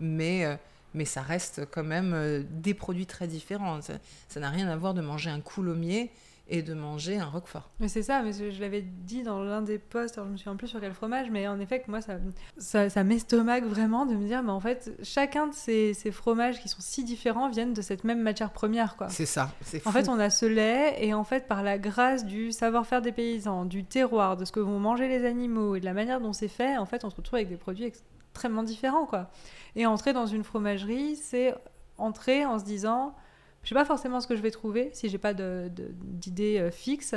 mais 0.00 0.44
euh, 0.44 0.56
mais 0.94 1.04
ça 1.04 1.22
reste 1.22 1.62
quand 1.70 1.84
même 1.84 2.12
euh, 2.14 2.42
des 2.50 2.74
produits 2.74 3.06
très 3.06 3.26
différents. 3.26 3.80
Ça 3.80 4.40
n'a 4.40 4.50
rien 4.50 4.68
à 4.68 4.76
voir 4.76 4.94
de 4.94 5.00
manger 5.00 5.30
un 5.30 5.40
coulommiers 5.40 6.10
et 6.48 6.62
de 6.62 6.74
manger 6.74 7.18
un 7.18 7.26
roquefort. 7.26 7.70
Mais 7.80 7.88
c'est 7.88 8.02
ça, 8.02 8.22
mais 8.22 8.32
je, 8.32 8.60
l'avais 8.60 8.82
dit 8.82 9.22
dans 9.22 9.42
l'un 9.42 9.62
des 9.62 9.78
posts, 9.78 10.18
alors 10.18 10.26
je 10.26 10.32
me 10.32 10.36
souviens 10.36 10.56
plus 10.56 10.68
sur 10.68 10.80
quel 10.80 10.92
fromage, 10.92 11.30
mais 11.30 11.46
en 11.46 11.58
effet, 11.60 11.82
moi, 11.86 12.00
ça, 12.00 12.18
ça, 12.58 12.90
ça 12.90 13.04
m'estomaque 13.04 13.64
vraiment 13.64 14.06
de 14.06 14.14
me 14.14 14.26
dire, 14.26 14.42
mais 14.42 14.50
en 14.50 14.60
fait, 14.60 14.92
chacun 15.02 15.46
de 15.46 15.54
ces, 15.54 15.94
ces 15.94 16.10
fromages 16.10 16.60
qui 16.60 16.68
sont 16.68 16.80
si 16.80 17.04
différents 17.04 17.48
viennent 17.48 17.72
de 17.72 17.82
cette 17.82 18.04
même 18.04 18.20
matière 18.20 18.50
première, 18.50 18.96
quoi. 18.96 19.08
C'est 19.08 19.26
ça, 19.26 19.52
c'est 19.62 19.80
fou. 19.80 19.88
En 19.88 19.92
fait, 19.92 20.08
on 20.08 20.18
a 20.18 20.30
ce 20.30 20.46
lait, 20.46 20.96
et 20.98 21.14
en 21.14 21.24
fait, 21.24 21.46
par 21.46 21.62
la 21.62 21.78
grâce 21.78 22.26
du 22.26 22.52
savoir-faire 22.52 23.02
des 23.02 23.12
paysans, 23.12 23.64
du 23.64 23.84
terroir, 23.84 24.36
de 24.36 24.44
ce 24.44 24.52
que 24.52 24.60
vont 24.60 24.80
manger 24.80 25.08
les 25.08 25.24
animaux 25.24 25.76
et 25.76 25.80
de 25.80 25.84
la 25.84 25.94
manière 25.94 26.20
dont 26.20 26.32
c'est 26.32 26.48
fait, 26.48 26.76
en 26.76 26.86
fait, 26.86 27.04
on 27.04 27.10
se 27.10 27.16
retrouve 27.16 27.36
avec 27.36 27.48
des 27.48 27.56
produits 27.56 27.84
extrêmement 27.84 28.62
différents, 28.62 29.06
quoi. 29.06 29.30
Et 29.76 29.86
entrer 29.86 30.12
dans 30.12 30.26
une 30.26 30.44
fromagerie, 30.44 31.16
c'est 31.16 31.54
entrer 31.98 32.44
en 32.44 32.58
se 32.58 32.64
disant, 32.64 33.14
je 33.62 33.68
sais 33.68 33.74
pas 33.74 33.84
forcément 33.84 34.20
ce 34.20 34.26
que 34.26 34.36
je 34.36 34.42
vais 34.42 34.50
trouver 34.50 34.90
si 34.92 35.08
j'ai 35.08 35.18
pas 35.18 35.34
de- 35.34 35.70
de- 35.74 35.90
d'idée 35.92 36.58
euh, 36.58 36.70
fixe, 36.70 37.14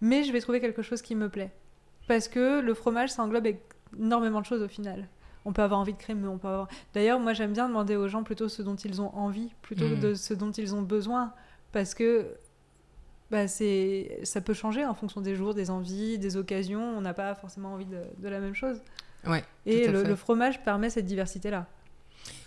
mais 0.00 0.24
je 0.24 0.32
vais 0.32 0.40
trouver 0.40 0.60
quelque 0.60 0.82
chose 0.82 1.02
qui 1.02 1.14
me 1.14 1.28
plaît. 1.28 1.50
Parce 2.06 2.28
que 2.28 2.60
le 2.60 2.74
fromage, 2.74 3.10
ça 3.10 3.22
englobe 3.22 3.48
énormément 3.98 4.40
de 4.40 4.46
choses 4.46 4.62
au 4.62 4.68
final. 4.68 5.06
On 5.44 5.52
peut 5.52 5.62
avoir 5.62 5.80
envie 5.80 5.92
de 5.92 5.98
crème, 5.98 6.20
mais 6.20 6.28
on 6.28 6.38
peut 6.38 6.48
avoir. 6.48 6.68
D'ailleurs, 6.94 7.20
moi, 7.20 7.32
j'aime 7.32 7.52
bien 7.52 7.68
demander 7.68 7.96
aux 7.96 8.08
gens 8.08 8.22
plutôt 8.22 8.48
ce 8.48 8.62
dont 8.62 8.76
ils 8.76 9.00
ont 9.00 9.14
envie, 9.16 9.50
plutôt 9.62 9.86
Mm. 9.86 9.90
que 9.90 9.94
de 10.08 10.14
ce 10.14 10.34
dont 10.34 10.50
ils 10.50 10.74
ont 10.74 10.82
besoin, 10.82 11.32
parce 11.72 11.94
que 11.94 12.26
bah, 13.30 13.46
c'est, 13.46 14.20
ça 14.24 14.40
peut 14.40 14.54
changer 14.54 14.84
en 14.86 14.94
fonction 14.94 15.20
des 15.20 15.34
jours, 15.34 15.54
des 15.54 15.70
envies, 15.70 16.18
des 16.18 16.36
occasions. 16.36 16.80
On 16.82 17.00
n'a 17.02 17.12
pas 17.14 17.34
forcément 17.34 17.74
envie 17.74 17.84
de, 17.86 18.00
de 18.18 18.28
la 18.28 18.40
même 18.40 18.54
chose. 18.54 18.80
Ouais, 19.26 19.44
Et 19.66 19.88
le 19.88 20.16
fromage 20.16 20.62
permet 20.64 20.88
cette 20.90 21.04
diversité-là. 21.06 21.66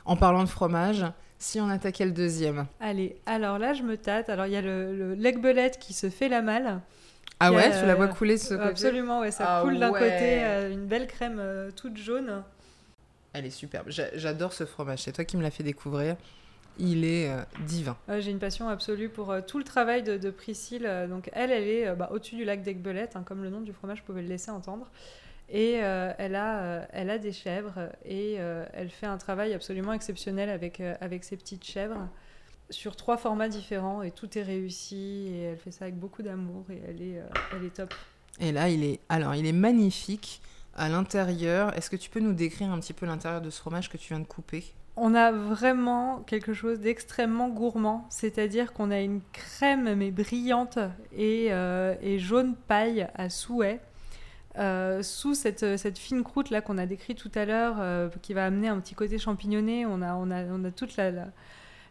En 0.05 0.15
parlant 0.15 0.43
de 0.43 0.49
fromage, 0.49 1.05
si 1.41 1.59
on 1.59 1.69
attaquait 1.69 2.05
le 2.05 2.11
deuxième. 2.11 2.65
Allez, 2.79 3.15
alors 3.25 3.57
là, 3.57 3.73
je 3.73 3.83
me 3.83 3.97
tâte. 3.97 4.29
Alors, 4.29 4.45
il 4.45 4.53
y 4.53 4.55
a 4.55 4.61
le, 4.61 4.95
le 4.95 5.13
l'aigbelette 5.15 5.79
qui 5.79 5.93
se 5.93 6.09
fait 6.09 6.29
la 6.29 6.41
malle. 6.41 6.79
Ah 7.39 7.51
ouais, 7.51 7.63
a- 7.65 7.79
tu 7.81 7.85
la 7.87 7.95
vois 7.95 8.07
couler 8.07 8.35
de 8.35 8.39
ce 8.39 8.53
côté 8.53 8.69
Absolument, 8.69 9.21
ouais, 9.21 9.31
ça 9.31 9.57
Ah 9.59 9.61
coule 9.63 9.79
d'un 9.79 9.91
côté, 9.91 10.43
euh, 10.43 10.71
une 10.71 10.85
belle 10.85 11.07
crème 11.07 11.37
euh, 11.39 11.71
toute 11.75 11.97
jaune. 11.97 12.43
Elle 13.33 13.45
est 13.45 13.49
superbe. 13.49 13.87
J'a- 13.89 14.15
J'adore 14.15 14.53
ce 14.53 14.65
fromage. 14.65 14.99
C'est 14.99 15.11
toi 15.13 15.25
qui 15.25 15.37
me 15.37 15.41
l'as 15.41 15.51
fait 15.51 15.63
découvrir. 15.63 16.15
Il 16.77 17.03
est 17.03 17.29
euh, 17.29 17.41
divin. 17.65 17.97
J'ai 18.19 18.31
une 18.31 18.39
passion 18.39 18.69
absolue 18.69 19.09
pour 19.09 19.31
euh, 19.31 19.41
tout 19.45 19.57
le 19.57 19.63
travail 19.63 20.03
de, 20.03 20.17
de 20.17 20.29
Priscille. 20.29 20.85
Euh, 20.85 21.07
Donc 21.07 21.29
elle, 21.33 21.51
elle 21.51 21.67
est 21.67 21.87
euh, 21.87 21.95
bah, 21.95 22.09
au-dessus 22.13 22.35
du 22.35 22.45
lac 22.45 22.61
d'Aigbelette, 22.61 23.15
hein, 23.15 23.23
comme 23.25 23.43
le 23.43 23.49
nom 23.49 23.61
du 23.61 23.73
fromage 23.73 24.03
pouvait 24.03 24.21
le 24.21 24.27
laisser 24.27 24.51
entendre. 24.51 24.87
Et 25.53 25.83
euh, 25.83 26.13
elle, 26.17 26.35
a, 26.35 26.59
euh, 26.61 26.85
elle 26.93 27.09
a 27.09 27.17
des 27.17 27.33
chèvres 27.33 27.89
et 28.05 28.37
euh, 28.39 28.65
elle 28.73 28.89
fait 28.89 29.05
un 29.05 29.17
travail 29.17 29.53
absolument 29.53 29.91
exceptionnel 29.91 30.49
avec, 30.49 30.81
avec 31.01 31.25
ses 31.25 31.35
petites 31.35 31.65
chèvres 31.65 32.07
sur 32.69 32.95
trois 32.95 33.17
formats 33.17 33.49
différents 33.49 34.01
et 34.01 34.11
tout 34.11 34.37
est 34.37 34.43
réussi 34.43 35.27
et 35.29 35.41
elle 35.41 35.57
fait 35.57 35.71
ça 35.71 35.85
avec 35.85 35.97
beaucoup 35.97 36.21
d'amour 36.21 36.63
et 36.69 36.81
elle 36.87 37.01
est, 37.01 37.21
elle 37.53 37.65
est 37.65 37.75
top. 37.75 37.93
Et 38.39 38.53
là, 38.53 38.69
il 38.69 38.81
est, 38.85 39.01
alors, 39.09 39.35
il 39.35 39.45
est 39.45 39.51
magnifique 39.51 40.41
à 40.73 40.87
l'intérieur. 40.87 41.75
Est-ce 41.77 41.89
que 41.89 41.97
tu 41.97 42.09
peux 42.09 42.21
nous 42.21 42.33
décrire 42.33 42.71
un 42.71 42.79
petit 42.79 42.93
peu 42.93 43.05
l'intérieur 43.05 43.41
de 43.41 43.49
ce 43.49 43.59
fromage 43.59 43.89
que 43.89 43.97
tu 43.97 44.13
viens 44.13 44.21
de 44.21 44.27
couper? 44.27 44.63
On 44.95 45.15
a 45.15 45.33
vraiment 45.33 46.19
quelque 46.27 46.53
chose 46.53 46.79
d'extrêmement 46.79 47.49
gourmand, 47.49 48.05
c'est-à-dire 48.09 48.71
qu'on 48.71 48.89
a 48.89 48.99
une 48.99 49.21
crème 49.33 49.95
mais 49.95 50.11
brillante 50.11 50.79
et, 51.13 51.47
euh, 51.51 51.95
et 52.01 52.19
jaune 52.19 52.55
paille 52.55 53.07
à 53.15 53.29
souhait. 53.29 53.81
Euh, 54.57 55.01
sous 55.01 55.33
cette, 55.33 55.77
cette 55.77 55.97
fine 55.97 56.23
croûte 56.23 56.49
là 56.49 56.61
qu'on 56.61 56.77
a 56.77 56.85
décrit 56.85 57.15
tout 57.15 57.31
à 57.35 57.45
l'heure, 57.45 57.75
euh, 57.79 58.09
qui 58.21 58.33
va 58.33 58.45
amener 58.45 58.67
un 58.67 58.79
petit 58.79 58.95
côté 58.95 59.17
champignonné, 59.17 59.85
on 59.85 60.01
a, 60.01 60.13
on 60.15 60.29
a, 60.31 60.43
on 60.45 60.63
a 60.65 60.71
toute 60.71 60.97
la, 60.97 61.09
la, 61.11 61.27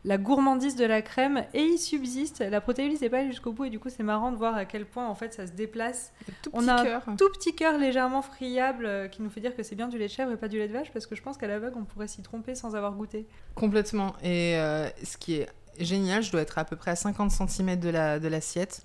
la 0.04 0.18
gourmandise 0.18 0.76
de 0.76 0.84
la 0.84 1.02
crème 1.02 1.44
et 1.54 1.62
il 1.62 1.78
subsiste. 1.78 2.40
La 2.40 2.60
protéolyse 2.60 3.00
n'est 3.00 3.08
pas 3.10 3.18
allée 3.18 3.28
jusqu'au 3.30 3.52
bout 3.52 3.64
et 3.66 3.70
du 3.70 3.78
coup 3.78 3.88
c'est 3.88 4.02
marrant 4.02 4.30
de 4.32 4.36
voir 4.36 4.54
à 4.56 4.64
quel 4.64 4.86
point 4.86 5.06
en 5.08 5.14
fait 5.14 5.32
ça 5.34 5.46
se 5.46 5.52
déplace. 5.52 6.12
Tout 6.42 6.50
On 6.52 6.68
a 6.68 6.82
cœur. 6.82 7.02
un 7.08 7.16
tout 7.16 7.30
petit 7.30 7.54
cœur 7.54 7.78
légèrement 7.78 8.22
friable 8.22 8.86
euh, 8.86 9.08
qui 9.08 9.22
nous 9.22 9.30
fait 9.30 9.40
dire 9.40 9.54
que 9.54 9.62
c'est 9.62 9.74
bien 9.74 9.88
du 9.88 9.98
lait 9.98 10.06
de 10.06 10.12
chèvre 10.12 10.32
et 10.32 10.36
pas 10.36 10.48
du 10.48 10.58
lait 10.58 10.68
de 10.68 10.72
vache 10.72 10.90
parce 10.92 11.06
que 11.06 11.14
je 11.14 11.22
pense 11.22 11.36
qu'à 11.36 11.46
l'aveugle 11.48 11.76
on 11.78 11.84
pourrait 11.84 12.08
s'y 12.08 12.22
tromper 12.22 12.54
sans 12.54 12.76
avoir 12.76 12.92
goûté. 12.92 13.26
Complètement. 13.54 14.14
Et 14.22 14.56
euh, 14.56 14.88
ce 15.02 15.16
qui 15.16 15.34
est 15.34 15.48
génial, 15.78 16.22
je 16.22 16.30
dois 16.32 16.42
être 16.42 16.58
à 16.58 16.64
peu 16.64 16.76
près 16.76 16.90
à 16.90 16.96
50 16.96 17.30
cm 17.30 17.78
de 17.78 17.88
la 17.90 18.18
de 18.18 18.28
l'assiette 18.28 18.82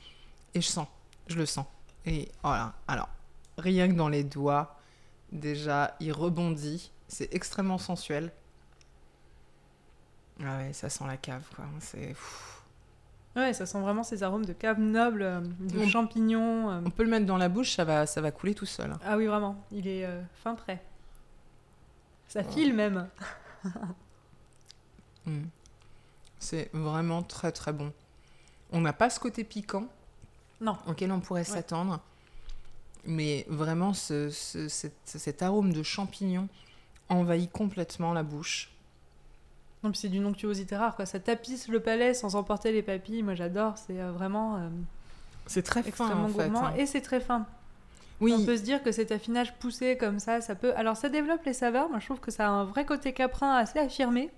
et 0.54 0.62
je 0.62 0.68
sens, 0.68 0.88
je 1.28 1.38
le 1.38 1.46
sens. 1.46 1.66
Et 2.06 2.30
voilà. 2.44 2.74
Alors, 2.88 3.10
rien 3.58 3.88
que 3.88 3.94
dans 3.94 4.10
les 4.10 4.24
doigts, 4.24 4.78
déjà, 5.32 5.96
il 6.00 6.12
rebondit. 6.12 6.92
C'est 7.08 7.34
extrêmement 7.34 7.78
sensuel. 7.78 8.32
Ah 10.44 10.58
ouais, 10.58 10.74
ça 10.74 10.90
sent 10.90 11.06
la 11.08 11.18
cave, 11.18 11.44
quoi. 11.56 11.66
C'est. 11.80 12.16
Ouais, 13.36 13.54
ça 13.54 13.66
sent 13.66 13.80
vraiment 13.82 14.04
ces 14.04 14.24
arômes 14.24 14.46
de 14.46 14.54
cave 14.54 14.80
noble, 14.80 15.22
euh, 15.22 15.42
de 15.42 15.80
On- 15.80 15.88
champignons. 15.88 16.72
euh. 16.72 16.82
On 16.86 16.90
peut 16.90 17.04
le 17.04 17.10
mettre 17.10 17.26
dans 17.26 17.38
la 17.38 17.50
bouche, 17.50 17.74
ça 17.76 17.84
va, 17.84 18.06
ça 18.06 18.22
va 18.22 18.32
couler 18.32 18.56
tout 18.56 18.66
seul. 18.66 18.92
hein. 18.92 19.00
Ah 19.06 19.18
oui, 19.18 19.26
vraiment, 19.28 19.62
il 19.72 19.88
est 19.88 20.06
euh, 20.06 20.22
fin 20.44 20.56
prêt. 20.56 20.82
Ça 22.28 22.40
Ouais. 22.42 22.52
file 22.52 22.74
même. 22.74 23.08
Mm. 25.26 25.46
C'est 26.38 26.70
vraiment 26.74 27.24
très 27.24 27.52
très 27.52 27.74
bon. 27.74 27.92
On 28.72 28.80
n'a 28.82 28.94
pas 28.94 29.10
ce 29.10 29.20
côté 29.20 29.44
piquant 29.44 29.88
Non. 30.62 30.78
auquel 30.86 31.12
on 31.12 31.20
pourrait 31.20 31.44
s'attendre, 31.44 32.00
mais 33.06 33.46
vraiment 33.48 33.94
ce, 33.94 34.30
ce- 34.30 34.68
cet, 34.68 34.94
cet 35.06 35.42
arôme 35.42 35.74
de 35.74 35.84
champignon 35.84 36.48
envahit 37.10 37.52
complètement 37.52 38.14
la 38.14 38.24
bouche. 38.24 38.72
Non, 39.84 39.92
puis 39.92 40.00
c'est 40.00 40.10
d'une 40.10 40.26
onctuosité 40.26 40.76
rare, 40.76 40.96
quoi. 40.96 41.06
Ça 41.06 41.20
tapisse 41.20 41.68
le 41.68 41.80
palais 41.80 42.14
sans 42.16 42.36
emporter 42.36 42.72
les 42.72 42.82
papilles. 42.82 43.22
Moi, 43.22 43.36
j'adore. 43.36 43.76
C'est 43.78 44.00
euh, 44.00 44.12
vraiment 44.12 44.56
euh, 44.56 44.70
C'est 45.46 45.62
très 45.62 45.82
fin 45.84 45.88
extrêmement 45.90 46.24
en 46.26 46.28
fait. 46.30 46.34
gourmand 46.50 46.66
hein. 46.68 46.74
et 46.78 46.86
c'est 46.88 47.02
très 47.02 47.20
fin. 47.20 47.46
Oui, 48.22 48.34
On 48.34 48.44
peut 48.46 48.58
se 48.58 48.62
dire 48.64 48.82
que 48.82 48.92
cet 48.92 49.12
affinage 49.12 49.54
poussé 49.60 49.98
comme 49.98 50.20
ça, 50.20 50.42
ça 50.42 50.56
peut. 50.56 50.74
Alors, 50.78 50.96
ça 50.98 51.10
développe 51.10 51.44
les 51.46 51.54
saveurs. 51.54 51.90
Moi, 51.90 52.00
je 52.00 52.06
trouve 52.06 52.20
que 52.20 52.32
ça 52.32 52.48
a 52.48 52.50
un 52.50 52.64
vrai 52.64 52.86
côté 52.86 53.14
caprin 53.14 53.56
assez 53.58 53.78
affirmé. 53.78 54.32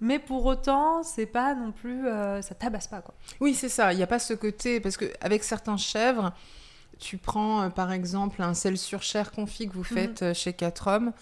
Mais 0.00 0.20
pour 0.20 0.44
autant, 0.46 1.02
c'est 1.02 1.26
pas 1.26 1.54
non 1.56 1.72
plus. 1.72 2.06
euh, 2.06 2.40
ça 2.42 2.54
tabasse 2.54 2.86
pas, 2.86 3.00
quoi. 3.00 3.14
oui 3.40 3.54
c'est 3.54 3.68
ça. 3.68 3.92
Il 3.92 3.96
n'y 3.96 4.02
a 4.04 4.06
pas 4.06 4.20
ce 4.20 4.32
côté 4.34 4.78
parce 4.78 4.96
que 4.96 5.06
avec 5.20 5.42
certains 5.42 5.76
chèvres, 5.76 6.32
tu 6.98 7.16
prends 7.18 7.62
euh, 7.62 7.68
par 7.68 7.92
exemple 7.92 8.42
un 8.42 8.54
sel 8.54 8.76
sur 8.78 9.02
chair 9.02 9.30
confit 9.32 9.68
que 9.68 9.74
vous 9.74 9.84
faites 9.84 10.22
euh, 10.22 10.34
chez 10.34 10.52
Quatre 10.52 10.86
Hommes. 10.88 11.12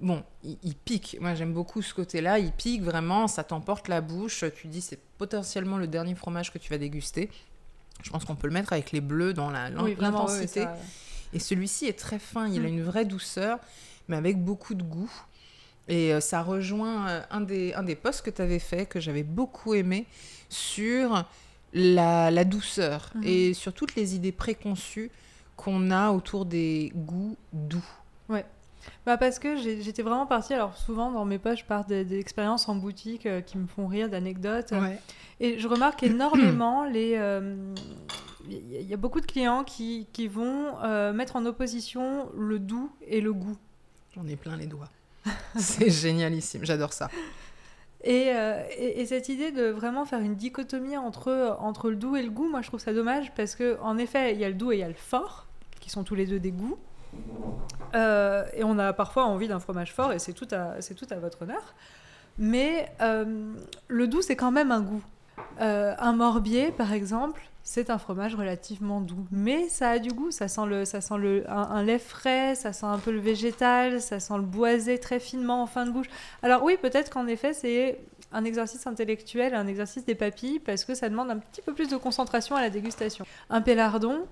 Bon, 0.00 0.22
il, 0.42 0.56
il 0.62 0.74
pique. 0.74 1.16
Moi, 1.20 1.34
j'aime 1.34 1.52
beaucoup 1.52 1.80
ce 1.82 1.94
côté-là. 1.94 2.38
Il 2.38 2.50
pique 2.52 2.82
vraiment, 2.82 3.28
ça 3.28 3.44
t'emporte 3.44 3.88
la 3.88 4.00
bouche. 4.00 4.44
Tu 4.56 4.66
dis, 4.66 4.80
c'est 4.80 4.98
potentiellement 5.18 5.76
le 5.76 5.86
dernier 5.86 6.14
fromage 6.14 6.52
que 6.52 6.58
tu 6.58 6.70
vas 6.70 6.78
déguster. 6.78 7.30
Je 8.02 8.10
pense 8.10 8.24
qu'on 8.24 8.34
peut 8.34 8.48
le 8.48 8.52
mettre 8.52 8.72
avec 8.72 8.90
les 8.90 9.00
bleus 9.00 9.32
dans 9.32 9.50
la- 9.50 9.70
Oui, 9.82 9.94
l'intensité. 10.00 10.62
ça- 10.62 10.76
Et 11.32 11.38
celui-ci 11.38 11.86
est 11.86 11.98
très 11.98 12.18
fin, 12.18 12.48
il 12.48 12.60
a 12.60 12.68
Mm. 12.68 12.72
une 12.78 12.82
vraie 12.82 13.04
douceur, 13.04 13.58
mais 14.08 14.16
avec 14.16 14.42
beaucoup 14.42 14.74
de 14.74 14.82
goût. 14.82 15.10
Et 15.88 16.12
euh, 16.12 16.20
ça 16.20 16.42
rejoint 16.42 17.22
un, 17.30 17.40
des, 17.40 17.72
un 17.74 17.82
des 17.84 17.94
posts 17.96 18.22
que 18.22 18.30
tu 18.30 18.42
avais 18.42 18.58
fait, 18.58 18.86
que 18.86 18.98
j'avais 19.00 19.22
beaucoup 19.22 19.74
aimé, 19.74 20.06
sur 20.48 21.24
la, 21.74 22.30
la 22.30 22.44
douceur 22.44 23.10
Mhm. 23.14 23.22
et 23.24 23.54
sur 23.54 23.72
toutes 23.72 23.94
les 23.94 24.14
idées 24.14 24.32
préconçues 24.32 25.10
qu'on 25.56 25.90
a 25.90 26.10
autour 26.10 26.44
des 26.44 26.92
goûts 26.94 27.36
doux. 27.52 27.84
Bah 29.06 29.16
parce 29.16 29.38
que 29.38 29.56
j'étais 29.56 30.02
vraiment 30.02 30.26
partie, 30.26 30.54
alors 30.54 30.76
souvent 30.76 31.12
dans 31.12 31.24
mes 31.24 31.38
poches, 31.38 31.60
je 31.60 31.64
pars 31.64 31.84
des, 31.84 32.04
des 32.04 32.18
expériences 32.18 32.68
en 32.68 32.74
boutique 32.74 33.26
euh, 33.26 33.40
qui 33.40 33.56
me 33.56 33.68
font 33.68 33.86
rire, 33.86 34.08
d'anecdotes. 34.08 34.72
Et 35.38 35.60
je 35.60 35.68
remarque 35.68 36.02
énormément 36.02 36.82
les. 36.92 37.14
euh, 37.16 37.54
Il 38.50 38.82
y 38.82 38.92
a 38.92 38.96
beaucoup 38.96 39.20
de 39.20 39.26
clients 39.26 39.62
qui, 39.62 40.08
qui 40.12 40.26
vont 40.26 40.74
euh, 40.82 41.12
mettre 41.12 41.36
en 41.36 41.46
opposition 41.46 42.28
le 42.36 42.58
doux 42.58 42.90
et 43.06 43.20
le 43.20 43.32
goût. 43.32 43.56
J'en 44.16 44.26
ai 44.26 44.34
plein 44.34 44.56
les 44.56 44.66
doigts. 44.66 44.88
C'est 45.56 45.88
génialissime, 45.88 46.64
j'adore 46.64 46.92
ça. 46.92 47.08
Et, 48.04 48.32
euh, 48.34 48.62
et, 48.76 49.00
et 49.00 49.06
cette 49.06 49.28
idée 49.28 49.52
de 49.52 49.66
vraiment 49.66 50.04
faire 50.04 50.20
une 50.20 50.34
dichotomie 50.34 50.96
entre, 50.96 51.56
entre 51.60 51.90
le 51.90 51.96
doux 51.96 52.16
et 52.16 52.22
le 52.22 52.30
goût, 52.30 52.48
moi 52.48 52.60
je 52.60 52.68
trouve 52.68 52.80
ça 52.80 52.92
dommage 52.92 53.32
parce 53.34 53.54
que 53.54 53.78
en 53.80 53.96
effet, 53.96 54.34
il 54.34 54.40
y 54.40 54.44
a 54.44 54.48
le 54.48 54.54
doux 54.54 54.72
et 54.72 54.76
il 54.76 54.80
y 54.80 54.84
a 54.84 54.88
le 54.88 54.94
fort, 54.94 55.46
qui 55.80 55.88
sont 55.90 56.02
tous 56.02 56.14
les 56.14 56.26
deux 56.26 56.40
des 56.40 56.50
goûts. 56.50 56.78
Euh, 57.94 58.44
et 58.54 58.64
on 58.64 58.78
a 58.78 58.92
parfois 58.92 59.24
envie 59.24 59.46
d'un 59.46 59.60
fromage 59.60 59.92
fort 59.92 60.12
et 60.12 60.18
c'est 60.18 60.32
tout 60.32 60.48
à, 60.50 60.76
tout 60.96 61.06
à 61.10 61.16
votre 61.16 61.42
honneur. 61.42 61.74
Mais 62.38 62.90
euh, 63.02 63.54
le 63.88 64.08
doux, 64.08 64.22
c'est 64.22 64.36
quand 64.36 64.50
même 64.50 64.72
un 64.72 64.80
goût. 64.80 65.02
Un 65.58 66.12
morbier, 66.12 66.72
par 66.72 66.92
exemple, 66.92 67.51
c'est 67.64 67.90
un 67.90 67.98
fromage 67.98 68.34
relativement 68.34 69.00
doux, 69.00 69.24
mais 69.30 69.68
ça 69.68 69.90
a 69.90 69.98
du 69.98 70.10
goût. 70.10 70.30
Ça 70.30 70.48
sent 70.48 70.66
le, 70.66 70.84
ça 70.84 71.00
sent 71.00 71.16
le, 71.18 71.44
un, 71.48 71.82
lait 71.82 71.98
frais, 71.98 72.54
ça 72.54 72.72
sent 72.72 72.86
un 72.86 72.98
peu 72.98 73.12
le 73.12 73.20
végétal, 73.20 74.00
ça 74.00 74.18
sent 74.20 74.34
le 74.36 74.42
boisé 74.42 74.98
très 74.98 75.20
finement 75.20 75.62
en 75.62 75.66
fin 75.66 75.86
de 75.86 75.90
bouche. 75.90 76.08
Alors 76.42 76.64
oui, 76.64 76.76
peut-être 76.80 77.10
qu'en 77.10 77.26
effet, 77.26 77.52
c'est 77.52 78.00
un 78.32 78.44
exercice 78.44 78.86
intellectuel, 78.86 79.54
un 79.54 79.66
exercice 79.66 80.04
des 80.04 80.14
papilles, 80.14 80.58
parce 80.58 80.84
que 80.84 80.94
ça 80.94 81.08
demande 81.08 81.30
un 81.30 81.38
petit 81.38 81.62
peu 81.62 81.72
plus 81.72 81.88
de 81.88 81.96
concentration 81.96 82.56
à 82.56 82.60
la 82.62 82.70
dégustation. 82.70 83.24
Un 83.50 83.60
pélardon, 83.60 84.26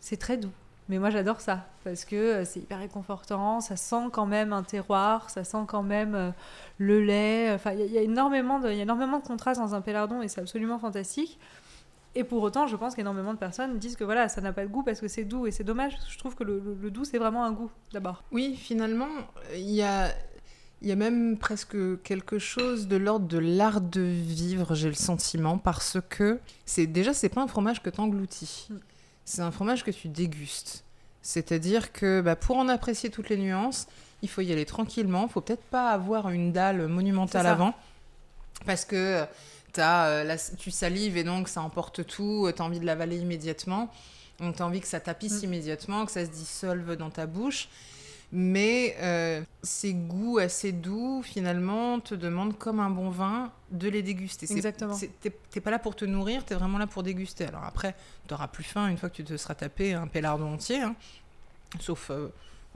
c'est 0.00 0.16
très 0.16 0.36
doux. 0.36 0.52
Mais 0.88 0.98
moi 0.98 1.10
j'adore 1.10 1.40
ça 1.40 1.66
parce 1.84 2.04
que 2.04 2.16
euh, 2.16 2.44
c'est 2.44 2.58
hyper 2.58 2.80
réconfortant, 2.80 3.60
ça 3.60 3.76
sent 3.76 4.08
quand 4.12 4.26
même 4.26 4.52
un 4.52 4.64
terroir, 4.64 5.30
ça 5.30 5.44
sent 5.44 5.64
quand 5.68 5.84
même 5.84 6.16
euh, 6.16 6.30
le 6.78 7.00
lait. 7.00 7.52
Enfin, 7.54 7.74
il 7.74 7.92
y, 7.92 7.96
a- 7.96 8.02
énormément 8.02 8.58
de, 8.58 8.68
il 8.70 8.76
y 8.76 8.80
a 8.80 8.82
énormément 8.82 9.20
de 9.20 9.24
contrastes 9.24 9.60
dans 9.60 9.76
un 9.76 9.82
pélardon 9.82 10.20
et 10.20 10.26
c'est 10.26 10.40
absolument 10.40 10.80
fantastique. 10.80 11.38
Et 12.16 12.24
pour 12.24 12.42
autant, 12.42 12.66
je 12.66 12.74
pense 12.76 12.94
qu'énormément 12.96 13.32
de 13.34 13.38
personnes 13.38 13.78
disent 13.78 13.94
que 13.96 14.02
voilà, 14.04 14.28
ça 14.28 14.40
n'a 14.40 14.52
pas 14.52 14.62
de 14.62 14.68
goût 14.70 14.82
parce 14.82 15.00
que 15.00 15.06
c'est 15.08 15.24
doux 15.24 15.46
et 15.46 15.52
c'est 15.52 15.62
dommage. 15.64 15.92
parce 15.94 16.06
que 16.06 16.12
Je 16.12 16.18
trouve 16.18 16.34
que 16.34 16.42
le, 16.44 16.58
le- 16.58 16.74
le 16.74 16.90
doux 16.90 17.04
c'est 17.04 17.18
vraiment 17.18 17.44
un 17.44 17.52
goût 17.52 17.70
d'abord. 17.92 18.24
Oui, 18.32 18.56
finalement, 18.56 19.06
il 19.54 19.70
y 19.70 19.82
a, 19.82 20.08
y 20.82 20.90
a 20.90 20.96
même 20.96 21.38
presque 21.38 21.76
quelque 22.02 22.38
chose 22.40 22.88
de 22.88 22.96
l'ordre 22.96 23.26
de 23.28 23.38
l'art 23.38 23.80
de 23.80 24.00
vivre, 24.00 24.74
j'ai 24.74 24.88
le 24.88 24.94
sentiment, 24.94 25.56
parce 25.58 25.98
que 26.08 26.40
c'est 26.66 26.86
déjà, 26.88 27.14
c'est 27.14 27.28
pas 27.28 27.42
un 27.42 27.46
fromage 27.48 27.80
que 27.82 27.90
tu 27.90 28.00
engloutis. 28.00 28.66
Mm. 28.70 28.74
C'est 29.24 29.42
un 29.42 29.52
fromage 29.52 29.84
que 29.84 29.92
tu 29.92 30.08
dégustes. 30.08 30.84
C'est-à-dire 31.22 31.92
que 31.92 32.20
bah, 32.22 32.34
pour 32.34 32.56
en 32.56 32.68
apprécier 32.68 33.10
toutes 33.10 33.28
les 33.28 33.36
nuances, 33.36 33.86
il 34.22 34.28
faut 34.28 34.40
y 34.40 34.50
aller 34.50 34.64
tranquillement. 34.66 35.26
Il 35.28 35.30
faut 35.30 35.40
peut-être 35.42 35.62
pas 35.62 35.90
avoir 35.90 36.30
une 36.30 36.50
dalle 36.50 36.88
monumentale 36.88 37.46
avant. 37.46 37.74
Parce 38.66 38.84
que 38.84 39.24
euh, 39.78 40.24
la- 40.24 40.36
tu 40.38 40.70
salives 40.70 41.16
et 41.16 41.24
donc 41.24 41.48
ça 41.48 41.62
emporte 41.62 42.06
tout. 42.06 42.50
Tu 42.54 42.60
as 42.62 42.64
envie 42.64 42.80
de 42.80 42.86
l'avaler 42.86 43.18
immédiatement. 43.18 43.90
Donc 44.40 44.56
tu 44.56 44.62
as 44.62 44.66
envie 44.66 44.80
que 44.80 44.86
ça 44.88 45.00
tapisse 45.00 45.42
Mm. 45.42 45.44
immédiatement, 45.44 46.06
que 46.06 46.12
ça 46.12 46.24
se 46.24 46.30
dissolve 46.30 46.96
dans 46.96 47.10
ta 47.10 47.26
bouche. 47.26 47.68
Mais 48.32 48.96
euh, 49.00 49.42
ces 49.62 49.92
goûts 49.92 50.38
assez 50.38 50.70
doux, 50.70 51.20
finalement, 51.24 51.98
te 51.98 52.14
demandent, 52.14 52.56
comme 52.56 52.78
un 52.78 52.88
bon 52.90 53.10
vin, 53.10 53.50
de 53.72 53.88
les 53.88 54.02
déguster. 54.02 54.46
Exactement. 54.52 54.96
T'es 55.50 55.60
pas 55.60 55.70
là 55.72 55.80
pour 55.80 55.96
te 55.96 56.04
nourrir, 56.04 56.44
t'es 56.44 56.54
vraiment 56.54 56.78
là 56.78 56.86
pour 56.86 57.02
déguster. 57.02 57.46
Alors 57.46 57.64
après, 57.64 57.96
t'auras 58.28 58.46
plus 58.46 58.62
faim 58.62 58.86
une 58.88 58.96
fois 58.98 59.10
que 59.10 59.16
tu 59.16 59.24
te 59.24 59.36
seras 59.36 59.54
tapé 59.56 59.94
un 59.94 60.06
pélardon 60.06 60.54
entier. 60.54 60.80
hein. 60.80 60.94
Sauf... 61.80 62.10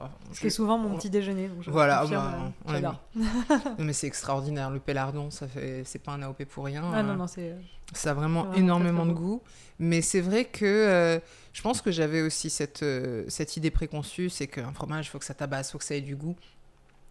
euh, 0.01 0.03
oh, 0.05 0.09
Ce 0.31 0.37
je- 0.37 0.41
qui 0.41 0.47
est 0.49 0.51
souvent 0.51 0.79
mon 0.79 0.93
on- 0.93 0.97
petit 0.97 1.11
déjeuner. 1.11 1.49
donc 1.49 1.63
je 1.63 1.71
Voilà, 1.71 2.05
bah, 2.07 2.35
euh, 2.45 2.49
on 2.67 2.73
j'adore. 2.73 3.01
Mais 3.79 3.93
c'est 3.93 4.07
extraordinaire. 4.07 4.71
Le 4.71 4.81
pélardon, 4.81 5.31
ça 5.31 5.47
fait... 5.49 5.83
c'est 5.85 5.99
pas 6.01 6.13
un 6.13 6.23
AOP 6.23 6.45
pour 6.47 6.65
rien. 6.65 6.83
Ah 6.93 7.03
non, 7.03 7.11
hein. 7.13 7.17
non, 7.17 7.27
c'est. 7.27 7.55
Ça 7.93 8.11
a 8.11 8.15
vraiment, 8.15 8.43
C'est 8.45 8.49
vraiment 8.49 8.59
énormément 8.65 9.05
très, 9.05 9.13
de 9.13 9.19
goût. 9.19 9.43
Mais 9.79 10.01
c'est 10.03 10.21
vrai 10.21 10.45
que 10.47 10.65
euh, 10.65 11.19
je 11.53 11.63
pense 11.63 11.81
que 11.83 11.91
j'avais 11.91 12.23
aussi 12.23 12.49
cette, 12.51 12.83
euh, 12.83 13.25
cette 13.29 13.57
idée 13.57 13.71
préconçue, 13.71 14.31
c'est 14.31 14.47
qu'un 14.47 14.73
fromage, 14.73 15.07
il 15.07 15.11
faut 15.11 15.19
que 15.19 15.25
ça 15.25 15.35
tabasse, 15.35 15.69
il 15.69 15.73
faut 15.73 15.79
que 15.79 15.85
ça 15.85 15.95
ait 15.95 16.01
du 16.01 16.17
goût. 16.17 16.37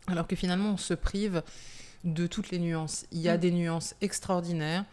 Alors 0.08 0.28
que 0.28 0.36
finalement, 0.36 0.72
on 0.72 0.78
se 0.78 0.94
prive 0.94 1.44
de 2.04 2.28
toutes 2.28 2.50
les 2.52 2.60
nuances. 2.60 3.06
Il 3.12 3.20
y 3.20 3.30
a 3.30 3.38
Mm. 3.38 3.40
des 3.40 3.52
nuances 3.52 3.96
extraordinaires. 4.02 4.84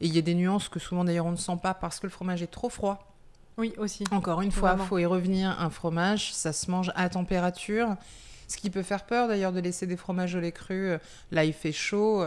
Et 0.00 0.06
il 0.06 0.14
y 0.14 0.18
a 0.18 0.22
des 0.22 0.34
nuances 0.34 0.68
que 0.68 0.78
souvent 0.78 1.04
d'ailleurs 1.04 1.24
on 1.26 1.30
ne 1.30 1.36
sent 1.36 1.58
pas 1.62 1.72
parce 1.74 2.00
que 2.00 2.06
le 2.06 2.10
fromage 2.10 2.42
est 2.42 2.48
trop 2.48 2.68
froid. 2.68 3.15
Oui, 3.58 3.72
aussi. 3.78 4.04
Encore 4.10 4.42
une 4.42 4.52
fois, 4.52 4.76
il 4.78 4.84
faut 4.84 4.98
y 4.98 5.06
revenir. 5.06 5.56
Un 5.60 5.70
fromage, 5.70 6.32
ça 6.34 6.52
se 6.52 6.70
mange 6.70 6.92
à 6.94 7.08
température. 7.08 7.96
Ce 8.48 8.56
qui 8.58 8.70
peut 8.70 8.82
faire 8.82 9.04
peur 9.06 9.28
d'ailleurs 9.28 9.52
de 9.52 9.60
laisser 9.60 9.86
des 9.86 9.96
fromages 9.96 10.34
au 10.34 10.40
lait 10.40 10.52
cru. 10.52 10.90
euh, 10.90 10.98
Là, 11.32 11.44
il 11.44 11.52
fait 11.52 11.72
chaud. 11.72 12.24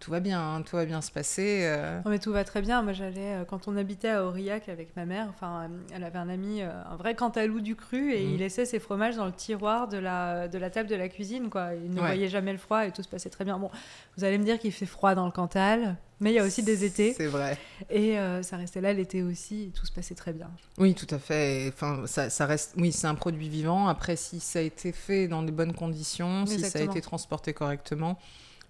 Tout 0.00 0.10
va 0.10 0.20
bien, 0.20 0.40
hein, 0.40 0.62
tout 0.62 0.76
va 0.76 0.84
bien 0.86 1.00
se 1.02 1.10
passer. 1.12 1.60
euh. 1.64 2.00
Non, 2.04 2.10
mais 2.10 2.18
tout 2.18 2.32
va 2.32 2.44
très 2.44 2.62
bien. 2.62 2.82
Moi, 2.82 2.92
j'allais, 2.94 3.34
euh, 3.34 3.44
quand 3.44 3.68
on 3.68 3.76
habitait 3.76 4.08
à 4.08 4.24
Aurillac 4.24 4.68
avec 4.70 4.96
ma 4.96 5.04
mère, 5.04 5.26
enfin, 5.28 5.64
euh, 5.64 5.68
elle 5.94 6.02
avait 6.02 6.18
un 6.18 6.30
ami, 6.30 6.62
euh, 6.62 6.70
un 6.90 6.96
vrai 6.96 7.14
cantalou 7.14 7.60
du 7.60 7.76
cru, 7.76 8.12
et 8.12 8.24
il 8.24 8.38
laissait 8.38 8.64
ses 8.64 8.78
fromages 8.80 9.16
dans 9.16 9.26
le 9.26 9.32
tiroir 9.32 9.88
de 9.88 9.98
la, 9.98 10.48
de 10.48 10.56
la 10.58 10.70
table 10.70 10.88
de 10.88 10.96
la 10.96 11.08
cuisine, 11.08 11.50
quoi. 11.50 11.74
Il 11.74 11.90
ne 11.90 12.00
Ouais. 12.00 12.06
voyait 12.06 12.28
jamais 12.28 12.52
le 12.52 12.58
froid 12.58 12.86
et 12.86 12.90
tout 12.90 13.02
se 13.02 13.08
passait 13.08 13.28
très 13.30 13.44
bien. 13.44 13.58
Bon, 13.58 13.70
vous 14.16 14.24
allez 14.24 14.38
me 14.38 14.44
dire 14.44 14.58
qu'il 14.58 14.72
fait 14.72 14.86
froid 14.86 15.14
dans 15.14 15.26
le 15.26 15.30
Cantal, 15.30 15.96
mais 16.20 16.30
il 16.32 16.34
y 16.34 16.38
a 16.38 16.44
aussi 16.44 16.62
des 16.62 16.84
étés, 16.84 17.12
C'est 17.14 17.26
vrai. 17.26 17.58
et 17.90 18.18
euh, 18.18 18.42
ça 18.42 18.56
restait 18.56 18.80
là 18.80 18.94
l'été 18.94 19.22
aussi, 19.22 19.64
et 19.64 19.68
tout 19.78 19.84
se 19.86 19.92
passait 19.92 20.14
très 20.14 20.32
bien. 20.32 20.50
Oui, 20.78 20.94
tout 20.94 21.12
à 21.14 21.18
fait. 21.18 21.68
Enfin, 21.72 22.06
ça, 22.06 22.30
ça 22.30 22.46
reste. 22.46 22.74
Oui, 22.78 22.92
c'est 22.92 23.06
un 23.08 23.14
produit 23.14 23.48
vivant. 23.50 23.88
Après, 23.88 24.16
si 24.16 24.40
ça 24.40 24.58
a 24.60 24.62
été 24.62 24.90
fait 24.90 25.28
dans 25.28 25.42
des 25.42 25.52
bonnes 25.52 25.74
conditions, 25.74 26.46
si 26.46 26.60
ça 26.60 26.78
a 26.78 26.82
été 26.82 27.00
transporté 27.02 27.52
correctement, 27.52 28.18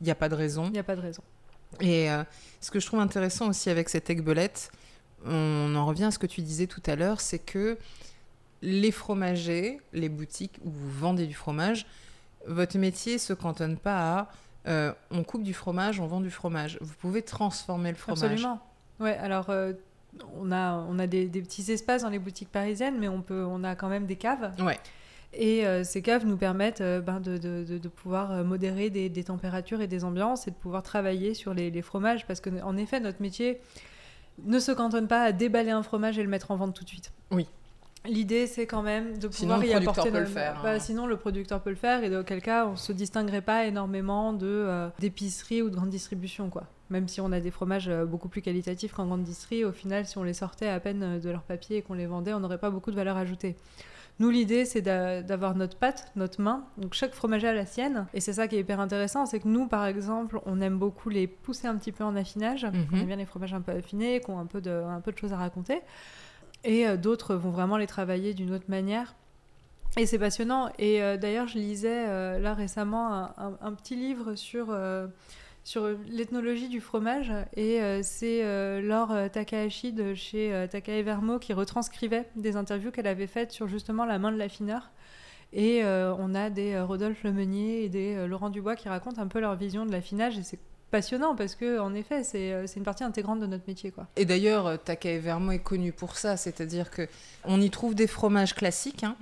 il 0.03 0.05
n'y 0.05 0.11
a 0.11 0.17
pas 0.17 0.29
de 0.29 0.35
raison. 0.35 0.67
Il 0.67 0.73
n'y 0.73 0.79
a 0.79 0.83
pas 0.83 0.97
de 0.97 1.01
raison. 1.01 1.23
Et 1.81 2.11
euh, 2.11 2.25
ce 2.61 2.71
que 2.71 2.81
je 2.81 2.87
trouve 2.87 3.01
intéressant 3.01 3.49
aussi 3.49 3.71
avec 3.71 3.89
cette 3.89 4.11
aigbelette, 4.11 4.71
on 5.25 5.75
en 5.77 5.87
revient 5.87 6.05
à 6.05 6.11
ce 6.11 6.19
que 6.19 6.27
tu 6.27 6.43
disais 6.43 6.67
tout 6.67 6.83
à 6.87 6.97
l'heure, 6.97 7.21
c'est 7.21 7.39
que 7.39 7.79
les 8.63 8.91
fromagers, 8.91 9.81
les 9.93 10.09
boutiques 10.09 10.59
où 10.65 10.71
vous 10.71 10.91
vendez 10.91 11.27
du 11.27 11.35
fromage, 11.35 11.87
votre 12.47 12.77
métier 12.79 13.19
se 13.19 13.33
cantonne 13.33 13.77
pas 13.77 14.19
à 14.19 14.29
euh, 14.69 14.93
on 15.11 15.23
coupe 15.23 15.45
du 15.45 15.55
fromage, 15.55 16.01
on 16.01 16.07
vend 16.07 16.21
du 16.21 16.31
fromage. 16.31 16.79
Vous 16.81 16.95
pouvez 16.95 17.23
transformer 17.23 17.91
le 17.91 17.97
fromage. 17.97 18.25
Absolument. 18.25 18.61
Ouais, 18.99 19.17
alors 19.17 19.51
euh, 19.51 19.73
on 20.37 20.51
a, 20.53 20.75
on 20.75 20.99
a 20.99 21.07
des, 21.07 21.29
des 21.29 21.43
petits 21.43 21.71
espaces 21.71 22.03
dans 22.03 22.11
les 22.11 22.19
boutiques 22.19 22.51
parisiennes, 22.51 22.99
mais 22.99 23.09
on, 23.09 23.23
peut, 23.23 23.45
on 23.45 23.63
a 23.63 23.77
quand 23.77 23.89
même 23.89 24.07
des 24.07 24.17
caves. 24.17 24.53
Ouais. 24.61 24.79
Et 25.35 25.67
euh, 25.67 25.83
ces 25.83 26.03
caves 26.03 26.27
nous 26.27 26.37
permettent 26.37 26.83
euh, 26.83 27.01
ben, 27.01 27.19
de, 27.21 27.39
de- 27.39 27.65
de- 27.65 27.79
de 27.79 27.89
pouvoir 27.89 28.33
euh, 28.33 28.45
modérer 28.45 28.91
des, 28.91 29.09
des 29.09 29.25
températures 29.25 29.81
et 29.81 29.87
des 29.87 30.05
ambiances 30.05 30.47
et 30.47 30.51
de 30.51 30.57
pouvoir 30.57 30.83
travailler 30.83 31.33
sur 31.35 31.55
les, 31.55 31.71
les 31.71 31.83
fromages 31.83 32.27
parce 32.27 32.41
qu'en 32.41 32.77
effet, 32.77 33.01
notre 33.01 33.23
métier 33.23 33.61
ne 34.45 34.59
se 34.59 34.73
cantonne 34.73 35.09
pas 35.09 35.23
à 35.23 35.33
déballer 35.33 35.71
un 35.71 35.83
fromage 35.83 36.19
et 36.19 36.23
le 36.23 36.29
mettre 36.29 36.51
en 36.51 36.57
vente 36.57 36.75
tout 36.75 36.85
de 36.85 36.89
suite. 36.89 37.13
Oui. 37.31 37.47
L'idée, 38.05 38.47
c'est 38.49 38.67
quand 38.67 38.83
même 38.83 39.17
de 39.19 39.29
Sinon, 39.31 39.55
pouvoir 39.55 39.59
le 39.61 39.67
y 39.69 39.73
apporter. 39.75 40.11
peut 40.11 40.19
le 40.19 40.27
faire, 40.27 40.61
Bah, 40.63 40.73
hein. 40.73 40.79
Sinon, 40.81 41.07
le 41.07 41.17
producteur 41.17 41.61
peut 41.63 41.71
le 41.71 41.77
faire, 41.77 42.03
et 42.03 42.15
auquel 42.17 42.43
cas, 42.43 42.67
on 42.67 42.75
se 42.75 42.93
distinguerait 42.93 43.43
pas 43.43 43.65
énormément 43.67 44.33
de 44.33 44.47
euh, 44.49 44.89
d'épicerie 44.99 45.63
ou 45.63 45.71
de 45.71 45.77
grande 45.77 45.91
distribution, 45.91 46.51
quoi. 46.51 46.65
Même 46.91 47.07
si 47.07 47.21
on 47.21 47.31
a 47.31 47.39
des 47.39 47.53
fromages 47.53 47.89
beaucoup 48.09 48.29
plus 48.29 48.43
qualitatifs 48.43 48.93
qu'en 48.93 49.07
grande 49.07 49.23
distrie, 49.23 49.65
au 49.65 49.71
final, 49.71 50.05
si 50.05 50.19
on 50.19 50.25
les 50.25 50.35
sortait 50.35 50.67
à 50.69 50.81
peine 50.81 51.21
de 51.21 51.31
leur 51.31 51.43
papier 51.43 51.77
et 51.79 51.83
qu'on 51.83 51.95
les 51.95 52.07
vendait, 52.07 52.35
on 52.35 52.41
n'aurait 52.41 52.59
pas 52.59 52.71
beaucoup 52.71 52.91
de 52.91 52.97
valeur 52.97 53.17
ajoutée. 53.17 53.55
Nous, 54.19 54.31
l'idée, 54.31 54.65
c'est 54.65 54.83
d'a- 54.83 55.23
d'avoir 55.23 55.55
notre 55.57 55.77
pâte, 55.77 56.13
notre 56.17 56.41
main. 56.41 56.65
Donc, 56.79 56.95
chaque 56.95 57.13
fromager 57.15 57.49
a 57.49 57.53
la 57.53 57.67
sienne. 57.67 58.07
Et 58.15 58.21
c'est 58.21 58.35
ça 58.35 58.47
qui 58.47 58.57
est 58.57 58.61
hyper 58.61 58.79
intéressant, 58.79 59.27
c'est 59.27 59.41
que 59.41 59.49
nous, 59.49 59.67
par 59.67 59.87
exemple, 59.87 60.41
on 60.47 60.61
aime 60.61 60.79
beaucoup 60.79 61.09
les 61.09 61.27
pousser 61.27 61.67
un 61.67 61.77
petit 61.77 61.93
peu 61.93 62.05
en 62.05 62.15
affinage. 62.15 62.65
Mhm. 62.67 62.87
On 62.93 62.97
aime 62.99 63.07
bien 63.07 63.17
les 63.17 63.27
fromages 63.27 63.55
un 63.55 63.61
peu 63.63 63.73
affinés, 63.73 64.21
qui 64.21 64.31
ont 64.31 64.39
un 64.39 64.47
peu 64.47 64.61
de, 64.61 64.71
un 64.71 65.01
peu 65.01 65.11
de 65.13 65.19
choses 65.19 65.33
à 65.33 65.37
raconter. 65.39 65.81
Et 66.65 66.87
euh, 66.87 66.97
d'autres 66.97 67.35
vont 67.35 67.51
vraiment 67.51 67.77
les 67.79 67.87
travailler 67.89 68.35
d'une 68.35 68.53
autre 68.53 68.67
manière. 68.69 69.15
Et 69.97 70.07
c'est 70.07 70.19
passionnant. 70.19 70.71
Et 70.79 71.03
euh, 71.03 71.17
d'ailleurs, 71.17 71.49
je 71.49 71.59
lisais 71.59 72.07
euh, 72.09 72.39
là 72.39 72.55
récemment 72.55 73.13
un, 73.15 73.35
un- 73.39 73.59
un 73.61 73.73
petit 73.75 73.97
livre 73.97 74.37
sur, 74.37 74.67
sur 75.65 75.89
l'ethnologie 76.09 76.69
du 76.69 76.81
fromage. 76.81 77.33
Et 77.57 77.81
euh, 77.81 78.01
c'est 78.03 78.45
euh, 78.45 78.81
Laure 78.81 79.13
euh, 79.13 79.29
Takahashi 79.29 79.93
de 79.93 80.15
chez 80.15 80.67
Takae 80.71 81.03
Vermo 81.03 81.39
qui 81.39 81.53
retranscrivait 81.53 82.29
des 82.37 82.57
interviews 82.57 82.91
qu'elle 82.91 83.07
avait 83.07 83.27
faites 83.27 83.53
sur 83.53 83.69
justement 83.69 84.05
la 84.05 84.19
main 84.19 84.33
de 84.33 84.39
l'affineur. 84.39 84.91
Et 85.55 85.83
on 85.85 86.35
a 86.35 86.49
des 86.49 86.81
Rodolphe 86.81 87.25
Lemeunier 87.25 87.85
et 87.85 87.91
des 87.91 88.27
Laurent 88.27 88.49
Dubois 88.49 88.75
qui 88.75 88.89
racontent 88.89 89.21
un 89.21 89.27
peu 89.27 89.39
leur 89.39 89.55
vision 89.55 89.85
de 89.85 89.93
l'affinage. 89.93 90.39
Et 90.39 90.43
c'est 90.43 90.59
passionnant 90.91 91.37
parce 91.37 91.57
que 91.57 91.79
en 91.79 91.93
effet, 91.93 92.25
c'est 92.25 92.75
une 92.75 92.85
partie 92.85 93.05
intégrante 93.05 93.39
de 93.39 93.47
notre 93.47 93.65
métier. 93.69 93.91
Quoi. 93.91 94.07
Et 94.17 94.25
d'ailleurs, 94.25 94.83
Takae 94.83 95.19
Vermo 95.19 95.53
est 95.53 95.59
connu 95.59 95.93
pour 95.93 96.17
ça, 96.17 96.39
c'est-à-dire 96.39 96.91
que 96.91 97.07
on 97.45 97.61
y 97.61 97.69
trouve 97.69 97.95
des 97.95 98.07
fromages 98.07 98.55
classiques, 98.55 99.05
hein, 99.05 99.15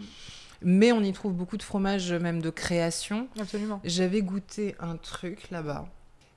mais 0.62 0.92
on 0.92 1.00
y 1.00 1.12
trouve 1.12 1.32
beaucoup 1.32 1.56
de 1.56 1.64
fromages 1.64 2.12
même 2.12 2.40
de 2.40 2.50
création. 2.50 3.26
Absolument. 3.40 3.80
J'avais 3.82 4.22
goûté 4.22 4.76
un 4.78 4.96
truc 4.96 5.50
là-bas. 5.50 5.88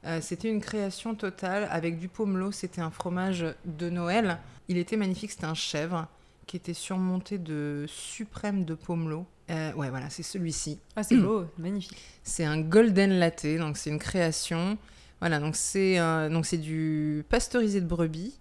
Euh, 0.05 0.19
c'était 0.21 0.49
une 0.49 0.59
création 0.61 1.15
totale 1.15 1.67
avec 1.71 1.97
du 1.97 2.07
pomelo. 2.07 2.51
C'était 2.51 2.81
un 2.81 2.91
fromage 2.91 3.45
de 3.65 3.89
Noël. 3.89 4.37
Il 4.67 4.77
était 4.77 4.97
magnifique. 4.97 5.31
C'était 5.31 5.45
un 5.45 5.53
chèvre 5.53 6.07
qui 6.45 6.57
était 6.57 6.73
surmonté 6.73 7.37
de 7.37 7.85
suprême 7.87 8.65
de 8.65 8.75
pomelo. 8.75 9.25
Euh, 9.49 9.71
ouais, 9.73 9.89
voilà, 9.89 10.09
c'est 10.09 10.23
celui-ci. 10.23 10.79
Ah, 10.95 11.03
c'est 11.03 11.15
beau, 11.17 11.45
magnifique. 11.57 11.97
C'est 12.23 12.45
un 12.45 12.59
golden 12.59 13.11
latte, 13.19 13.45
donc 13.57 13.77
c'est 13.77 13.89
une 13.89 13.99
création. 13.99 14.77
Voilà, 15.19 15.39
donc 15.39 15.55
c'est 15.55 15.97
un- 15.97 16.29
donc 16.29 16.45
c'est 16.45 16.57
du 16.57 17.23
pasteurisé 17.29 17.79
de 17.79 17.85
brebis 17.85 18.37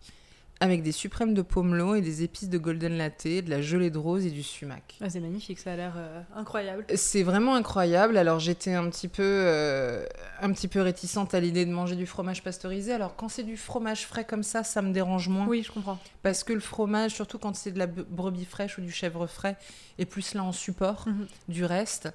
avec 0.62 0.82
des 0.84 0.92
suprêmes 0.92 1.34
de 1.34 1.42
pomelo 1.42 1.96
et 1.96 2.00
des 2.00 2.22
épices 2.22 2.48
de 2.48 2.56
golden 2.56 2.96
latte, 2.96 3.26
de 3.26 3.50
la 3.50 3.60
gelée 3.60 3.90
de 3.90 3.98
rose 3.98 4.24
et 4.24 4.30
du 4.30 4.44
sumac. 4.44 4.94
Ah, 5.00 5.10
c'est 5.10 5.18
magnifique, 5.18 5.58
ça 5.58 5.72
a 5.72 5.76
l'air 5.76 5.94
euh, 5.96 6.22
incroyable. 6.36 6.84
C'est 6.94 7.24
vraiment 7.24 7.56
incroyable. 7.56 8.16
Alors 8.16 8.38
j'étais 8.38 8.72
un 8.74 8.88
petit 8.88 9.08
peu, 9.08 9.22
euh, 9.24 10.06
un 10.40 10.52
petit 10.52 10.68
peu 10.68 10.80
réticente 10.80 11.34
à 11.34 11.40
l'idée 11.40 11.66
de 11.66 11.72
manger 11.72 11.96
du 11.96 12.06
fromage 12.06 12.44
pasteurisé. 12.44 12.92
Alors 12.92 13.16
quand 13.16 13.28
c'est 13.28 13.42
du 13.42 13.56
fromage 13.56 14.06
frais 14.06 14.24
comme 14.24 14.44
ça, 14.44 14.62
ça 14.62 14.82
me 14.82 14.92
dérange 14.92 15.28
moins. 15.28 15.46
Oui, 15.48 15.64
je 15.66 15.72
comprends. 15.72 15.98
Parce 16.22 16.44
que 16.44 16.52
le 16.52 16.60
fromage, 16.60 17.10
surtout 17.12 17.38
quand 17.38 17.56
c'est 17.56 17.72
de 17.72 17.78
la 17.80 17.88
brebis 17.88 18.44
fraîche 18.44 18.78
ou 18.78 18.82
du 18.82 18.92
chèvre 18.92 19.26
frais, 19.26 19.56
est 19.98 20.04
plus 20.06 20.34
là 20.34 20.44
en 20.44 20.52
support 20.52 21.08
Mhm. 21.08 21.26
du 21.48 21.64
reste. 21.64 22.08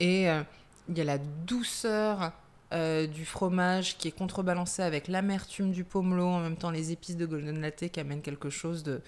Et 0.00 0.30
euh, 0.30 0.40
il 0.88 0.96
y 0.96 1.00
a 1.02 1.04
la 1.04 1.18
douceur 1.18 2.32
euh, 2.74 3.06
du 3.06 3.24
fromage 3.24 3.96
qui 3.96 4.08
est 4.08 4.16
contrebalancée 4.16 4.82
avec 4.82 5.08
l'amertume 5.08 5.70
du 5.70 5.84
pomelo, 5.84 6.26
en 6.26 6.40
même 6.40 6.56
temps 6.56 6.70
les 6.70 6.92
épices 6.92 7.16
de 7.16 7.26
golden 7.26 7.60
latte 7.60 7.88
qui 7.88 8.00
amènent 8.00 8.22
quelque 8.22 8.50
chose 8.50 8.82
de 8.82 9.00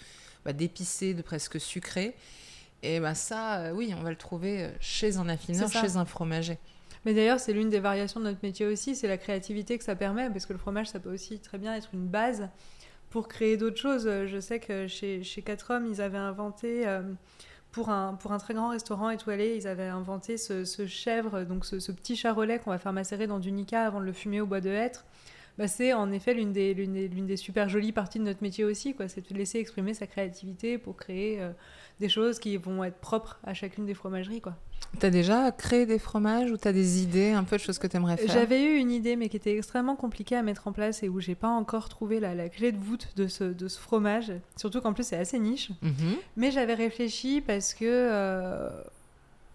bah, 0.44 0.52
d'épicé, 0.52 1.14
de 1.14 1.22
presque 1.22 1.60
sucré. 1.60 2.14
Et 2.82 3.00
bah 3.00 3.14
ça, 3.14 3.58
euh, 3.58 3.72
oui, 3.72 3.94
on 3.98 4.02
va 4.02 4.10
le 4.10 4.16
trouver 4.16 4.70
chez 4.80 5.16
un 5.16 5.28
affineur, 5.28 5.70
chez 5.70 5.96
un 5.96 6.04
fromager. 6.04 6.58
Mais 7.04 7.14
d'ailleurs, 7.14 7.38
c'est 7.38 7.52
l'une 7.52 7.70
des 7.70 7.78
variations 7.78 8.18
de 8.20 8.24
notre 8.24 8.40
métier 8.42 8.66
aussi, 8.66 8.96
c'est 8.96 9.06
la 9.06 9.16
créativité 9.16 9.78
que 9.78 9.84
ça 9.84 9.94
permet, 9.94 10.28
parce 10.28 10.44
que 10.44 10.52
le 10.52 10.58
fromage, 10.58 10.88
ça 10.88 10.98
peut 10.98 11.12
aussi 11.12 11.38
très 11.38 11.56
bien 11.56 11.74
être 11.74 11.90
une 11.92 12.06
base 12.06 12.48
pour 13.10 13.28
créer 13.28 13.56
d'autres 13.56 13.78
choses. 13.78 14.06
Euh, 14.06 14.26
Je 14.26 14.40
sais 14.40 14.58
que 14.58 14.88
chez, 14.88 15.22
chez 15.22 15.40
Quatre 15.40 15.72
Hommes, 15.72 15.86
ils 15.86 16.00
avaient 16.00 16.18
inventé, 16.18 16.86
euh, 16.86 17.02
pour, 17.76 17.90
un, 17.90 18.38
très 18.38 18.54
grand 18.54 18.70
restaurant 18.70 19.10
étoilé, 19.10 19.54
ils 19.54 19.68
avaient 19.68 19.88
inventé 19.88 20.38
ce, 20.38 20.64
chèvre, 20.86 21.44
donc 21.44 21.66
ce, 21.66 21.92
petit 21.92 22.16
charolais 22.16 22.58
qu'on 22.58 22.70
va 22.70 22.78
faire 22.78 22.94
macérer 22.94 23.26
dans 23.26 23.38
du 23.38 23.52
nica 23.52 23.84
avant 23.84 24.00
de 24.00 24.06
le 24.06 24.14
fumer 24.14 24.40
au 24.40 24.46
bois 24.46 24.62
de 24.62 24.70
hêtre. 24.70 25.04
Bah, 25.58 25.68
c'est 25.68 25.92
en 25.92 26.10
effet 26.10 26.32
l'une 26.32 26.52
des 26.52 27.36
super 27.36 27.68
jolies 27.68 27.92
parties 27.92 28.18
de 28.18 28.24
notre 28.24 28.42
métier 28.42 28.64
aussi, 28.64 28.94
quoi. 28.94 29.08
c'est 29.08 29.30
de 29.30 29.36
laisser 29.36 29.58
exprimer 29.58 29.92
sa 29.92 30.06
créativité 30.06 30.78
pour 30.78 30.96
créer 30.96 31.42
euh, 31.42 31.50
des 32.00 32.08
choses 32.08 32.38
qui 32.38 32.56
vont 32.56 32.84
être 32.84 32.98
propres 32.98 33.38
à 33.44 33.54
chacune 33.54 33.86
des 33.86 33.94
fromageries. 33.94 34.40
Quoi. 34.40 34.54
T'as 34.98 35.10
déjà 35.10 35.50
créé 35.50 35.86
des 35.86 35.98
fromages 35.98 36.50
ou 36.50 36.56
t'as 36.56 36.72
des 36.72 37.02
idées, 37.02 37.32
un 37.32 37.44
peu 37.44 37.56
de 37.56 37.60
choses 37.62 37.78
que 37.78 37.86
t'aimerais 37.86 38.16
faire? 38.16 38.32
J'avais 38.32 38.62
eu 38.62 38.76
une 38.76 38.90
idée, 38.90 39.16
mais 39.16 39.28
qui 39.28 39.36
était 39.36 39.56
extrêmement 39.56 39.96
compliquée 39.96 40.36
à 40.36 40.42
mettre 40.42 40.68
en 40.68 40.72
place 40.72 41.02
et 41.02 41.08
où 41.08 41.20
j'ai 41.20 41.34
pas 41.34 41.48
encore 41.48 41.88
trouvé 41.88 42.20
la, 42.20 42.34
la 42.34 42.48
clé 42.48 42.72
de 42.72 42.78
voûte 42.78 43.08
de 43.16 43.26
ce, 43.28 43.44
de 43.44 43.68
ce 43.68 43.78
fromage. 43.80 44.32
Surtout 44.56 44.80
qu'en 44.80 44.92
plus, 44.92 45.04
c'est 45.06 45.16
assez 45.16 45.38
niche. 45.38 45.70
Mhm. 45.82 46.16
Mais 46.36 46.50
j'avais 46.50 46.74
réfléchi 46.74 47.40
parce 47.40 47.74
que. 47.74 47.84
euh, 47.84 48.70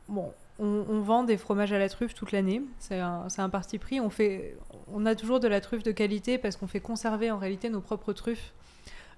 bon. 0.08 0.32
On, 0.60 0.86
on 0.90 1.00
vend 1.02 1.24
des 1.24 1.38
fromages 1.38 1.74
à 1.74 1.80
la 1.80 1.90
truffe 1.90 2.14
toute 2.14 2.32
l'année, 2.32 2.62
c'est 2.78 3.00
un, 3.00 3.28
c'est 3.30 3.42
un 3.42 3.50
parti 3.50 3.80
pris. 3.80 4.00
On, 4.00 4.12
fait, 4.12 4.56
on 4.94 5.08
a 5.08 5.16
toujours 5.16 5.40
de 5.40 5.48
la 5.48 5.60
truffe 5.60 5.82
de 5.82 5.92
qualité 5.92 6.38
parce 6.38 6.56
qu'on 6.56 6.68
fait 6.68 6.82
conserver 6.82 7.32
en 7.32 7.40
réalité 7.40 7.70
nos 7.70 7.82
propres 7.82 8.14
truffes 8.14 8.54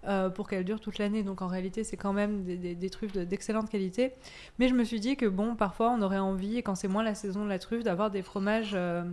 euh, 0.07 0.29
pour 0.29 0.47
qu'elles 0.49 0.65
durent 0.65 0.79
toute 0.79 0.97
l'année. 0.97 1.23
Donc 1.23 1.41
en 1.41 1.47
réalité, 1.47 1.83
c'est 1.83 1.97
quand 1.97 2.13
même 2.13 2.43
des, 2.43 2.57
des- 2.57 2.75
des 2.75 2.89
truffes 2.89 3.13
de- 3.13 3.23
d'excellente 3.23 3.69
qualité. 3.69 4.13
Mais 4.59 4.67
je 4.67 4.73
me 4.73 4.83
suis 4.83 4.99
dit 4.99 5.15
que 5.17 5.25
bon, 5.25 5.55
parfois, 5.55 5.89
on 5.91 6.01
aurait 6.01 6.17
envie, 6.19 6.61
quand 6.63 6.75
c'est 6.75 6.87
moins 6.87 7.03
la 7.03 7.15
saison 7.15 7.43
de 7.45 7.49
la 7.49 7.59
truffe, 7.59 7.83
d'avoir 7.83 8.11
des 8.11 8.21
fromages 8.21 8.71
euh, 8.73 9.03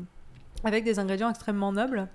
avec 0.64 0.84
des 0.84 0.98
ingrédients 0.98 1.30
extrêmement 1.30 1.72
nobles. 1.72 2.08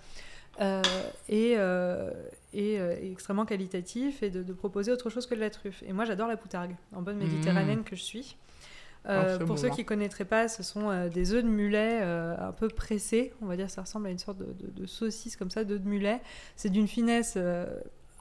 euh, 0.61 0.81
et, 1.27 1.55
euh, 1.57 2.11
et, 2.53 2.79
euh, 2.79 2.95
extrêmement 3.01 3.45
qualitatifs 3.45 4.23
et 4.23 4.29
de, 4.29 4.41
de 4.41 4.53
proposer 4.53 4.89
autre 4.91 5.09
chose 5.09 5.25
que 5.27 5.35
de 5.35 5.41
la 5.41 5.49
truffe. 5.49 5.83
Et 5.85 5.91
moi 5.91 6.05
j'adore 6.05 6.27
la 6.29 6.37
poutargue, 6.37 6.75
en 6.95 7.01
bonne 7.01 7.17
méditerranéenne 7.17 7.83
que 7.83 7.95
je 7.97 8.03
suis. 8.03 8.37
Ah, 9.07 9.37
pour 9.39 9.47
bon, 9.49 9.57
ceux 9.57 9.67
hein. 9.67 9.71
qui 9.71 9.81
ne 9.81 9.85
connaîtraient 9.85 10.23
pas, 10.25 10.47
ce 10.47 10.63
sont 10.63 11.09
des 11.09 11.33
œufs 11.33 11.43
de 11.43 11.49
mulet 11.49 11.99
un 12.01 12.53
peu 12.53 12.69
pressés. 12.69 13.33
On 13.41 13.45
va 13.47 13.55
dire 13.57 13.69
ça 13.69 13.81
ressemble 13.81 14.07
à 14.07 14.11
une 14.11 14.17
sorte 14.17 14.37
de, 14.37 14.45
de- 14.45 14.71
de 14.81 14.85
saucisse 14.87 15.35
comme 15.35 15.51
ça, 15.51 15.63
d'œufs 15.65 15.81
de 15.81 15.87
mulet. 15.89 16.21
C'est 16.55 16.69
d'une 16.69 16.87
finesse 16.87 17.37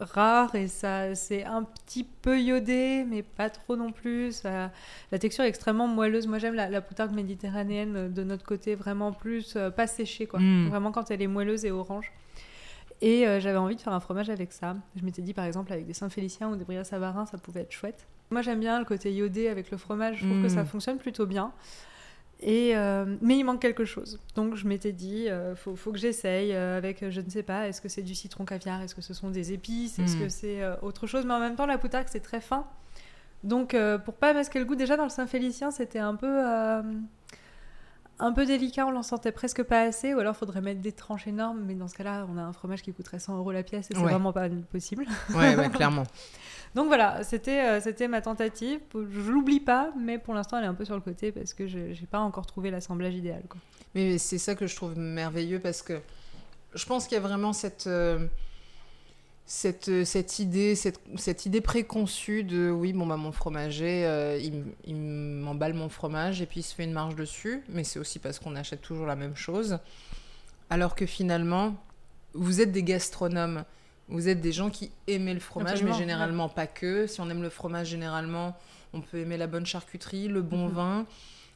rare 0.01 0.55
et 0.55 0.67
ça 0.67 1.15
c'est 1.15 1.45
un 1.45 1.63
petit 1.63 2.05
peu 2.05 2.41
iodé, 2.41 3.05
mais 3.09 3.23
pas 3.23 3.49
trop 3.51 3.77
non 3.77 3.93
plus. 3.93 4.33
Ça- 4.33 4.71
la 5.13 5.19
texture 5.19 5.45
est 5.45 5.49
extrêmement 5.49 5.87
moelleuse. 5.87 6.27
Moi 6.27 6.39
j'aime 6.39 6.55
la, 6.55 6.69
la 6.69 6.81
poutargue 6.81 7.13
méditerranéenne 7.13 8.13
de 8.13 8.25
notre 8.25 8.45
côté, 8.45 8.75
vraiment 8.75 9.13
plus 9.13 9.55
euh, 9.57 9.71
pas 9.71 9.87
séchée 9.87 10.27
quoi. 10.27 10.41
Mm. 10.41 10.69
Vraiment 10.69 10.91
quand 10.93 11.11
elle 11.11 11.23
est 11.23 11.27
moelleuse 11.27 11.65
et 11.65 11.71
orange. 11.71 12.13
Et 13.01 13.27
euh, 13.27 13.41
j'avais 13.41 13.59
envie 13.59 13.77
de 13.77 13.81
faire 13.81 13.93
un 13.93 14.01
fromage 14.01 14.31
avec 14.31 14.53
ça. 14.53 14.77
Je 14.97 15.05
m'étais 15.05 15.23
dit 15.23 15.35
par 15.35 15.45
exemple 15.45 15.73
avec 15.73 15.87
des 15.87 15.95
Saint-Félicien 15.95 16.49
ou 16.49 16.57
des 16.57 16.65
Bria 16.65 16.85
Savarin, 16.85 17.27
ça 17.27 17.39
pouvait 17.39 17.61
être 17.63 17.73
chouette. 17.73 18.07
Moi 18.31 18.41
j'aime 18.43 18.61
bien 18.61 18.79
le 18.79 18.85
côté 18.85 19.13
iodé 19.13 19.49
avec 19.49 19.71
le 19.71 19.77
fromage, 19.77 20.19
je 20.21 20.27
trouve 20.27 20.41
que 20.43 20.47
Mm. 20.47 20.57
ça 20.57 20.65
fonctionne 20.65 20.99
plutôt 20.99 21.27
bien. 21.27 21.53
Et, 22.47 22.77
euh, 22.77 23.07
mais 23.23 23.39
il 23.39 23.45
manque 23.45 23.61
quelque 23.63 23.87
chose. 23.87 24.21
Donc 24.35 24.55
je 24.55 24.69
m'étais 24.69 24.93
dit, 24.93 25.31
euh, 25.31 25.57
faut, 25.57 25.77
faut 25.77 25.93
que 25.93 25.99
j'essaye 25.99 26.53
euh, 26.53 26.77
avec, 26.77 27.03
euh, 27.03 27.11
je 27.11 27.23
ne 27.23 27.31
sais 27.31 27.43
pas, 27.43 27.69
est-ce 27.69 27.81
que 27.81 27.89
c'est 27.89 28.03
du 28.03 28.15
citron 28.15 28.45
caviar, 28.45 28.83
est-ce 28.83 28.95
que 28.95 29.01
ce 29.01 29.15
sont 29.15 29.31
des 29.31 29.55
épices, 29.55 29.99
est-ce 29.99 30.17
Mm. 30.17 30.21
que 30.21 30.29
c'est 30.29 30.61
autre 30.83 31.07
chose. 31.07 31.25
Mais 31.25 31.33
en 31.33 31.41
même 31.41 31.57
temps, 31.57 31.65
la 31.65 31.79
poutargue, 31.79 32.07
c'est 32.11 32.21
très 32.21 32.43
fin. 32.43 32.67
Donc 33.45 33.75
pour 34.05 34.15
pas 34.15 34.35
masquer 34.35 34.59
le 34.59 34.67
goût, 34.67 34.75
déjà 34.75 34.97
dans 34.99 35.05
le 35.05 35.11
Saint-Félicien, 35.11 35.71
c'était 35.71 35.99
un 35.99 36.15
peu... 36.15 36.43
un 38.19 38.33
peu 38.33 38.47
délicat, 38.47 38.87
on 38.87 38.91
l'en 38.91 39.03
sentait 39.03 39.33
presque 39.33 39.63
pas 39.63 39.83
assez, 39.83 40.15
ou 40.15 40.19
alors 40.21 40.37
faudrait 40.37 40.61
mettre 40.61 40.81
des 40.81 40.93
tranches 40.93 41.27
énormes, 41.27 41.61
mais 41.67 41.75
dans 41.75 41.89
ce 41.89 41.95
cas-là, 41.95 42.27
on 42.33 42.39
a 42.39 42.43
un 42.43 42.53
fromage 42.53 42.83
qui 42.83 42.93
coûterait 42.93 43.19
100 43.19 43.37
euros 43.39 43.51
la 43.53 43.63
pièce 43.63 43.91
et 43.91 43.95
c'est 43.95 44.01
Ouais. 44.01 44.11
vraiment 44.11 44.33
pas 44.33 44.49
possible. 44.71 45.07
Ouais, 45.35 45.57
ouais, 45.57 45.69
clairement. 45.75 46.05
Donc 46.75 46.87
voilà, 46.89 47.23
c'était 47.25 47.61
euh, 47.65 47.81
c'était 47.81 48.09
ma 48.09 48.21
tentative. 48.21 48.81
Je 48.95 49.31
l'oublie 49.31 49.61
pas, 49.61 49.93
mais 49.99 50.19
pour 50.19 50.35
l'instant, 50.35 50.59
elle 50.59 50.65
est 50.65 50.69
un 50.69 50.75
peu 50.75 50.85
sur 50.85 50.95
le 50.97 51.01
côté 51.01 51.31
parce 51.33 51.55
que 51.55 51.67
je 51.69 51.93
j'ai 51.93 52.07
pas 52.07 52.19
encore 52.19 52.47
trouvé 52.47 52.71
l'assemblage 52.71 53.15
idéal. 53.15 53.43
Quoi. 53.49 53.61
Mais 53.95 54.19
c'est 54.19 54.39
ça 54.39 54.55
que 54.57 54.67
je 54.67 54.75
trouve 54.75 54.99
merveilleux 54.99 55.61
parce 55.61 55.83
que 55.83 56.01
je 56.75 56.85
pense 56.87 57.07
qu'il 57.07 57.15
y 57.15 57.19
a 57.19 57.23
vraiment 57.23 57.53
cette, 57.53 57.87
euh, 57.87 58.27
cette, 59.47 59.89
euh, 59.91 60.05
cette 60.05 60.39
idée, 60.39 60.75
cette, 60.75 61.01
cette 61.17 61.45
idée 61.47 61.61
préconçue 61.61 62.45
de 62.45 62.71
oui, 62.71 62.93
bon, 62.93 63.07
bah, 63.07 63.17
mon 63.17 63.33
fromager, 63.33 64.07
euh, 64.07 64.39
il, 64.43 64.65
il 64.87 64.97
m'emballe 64.97 65.75
mon 65.75 65.89
fromage 65.89 66.41
et 66.41 66.47
puis 66.47 66.61
il 66.61 66.63
se 66.63 66.75
fait 66.75 66.85
une 66.85 66.93
marge 66.93 67.15
dessus. 67.15 67.63
Mais 67.69 67.85
c'est 67.85 67.99
aussi 67.99 68.19
parce 68.19 68.39
qu'on 68.39 68.57
achète 68.57 68.81
toujours 68.81 69.07
la 69.07 69.17
même 69.17 69.37
chose. 69.37 69.79
Alors 70.71 70.95
que 70.95 71.05
finalement, 71.07 71.77
vous 72.33 72.61
êtes 72.61 72.73
des 72.73 72.83
gastronomes. 72.83 73.65
Vous 74.09 74.29
êtes 74.29 74.41
des 74.41 74.53
gens 74.53 74.71
qui 74.71 74.91
aimaient 75.07 75.35
le 75.35 75.41
fromage, 75.41 75.73
Absolument, 75.73 75.95
mais 75.97 76.01
généralement 76.03 76.49
pas 76.49 76.67
que. 76.67 77.07
Si 77.07 77.21
on 77.21 77.29
aime 77.31 77.43
le 77.43 77.49
fromage, 77.51 77.89
généralement, 77.89 78.57
on 78.93 79.01
peut 79.01 79.19
aimer 79.19 79.37
la 79.37 79.47
bonne 79.47 79.67
charcuterie, 79.67 80.29
le 80.29 80.43
bon 80.43 80.69
Mhm. 80.69 80.73
vin. 80.75 81.07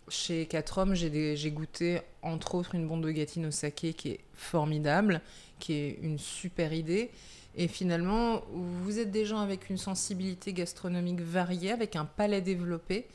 Chez 0.09 0.47
4 0.47 0.79
hommes, 0.79 0.95
j'ai 0.95 1.51
goûté 1.51 2.01
entre 2.23 2.55
autres 2.55 2.75
une 2.75 2.89
bonde 2.89 3.03
de 3.05 3.11
gatine 3.11 3.45
au 3.47 3.51
saké 3.51 3.93
qui 3.93 4.11
est 4.13 4.21
formidable, 4.35 5.21
qui 5.59 5.75
est 5.75 5.99
une 6.03 6.19
super 6.19 6.73
idée. 6.73 7.11
Et 7.55 7.69
finalement, 7.69 8.43
vous 8.53 8.99
êtes 8.99 9.11
des 9.11 9.25
gens 9.25 9.41
avec 9.41 9.69
une 9.69 9.79
sensibilité 9.79 10.53
gastronomique 10.53 11.21
variée, 11.21 11.73
avec 11.73 11.97
un 11.97 12.05
palais 12.05 12.41
développé, 12.41 13.07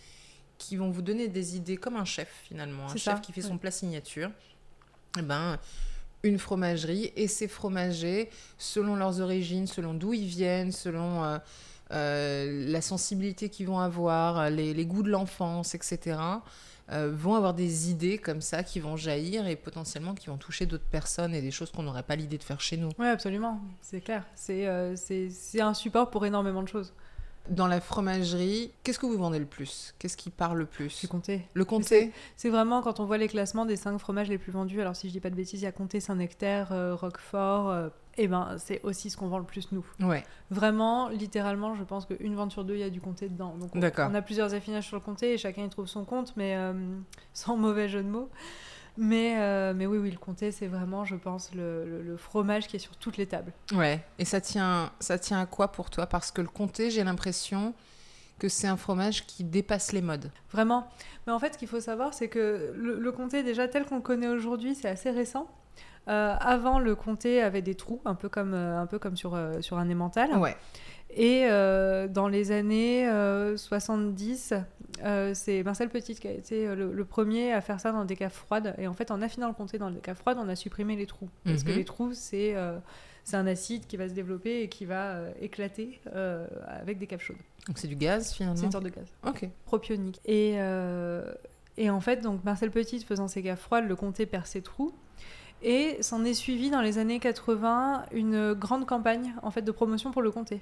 qui 0.57 0.75
vont 0.75 0.89
vous 0.89 1.01
donner 1.01 1.27
des 1.27 1.55
idées 1.55 1.77
comme 1.77 1.95
un 1.95 2.05
chef 2.05 2.29
finalement, 2.47 2.85
un 2.85 2.95
chef 2.95 3.21
qui 3.21 3.31
fait 3.31 3.41
ouais. 3.41 3.47
son 3.47 3.57
plat 3.57 3.71
signature. 3.71 4.31
Eh 5.17 5.21
ben, 5.21 5.59
une 6.23 6.39
fromagerie 6.39 7.11
et 7.15 7.27
ses 7.27 7.47
fromagers, 7.47 8.29
selon 8.57 8.95
leurs 8.95 9.19
origines, 9.19 9.67
selon 9.67 9.93
d'où 9.93 10.13
ils 10.13 10.25
viennent, 10.25 10.71
selon 10.71 11.23
euh, 11.23 11.37
euh, 11.91 12.71
la 12.71 12.81
sensibilité 12.81 13.49
qu'ils 13.49 13.67
vont 13.67 13.79
avoir, 13.79 14.49
les, 14.49 14.73
les 14.73 14.85
goûts 14.85 15.03
de 15.03 15.09
l'enfance, 15.09 15.75
etc., 15.75 16.17
euh, 16.91 17.11
vont 17.13 17.35
avoir 17.35 17.53
des 17.53 17.89
idées 17.89 18.17
comme 18.17 18.41
ça 18.41 18.61
qui 18.61 18.79
vont 18.79 18.97
jaillir 18.97 19.47
et 19.47 19.55
potentiellement 19.55 20.13
qui 20.13 20.27
vont 20.27 20.37
toucher 20.37 20.65
d'autres 20.65 20.83
personnes 20.83 21.33
et 21.33 21.41
des 21.41 21.51
choses 21.51 21.71
qu'on 21.71 21.83
n'aurait 21.83 22.03
pas 22.03 22.15
l'idée 22.15 22.37
de 22.37 22.43
faire 22.43 22.59
chez 22.59 22.75
nous. 22.75 22.89
Ouais, 22.99 23.07
absolument, 23.07 23.61
c'est 23.81 24.01
clair. 24.01 24.25
C'est 24.35 24.67
euh, 24.67 24.95
un 25.59 25.73
support 25.73 26.09
pour 26.09 26.25
énormément 26.25 26.61
de 26.61 26.67
choses. 26.67 26.93
Dans 27.49 27.67
la 27.67 27.81
fromagerie, 27.81 28.71
qu'est-ce 28.83 28.99
que 28.99 29.05
vous 29.05 29.17
vendez 29.17 29.39
le 29.39 29.45
plus? 29.45 29.93
Qu'est-ce 29.99 30.15
qui 30.15 30.29
parle 30.29 30.59
le 30.59 30.65
plus? 30.65 30.89
Suis 30.89 31.09
comptée. 31.09 31.45
Le 31.53 31.65
comté 31.65 32.13
C'est 32.37 32.49
vraiment 32.49 32.81
quand 32.81 33.01
on 33.01 33.05
voit 33.05 33.17
les 33.17 33.27
classements 33.27 33.65
des 33.65 33.75
5 33.75 33.97
fromages 33.97 34.29
les 34.29 34.37
plus 34.37 34.53
vendus. 34.53 34.79
Alors 34.79 34.95
si 34.95 35.07
je 35.07 35.13
dis 35.13 35.19
pas 35.19 35.29
de 35.29 35.35
bêtises, 35.35 35.61
il 35.61 35.65
y 35.65 35.67
a 35.67 35.73
Comté, 35.73 35.99
Saint-Nectaire, 35.99 36.71
euh, 36.71 36.95
Roquefort. 36.95 37.91
Et 38.17 38.27
ben 38.27 38.55
c'est 38.57 38.81
aussi 38.83 39.09
ce 39.09 39.17
qu'on 39.17 39.27
vend 39.27 39.39
le 39.39 39.43
plus 39.45 39.71
nous. 39.71 39.85
Ouais. 39.99 40.23
Vraiment, 40.51 41.09
littéralement, 41.09 41.75
je 41.75 41.83
pense 41.83 42.05
qu'une 42.05 42.35
vente 42.35 42.51
sur 42.51 42.63
deux, 42.63 42.75
il 42.75 42.79
y 42.79 42.83
a 42.83 42.89
du 42.89 43.01
comté 43.01 43.27
dedans. 43.29 43.55
Donc 43.57 43.71
on, 43.75 43.79
on 43.81 44.13
a 44.15 44.21
plusieurs 44.21 44.53
affinages 44.53 44.85
sur 44.87 44.95
le 44.97 45.01
comté 45.01 45.33
et 45.33 45.37
chacun 45.37 45.63
y 45.63 45.69
trouve 45.69 45.87
son 45.87 46.05
compte, 46.05 46.33
mais 46.37 46.55
euh, 46.55 46.73
sans 47.33 47.57
mauvais 47.57 47.89
jeu 47.89 48.03
de 48.03 48.09
mots. 48.09 48.29
Mais, 48.95 49.37
euh, 49.39 49.73
mais 49.75 49.87
oui, 49.87 49.97
oui, 49.97 50.11
le 50.11 50.19
comté, 50.19 50.51
c'est 50.51 50.67
vraiment, 50.67 51.03
je 51.03 51.15
pense, 51.15 51.53
le, 51.55 51.83
le- 51.85 52.01
le 52.03 52.15
fromage 52.17 52.67
qui 52.67 52.75
est 52.75 52.79
sur 52.79 52.95
toutes 52.95 53.17
les 53.17 53.25
tables. 53.25 53.51
Ouais. 53.73 54.03
Et 54.19 54.25
ça 54.25 54.39
tient, 54.39 54.91
ça 54.99 55.17
tient 55.17 55.39
à 55.39 55.47
quoi 55.47 55.71
pour 55.71 55.89
toi? 55.89 56.05
Parce 56.05 56.29
que 56.31 56.41
le 56.41 56.47
comté, 56.47 56.91
j'ai 56.91 57.03
l'impression 57.03 57.73
que 58.37 58.49
c'est 58.49 58.67
un 58.67 58.77
fromage 58.77 59.25
qui 59.25 59.43
dépasse 59.43 59.93
les 59.93 60.03
modes. 60.03 60.31
Vraiment. 60.51 60.87
Mais 61.25 61.33
en 61.33 61.39
fait, 61.39 61.53
ce 61.53 61.57
qu'il 61.57 61.67
faut 61.67 61.79
savoir, 61.79 62.13
c'est 62.13 62.27
que 62.27 62.71
le, 62.75 62.99
le 62.99 63.11
comté, 63.11 63.41
déjà 63.41 63.67
tel 63.67 63.85
qu'on 63.85 63.95
le 63.95 64.01
connaît 64.01 64.27
aujourd'hui, 64.27 64.75
c'est 64.75 64.89
assez 64.89 65.09
récent. 65.09 65.47
Euh, 66.09 66.35
avant, 66.39 66.79
le 66.79 66.95
comté 66.95 67.41
avait 67.41 67.61
des 67.61 67.75
trous, 67.75 68.01
un 68.05 68.15
peu 68.15 68.27
comme, 68.29 68.53
euh, 68.53 68.79
un 68.81 68.85
peu 68.87 68.99
comme 68.99 69.15
sur, 69.15 69.35
euh, 69.35 69.61
sur 69.61 69.77
un. 69.77 69.89
Ouais. 70.39 70.55
Et 71.15 71.45
euh, 71.45 72.07
dans 72.07 72.27
les 72.27 72.51
années 72.51 73.07
euh, 73.07 73.55
70, 73.55 74.53
euh, 75.03 75.31
c'est 75.33 75.63
Marcel 75.63 75.89
Petit 75.89 76.15
qui 76.15 76.27
a 76.27 76.31
été 76.31 76.75
le, 76.75 76.91
le 76.91 77.05
premier 77.05 77.53
à 77.53 77.61
faire 77.61 77.79
ça 77.79 77.91
dans 77.91 78.03
des 78.03 78.15
caves 78.15 78.33
froides. 78.33 78.73
Et 78.79 78.87
en 78.87 78.93
fait, 78.93 79.11
en 79.11 79.21
affinant 79.21 79.47
le 79.47 79.53
comté 79.53 79.77
dans 79.77 79.91
des 79.91 79.99
caves 79.99 80.17
froides, 80.17 80.37
on 80.41 80.49
a 80.49 80.55
supprimé 80.55 80.95
les 80.95 81.05
trous. 81.05 81.29
Parce 81.45 81.63
que 81.63 81.69
Mhm. 81.71 81.77
les 81.77 81.85
trous, 81.85 82.13
c'est 82.13 82.55
c'est 83.25 83.37
un 83.37 83.47
acide 83.47 83.87
qui 83.87 83.95
va 83.95 84.09
se 84.09 84.13
développer 84.13 84.63
et 84.63 84.67
qui 84.69 84.83
va 84.85 85.17
éclater 85.39 86.01
avec 86.67 86.97
des 86.97 87.07
caves 87.07 87.21
chaudes. 87.21 87.37
Donc 87.67 87.77
c'est 87.77 87.87
du 87.87 87.95
gaz 87.95 88.27
C'est 88.27 88.35
finalement 88.35 88.61
une 88.61 88.71
sorte 88.71 88.83
de 88.83 88.89
gaz 88.89 89.05
Ok. 89.25 89.47
propionique. 89.65 90.19
Et, 90.25 90.55
et 91.77 91.89
en 91.89 91.99
fait, 92.01 92.17
donc 92.21 92.43
Marcel 92.43 92.71
Petit 92.71 92.99
faisant 93.03 93.27
ses 93.27 93.41
caves 93.43 93.59
froides, 93.59 93.87
le 93.87 93.95
comté 93.95 94.25
perd 94.25 94.45
ses 94.47 94.61
trous. 94.61 94.93
Et 95.63 95.97
s'en 96.01 96.25
est 96.25 96.33
suivi 96.33 96.69
dans 96.69 96.81
les 96.81 96.97
années 96.97 97.19
80 97.19 98.05
une 98.11 98.53
grande 98.53 98.85
campagne 98.85 99.33
en 99.43 99.49
fait 99.51 99.61
de 99.61 99.71
promotion 99.71 100.11
pour 100.11 100.21
le 100.21 100.29
comté. 100.31 100.61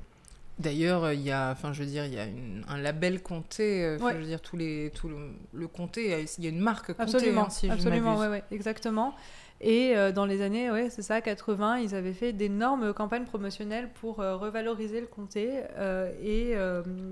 D'ailleurs, 0.59 1.11
il 1.13 1.21
y 1.21 1.31
a, 1.31 1.49
enfin, 1.51 1.73
je 1.73 1.81
veux 1.81 1.89
dire, 1.89 2.05
il 2.05 2.13
y 2.13 2.19
a 2.19 2.25
une- 2.25 2.63
un 2.67 2.77
label 2.77 3.23
comté. 3.23 3.83
euh, 3.83 3.95
enfin, 3.95 4.05
Ouais. 4.07 4.13
Je 4.13 4.17
veux 4.19 4.25
dire, 4.25 4.41
tous 4.41 4.57
les, 4.57 4.91
tout 4.93 5.07
le, 5.07 5.15
le 5.53 5.67
comté, 5.67 6.23
il 6.37 6.43
y 6.43 6.47
a 6.47 6.49
une 6.51 6.59
marque 6.59 6.87
comté, 6.93 7.01
Absolument, 7.01 7.45
hein, 7.45 7.49
si 7.49 7.69
absolument, 7.69 8.17
ouais, 8.17 8.27
ouais, 8.27 8.43
exactement. 8.51 9.15
Et 9.59 9.95
euh, 9.97 10.11
dans 10.11 10.25
les 10.25 10.41
années, 10.41 10.69
ouais, 10.69 10.89
c'est 10.91 11.01
ça, 11.01 11.19
80, 11.21 11.77
ils 11.79 11.95
avaient 11.95 12.13
fait 12.13 12.31
d'énormes 12.33 12.93
campagnes 12.93 13.25
promotionnelles 13.25 13.89
pour 14.01 14.19
euh, 14.19 14.35
revaloriser 14.35 15.01
le 15.01 15.07
comté 15.07 15.49
euh, 15.77 16.11
et 16.21 16.53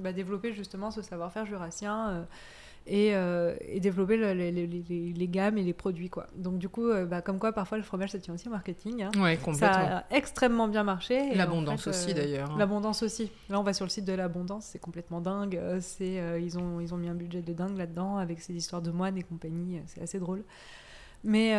bah, 0.04 0.14
développer 0.14 0.54
justement 0.54 0.92
ce 0.92 1.02
savoir-faire 1.02 1.46
jurassien 1.48 2.28
et, 2.90 3.16
euh, 3.16 3.56
et 3.62 3.80
développer 3.80 4.18
le- 4.18 4.34
les, 4.34 4.52
les- 4.52 4.66
les- 4.68 5.14
les 5.14 5.28
gammes 5.28 5.58
et 5.58 5.64
les 5.64 5.74
produits, 5.74 6.10
quoi. 6.10 6.28
Donc 6.36 6.58
du 6.58 6.68
coup, 6.70 6.88
euh, 6.90 7.06
bah, 7.06 7.22
comme 7.22 7.40
quoi 7.40 7.54
parfois 7.54 7.78
le 7.78 7.84
fromage 7.84 8.10
ça 8.12 8.20
tient 8.20 8.34
aussi 8.34 8.48
au 8.48 8.52
marketing. 8.52 9.04
hein. 9.04 9.12
Ouais, 9.22 9.36
Ça 9.36 9.42
complètement. 9.44 9.70
a 9.98 10.04
extrêmement 10.12 10.68
bien 10.68 10.84
marché. 10.84 11.20
en 11.32 11.36
L'abondance 11.38 11.84
fait, 11.84 11.90
aussi 11.92 12.12
euh, 12.12 12.16
d'ailleurs. 12.16 12.52
hein. 12.52 12.56
L'abondance 12.58 13.04
aussi. 13.04 13.32
Là, 13.50 13.60
on 13.60 13.64
va 13.64 13.74
sur 13.74 13.86
le 13.86 13.90
site 13.90 14.06
de 14.06 14.14
l'abondance, 14.14 14.66
c'est 14.66 14.80
complètement 14.80 15.22
dingue. 15.22 15.60
C'est, 15.80 16.22
ils, 16.42 16.58
ont, 16.58 16.80
ils 16.80 16.94
ont 16.94 16.98
mis 16.98 17.08
un 17.10 17.14
budget 17.16 17.42
de 17.42 17.54
dingue 17.54 17.78
là-dedans 17.78 18.18
avec 18.18 18.42
ces 18.42 18.54
histoires 18.54 18.82
de 18.82 18.92
moines 18.92 19.18
et 19.18 19.24
compagnie. 19.24 19.80
C'est 19.86 20.02
assez 20.02 20.20
drôle. 20.20 20.44
Mais. 21.24 21.54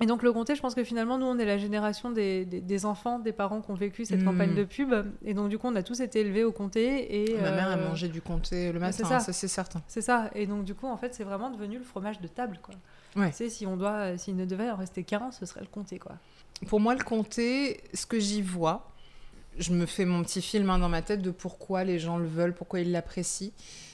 Euh, 0.00 0.04
et 0.04 0.06
donc 0.06 0.22
le 0.22 0.32
comté, 0.32 0.54
je 0.56 0.60
pense 0.60 0.74
que 0.74 0.82
finalement, 0.84 1.18
nous, 1.18 1.26
on 1.26 1.38
est 1.38 1.44
la 1.44 1.56
génération 1.58 2.10
des, 2.10 2.44
des, 2.44 2.60
des 2.60 2.84
enfants, 2.86 3.18
des 3.20 3.32
parents 3.32 3.60
qui 3.60 3.70
ont 3.70 3.74
vécu 3.74 4.04
cette 4.04 4.20
Mm. 4.20 4.24
campagne 4.24 4.54
de 4.54 4.64
pub. 4.64 4.92
Et 5.24 5.34
donc, 5.34 5.48
du 5.48 5.58
coup, 5.58 5.68
on 5.68 5.76
a 5.76 5.82
tous 5.82 6.00
été 6.00 6.20
élevés 6.20 6.42
au 6.44 6.52
comté. 6.52 7.30
Et, 7.30 7.34
Ma 7.40 7.52
mère 7.52 7.68
a 7.68 7.76
euh, 7.76 7.88
mangé 7.88 8.08
du 8.08 8.20
comté 8.20 8.72
le 8.72 8.80
matin, 8.80 8.92
c'est 8.92 9.04
ça. 9.04 9.20
ça 9.20 9.32
c'est 9.32 9.48
certain. 9.48 9.82
C'est 9.86 10.02
ça. 10.02 10.30
Et 10.34 10.46
donc, 10.46 10.64
du 10.64 10.74
coup, 10.74 10.86
en 10.86 10.96
fait, 10.96 11.14
c'est 11.14 11.24
vraiment 11.24 11.50
devenu 11.50 11.78
le 11.78 11.84
fromage 11.84 12.20
de 12.20 12.26
table, 12.26 12.58
quoi. 12.62 12.74
Ouais. 13.16 13.30
Tu 13.30 13.36
sais, 13.36 13.48
si 13.48 13.66
on 13.66 13.76
doit, 13.76 14.18
s'il 14.18 14.34
ne 14.36 14.44
devait 14.44 14.70
en 14.70 14.76
rester 14.76 15.04
qu'un, 15.04 15.30
ce 15.30 15.46
serait 15.46 15.60
le 15.60 15.68
comté, 15.68 15.98
quoi. 16.00 16.16
Pour 16.66 16.80
moi, 16.80 16.94
le 16.94 17.04
comté, 17.04 17.80
ce 17.94 18.06
que 18.06 18.18
j'y 18.18 18.42
vois, 18.42 18.88
je 19.58 19.72
me 19.72 19.86
fais 19.86 20.04
mon 20.04 20.22
petit 20.24 20.42
film 20.42 20.68
hein, 20.70 20.78
dans 20.78 20.88
ma 20.88 21.02
tête 21.02 21.22
de 21.22 21.30
pourquoi 21.30 21.84
les 21.84 22.00
gens 22.00 22.18
le 22.18 22.26
veulent, 22.26 22.54
pourquoi 22.54 22.80
ils 22.80 22.90
l'apprécient. 22.90 23.52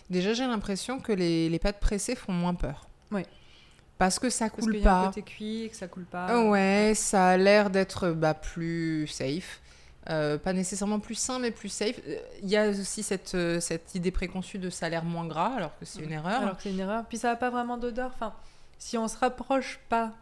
Déjà, 0.08 0.32
j'ai 0.32 0.46
l'impression 0.46 0.98
que 1.00 1.12
les, 1.12 1.50
les 1.50 1.58
pâtes 1.58 1.78
pressées 1.80 2.14
font 2.16 2.32
moins 2.32 2.54
peur. 2.54 2.88
Ouais. 3.12 3.26
Parce 4.00 4.18
que 4.18 4.30
ça 4.30 4.48
Parce 4.48 4.62
coule 4.64 4.72
qu'il 4.72 4.82
y 4.82 4.86
a 4.88 4.96
un 4.96 5.00
pas. 5.02 5.06
côté 5.08 5.22
cuit 5.22 5.64
et 5.64 5.68
que 5.68 5.76
ça 5.76 5.86
coule 5.86 6.06
pas. 6.06 6.42
Ouais, 6.48 6.94
ça 6.96 7.28
a 7.28 7.36
l'air 7.36 7.68
d'être 7.68 8.10
bah, 8.12 8.32
plus 8.32 9.06
safe. 9.06 9.60
Euh, 10.08 10.38
pas 10.38 10.54
nécessairement 10.54 10.98
plus 11.00 11.16
sain, 11.16 11.38
mais 11.38 11.50
plus 11.50 11.68
safe. 11.68 12.00
Euh, 12.08 12.16
Il 12.42 12.48
y 12.48 12.56
a 12.56 12.70
aussi 12.70 13.02
cette, 13.02 13.34
euh, 13.34 13.60
cette 13.60 13.94
idée 13.94 14.10
préconçue 14.10 14.58
de 14.58 14.70
ça 14.70 14.86
a 14.86 14.88
l'air 14.88 15.04
moins 15.04 15.26
gras, 15.26 15.52
alors 15.54 15.78
que 15.78 15.84
c'est 15.84 16.00
une 16.02 16.12
erreur. 16.12 16.40
Alors 16.40 16.56
que 16.56 16.62
c'est 16.62 16.70
une 16.72 16.80
erreur. 16.80 17.04
Puis 17.10 17.18
ça 17.18 17.28
n'a 17.28 17.36
pas 17.36 17.50
vraiment 17.50 17.76
d'odeur. 17.76 18.10
Enfin, 18.14 18.32
si 18.78 18.96
on 18.96 19.06
se 19.06 19.18
rapproche 19.18 19.78
pas 19.90 20.12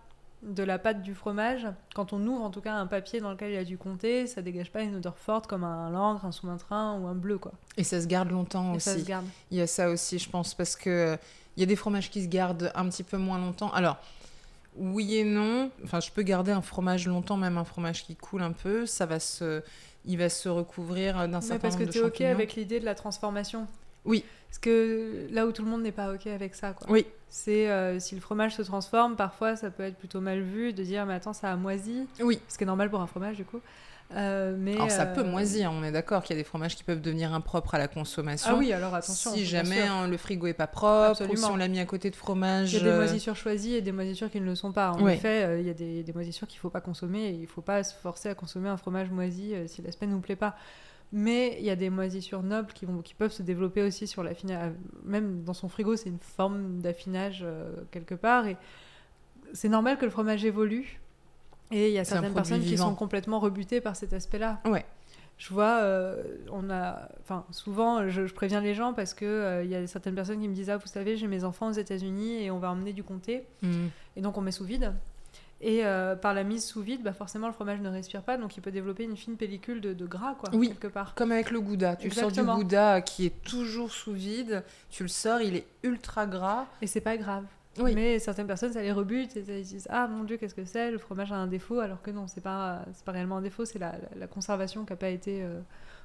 de 0.43 0.65
la 0.65 0.81
pâte 0.81 1.03
du 1.03 1.15
fromage, 1.15 1.67
quand 1.95 2.13
on 2.13 2.25
ouvre 2.27 2.43
en 2.43 2.51
tout 2.51 2.61
cas 2.61 2.75
un 2.75 2.87
papier 2.89 3.21
dans 3.21 3.31
lequel 3.31 3.51
il 3.51 3.55
y 3.55 3.59
a 3.59 3.65
du 3.65 3.79
comté, 3.79 4.27
ça 4.27 4.43
dégage 4.43 4.73
pas 4.73 4.83
une 4.83 4.97
odeur 4.97 5.17
forte 5.17 5.47
comme 5.47 5.63
un 5.63 5.89
langre, 5.91 6.25
un 6.25 6.33
sous-main 6.33 6.57
ou 7.01 7.07
un 7.07 7.15
bleu 7.15 7.39
quoi. 7.39 7.53
Et 7.77 7.85
ça 7.85 8.01
se 8.01 8.07
garde 8.09 8.31
longtemps 8.31 8.75
Et 8.75 8.81
ça 8.81 8.93
aussi. 8.93 9.03
se 9.03 9.07
garde. 9.07 9.27
Il 9.53 9.59
y 9.59 9.61
a 9.61 9.67
ça 9.69 9.89
aussi, 9.89 10.19
je 10.19 10.29
pense, 10.29 10.55
parce 10.55 10.75
que 10.75 11.17
il 11.59 11.61
y 11.61 11.65
a 11.65 11.67
des 11.67 11.75
fromages 11.75 12.09
qui 12.09 12.23
se 12.23 12.29
gardent 12.29 12.71
un 12.77 12.89
petit 12.89 13.03
peu 13.03 13.17
moins 13.17 13.37
longtemps. 13.37 13.73
Alors, 13.73 13.97
oui 14.77 15.17
et 15.17 15.25
non. 15.25 15.73
Enfin, 15.83 15.99
je 15.99 16.13
peux 16.13 16.23
garder 16.23 16.53
un 16.53 16.63
fromage 16.63 17.09
longtemps, 17.09 17.37
même 17.37 17.59
un 17.59 17.65
fromage 17.65 18.05
qui 18.05 18.15
coule 18.15 18.43
un 18.43 18.53
peu. 18.53 18.87
Ça 18.87 19.07
va 19.07 19.19
se, 19.19 19.61
il 20.05 20.19
va 20.19 20.29
se 20.29 20.49
recouvrir 20.49 21.29
d'un 21.29 21.41
certain 21.41 21.59
parce 21.59 21.75
que 21.75 21.81
nombre 21.81 21.93
de 21.93 21.99
tu 21.99 22.05
es 22.05 22.07
ok 22.07 22.21
avec 22.21 22.55
l'idée 22.55 22.79
de 22.79 22.85
la 22.85 22.95
transformation. 22.95 23.67
Oui. 24.05 24.25
Parce 24.49 24.61
que 24.61 25.27
là 25.33 25.47
où 25.47 25.51
tout 25.53 25.65
le 25.65 25.69
monde 25.69 25.83
n'est 25.83 25.91
pas 25.91 26.15
OK 26.15 26.29
avec 26.29 26.55
ça, 26.55 26.75
quoi. 26.75 26.87
Oui. 26.89 27.05
C'est 27.29 27.69
euh, 27.69 27.99
si 27.99 28.15
le 28.15 28.21
fromage 28.21 28.55
se 28.55 28.63
transforme, 28.63 29.17
parfois 29.17 29.57
ça 29.57 29.69
peut 29.71 29.83
être 29.83 29.97
plutôt 29.99 30.21
mal 30.21 30.41
vu 30.41 30.73
de 30.73 30.85
dire 30.85 31.07
mais 31.07 31.15
attends 31.15 31.33
ça 31.33 31.53
a 31.53 31.57
moisi, 31.57 32.07
Oui. 32.21 32.41
ce 32.49 32.57
qui 32.57 32.63
est 32.63 32.67
normal 32.69 32.89
pour 32.89 33.01
un 33.01 33.09
fromage 33.09 33.37
du 33.37 33.45
coup. 33.45 33.61
Euh, 34.15 34.57
mais 34.59 34.75
Alors 34.75 34.91
ça 34.91 35.03
euh, 35.03 35.15
peut 35.15 35.23
moisir, 35.23 35.71
on 35.71 35.83
est 35.85 35.93
d'accord 35.93 36.23
qu'il 36.23 36.35
y 36.35 36.39
a 36.39 36.41
des 36.41 36.45
fromages 36.49 36.75
qui 36.77 36.83
peuvent 36.83 37.03
devenir 37.03 37.35
impropres 37.35 37.75
à 37.75 37.79
la 37.79 37.89
consommation. 37.89 38.51
Ah 38.55 38.57
oui, 38.59 38.73
alors 38.73 38.95
attention. 38.95 39.33
si 39.35 39.45
jamais 39.45 39.83
hein, 39.83 40.09
le 40.09 40.17
frigo 40.17 40.47
est 40.47 40.55
pas 40.55 40.67
propre, 40.67 41.27
ou 41.31 41.37
si 41.37 41.45
on 41.45 41.57
l'a 41.57 41.69
mis 41.69 41.79
à 41.79 41.85
côté 41.85 42.09
de 42.11 42.17
fromage. 42.17 42.73
Il 42.73 42.79
y 42.79 42.81
a 42.81 42.85
des 42.85 42.91
euh, 42.91 42.97
moisissures 42.97 43.37
choisies 43.37 43.75
et 43.75 43.83
des 43.83 43.93
moisissures 43.93 44.31
qui 44.31 44.41
ne 44.41 44.47
le 44.47 44.55
sont 44.55 44.73
pas. 44.73 44.93
En 44.93 45.03
Ouais. 45.03 45.17
effet, 45.17 45.45
euh, 45.45 45.61
il 45.61 45.67
y 45.67 45.71
a 45.71 45.75
des, 45.75 46.03
des 46.03 46.13
moisissures 46.15 46.47
qu'il 46.49 46.57
ne 46.57 46.61
faut 46.63 46.71
pas 46.71 46.81
consommer 46.81 47.27
et 47.27 47.31
il 47.33 47.43
ne 47.43 47.47
faut 47.47 47.61
pas 47.61 47.83
se 47.85 47.95
forcer 47.95 48.31
à 48.31 48.35
consommer 48.35 48.71
un 48.71 48.79
fromage 48.79 49.11
moisi 49.11 49.55
euh, 49.55 49.67
si 49.67 49.83
l'aspect 49.83 50.07
ne 50.07 50.13
nous 50.13 50.21
plaît 50.21 50.37
pas. 50.37 50.57
Mais 51.13 51.57
il 51.59 51.65
y 51.67 51.71
a 51.71 51.77
des 51.77 51.91
moisissures 51.91 52.43
nobles 52.43 52.73
qui, 52.73 52.87
vont, 52.87 53.03
qui 53.03 53.15
peuvent 53.15 53.33
se 53.33 53.43
développer 53.43 53.83
aussi 53.83 54.07
sur 54.07 54.23
l'affinage. 54.23 54.73
Même 55.05 55.43
dans 55.43 55.55
son 55.55 55.69
frigo, 55.69 55.97
c'est 55.97 56.09
une 56.09 56.19
forme 56.19 56.81
d'affinage 56.81 57.41
euh, 57.43 57.73
quelque 57.91 58.15
part. 58.15 58.47
Et 58.47 58.57
c'est 59.53 59.69
normal 59.69 59.99
que 59.99 60.05
le 60.07 60.11
fromage 60.11 60.45
évolue. 60.47 60.99
Et 61.71 61.89
il 61.89 61.95
y 61.95 61.99
a 61.99 62.05
certaines 62.05 62.35
personnes 62.35 62.63
qui 62.63 62.79
sont 62.79 62.95
complètement 62.95 63.41
rebutées 63.41 63.81
par 63.81 63.97
cet 63.97 64.13
aspect-là. 64.13 64.61
Ouais. 64.65 64.85
Je 65.39 65.55
vois, 65.55 65.79
euh, 65.83 66.21
on 66.51 66.69
a, 66.69 67.09
enfin, 67.21 67.45
souvent, 67.53 68.09
je, 68.09 68.27
je 68.27 68.35
préviens 68.35 68.61
les 68.61 68.75
gens 68.75 68.93
parce 68.93 69.15
que 69.15 69.25
euh, 69.25 69.63
il 69.63 69.71
y 69.71 69.77
a 69.77 69.87
certaines 69.87 70.17
personnes 70.17 70.41
qui 70.41 70.49
me 70.49 70.55
disent 70.55 70.69
ah, 70.69 70.79
vous 70.79 70.89
savez, 70.89 71.17
j'ai 71.17 71.29
mes 71.29 71.45
enfants 71.45 71.69
aux 71.69 71.73
États-Unis 71.73 72.43
et 72.43 72.51
on 72.51 72.59
va 72.59 72.73
emmener 72.73 72.93
du 72.93 73.05
comté, 73.05 73.45
hmm. 73.63 73.87
et 74.17 74.21
donc 74.21 74.37
on 74.37 74.41
met 74.41 74.51
sous 74.51 74.65
vide. 74.65 74.93
Et 75.61 75.85
euh, 75.85 76.17
par 76.17 76.35
la 76.35 76.43
mise 76.43 76.65
sous 76.65 76.83
vide, 76.83 77.03
bah 77.03 77.13
forcément 77.13 77.47
le 77.47 77.53
fromage 77.53 77.81
ne 77.81 77.89
respire 77.89 78.23
pas, 78.23 78.37
donc 78.37 78.57
il 78.57 78.61
peut 78.61 78.71
développer 78.73 79.05
une 79.05 79.17
fine 79.17 79.37
pellicule 79.37 79.81
de, 79.81 79.93
de 79.93 80.07
gras, 80.07 80.35
quoi, 80.35 80.51
Oui. 80.53 80.69
quelque 80.69 80.89
part. 80.89 81.15
Comme 81.15 81.31
avec 81.31 81.53
le 81.53 81.61
gouda. 81.61 81.95
Tu 81.95 82.11
sors 82.11 82.33
du 82.33 82.43
gouda 82.43 83.01
qui 83.01 83.27
est 83.27 83.43
toujours 83.45 83.93
sous 83.93 84.13
vide, 84.13 84.65
tu 84.91 85.05
le 85.05 85.09
sors, 85.09 85.41
il 85.41 85.55
est 85.55 85.67
ultra 85.85 86.27
gras. 86.27 86.67
Et 86.83 86.89
c'est 86.89 87.01
pas 87.01 87.17
grave. 87.17 87.45
Oui. 87.81 87.95
Mais 87.95 88.19
certaines 88.19 88.47
personnes, 88.47 88.73
ça 88.73 88.83
les 88.83 88.93
rebute 88.93 89.37
et 89.37 89.41
ils 89.41 89.65
se 89.67 89.71
disent 89.75 89.89
ah 89.91 90.07
mon 90.09 90.25
dieu 90.25 90.37
qu'est-ce 90.37 90.55
que 90.55 90.65
c'est, 90.65 90.91
le 90.91 90.99
fromage 90.99 91.33
a 91.33 91.37
un 91.37 91.47
défaut, 91.47 91.81
alors 91.81 92.03
que 92.03 92.11
non, 92.11 92.27
c'est 92.27 92.41
pas, 92.41 92.85
c'est 92.95 93.05
pas 93.05 93.13
réellement 93.13 93.37
un 93.39 93.43
défaut, 93.43 93.65
c'est 93.65 93.79
la, 93.79 93.93
la- 93.93 94.19
la 94.21 94.27
conservation 94.27 94.85
qui 94.85 94.93
a 94.93 94.97
pas 94.97 95.09
été 95.11 95.43
euh, 95.43 95.61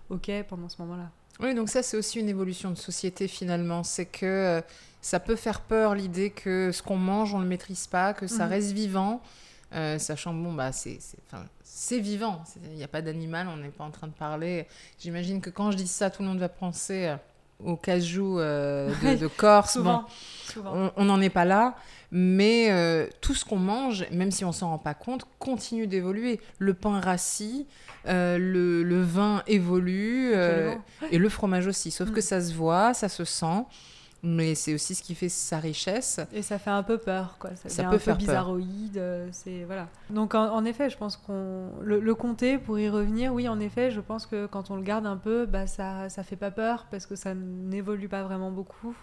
ok 0.10 0.32
pendant 0.48 0.70
ce 0.70 0.82
moment-là. 0.84 1.10
Oui, 1.40 1.56
donc 1.56 1.70
ça 1.70 1.82
c'est 1.82 1.98
aussi 1.98 2.20
une 2.20 2.30
évolution 2.30 2.70
de 2.72 2.76
société 2.78 3.28
finalement. 3.28 3.84
C'est 3.84 4.06
que 4.06 4.26
euh, 4.26 4.62
ça 5.02 5.20
peut 5.20 5.36
faire 5.36 5.62
peur 5.62 5.96
l'idée 5.96 6.30
que 6.30 6.72
ce 6.72 6.84
qu'on 6.84 6.98
mange 6.98 7.34
on 7.34 7.40
le 7.40 7.48
maîtrise 7.48 7.88
pas, 7.88 8.14
que 8.14 8.28
ça 8.28 8.46
Mhm. 8.46 8.50
reste 8.52 8.72
vivant, 8.72 9.22
euh, 9.74 9.98
sachant 9.98 10.34
bon 10.34 10.54
bah 10.54 10.72
c'est 10.72 11.00
c'est 11.64 12.00
vivant. 12.00 12.44
Il 12.66 12.76
n'y 12.78 12.84
a 12.84 12.88
pas 12.88 13.02
d'animal, 13.02 13.48
on 13.48 13.58
n'est 13.58 13.70
pas 13.72 13.84
en 13.84 13.90
train 13.90 14.06
de 14.08 14.14
parler. 14.14 14.68
J'imagine 15.00 15.42
que 15.42 15.50
quand 15.50 15.72
je 15.72 15.78
dis 15.78 15.88
ça, 15.88 16.12
tout 16.12 16.22
le 16.22 16.28
monde 16.28 16.38
va 16.40 16.50
penser 16.50 17.16
au 17.66 17.76
cajou 17.76 18.40
euh, 18.40 18.90
de, 19.20 19.28
Corse. 19.28 19.78
Bon, 19.78 20.02
Souvent, 20.46 20.72
souvent. 20.74 20.92
on 20.98 21.06
n'en 21.06 21.22
est 21.22 21.30
pas 21.30 21.46
là, 21.46 21.76
mais 22.12 22.68
euh, 22.72 23.08
tout 23.22 23.34
ce 23.34 23.44
qu'on 23.46 23.58
mange, 23.58 24.06
même 24.12 24.32
si 24.32 24.46
on 24.46 24.52
s'en 24.52 24.70
rend 24.70 24.78
pas 24.78 24.94
compte, 24.94 25.26
continue 25.40 25.88
d'évoluer. 25.88 26.40
Le 26.60 26.74
pain 26.74 27.00
rassis, 27.00 27.66
euh, 28.08 28.38
le, 28.38 28.84
le 28.84 29.02
vin 29.02 29.42
évolue, 29.48 30.34
et 31.12 31.18
le 31.18 31.30
fromage 31.30 31.68
aussi. 31.68 31.92
Sauf 31.92 32.10
Mm. 32.10 32.14
que 32.14 32.22
ça 32.22 32.42
se 32.42 32.54
voit, 32.54 32.94
ça 32.94 33.10
se 33.10 33.24
sent, 33.26 33.64
mais 34.24 34.56
c'est 34.56 34.74
aussi 34.74 34.96
ce 34.96 35.04
qui 35.04 35.14
fait 35.16 35.28
sa 35.30 35.60
richesse. 35.60 36.20
Et 36.32 36.42
ça 36.42 36.58
fait 36.58 36.70
un 36.70 36.82
peu 36.84 36.98
peur, 36.98 37.36
quoi. 37.40 37.50
Ça, 37.56 37.68
Ça 37.70 37.84
peut 37.84 37.96
un 37.96 38.00
faire 38.00 38.16
peu 38.18 38.20
bizarroïde. 38.26 38.98
euh, 38.98 39.28
C'est 39.32 39.64
voilà. 39.66 39.88
Donc 40.10 40.34
en, 40.34 40.50
en 40.54 40.64
effet, 40.66 40.90
je 40.90 40.98
pense 40.98 41.18
qu'on 41.18 41.70
le, 41.82 42.00
le 42.00 42.16
comté 42.16 42.58
pour 42.58 42.80
y 42.80 42.88
revenir. 42.90 43.34
Oui, 43.34 43.48
en 43.50 43.60
effet, 43.60 43.92
je 43.92 44.00
pense 44.00 44.26
que 44.26 44.46
quand 44.46 44.72
on 44.72 44.78
le 44.78 44.82
garde 44.84 45.06
un 45.06 45.18
peu, 45.18 45.46
bah 45.46 45.68
ça 45.68 46.08
ça 46.10 46.24
fait 46.24 46.36
pas 46.38 46.52
peur 46.52 46.88
parce 46.90 47.06
que 47.06 47.16
ça 47.16 47.34
n'évolue 47.36 48.08
pas 48.10 48.24
vraiment 48.24 48.50
beaucoup 48.52 48.96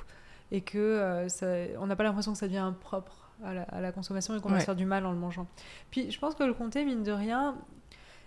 et 0.53 0.63
que 0.63 0.79
euh, 0.79 1.29
ça- 1.29 1.47
on 1.81 1.87
n'a 1.87 1.95
pas 1.97 2.03
l'impression 2.03 2.33
que 2.33 2.39
ça 2.39 2.47
devient 2.47 2.57
impropre 2.59 3.31
à 3.45 3.55
la, 3.55 3.63
à 3.65 3.81
la 3.81 3.93
consommation 3.93 4.35
et 4.37 4.41
qu'on 4.41 4.49
va 4.49 4.55
Ouais. 4.57 4.61
se 4.61 4.67
faire 4.67 4.75
du 4.77 4.85
mal 4.87 5.07
en 5.07 5.13
le 5.13 5.19
mangeant. 5.19 5.47
Puis 5.91 6.11
je 6.11 6.19
pense 6.19 6.35
que 6.35 6.43
le 6.45 6.55
comté, 6.55 6.85
mine 6.85 7.03
de 7.03 7.13
rien, 7.13 7.57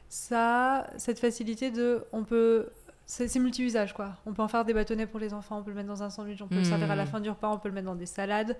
ça 0.09 0.75
a 0.79 0.97
cette 0.97 1.19
facilité 1.19 1.71
de 1.71 2.03
on 2.11 2.23
peut 2.23 2.67
c'est 3.05 3.39
multi-usage 3.39 3.93
quoi. 3.93 4.17
On 4.25 4.33
peut 4.33 4.41
en 4.41 4.47
faire 4.47 4.65
des 4.65 4.73
bâtonnets 4.73 5.07
pour 5.07 5.19
les 5.19 5.33
enfants, 5.33 5.59
on 5.59 5.63
peut 5.63 5.71
le 5.71 5.75
mettre 5.75 5.89
dans 5.89 6.03
un 6.03 6.09
sandwich, 6.09 6.41
on 6.41 6.47
peut 6.47 6.55
le 6.55 6.63
servir 6.63 6.89
à 6.89 6.95
la 6.95 7.03
Mm. 7.03 7.07
fin 7.07 7.19
du 7.19 7.29
repas, 7.29 7.49
on 7.49 7.57
peut 7.59 7.67
le 7.69 7.73
mettre 7.75 7.87
dans 7.87 7.95
des 7.95 8.05
salades. 8.05 8.57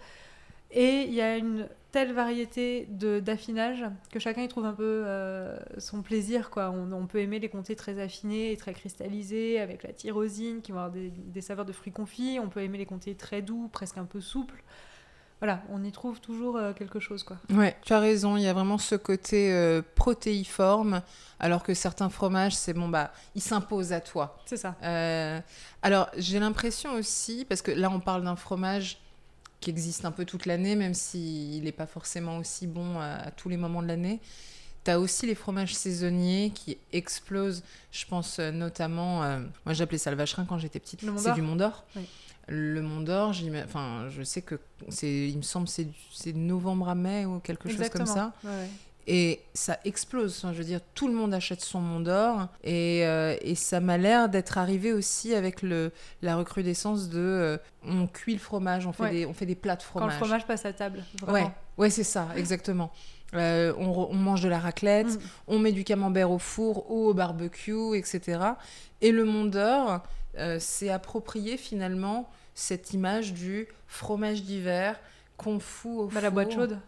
Et 0.75 1.03
il 1.03 1.13
y 1.13 1.21
a 1.21 1.37
une 1.37 1.67
telle 1.91 2.13
variété 2.13 2.87
de 2.89 3.19
d'affinage 3.19 3.85
que 4.11 4.17
chacun 4.19 4.41
y 4.41 4.47
trouve 4.47 4.65
un 4.65 4.73
peu 4.73 5.03
euh, 5.05 5.55
son 5.77 6.01
plaisir 6.01 6.49
quoi. 6.49 6.71
On, 6.71 6.91
on 6.91 7.05
peut 7.05 7.19
aimer 7.19 7.37
les 7.37 7.47
comtés 7.49 7.75
très 7.75 7.99
affinés 8.01 8.51
et 8.51 8.57
très 8.57 8.73
cristallisés 8.73 9.59
avec 9.59 9.83
la 9.83 9.93
tyrosine 9.93 10.61
qui 10.63 10.71
vont 10.71 10.79
avoir 10.79 10.91
des, 10.91 11.11
des 11.11 11.41
saveurs 11.41 11.65
de 11.65 11.73
fruits 11.73 11.93
confits. 11.93 12.39
On 12.41 12.49
peut 12.49 12.61
aimer 12.63 12.79
les 12.79 12.87
comtés 12.87 13.13
très 13.13 13.43
doux, 13.43 13.69
presque 13.71 13.99
un 13.99 14.05
peu 14.05 14.19
souples. 14.19 14.63
Voilà, 15.43 15.61
on 15.69 15.83
y 15.83 15.91
trouve 15.91 16.21
toujours 16.21 16.55
euh, 16.55 16.71
quelque 16.71 17.01
chose 17.01 17.21
quoi. 17.23 17.35
Ouais, 17.49 17.75
tu 17.83 17.91
as 17.91 17.99
raison, 17.99 18.37
il 18.37 18.43
y 18.43 18.47
a 18.47 18.53
vraiment 18.53 18.77
ce 18.77 18.95
côté 18.95 19.51
euh, 19.51 19.81
protéiforme, 19.95 21.01
alors 21.37 21.63
que 21.63 21.73
certains 21.73 22.09
fromages, 22.09 22.55
c'est 22.55 22.71
bon, 22.71 22.87
bah, 22.87 23.11
ils 23.35 23.41
s'imposent 23.41 23.91
à 23.91 23.99
toi. 23.99 24.39
C'est 24.45 24.55
ça. 24.55 24.77
Euh, 24.83 25.41
alors, 25.81 26.09
j'ai 26.15 26.39
l'impression 26.39 26.93
aussi, 26.93 27.43
parce 27.43 27.61
que 27.61 27.71
là, 27.71 27.89
on 27.89 27.99
parle 27.99 28.23
d'un 28.23 28.37
fromage 28.37 28.99
qui 29.59 29.69
existe 29.69 30.05
un 30.05 30.11
peu 30.11 30.23
toute 30.23 30.45
l'année, 30.45 30.77
même 30.77 30.93
s'il 30.93 31.65
n'est 31.65 31.73
pas 31.73 31.87
forcément 31.87 32.37
aussi 32.37 32.65
bon 32.65 32.97
à, 33.01 33.27
à 33.27 33.31
tous 33.31 33.49
les 33.49 33.57
moments 33.57 33.81
de 33.81 33.87
l'année. 33.89 34.21
Tu 34.85 34.91
as 34.91 34.99
aussi 34.99 35.25
les 35.25 35.35
fromages 35.35 35.75
saisonniers 35.75 36.53
qui 36.55 36.77
explosent. 36.93 37.63
Je 37.91 38.05
pense 38.05 38.39
notamment, 38.39 39.23
euh, 39.23 39.39
moi 39.65 39.73
j'appelais 39.73 39.97
ça 39.97 40.09
le 40.09 40.15
vacherin 40.15 40.45
quand 40.45 40.57
j'étais 40.57 40.79
petite. 40.79 41.01
C'est 41.17 41.33
du 41.33 41.41
Mont 41.41 41.57
d'Or. 41.57 41.83
Oui. 41.97 42.07
Le 42.47 42.81
Mont 42.81 43.01
d'Or, 43.01 43.33
enfin, 43.63 44.07
je 44.09 44.21
sais 44.23 44.41
que 44.41 44.59
c'est, 44.89 45.29
il 45.29 45.37
me 45.37 45.41
semble, 45.43 45.67
c'est, 45.67 45.87
novembre 46.35 46.89
à 46.89 46.95
mai 46.95 47.25
ou 47.25 47.39
quelque 47.39 47.69
chose 47.69 47.89
comme 47.89 48.05
ça. 48.05 48.33
Ouais, 48.43 48.49
ouais. 48.49 48.67
Et 49.05 49.41
ça 49.53 49.79
explose. 49.83 50.37
Enfin, 50.37 50.53
je 50.53 50.57
veux 50.59 50.63
dire, 50.63 50.79
tout 50.93 51.07
le 51.09 51.13
monde 51.13 51.33
achète 51.33 51.59
son 51.61 51.81
Mont 51.81 51.99
d'Or. 51.99 52.47
Et, 52.63 53.05
euh, 53.05 53.35
et 53.41 53.55
ça 53.55 53.79
m'a 53.81 53.97
l'air 53.97 54.29
d'être 54.29 54.57
arrivé 54.57 54.93
aussi 54.93 55.33
avec 55.33 55.61
le, 55.61 55.91
la 56.21 56.35
recrudescence 56.37 57.09
de. 57.09 57.19
euh, 57.19 57.57
on 57.85 58.07
cuit 58.07 58.33
le 58.33 58.39
fromage, 58.39 58.87
on 58.87 58.93
fait, 58.93 59.03
Ouais. 59.03 59.11
des, 59.11 59.25
on 59.25 59.33
fait 59.33 59.45
des 59.45 59.55
plats 59.55 59.75
de 59.75 59.81
Quand 59.81 59.87
fromage. 59.99 60.13
le 60.13 60.17
fromage 60.25 60.47
passe 60.47 60.65
à 60.65 60.71
table. 60.73 60.99
Ouais, 61.21 61.27
Vraiment. 61.31 61.53
ouais 61.77 61.89
c'est 61.89 62.03
ça, 62.05 62.27
exactement. 62.37 62.91
Euh, 63.33 63.73
on, 63.77 63.91
re- 63.91 64.07
on 64.11 64.15
mange 64.15 64.41
de 64.41 64.47
la 64.49 64.59
raclette, 64.59 65.07
Mm. 65.15 65.19
on 65.47 65.59
met 65.59 65.71
du 65.71 65.83
camembert 65.83 66.29
au 66.31 66.39
four 66.39 66.89
ou 66.91 67.07
au 67.07 67.13
barbecue, 67.13 67.97
etc. 67.97 68.39
Et 69.01 69.11
le 69.11 69.25
Mont 69.25 69.45
d'Or 69.45 70.01
euh, 70.37 70.59
s'est 70.59 70.89
approprié 70.89 71.57
finalement 71.57 72.29
cette 72.55 72.93
image 72.93 73.33
du 73.33 73.67
fromage 73.87 74.43
d'hiver 74.43 74.99
qu'on 75.37 75.59
fout 75.59 75.91
au 75.99 76.07
Bah, 76.07 76.21
la 76.21 76.29
boîte 76.29 76.51
chaude. 76.53 76.79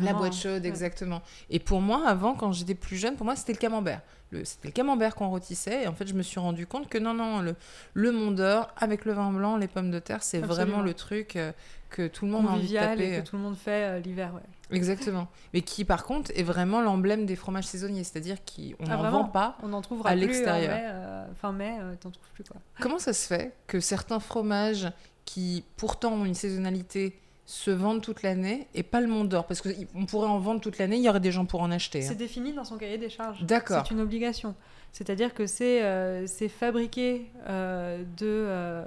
La 0.00 0.04
Vraiment, 0.06 0.18
boîte 0.20 0.34
chaude, 0.34 0.62
ouais. 0.62 0.68
exactement. 0.68 1.22
Et 1.50 1.58
pour 1.58 1.80
moi, 1.80 2.06
avant, 2.06 2.34
quand 2.34 2.52
j'étais 2.52 2.76
plus 2.76 2.96
jeune, 2.96 3.16
pour 3.16 3.24
moi, 3.24 3.34
c'était 3.34 3.52
le 3.52 3.58
camembert. 3.58 4.00
Le- 4.30 4.44
C'était 4.44 4.68
le 4.68 4.72
camembert 4.72 5.14
qu'on 5.16 5.28
rôtissait. 5.28 5.82
Et 5.84 5.86
en 5.88 5.92
fait, 5.94 6.06
je 6.06 6.14
me 6.14 6.22
suis 6.22 6.38
rendu 6.38 6.66
compte 6.68 6.88
que 6.88 6.98
non, 6.98 7.14
non, 7.14 7.40
le, 7.40 7.56
le 7.94 8.12
Mont 8.12 8.30
d'Or 8.30 8.68
avec 8.76 9.04
le 9.06 9.12
vin 9.12 9.32
blanc, 9.32 9.56
les 9.56 9.66
pommes 9.66 9.90
de 9.90 9.98
terre, 9.98 10.22
c'est 10.22 10.38
vraiment 10.40 10.82
le 10.82 10.94
truc 10.94 11.34
euh, 11.34 11.50
que 11.90 12.06
tout 12.06 12.26
le 12.26 12.30
monde 12.30 12.46
a 12.46 12.50
envie 12.50 12.56
de 12.58 12.78
Convivial 12.78 12.98
taper. 12.98 13.14
et 13.16 13.22
que 13.22 13.26
tout 13.28 13.36
le 13.36 13.42
monde 13.42 13.56
fait 13.56 13.84
euh, 13.84 13.98
l'hiver. 13.98 14.32
Ouais. 14.34 14.40
Exactement. 14.70 15.28
Mais 15.54 15.62
qui, 15.62 15.84
par 15.84 16.04
contre, 16.04 16.30
est 16.34 16.42
vraiment 16.42 16.80
l'emblème 16.80 17.24
des 17.26 17.36
fromages 17.36 17.64
saisonniers. 17.66 18.04
C'est-à-dire 18.04 18.36
qu'on 18.44 18.84
Ah, 18.86 18.88
n'en 18.90 18.96
vraiment 18.98 19.22
vend 19.22 19.28
pas. 19.28 19.56
On 19.62 19.68
n'en 19.68 19.80
trouvera 19.80 20.10
À 20.10 20.12
en 20.12 20.16
l'extérieur. 20.16 20.74
mai, 20.74 20.82
euh, 20.86 21.26
fin 21.40 21.52
mai, 21.52 21.76
euh, 21.80 21.94
t'en 22.00 22.10
trouves 22.10 22.28
plus 22.34 22.44
quoi. 22.44 22.60
Comment 22.80 22.98
ça 22.98 23.12
se 23.12 23.26
fait 23.26 23.54
que 23.66 23.80
certains 23.80 24.20
fromages 24.20 24.88
qui, 25.24 25.64
pourtant, 25.76 26.12
ont 26.12 26.24
une 26.24 26.34
saisonnalité, 26.34 27.18
se 27.46 27.70
vendent 27.70 28.02
toute 28.02 28.22
l'année 28.22 28.66
et 28.74 28.82
pas 28.82 29.00
le 29.00 29.06
Mont 29.06 29.24
d'Or? 29.24 29.46
Parce 29.46 29.62
qu'on 29.62 30.04
pourrait 30.06 30.28
en 30.28 30.38
vendre 30.38 30.60
toute 30.60 30.76
l'année, 30.78 30.96
il 30.98 31.02
y 31.02 31.08
aurait 31.08 31.18
des 31.20 31.32
gens 31.32 31.46
pour 31.46 31.62
en 31.62 31.70
acheter. 31.70 32.00
hein. 32.00 32.06
C'est 32.06 32.14
défini 32.14 32.52
dans 32.52 32.64
son 32.64 32.76
cahier 32.76 32.98
des 32.98 33.08
charges. 33.08 33.42
D'accord. 33.44 33.84
C'est 33.86 33.94
une 33.94 34.00
obligation. 34.00 34.54
C'est-à-dire 34.92 35.32
que 35.34 35.46
c'est 35.46 35.82
euh, 35.82 36.26
fabriqué 36.48 37.30
euh, 37.48 38.02
de. 38.18 38.84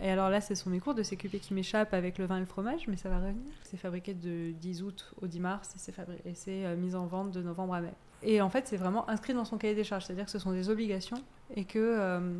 Et 0.00 0.10
alors 0.10 0.28
là, 0.28 0.40
ce 0.40 0.54
sont 0.54 0.70
mes 0.70 0.78
cours 0.78 0.94
de 0.94 1.02
CQP 1.02 1.40
qui 1.40 1.54
m'échappent 1.54 1.94
avec 1.94 2.18
le 2.18 2.26
vin 2.26 2.36
et 2.36 2.40
le 2.40 2.46
fromage, 2.46 2.86
mais 2.86 2.96
ça 2.96 3.08
va 3.08 3.16
revenir. 3.16 3.52
C'est 3.62 3.78
fabriqué 3.78 4.14
de 4.14 4.52
10 4.52 4.82
août 4.82 5.14
au 5.22 5.26
10 5.26 5.40
mars 5.40 5.72
c'est 5.76 5.94
et 6.24 6.34
c'est 6.34 6.66
euh, 6.66 6.76
mis 6.76 6.94
en 6.94 7.06
vente 7.06 7.30
de 7.30 7.42
novembre 7.42 7.74
à 7.74 7.80
mai. 7.80 7.92
Et 8.22 8.40
en 8.40 8.50
fait, 8.50 8.66
c'est 8.66 8.76
vraiment 8.76 9.08
inscrit 9.08 9.34
dans 9.34 9.44
son 9.44 9.56
cahier 9.56 9.74
des 9.74 9.84
charges, 9.84 10.04
c'est-à-dire 10.04 10.26
que 10.26 10.30
ce 10.30 10.38
sont 10.38 10.52
des 10.52 10.68
obligations 10.68 11.22
et 11.54 11.64
que 11.64 11.78
euh, 11.78 12.38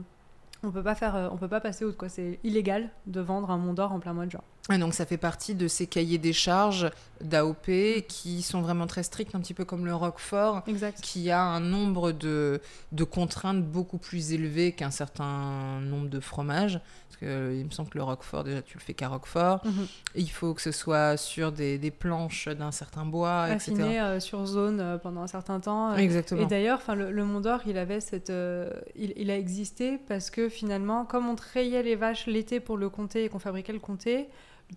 on 0.67 0.71
peut 0.73 0.83
pas 0.83 0.95
faire, 0.95 1.17
euh, 1.17 1.29
on 1.33 1.37
peut 1.37 1.49
pas 1.49 1.61
passer 1.61 1.85
outre 1.85 1.97
quoi. 1.97 2.09
C'est 2.09 2.39
illégal 2.45 2.91
de 3.07 3.21
vendre 3.21 3.51
un 3.51 3.57
Mont 3.59 3.73
d'Or 3.73 3.93
en 3.93 4.01
plein 4.01 4.13
mois 4.13 4.27
de 4.27 4.31
juin. 4.33 4.43
Et 4.73 4.79
donc 4.79 4.95
ça 4.95 5.07
fait 5.07 5.17
partie 5.17 5.55
de 5.55 5.69
ces 5.69 5.87
cahiers 5.87 6.19
des 6.19 6.33
charges 6.33 6.91
d'AOP 7.21 8.03
qui 8.09 8.43
sont 8.43 8.61
vraiment 8.63 8.89
très 8.89 9.05
stricts, 9.05 9.35
un 9.37 9.41
petit 9.41 9.55
peu 9.55 9.65
comme 9.65 9.87
le 9.87 9.95
Roquefort, 9.95 10.63
Exact. 10.67 11.01
qui 11.01 11.31
a 11.31 11.41
un 11.41 11.61
nombre 11.61 12.11
de, 12.11 12.61
de 12.91 13.05
contraintes 13.05 13.65
beaucoup 13.65 13.99
plus 13.99 14.33
élevé 14.33 14.73
qu'un 14.73 14.91
certain 14.91 15.79
nombre 15.81 16.09
de 16.09 16.19
fromages. 16.19 16.81
Parce 17.09 17.21
que, 17.21 17.27
euh, 17.27 17.55
il 17.57 17.65
me 17.65 17.71
semble 17.71 17.89
que 17.91 17.97
le 17.97 18.03
Roquefort, 18.05 18.43
déjà, 18.43 18.61
tu 18.61 18.77
le 18.77 18.83
fais 18.83 18.93
qu'à 18.93 19.09
Roquefort. 19.09 19.65
Mhm. 19.65 19.87
Il 20.17 20.29
faut 20.31 20.53
que 20.53 20.61
ce 20.61 20.73
soit 20.73 21.17
sur 21.17 21.53
des, 21.53 21.79
des 21.79 21.93
planches 21.93 22.49
d'un 22.49 22.73
certain 22.73 23.07
bois, 23.07 23.47
etc. 23.51 23.71
Affiné 23.73 24.01
euh, 24.01 24.19
sur 24.21 24.45
zone 24.47 24.81
euh, 24.81 24.99
pendant 24.99 25.23
un 25.23 25.27
certain 25.29 25.61
temps. 25.61 25.95
Exactement. 25.95 26.43
Et 26.43 26.47
d'ailleurs, 26.47 26.79
enfin, 26.79 26.97
le, 26.97 27.13
le 27.13 27.25
Mont 27.25 27.41
d'Or, 27.41 27.61
il 27.67 27.79
avait 27.79 28.01
cette, 28.01 28.31
euh, 28.31 28.69
il, 28.97 29.13
il 29.17 29.31
a 29.31 29.39
existé 29.39 29.99
parce 30.09 30.29
que 30.31 30.49
finalement, 30.57 31.05
comme 31.05 31.29
on 31.29 31.35
trayait 31.37 31.83
les 31.83 31.95
vaches 31.97 32.27
l'été 32.27 32.61
pour 32.61 32.77
le 32.77 32.89
comté 32.89 33.25
et 33.25 33.29
qu'on 33.29 33.39
fabriquait 33.39 33.73
le 33.73 33.79
comté, 33.79 34.27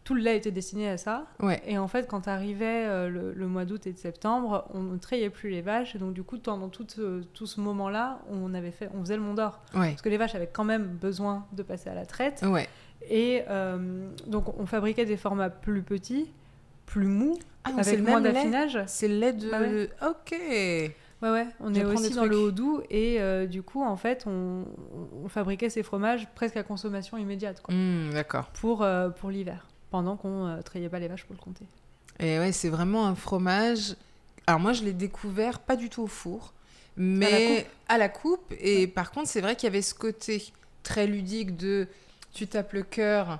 tout 0.04 0.14
le 0.14 0.22
lait 0.22 0.38
était 0.38 0.52
destiné 0.52 0.88
à 0.88 0.98
ça. 0.98 1.26
Ouais. 1.40 1.62
Et 1.66 1.80
en 1.80 1.88
fait, 1.88 2.08
quand 2.08 2.28
arrivait 2.28 2.86
euh, 2.86 3.10
le, 3.10 3.34
le 3.34 3.48
mois 3.48 3.66
d'août 3.66 3.88
et 3.88 3.92
de 3.94 3.98
septembre, 3.98 4.66
on 4.76 4.82
ne 4.84 4.98
trayait 5.00 5.32
plus 5.32 5.50
les 5.50 5.62
vaches. 5.62 5.96
Et 5.96 5.98
donc, 5.98 6.14
du 6.14 6.22
coup, 6.22 6.38
pendant 6.38 6.70
tout, 6.70 6.86
ce- 6.88 7.24
tout 7.34 7.48
ce 7.48 7.60
moment-là, 7.62 8.20
on 8.30 8.54
avait 8.54 8.70
fait, 8.70 8.90
on 8.96 9.00
faisait 9.02 9.16
le 9.16 9.24
Mont 9.24 9.34
d'Or 9.34 9.60
Ouais. 9.74 9.90
parce 9.90 10.04
que 10.04 10.10
les 10.10 10.18
vaches 10.18 10.36
avaient 10.36 10.50
quand 10.52 10.64
même 10.66 10.86
besoin 10.86 11.48
de 11.54 11.64
passer 11.64 11.90
à 11.90 11.96
la 11.96 12.06
traite. 12.06 12.44
Ouais. 12.48 12.68
Et 13.10 13.42
euh, 13.50 14.08
donc, 14.28 14.60
on 14.60 14.68
fabriquait 14.68 15.06
des 15.06 15.18
formats 15.18 15.50
plus 15.50 15.82
petits, 15.82 16.30
plus 16.86 17.08
mous, 17.08 17.40
Ah, 17.64 17.72
avec 17.80 18.00
moins 18.02 18.22
d'affinage. 18.22 18.78
C'est 18.86 19.08
le 19.08 19.16
lait 19.20 19.34
de... 19.34 19.50
Ouais. 19.50 19.90
Ok. 20.08 20.36
Ouais, 21.22 21.30
ouais, 21.32 21.48
on 21.60 21.74
est 21.74 21.84
aussi 21.84 22.12
dans 22.12 22.24
le 22.24 22.30
trucs. 22.30 22.42
haut 22.42 22.52
doux 22.52 22.82
et 22.90 23.20
euh, 23.20 23.46
du 23.46 23.62
coup, 23.62 23.84
en 23.84 23.98
fait, 23.98 24.24
on, 24.26 24.64
on 25.24 25.28
fabriquait 25.28 25.70
ces 25.70 25.84
fromages 25.84 26.28
presque 26.34 26.56
à 26.56 26.64
consommation 26.64 27.18
immédiate 27.18 27.62
quoi, 27.62 27.74
Hmm, 27.76 28.12
D'accord. 28.14 28.46
pour, 28.54 28.84
euh, 28.84 29.10
pour 29.10 29.30
l'hiver, 29.30 29.68
pendant 29.92 30.16
qu'on 30.16 30.48
ne 30.56 30.62
trayait 30.62 30.88
pas 30.90 31.00
les 31.00 31.08
vaches 31.10 31.26
pour 31.26 31.36
le 31.36 31.42
compter. 31.42 31.66
Et 32.20 32.40
ouais, 32.40 32.52
c'est 32.54 32.70
vraiment 32.70 33.06
un 33.06 33.16
fromage. 33.16 33.96
Alors 34.48 34.60
moi, 34.62 34.72
je 34.74 34.84
l'ai 34.84 34.94
découvert 34.94 35.60
pas 35.60 35.76
du 35.76 35.90
tout 35.90 36.04
au 36.04 36.08
four, 36.08 36.54
mais 36.96 37.68
à 37.90 37.98
la 37.98 38.08
coupe. 38.10 38.54
Et 38.60 38.88
par 38.88 39.12
contre, 39.12 39.28
c'est 39.28 39.42
vrai 39.42 39.56
qu'il 39.56 39.68
y 39.68 39.72
avait 39.72 39.82
ce 39.82 39.94
côté 39.94 40.44
très 40.84 41.06
ludique 41.06 41.58
de 41.58 41.88
tu 42.34 42.48
tapes 42.48 42.74
le 42.74 42.84
cœur, 42.84 43.40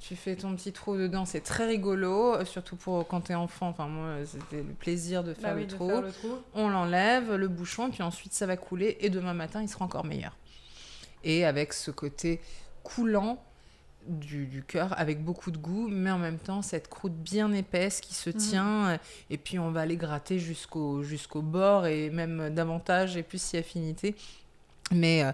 tu 0.00 0.16
fais 0.16 0.34
ton 0.34 0.56
petit 0.56 0.72
trou 0.72 0.96
dedans, 0.96 1.24
c'est 1.24 1.42
très 1.42 1.66
rigolo, 1.66 2.34
euh, 2.34 2.44
surtout 2.44 2.74
pour 2.76 3.06
quand 3.06 3.20
t'es 3.20 3.34
enfant. 3.34 3.68
Enfin 3.68 3.86
moi, 3.86 4.16
c'était 4.24 4.62
le 4.62 4.72
plaisir 4.74 5.22
de 5.22 5.34
faire 5.34 5.50
Bah 5.50 5.54
oui, 5.56 5.60
le 5.62 5.66
de 5.68 5.74
trou. 5.74 5.88
faire 5.88 6.00
le 6.02 6.12
trou. 6.12 6.28
On 6.54 6.68
l'enlève, 6.68 7.34
le 7.34 7.48
bouchon, 7.48 7.90
puis 7.90 8.02
ensuite 8.02 8.32
ça 8.32 8.46
va 8.46 8.56
couler 8.56 8.96
et 9.00 9.10
demain 9.10 9.34
matin, 9.34 9.62
il 9.62 9.68
sera 9.68 9.84
encore 9.84 10.04
meilleur. 10.04 10.36
Et 11.22 11.44
avec 11.44 11.72
ce 11.74 11.90
côté 11.90 12.40
coulant 12.82 13.42
du, 14.08 14.46
du 14.46 14.62
cœur, 14.62 14.98
avec 14.98 15.22
beaucoup 15.22 15.50
de 15.50 15.58
goût, 15.58 15.86
mais 15.88 16.10
en 16.10 16.16
même 16.18 16.38
temps 16.38 16.62
cette 16.62 16.88
croûte 16.88 17.12
bien 17.14 17.52
épaisse 17.52 18.00
qui 18.00 18.14
se 18.14 18.30
Mhm. 18.30 18.36
tient, 18.36 18.88
euh, 18.88 18.98
et 19.28 19.36
puis 19.36 19.58
on 19.58 19.70
va 19.70 19.82
aller 19.82 19.96
gratter 19.98 20.38
jusqu'au 20.38 21.02
jusqu'au 21.02 21.42
bord 21.42 21.86
et 21.86 22.08
même 22.08 22.48
davantage 22.54 23.18
et 23.18 23.22
plus 23.22 23.40
si 23.40 23.58
affinité. 23.58 24.16
Mais 24.92 25.22
euh, 25.22 25.32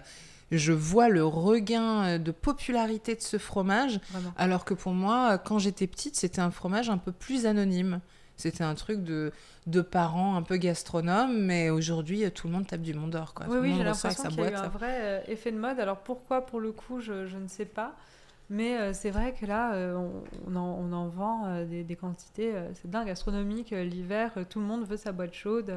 je 0.51 0.71
vois 0.73 1.09
le 1.09 1.25
regain 1.25 2.03
euh, 2.05 2.17
de 2.17 2.31
popularité 2.31 3.15
de 3.15 3.21
ce 3.21 3.37
fromage, 3.37 3.99
Vraiment. 4.11 4.33
alors 4.37 4.65
que 4.65 4.73
pour 4.73 4.93
moi, 4.93 5.31
euh, 5.33 5.37
quand 5.37 5.59
j'étais 5.59 5.87
petite, 5.87 6.15
c'était 6.15 6.41
un 6.41 6.51
fromage 6.51 6.89
un 6.89 6.97
peu 6.97 7.11
plus 7.11 7.45
anonyme. 7.45 7.99
C'était 8.37 8.63
un 8.63 8.75
truc 8.75 9.03
de, 9.03 9.31
de 9.65 9.81
parents 9.81 10.35
un 10.35 10.43
peu 10.43 10.57
gastronomes, 10.57 11.37
mais 11.41 11.69
aujourd'hui, 11.71 12.23
euh, 12.23 12.29
tout 12.29 12.47
le 12.47 12.53
monde 12.53 12.67
tape 12.67 12.81
du 12.81 12.93
Mont 12.93 13.07
d'Or. 13.07 13.33
quoi. 13.33 13.47
Oui, 13.49 13.55
Tout 13.55 13.61
oui, 13.63 13.69
monde 13.69 13.77
j'ai 13.79 13.83
l'impression 13.83 14.29
qu'il 14.29 14.39
y 14.39 14.43
a 14.43 14.51
eu 14.51 14.53
un 14.53 14.67
vrai 14.67 15.23
effet 15.27 15.51
de 15.51 15.57
mode. 15.57 15.79
Alors 15.79 15.97
pourquoi, 15.97 16.45
pour 16.45 16.59
le 16.59 16.71
coup, 16.71 16.99
je, 16.99 17.25
je 17.25 17.37
ne 17.37 17.47
sais 17.47 17.65
pas. 17.65 17.95
Mais 18.49 18.77
euh, 18.77 18.93
c'est 18.93 19.09
vrai 19.11 19.33
que 19.33 19.45
là, 19.45 19.73
euh, 19.73 19.95
on, 19.95 20.23
on 20.47 20.55
en, 20.55 20.77
on 20.79 20.93
en 20.93 21.07
vend 21.09 21.45
euh, 21.47 21.65
des, 21.65 21.83
des 21.83 21.95
quantités, 21.97 22.53
c'est 22.75 22.89
dingue, 22.89 23.09
astronomique. 23.09 23.71
L'hiver, 23.71 24.31
tout 24.49 24.59
le 24.59 24.65
monde 24.65 24.85
veut 24.85 24.95
sa 24.97 25.11
boîte 25.11 25.33
chaude. 25.33 25.73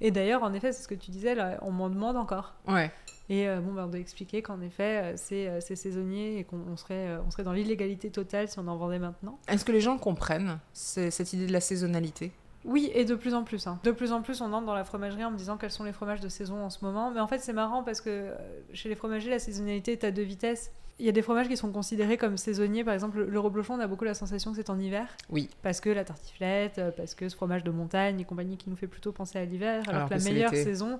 Et 0.00 0.10
d'ailleurs, 0.10 0.42
en 0.44 0.52
effet, 0.54 0.72
c'est 0.72 0.82
ce 0.82 0.88
que 0.88 0.94
tu 0.94 1.10
disais, 1.10 1.34
là, 1.34 1.58
on 1.62 1.72
m'en 1.72 1.88
demande 1.88 2.16
encore. 2.16 2.54
Ouais. 2.68 2.92
Et 3.28 3.48
bon, 3.58 3.72
bah, 3.72 3.84
on 3.86 3.88
doit 3.90 3.98
expliquer 3.98 4.40
qu'en 4.40 4.60
effet, 4.60 5.14
c'est 5.16 5.60
saisonnier 5.60 6.38
et 6.38 6.44
qu'on 6.44 6.60
on 6.70 6.76
serait, 6.76 7.16
on 7.26 7.30
serait 7.32 7.42
dans 7.42 7.52
l'illégalité 7.52 8.10
totale 8.10 8.46
si 8.48 8.58
on 8.60 8.68
en 8.68 8.76
vendait 8.76 9.00
maintenant. 9.00 9.38
Est-ce 9.48 9.64
que 9.64 9.72
les 9.72 9.80
gens 9.80 9.98
comprennent 9.98 10.60
cette 10.72 11.32
idée 11.32 11.46
de 11.48 11.52
la 11.52 11.60
saisonnalité? 11.60 12.30
Oui, 12.64 12.90
et 12.94 13.04
de 13.04 13.14
plus 13.16 13.34
en 13.34 13.42
plus. 13.42 13.66
hein. 13.66 13.80
De 13.82 13.90
plus 13.90 14.12
en 14.12 14.22
plus, 14.22 14.40
on 14.40 14.52
entre 14.52 14.66
dans 14.66 14.74
la 14.74 14.84
fromagerie 14.84 15.24
en 15.24 15.30
me 15.32 15.36
disant 15.36 15.56
quels 15.56 15.70
sont 15.72 15.84
les 15.84 15.92
fromages 15.92 16.20
de 16.20 16.28
saison 16.28 16.64
en 16.64 16.70
ce 16.70 16.84
moment. 16.84 17.10
Mais 17.10 17.20
en 17.20 17.26
fait, 17.26 17.38
c'est 17.38 17.52
marrant 17.52 17.82
parce 17.82 18.00
que 18.00 18.30
chez 18.72 18.88
les 18.88 18.94
fromagers, 18.94 19.30
la 19.30 19.38
saisonnalité 19.40 19.92
est 19.92 20.04
à 20.04 20.12
deux 20.12 20.22
vitesses. 20.22 20.70
Il 20.98 21.04
y 21.04 21.08
a 21.10 21.12
des 21.12 21.20
fromages 21.22 21.48
qui 21.48 21.56
sont 21.58 21.70
considérés 21.72 22.16
comme 22.16 22.36
saisonniers. 22.38 22.82
Par 22.84 22.94
exemple, 22.94 23.22
le- 23.22 23.38
reblochon, 23.40 23.74
on 23.74 23.80
a 23.80 23.86
beaucoup 23.86 24.04
la 24.04 24.14
sensation 24.14 24.50
que 24.52 24.56
c'est 24.56 24.70
en 24.70 24.78
hiver. 24.78 25.06
Oui. 25.28 25.50
Parce 25.62 25.80
que 25.80 25.90
la 25.90 26.04
tartiflette, 26.04 26.78
euh, 26.78 26.90
parce 26.90 27.14
que 27.14 27.28
ce 27.28 27.36
fromage 27.36 27.64
de 27.64 27.70
montagne 27.70 28.18
et 28.20 28.24
compagnie 28.24 28.56
qui 28.56 28.70
nous 28.70 28.76
fait 28.76 28.86
plutôt 28.86 29.12
penser 29.12 29.38
à 29.38 29.44
l'hiver. 29.44 29.82
Alors, 29.88 29.94
Alors 29.96 30.08
que 30.08 30.14
la 30.14 30.20
c'est 30.20 30.30
meilleure 30.32 30.52
saison, 30.54 30.98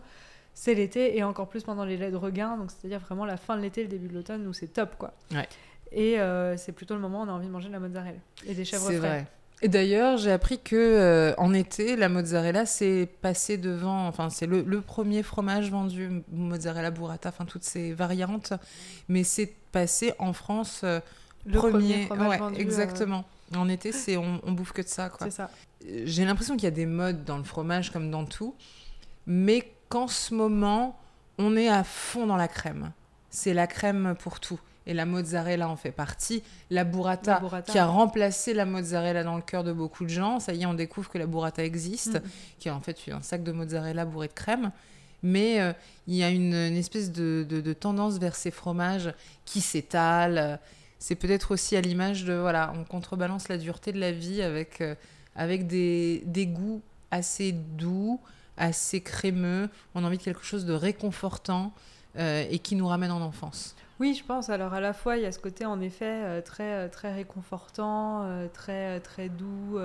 c'est 0.53 0.75
l'été 0.75 1.17
et 1.17 1.23
encore 1.23 1.49
plus 1.49 1.63
pendant 1.63 1.85
les 1.87 1.97
laits 1.97 2.13
de 2.13 2.17
regain. 2.17 2.57
Donc, 2.59 2.71
c'est-à-dire 2.71 3.01
vraiment 3.01 3.25
la 3.25 3.39
fin 3.39 3.57
de 3.57 3.63
l'été, 3.63 3.83
le 3.83 3.89
début 3.89 4.09
de 4.09 4.15
l'automne 4.15 4.47
où 4.47 4.53
c'est 4.53 4.69
top, 4.69 4.97
quoi. 4.99 5.15
Ouais. 5.33 5.49
Et 5.93 6.21
euh, 6.21 6.57
c'est 6.59 6.73
plutôt 6.73 6.95
le 6.95 7.01
moment 7.01 7.21
où 7.23 7.25
on 7.25 7.29
a 7.29 7.33
envie 7.33 7.47
de 7.47 7.53
manger 7.53 7.69
de 7.69 7.73
la 7.73 7.81
mozzarella 7.81 8.19
et 8.47 8.53
des 8.55 8.65
chèvres 8.67 8.87
C'est 8.89 8.99
frais. 8.99 9.09
vrai. 9.09 9.27
Et 9.63 9.69
d'ailleurs, 9.69 10.19
j'ai 10.19 10.31
appris 10.33 10.59
que 10.59 10.77
euh, 10.77 11.35
en 11.39 11.55
été, 11.55 11.97
la 11.97 12.09
mozzarella 12.11 12.67
s'est 12.67 13.09
passée 13.23 13.57
devant. 13.57 14.07
Enfin, 14.07 14.29
c'est 14.29 14.47
le, 14.47 14.63
le 14.63 14.81
premier 14.83 15.23
fromage 15.23 15.71
vendu, 15.71 16.23
mozzarella 16.31 16.91
burrata, 16.91 17.31
enfin 17.31 17.47
toutes 17.47 17.65
ces 17.65 17.93
variantes. 17.95 18.53
Mais 19.09 19.25
c'est 19.25 19.53
passé 19.73 20.13
en 20.19 20.33
France 20.35 20.83
euh, 20.85 21.01
Le 21.47 21.59
premier, 21.59 21.71
premier. 21.71 22.07
fromage 22.07 22.29
ouais, 22.29 22.39
vendu, 22.39 22.57
euh, 22.57 22.61
exactement. 22.63 23.25
En 23.57 23.69
été, 23.69 23.93
c'est 23.93 24.17
on, 24.17 24.41
on 24.45 24.53
bouffe 24.53 24.73
que 24.73 24.83
de 24.83 24.89
ça, 24.89 25.09
quoi. 25.09 25.27
c'est 25.27 25.37
ça. 25.37 25.51
J'ai 26.05 26.25
l'impression 26.25 26.55
qu'il 26.57 26.65
y 26.65 26.69
a 26.69 26.73
des 26.73 26.87
modes 26.87 27.25
dans 27.25 27.39
le 27.39 27.45
fromage 27.45 27.91
comme 27.93 28.11
dans 28.11 28.25
tout, 28.27 28.55
mais 29.27 29.73
qu'en 29.89 30.09
ce 30.09 30.35
moment, 30.35 30.99
on 31.39 31.57
est 31.57 31.69
à 31.69 31.85
fond 31.85 32.27
dans 32.27 32.37
la 32.37 32.49
crème. 32.49 32.93
C'est 33.31 33.55
la 33.55 33.67
crème 33.67 34.17
pour 34.19 34.41
tout. 34.41 34.59
Et 34.87 34.95
la 34.95 35.05
mozzarella 35.05 35.69
en 35.69 35.77
fait 35.77 35.91
partie. 35.91 36.43
La 36.71 36.85
burrata, 36.85 37.35
La 37.35 37.41
burrata. 37.41 37.73
qui 37.73 37.79
a 37.79 37.87
remplacé 37.87 38.55
la 38.55 38.65
mozzarella 38.65 39.25
dans 39.25 39.35
le 39.37 39.43
cœur 39.43 39.65
de 39.65 39.73
beaucoup 39.73 40.05
de 40.05 40.11
gens. 40.11 40.39
Ça 40.39 40.53
y 40.55 40.63
est, 40.63 40.67
on 40.67 40.75
découvre 40.75 41.11
que 41.11 41.19
la 41.19 41.27
burrata 41.27 41.65
existe, 41.65 42.17
Mm. 42.17 42.29
qui 42.61 42.69
est 42.69 42.71
en 42.71 42.81
fait 42.81 42.97
un 43.11 43.21
sac 43.23 43.43
de 43.43 43.51
mozzarella 43.53 44.05
bourré 44.05 44.29
de 44.29 44.33
crème. 44.33 44.71
Mais 45.23 45.61
euh, 45.61 45.73
il 46.07 46.15
y 46.15 46.23
a 46.23 46.31
une, 46.31 46.55
une 46.55 46.77
espèce 46.77 47.11
de, 47.11 47.45
de- 47.49 47.61
de 47.61 47.73
tendance 47.73 48.19
vers 48.19 48.37
ces 48.37 48.51
fromages 48.53 49.13
qui 49.45 49.61
s'étalent. 49.61 50.61
C'est 51.01 51.17
peut-être 51.17 51.51
aussi 51.53 51.75
à 51.77 51.81
l'image 51.81 52.25
de, 52.25 52.35
voilà, 52.35 52.73
on 52.79 52.85
contrebalance 52.85 53.49
la 53.49 53.59
dureté 53.59 53.93
de 53.93 53.99
la 53.99 54.13
vie 54.13 54.41
avec, 54.41 54.81
euh, 54.81 54.95
avec 55.35 55.67
des, 55.67 56.23
des 56.27 56.47
goûts 56.47 56.81
assez 57.11 57.53
doux, 57.53 58.21
assez 58.57 59.01
crémeux. 59.01 59.69
On 59.95 60.05
a 60.05 60.07
envie 60.07 60.19
de 60.19 60.23
quelque 60.23 60.45
chose 60.45 60.65
de 60.65 60.73
réconfortant 60.75 61.73
euh, 62.19 62.45
et 62.51 62.59
qui 62.61 62.77
nous 62.77 62.87
ramène 62.87 63.11
en 63.11 63.21
enfance. 63.21 63.75
Oui, 63.99 64.15
je 64.15 64.25
pense. 64.25 64.51
Alors 64.51 64.75
à 64.75 64.81
la 64.81 64.93
fois, 64.93 65.17
il 65.17 65.23
y 65.23 65.27
a 65.27 65.33
ce 65.33 65.39
côté 65.39 65.65
en 65.65 65.81
effet 65.81 66.23
euh, 66.25 66.43
très, 66.43 66.87
euh, 66.87 66.89
très 66.89 67.13
réconfortant, 67.15 68.25
euh, 68.25 68.47
très, 68.49 69.01
très 69.01 69.29
doux. 69.29 69.79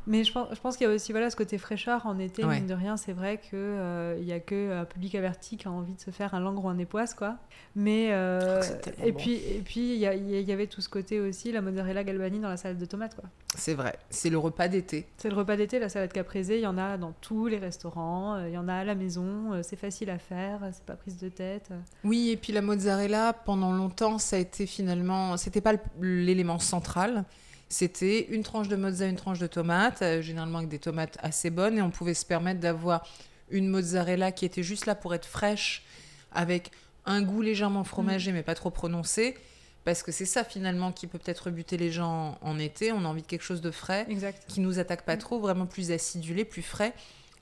Euh, 0.00 0.10
Mais 0.10 0.24
je 0.24 0.32
pense, 0.32 0.48
je 0.54 0.60
pense 0.60 0.76
qu'il 0.76 0.86
y 0.86 0.90
a 0.90 0.94
aussi 0.94 1.12
voilà, 1.12 1.30
ce 1.30 1.36
côté 1.36 1.58
fraîcheur 1.58 2.06
en 2.06 2.18
été, 2.18 2.44
Ouais. 2.44 2.56
mine 2.56 2.66
de 2.66 2.74
rien. 2.74 2.96
C'est 2.96 3.12
vrai 3.12 3.38
qu'il 3.38 4.24
n'y 4.24 4.32
a 4.32 4.40
que 4.40 4.72
un 4.80 4.84
public 4.84 5.14
averti 5.14 5.56
qui 5.56 5.68
a 5.68 5.70
envie 5.70 5.94
de 5.94 6.00
se 6.00 6.10
faire 6.10 6.34
un 6.34 6.40
langre 6.40 6.64
ou 6.64 6.68
un 6.68 6.78
époisse, 6.78 7.14
quoi. 7.14 7.36
Mais, 7.76 8.08
euh, 8.12 8.60
Oh, 8.62 8.90
et, 9.04 9.12
bon. 9.12 9.18
puis, 9.18 9.34
et 9.34 9.62
puis, 9.64 9.94
il 9.94 9.98
y, 9.98 10.42
y 10.42 10.52
avait 10.52 10.66
tout 10.66 10.80
ce 10.80 10.88
côté 10.88 11.20
aussi, 11.20 11.52
la 11.52 11.60
mozzarella 11.60 12.02
galbani 12.04 12.40
dans 12.40 12.48
la 12.48 12.56
salade 12.56 12.78
de 12.78 12.84
tomates, 12.84 13.14
quoi. 13.14 13.24
C'est 13.56 13.74
vrai, 13.74 13.98
c'est 14.10 14.30
le 14.30 14.38
repas 14.38 14.68
d'été. 14.68 15.06
C'est 15.16 15.28
le 15.28 15.34
repas 15.36 15.56
d'été, 15.56 15.78
la 15.80 15.88
salade 15.88 16.12
caprese, 16.12 16.48
il 16.50 16.60
y 16.60 16.66
en 16.66 16.78
a 16.78 16.96
dans 16.96 17.12
tous 17.20 17.46
les 17.48 17.58
restaurants, 17.58 18.34
euh, 18.36 18.48
il 18.48 18.54
y 18.54 18.58
en 18.58 18.68
a 18.68 18.74
à 18.74 18.84
la 18.84 18.94
maison, 18.94 19.52
euh, 19.52 19.60
c'est 19.62 19.76
facile 19.76 20.08
à 20.10 20.18
faire, 20.18 20.60
c'est 20.72 20.84
pas 20.84 20.94
prise 20.94 21.18
de 21.18 21.28
tête. 21.28 21.68
euh. 21.72 21.78
Oui, 22.04 22.30
et 22.30 22.36
puis 22.36 22.52
la 22.52 22.62
mozzarella, 22.62 23.32
pendant 23.32 23.72
longtemps, 23.72 24.18
ça 24.18 24.36
a 24.36 24.38
été 24.38 24.66
finalement, 24.66 25.36
c'était 25.36 25.60
pas 25.60 25.72
l'élément 26.00 26.58
central. 26.58 27.24
C'était 27.72 28.26
une 28.30 28.42
tranche 28.42 28.66
de 28.68 28.74
mozza, 28.76 29.06
une 29.06 29.14
tranche 29.16 29.38
de 29.38 29.46
tomate, 29.46 30.02
euh, 30.02 30.20
généralement 30.20 30.58
avec 30.58 30.68
des 30.70 30.80
tomates 30.80 31.16
assez 31.22 31.50
bonnes, 31.50 31.78
et 31.78 31.82
on 31.82 31.90
pouvait 31.90 32.14
se 32.14 32.26
permettre 32.26 32.58
d'avoir 32.60 33.06
une 33.50 33.68
mozzarella 33.68 34.32
qui 34.32 34.44
était 34.44 34.64
juste 34.64 34.86
là 34.86 34.94
pour 34.96 35.14
être 35.14 35.24
fraîche, 35.26 35.84
avec 36.32 36.72
un 37.06 37.22
goût 37.22 37.42
légèrement 37.42 37.84
fromagé, 37.84 38.32
mais 38.32 38.42
pas 38.42 38.54
trop 38.56 38.70
prononcé. 38.70 39.36
Parce 39.84 40.02
que 40.02 40.12
c'est 40.12 40.26
ça 40.26 40.44
finalement 40.44 40.92
qui 40.92 41.06
peut 41.06 41.18
peut-être 41.18 41.44
rebuter 41.46 41.76
les 41.78 41.90
gens 41.90 42.36
en 42.42 42.58
été. 42.58 42.92
On 42.92 43.04
a 43.04 43.08
envie 43.08 43.22
de 43.22 43.26
quelque 43.26 43.42
chose 43.44 43.62
de 43.62 43.70
frais 43.70 44.04
Exact. 44.10 44.44
qui 44.46 44.60
nous 44.60 44.78
attaque 44.78 45.02
pas 45.06 45.14
Mm. 45.16 45.20
trop, 45.20 45.38
vraiment 45.40 45.64
plus 45.66 45.90
acidulé, 45.90 46.44
plus 46.44 46.60
frais. 46.62 46.92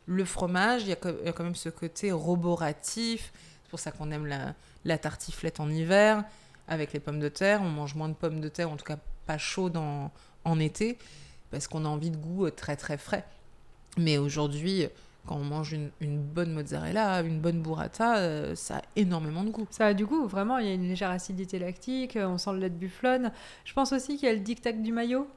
Le 0.06 0.24
fromage, 0.24 0.82
il 0.82 0.88
y, 0.90 0.92
a 0.92 0.96
co- 0.96 1.08
il 1.20 1.26
y 1.26 1.28
a 1.28 1.32
quand 1.32 1.42
même 1.42 1.56
ce 1.56 1.68
côté 1.68 2.12
roboratif. 2.12 3.32
C'est 3.64 3.70
pour 3.70 3.80
ça 3.80 3.90
qu'on 3.90 4.10
aime 4.12 4.26
la, 4.26 4.54
la 4.84 4.98
tartiflette 4.98 5.58
en 5.58 5.68
hiver 5.68 6.22
avec 6.68 6.92
les 6.92 7.00
pommes 7.00 7.18
de 7.18 7.28
terre. 7.28 7.60
On 7.62 7.68
mange 7.70 7.94
moins 7.96 8.08
de 8.08 8.14
pommes 8.14 8.40
de 8.40 8.48
terre, 8.48 8.70
en 8.70 8.76
tout 8.76 8.84
cas 8.84 8.98
pas 9.28 9.38
chaudes 9.38 9.76
en, 9.76 10.10
en 10.46 10.58
été, 10.58 10.98
parce 11.50 11.68
qu'on 11.68 11.84
a 11.84 11.88
envie 11.88 12.10
de 12.10 12.16
goût 12.16 12.46
euh, 12.46 12.50
très 12.50 12.76
très 12.76 12.96
frais. 12.96 13.24
Mais 13.98 14.16
aujourd'hui, 14.16 14.86
quand 15.26 15.36
on 15.36 15.44
mange 15.44 15.72
une, 16.00 16.18
bonne 16.18 16.52
mozzarella, 16.52 17.20
une 17.20 17.40
bonne 17.40 17.60
burrata, 17.60 18.16
euh, 18.16 18.54
ça 18.54 18.78
a 18.78 18.82
énormément 18.96 19.44
de 19.44 19.50
goût. 19.50 19.66
Ça 19.70 19.86
a 19.86 19.94
du 19.94 20.06
goût, 20.06 20.26
vraiment, 20.26 20.58
il 20.58 20.66
y 20.66 20.70
a 20.70 20.74
une 20.74 20.88
légère 20.88 21.10
acidité 21.10 21.58
lactique, 21.58 22.16
euh, 22.16 22.26
on 22.26 22.38
sent 22.38 22.52
le 22.52 22.58
lait 22.58 22.70
de 22.70 22.76
bufflonne. 22.76 23.32
Je 23.64 23.74
pense 23.74 23.92
aussi 23.92 24.16
qu'il 24.16 24.26
y 24.26 24.30
a 24.30 24.34
le 24.34 24.40
dictat 24.40 24.72
du 24.72 24.92
maillot. 24.92 25.28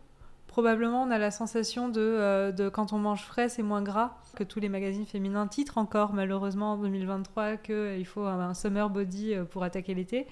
Probablement, 0.48 1.04
on 1.04 1.12
a 1.12 1.18
la 1.18 1.32
sensation 1.32 1.88
de, 1.88 2.70
quand 2.74 2.92
on 2.92 2.98
mange 2.98 3.24
frais, 3.24 3.48
c'est 3.48 3.64
moins 3.64 3.82
gras 3.82 4.18
que 4.36 4.44
tous 4.44 4.60
les 4.60 4.68
magazines 4.68 5.06
féminins 5.06 5.48
titrent 5.48 5.78
encore, 5.78 6.12
malheureusement, 6.12 6.74
en 6.74 6.78
2023, 6.78 7.56
qu'il 7.56 8.06
faut 8.06 8.26
un, 8.26 8.54
summer 8.54 8.90
body 8.90 9.36
pour 9.50 9.64
attaquer 9.64 9.94
l'été. 9.94 10.28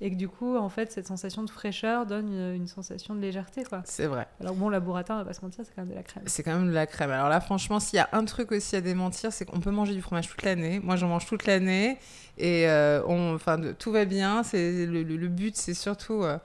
Et 0.00 0.10
que 0.10 0.14
du 0.16 0.28
coup, 0.28 0.56
en 0.56 0.68
fait, 0.68 0.92
cette 0.92 1.08
sensation 1.08 1.42
de 1.42 1.50
fraîcheur 1.50 2.06
donne 2.06 2.28
une, 2.32 2.54
une 2.54 2.66
sensation 2.68 3.16
de 3.16 3.20
légèreté, 3.20 3.64
quoi. 3.64 3.82
C'est 3.84 4.06
vrai. 4.06 4.28
Alors 4.40 4.54
bon, 4.54 4.68
la 4.68 4.78
burrata, 4.78 5.14
on 5.14 5.18
va 5.18 5.24
pas 5.24 5.32
se 5.32 5.40
mentir, 5.44 5.64
c'est 5.66 5.74
quand 5.74 5.82
même 5.82 5.90
de 5.90 5.96
la 5.96 6.04
crème. 6.04 6.22
C'est 6.26 6.44
quand 6.44 6.54
même 6.54 6.68
de 6.68 6.72
la 6.72 6.86
crème. 6.86 7.10
Alors 7.10 7.28
là, 7.28 7.40
franchement, 7.40 7.80
s'il 7.80 7.96
y 7.96 8.00
a 8.00 8.08
un 8.12 8.24
truc 8.24 8.52
aussi 8.52 8.76
à 8.76 8.80
démentir, 8.80 9.32
c'est 9.32 9.44
qu'on 9.44 9.58
peut 9.58 9.72
manger 9.72 9.94
du 9.94 10.00
fromage 10.02 10.28
toute 10.28 10.42
l'année. 10.42 10.78
Moi, 10.84 10.94
j'en 10.94 11.08
mange 11.08 11.26
toute 11.26 11.46
l'année. 11.46 11.98
Et 12.38 12.68
euh, 12.68 13.02
on, 13.08 13.34
enfin, 13.34 13.58
tout 13.76 13.90
va 13.90 14.04
bien. 14.04 14.44
C'est, 14.44 14.86
le, 14.86 15.02
le- 15.02 15.16
le 15.16 15.28
but, 15.28 15.56
c'est 15.56 15.74
surtout 15.74 16.22
euh, 16.22 16.38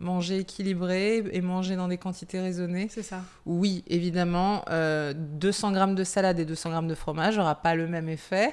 manger 0.00 0.38
équilibré 0.38 1.18
et 1.30 1.40
manger 1.40 1.76
dans 1.76 1.86
des 1.86 1.98
quantités 1.98 2.40
raisonnées. 2.40 2.88
C'est 2.90 3.04
ça. 3.04 3.20
Oui, 3.46 3.84
évidemment, 3.86 4.64
euh, 4.70 5.12
200 5.16 5.70
grammes 5.70 5.94
de 5.94 6.02
salade 6.04 6.40
et 6.40 6.44
200 6.44 6.70
grammes 6.70 6.88
de 6.88 6.94
fromage 6.96 7.36
n'aura 7.38 7.54
pas 7.62 7.76
le 7.76 7.86
même 7.86 8.08
effet 8.08 8.52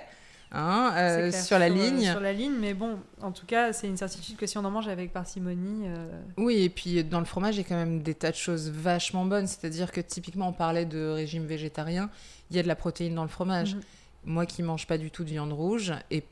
hein, 0.51 0.93
euh, 0.95 1.30
clair, 1.30 1.43
sur 1.43 1.59
la 1.59 1.65
euh, 1.65 1.69
ligne. 1.69 2.11
sur 2.11 2.19
la 2.19 2.34
ligne, 2.34 2.55
mais 2.59 2.73
bon, 2.73 2.99
en 3.22 3.31
tout 3.31 3.45
cas, 3.45 3.73
c'est 3.73 3.88
une 3.88 3.97
certitude 3.97 4.38
que 4.38 4.45
si 4.45 4.57
on 4.57 4.65
en 4.65 4.72
mange 4.72 4.88
avec 4.88 5.11
parcimonie, 5.11 5.88
euh, 5.88 6.22
Oui, 6.38 6.63
et 6.63 6.69
puis 6.69 7.03
dans 7.03 7.19
le 7.19 7.26
fromage, 7.26 7.55
il 7.55 7.59
y 7.59 7.65
a 7.65 7.67
quand 7.67 7.76
même 7.76 8.01
des 8.01 8.15
tas 8.15 8.31
de 8.31 8.35
choses 8.35 8.69
vachement 8.69 9.26
bonnes. 9.26 9.47
C'est-à-dire 9.47 9.91
que 9.91 10.01
typiquement, 10.01 10.49
on 10.49 10.53
parlait 10.53 10.85
de 10.85 11.09
régime 11.09 11.45
végétarien, 11.45 12.09
il 12.49 12.57
y 12.57 12.59
a 12.59 12.63
de 12.63 12.67
la 12.67 12.76
protéine 12.76 13.15
dans 13.15 13.23
le 13.23 13.30
fromage. 13.30 13.76
mhm. 13.76 13.81
Moi 14.27 14.45
qui 14.47 14.63
mange 14.63 14.88
pas 14.88 14.97
du 14.97 15.11
tout 15.11 15.23
de 15.23 15.30
viande 15.30 15.53
rouge 15.53 15.93
et 16.09 16.23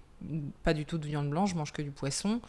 pas 0.64 0.74
du 0.74 0.84
tout 0.84 0.98
de 0.98 1.06
viande 1.06 1.30
blanche, 1.30 1.52
je 1.52 1.56
mange 1.56 1.72
que 1.72 1.84
du 1.84 1.92
poisson, 1.92 2.42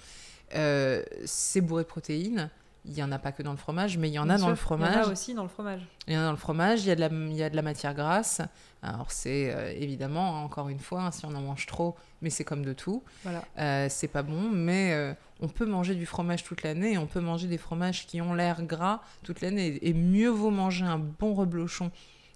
c'est 0.51 1.61
bourré 1.61 1.83
de 1.83 1.89
protéines. 1.89 2.51
Il 2.87 2.93
y 2.93 3.03
en 3.03 3.11
a 3.13 3.19
pas 3.19 3.33
que 3.33 3.43
dans 3.43 3.53
le 3.53 3.57
fromage, 3.57 3.97
mais 3.97 4.11
il 4.11 4.13
y 4.13 4.19
en 4.19 4.25
Bien 4.27 4.35
a 4.35 4.39
dans 4.39 4.49
le 4.49 4.55
Il 4.55 4.57
y 4.57 4.61
fromage. 4.61 5.07
en 5.07 5.09
a 5.09 5.13
aussi 5.13 5.33
dans 5.33 5.43
le 5.43 5.49
fromage. 5.49 5.81
Il 6.07 6.13
y 6.13 6.17
en 6.19 6.21
a 6.21 6.25
dans 6.25 6.31
le 6.33 6.37
fromage, 6.37 6.83
il 6.83 6.89
y 6.89 6.91
a 6.91 6.95
de 6.95 7.01
la, 7.01 7.07
il 7.09 7.33
y 7.33 7.43
a 7.43 7.49
de 7.49 7.57
la 7.57 7.63
matière 7.63 7.95
grasse. 7.95 8.43
Alors 8.83 9.11
c'est 9.11 9.55
euh, 9.55 9.73
évidemment, 9.75 10.45
encore 10.45 10.69
une 10.69 10.79
fois, 10.79 11.03
hein, 11.05 11.11
si 11.11 11.25
on 11.25 11.35
en 11.35 11.41
mange 11.41 11.65
trop, 11.65 11.97
mais 12.21 12.29
c'est 12.29 12.45
comme 12.45 12.63
de 12.63 12.75
tout, 12.75 13.03
Voilà. 13.23 13.43
euh, 13.59 13.87
c'est 13.89 14.09
pas 14.09 14.23
bon, 14.23 14.51
mais 14.53 14.93
euh, 14.93 15.15
on 15.41 15.49
peut 15.49 15.65
manger 15.65 15.95
du 15.95 16.05
fromage 16.05 16.45
toute 16.45 16.63
l'année 16.63 16.93
et 16.93 16.99
on 16.99 17.07
peut 17.07 17.21
manger 17.21 17.49
des 17.49 17.57
fromages 17.57 18.07
qui 18.07 18.21
ont 18.21 18.35
l'air 18.35 18.63
gras 18.63 19.01
toute 19.23 19.41
l'année. 19.41 19.79
Et 19.81 19.95
mieux 19.95 20.29
vaut 20.29 20.51
manger 20.51 20.85
un 20.85 20.99
bon 20.99 21.33
reblochon 21.33 21.91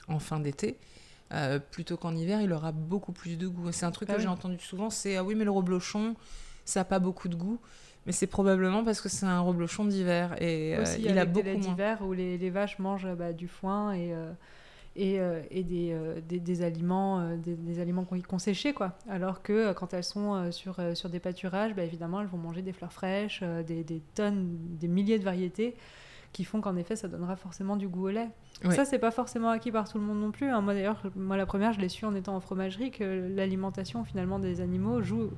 en 0.08 0.18
fin 0.18 0.40
d'été. 0.40 0.78
euh, 1.34 1.58
plutôt 1.58 1.98
qu'en 1.98 2.16
hiver, 2.16 2.40
il 2.40 2.50
aura 2.54 2.72
beaucoup 2.72 3.12
plus 3.12 3.36
de 3.36 3.46
goût. 3.48 3.70
C'est 3.70 3.84
un 3.84 3.90
truc 3.90 4.08
Ah 4.08 4.14
que 4.14 4.16
oui. 4.16 4.22
j'ai 4.22 4.30
entendu 4.30 4.58
souvent, 4.60 4.88
c'est 4.88 5.16
ah 5.16 5.22
oui 5.24 5.34
mais 5.34 5.44
le 5.44 5.50
reblochon, 5.50 6.14
ça 6.64 6.80
a 6.80 6.84
pas 6.84 6.98
beaucoup 7.00 7.28
de 7.28 7.36
goût, 7.36 7.60
mais 8.09 8.12
c'est 8.12 8.26
probablement 8.26 8.82
parce 8.85 9.01
que 9.02 9.09
c'est 9.10 9.26
un 9.26 9.40
reblochon 9.40 9.85
d'hiver 9.85 10.35
et 10.43 10.74
euh, 10.76 10.82
aussi 10.82 11.02
il 11.02 11.18
a 11.18 11.26
beaucoup 11.26 11.44
d'hiver 11.60 11.98
où 12.02 12.12
les, 12.14 12.39
les 12.39 12.51
vaches 12.51 12.78
mangent 12.78 13.06
bah, 13.16 13.35
du 13.35 13.48
foin 13.48 13.93
et, 13.93 14.14
euh, 14.14 14.32
et, 14.97 15.20
euh, 15.20 15.43
et 15.51 15.62
des, 15.62 15.93
euh, 15.93 16.18
des, 16.26 16.40
des 16.40 16.62
aliments, 16.62 17.20
euh, 17.20 17.36
des, 17.36 17.55
des 17.55 17.78
aliments 17.80 18.05
qu'on 18.05 18.39
séchait, 18.39 18.72
quoi. 18.72 18.97
Alors 19.10 19.43
que 19.43 19.52
euh, 19.52 19.74
quand 19.74 19.93
elles 19.94 20.02
sont 20.02 20.35
euh, 20.35 20.51
sur, 20.51 20.80
euh, 20.80 20.94
sur 20.94 21.10
des 21.10 21.20
pâturages, 21.20 21.74
bah, 21.76 21.85
évidemment, 21.85 22.20
elles 22.22 22.26
vont 22.26 22.39
manger 22.39 22.62
des 22.62 22.72
fleurs 22.72 22.93
fraîches, 22.93 23.40
euh, 23.43 23.62
des, 23.62 23.85
des 23.85 24.01
tonnes, 24.14 24.56
des 24.80 24.89
milliers 24.89 25.18
de 25.20 25.24
variétés 25.24 25.76
qui 26.32 26.44
font 26.44 26.60
qu'en 26.60 26.76
effet, 26.76 26.97
ça 26.97 27.09
donnera 27.09 27.36
forcément 27.36 27.76
du 27.76 27.89
goût 27.89 28.06
au 28.09 28.10
lait. 28.10 28.28
Ça, 28.72 28.85
c'est 28.85 28.98
pas 28.98 29.10
forcément 29.12 29.51
acquis 29.51 29.70
par 29.70 29.89
tout 29.89 29.98
le 29.98 30.05
monde 30.05 30.20
non 30.20 30.30
plus. 30.32 30.48
hein. 30.48 30.60
Moi, 30.62 30.74
d'ailleurs, 30.74 31.01
moi, 31.14 31.36
la 31.36 31.47
première, 31.47 31.72
je 31.74 31.80
l'ai 31.80 31.89
su 31.89 32.05
en 32.06 32.14
étant 32.14 32.35
en 32.35 32.40
fromagerie 32.40 32.90
que 32.90 33.28
l'alimentation, 33.36 34.02
finalement, 34.05 34.39
des 34.39 34.60
animaux 34.60 35.01
joue 35.02 35.30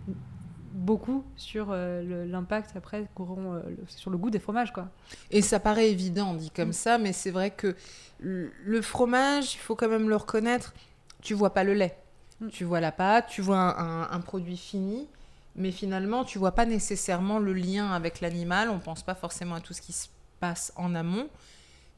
beaucoup 0.71 1.25
sur 1.37 1.69
euh, 1.71 2.27
l'impact 2.27 2.77
après 2.77 3.07
qu'auront 3.15 3.55
euh, 3.55 3.61
sur 3.89 4.11
le 4.11 4.17
goût 4.19 4.31
des 4.31 4.39
fromages, 4.39 4.73
quoi. 4.73 4.89
Et 5.31 5.43
ça 5.43 5.59
paraît 5.61 5.91
évident 5.91 6.35
dit 6.35 6.51
comme 6.51 6.69
Mm. 6.69 6.73
ça, 6.73 6.99
mais 6.99 7.13
c'est 7.13 7.31
vrai 7.31 7.51
que 7.51 7.75
le 8.21 8.83
fromage, 8.83 9.55
il 9.55 9.59
faut 9.59 9.75
quand 9.75 9.89
même 9.89 10.09
le 10.09 10.17
reconnaître, 10.17 10.75
tu 11.23 11.35
vois 11.35 11.53
pas 11.55 11.65
le 11.65 11.75
lait. 11.75 11.97
Mm. 12.41 12.49
Tu 12.49 12.65
vois 12.65 12.81
la 12.81 12.93
pâte, 12.93 13.27
tu 13.29 13.43
vois 13.43 13.59
un, 13.59 14.03
un- 14.03 14.11
un 14.11 14.21
produit 14.21 14.57
fini, 14.57 15.09
mais 15.57 15.73
finalement, 15.73 16.25
tu 16.25 16.39
vois 16.39 16.53
pas 16.53 16.67
nécessairement 16.67 17.39
le 17.39 17.53
lien 17.53 17.91
avec 17.93 18.21
l'animal. 18.21 18.71
On 18.71 18.79
pense 18.79 19.03
pas 19.03 19.15
forcément 19.15 19.57
à 19.57 19.61
tout 19.61 19.73
ce 19.75 19.81
qui 19.83 19.93
se 19.93 20.09
passe 20.39 20.73
en 20.77 20.95
amont, 20.95 21.29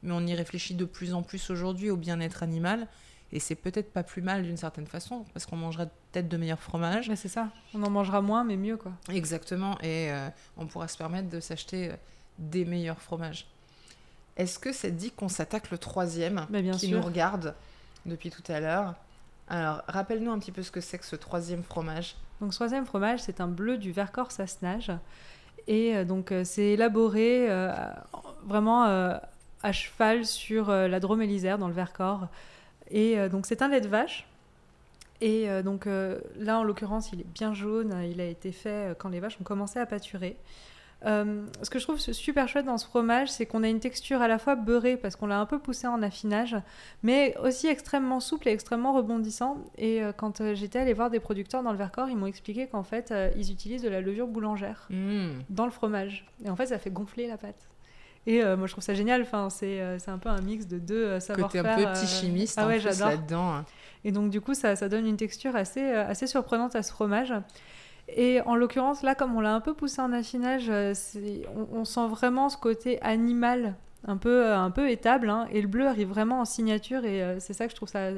mais 0.01 0.11
on 0.13 0.25
y 0.25 0.33
réfléchit 0.35 0.73
de 0.75 0.85
plus 0.85 1.13
en 1.13 1.21
plus 1.21 1.49
aujourd'hui 1.49 1.89
au 1.91 1.95
bien-être 1.97 2.43
animal. 2.43 2.87
Et 3.33 3.39
c'est 3.39 3.55
peut-être 3.55 3.91
pas 3.91 4.03
plus 4.03 4.21
mal 4.21 4.43
d'une 4.43 4.57
certaine 4.57 4.85
façon, 4.87 5.25
parce 5.33 5.45
qu'on 5.45 5.57
mangerait 5.57 5.89
peut-être 6.11 6.29
de 6.29 6.37
meilleurs 6.37 6.61
fromages. 6.61 7.09
Mais 7.09 7.15
c'est 7.15 7.27
ça. 7.27 7.49
On 7.73 7.83
en 7.83 7.89
mangera 7.89 8.21
moins, 8.21 8.43
mais 8.43 8.55
mieux, 8.55 8.77
quoi. 8.77 8.91
Exactement, 9.09 9.77
et 9.81 10.11
euh, 10.11 10.29
on 10.55 10.67
pourra 10.67 10.87
se 10.87 10.97
permettre 10.97 11.29
de 11.29 11.39
s'acheter 11.39 11.89
euh, 11.89 11.95
des 12.37 12.63
meilleurs 12.63 13.01
fromages. 13.01 13.47
Est-ce 14.37 14.59
que 14.59 14.71
ça 14.71 14.89
dit 14.89 15.11
qu'on 15.11 15.29
s'attaque 15.29 15.71
le 15.71 15.77
troisième 15.77 16.45
Mais 16.49 16.61
bien 16.61 16.73
qui 16.73 16.87
sûr. 16.87 16.97
nous 16.99 17.03
regarde 17.03 17.55
depuis 18.05 18.29
tout 18.29 18.43
à 18.51 18.59
l'heure 18.59 18.93
Alors, 19.47 19.81
rappelle-nous 19.87 20.31
un 20.31 20.39
petit 20.39 20.51
peu 20.51 20.63
ce 20.63 20.71
que 20.71 20.81
c'est 20.81 20.99
que 20.99 21.05
ce 21.05 21.15
troisième 21.15 21.63
fromage. 21.63 22.15
Donc, 22.39 22.53
ce 22.53 22.57
troisième 22.57 22.85
fromage, 22.85 23.21
c'est 23.21 23.41
un 23.41 23.47
bleu 23.47 23.77
du 23.77 23.91
Vercors 23.91 24.31
Sassenage. 24.31 24.91
Et 25.67 25.95
euh, 25.95 26.05
donc, 26.05 26.33
c'est 26.43 26.69
élaboré 26.71 27.49
euh, 27.49 27.71
vraiment 28.45 28.85
euh, 28.85 29.17
à 29.63 29.71
cheval 29.71 30.25
sur 30.25 30.69
euh, 30.69 30.87
la 30.87 30.99
Drôme 30.99 31.21
et 31.21 31.27
l'Isère, 31.27 31.57
dans 31.57 31.67
le 31.67 31.73
Vercors. 31.73 32.27
Et 32.91 33.19
euh, 33.19 33.29
donc, 33.29 33.45
c'est 33.45 33.61
un 33.61 33.67
lait 33.67 33.81
de 33.81 33.87
vache. 33.87 34.27
Et 35.21 35.49
euh, 35.49 35.61
donc, 35.63 35.87
euh, 35.87 36.19
là, 36.37 36.59
en 36.59 36.63
l'occurrence, 36.63 37.11
il 37.13 37.21
est 37.21 37.33
bien 37.33 37.53
jaune. 37.53 37.95
Il 38.09 38.19
a 38.21 38.25
été 38.25 38.51
fait 38.51 38.95
quand 38.99 39.09
les 39.09 39.19
vaches 39.19 39.37
ont 39.39 39.43
commencé 39.45 39.79
à 39.79 39.85
pâturer. 39.85 40.37
Euh, 41.05 41.45
ce 41.61 41.69
que 41.69 41.79
je 41.79 41.83
trouve 41.83 41.99
super 41.99 42.47
chouette 42.47 42.65
dans 42.65 42.77
ce 42.77 42.85
fromage, 42.85 43.29
c'est 43.29 43.45
qu'on 43.45 43.63
a 43.63 43.67
une 43.67 43.79
texture 43.81 44.21
à 44.21 44.27
la 44.27 44.37
fois 44.37 44.55
beurrée 44.55 44.95
parce 44.95 45.15
qu'on 45.15 45.27
l'a 45.27 45.39
un 45.39 45.45
peu 45.45 45.59
poussé 45.59 45.85
en 45.85 46.01
affinage, 46.01 46.55
mais 47.01 47.35
aussi 47.43 47.67
extrêmement 47.67 48.19
souple 48.19 48.47
et 48.47 48.51
extrêmement 48.51 48.93
rebondissant. 48.93 49.57
Et 49.77 50.01
euh, 50.01 50.13
quand 50.13 50.39
euh, 50.39 50.55
j'étais 50.55 50.79
allée 50.79 50.93
voir 50.93 51.09
des 51.09 51.19
producteurs 51.19 51.61
dans 51.61 51.71
le 51.71 51.77
Vercors, 51.77 52.09
ils 52.09 52.15
m'ont 52.15 52.27
expliqué 52.27 52.67
qu'en 52.67 52.83
fait, 52.83 53.13
ils 53.35 53.51
utilisent 53.51 53.81
de 53.81 53.89
la 53.89 54.01
levure 54.01 54.27
boulangère 54.27 54.87
Mmh. 54.89 55.41
dans 55.49 55.65
le 55.65 55.71
fromage. 55.71 56.25
Et 56.45 56.49
en 56.49 56.55
fait, 56.55 56.67
ça 56.67 56.77
fait 56.79 56.91
gonfler 56.91 57.27
la 57.27 57.37
pâte. 57.37 57.67
Et 58.25 58.41
euh, 58.43 58.55
moi, 58.55 58.67
je 58.67 58.71
trouve 58.73 58.83
ça 58.83 58.93
génial. 58.93 59.21
Enfin, 59.23 59.49
c'est 59.49 59.81
euh, 59.81 59.97
un 60.07 60.17
peu 60.17 60.29
un 60.29 60.41
mix 60.41 60.65
de 60.67 60.79
deux 60.79 61.05
euh, 61.05 61.19
Côté 61.19 61.25
savoir-faire. 61.25 61.65
un 61.65 61.75
peu 61.93 61.99
petit 61.99 62.07
chimiste 62.07 62.57
Ah 62.61 62.67
ouais, 62.67 62.79
là-dedans. 62.79 63.53
hein. 63.55 63.65
Et 64.05 64.11
donc, 64.11 64.29
du 64.29 64.39
coup, 64.41 64.53
ça, 64.53 64.75
ça 64.75 64.87
donne 64.89 65.05
une 65.07 65.17
texture 65.17 65.55
assez, 65.55 65.81
assez 65.91 66.27
surprenante 66.27 66.75
à 66.75 66.83
ce 66.83 66.91
fromage. 66.91 67.33
Et 68.09 68.41
en 68.41 68.55
l'occurrence, 68.55 69.01
là, 69.03 69.15
comme 69.15 69.35
on 69.35 69.39
l'a 69.41 69.53
un 69.53 69.61
peu 69.61 69.73
poussé 69.73 70.01
en 70.01 70.11
affinage, 70.11 70.69
on, 70.69 71.67
on 71.71 71.85
sent 71.85 72.07
vraiment 72.09 72.49
ce 72.49 72.57
côté 72.57 73.01
animal, 73.01 73.75
un 74.05 74.17
peu, 74.17 74.51
un 74.53 74.71
peu 74.71 74.89
étable. 74.89 75.29
hein. 75.29 75.47
et 75.51 75.61
le 75.61 75.67
bleu 75.69 75.87
arrive 75.87 76.09
vraiment 76.09 76.41
en 76.41 76.45
signature. 76.45 77.05
Et 77.05 77.37
c'est 77.39 77.53
ça 77.53 77.65
que 77.65 77.71
je 77.71 77.75
trouve 77.77 77.87
ça, 77.89 78.09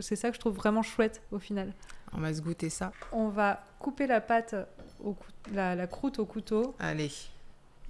c'est 0.00 0.16
ça 0.16 0.28
que 0.28 0.34
je 0.34 0.40
trouve 0.40 0.54
vraiment 0.54 0.82
chouette 0.82 1.22
au 1.32 1.38
final. 1.38 1.72
On 2.12 2.20
va 2.20 2.34
se 2.34 2.42
goûter 2.42 2.68
ça. 2.70 2.92
On 3.12 3.28
va 3.28 3.62
couper 3.78 4.06
la 4.06 4.20
pâte, 4.20 4.54
au 5.02 5.16
la, 5.54 5.74
la 5.74 5.86
croûte 5.86 6.18
au 6.18 6.26
couteau. 6.26 6.74
Allez. 6.78 7.10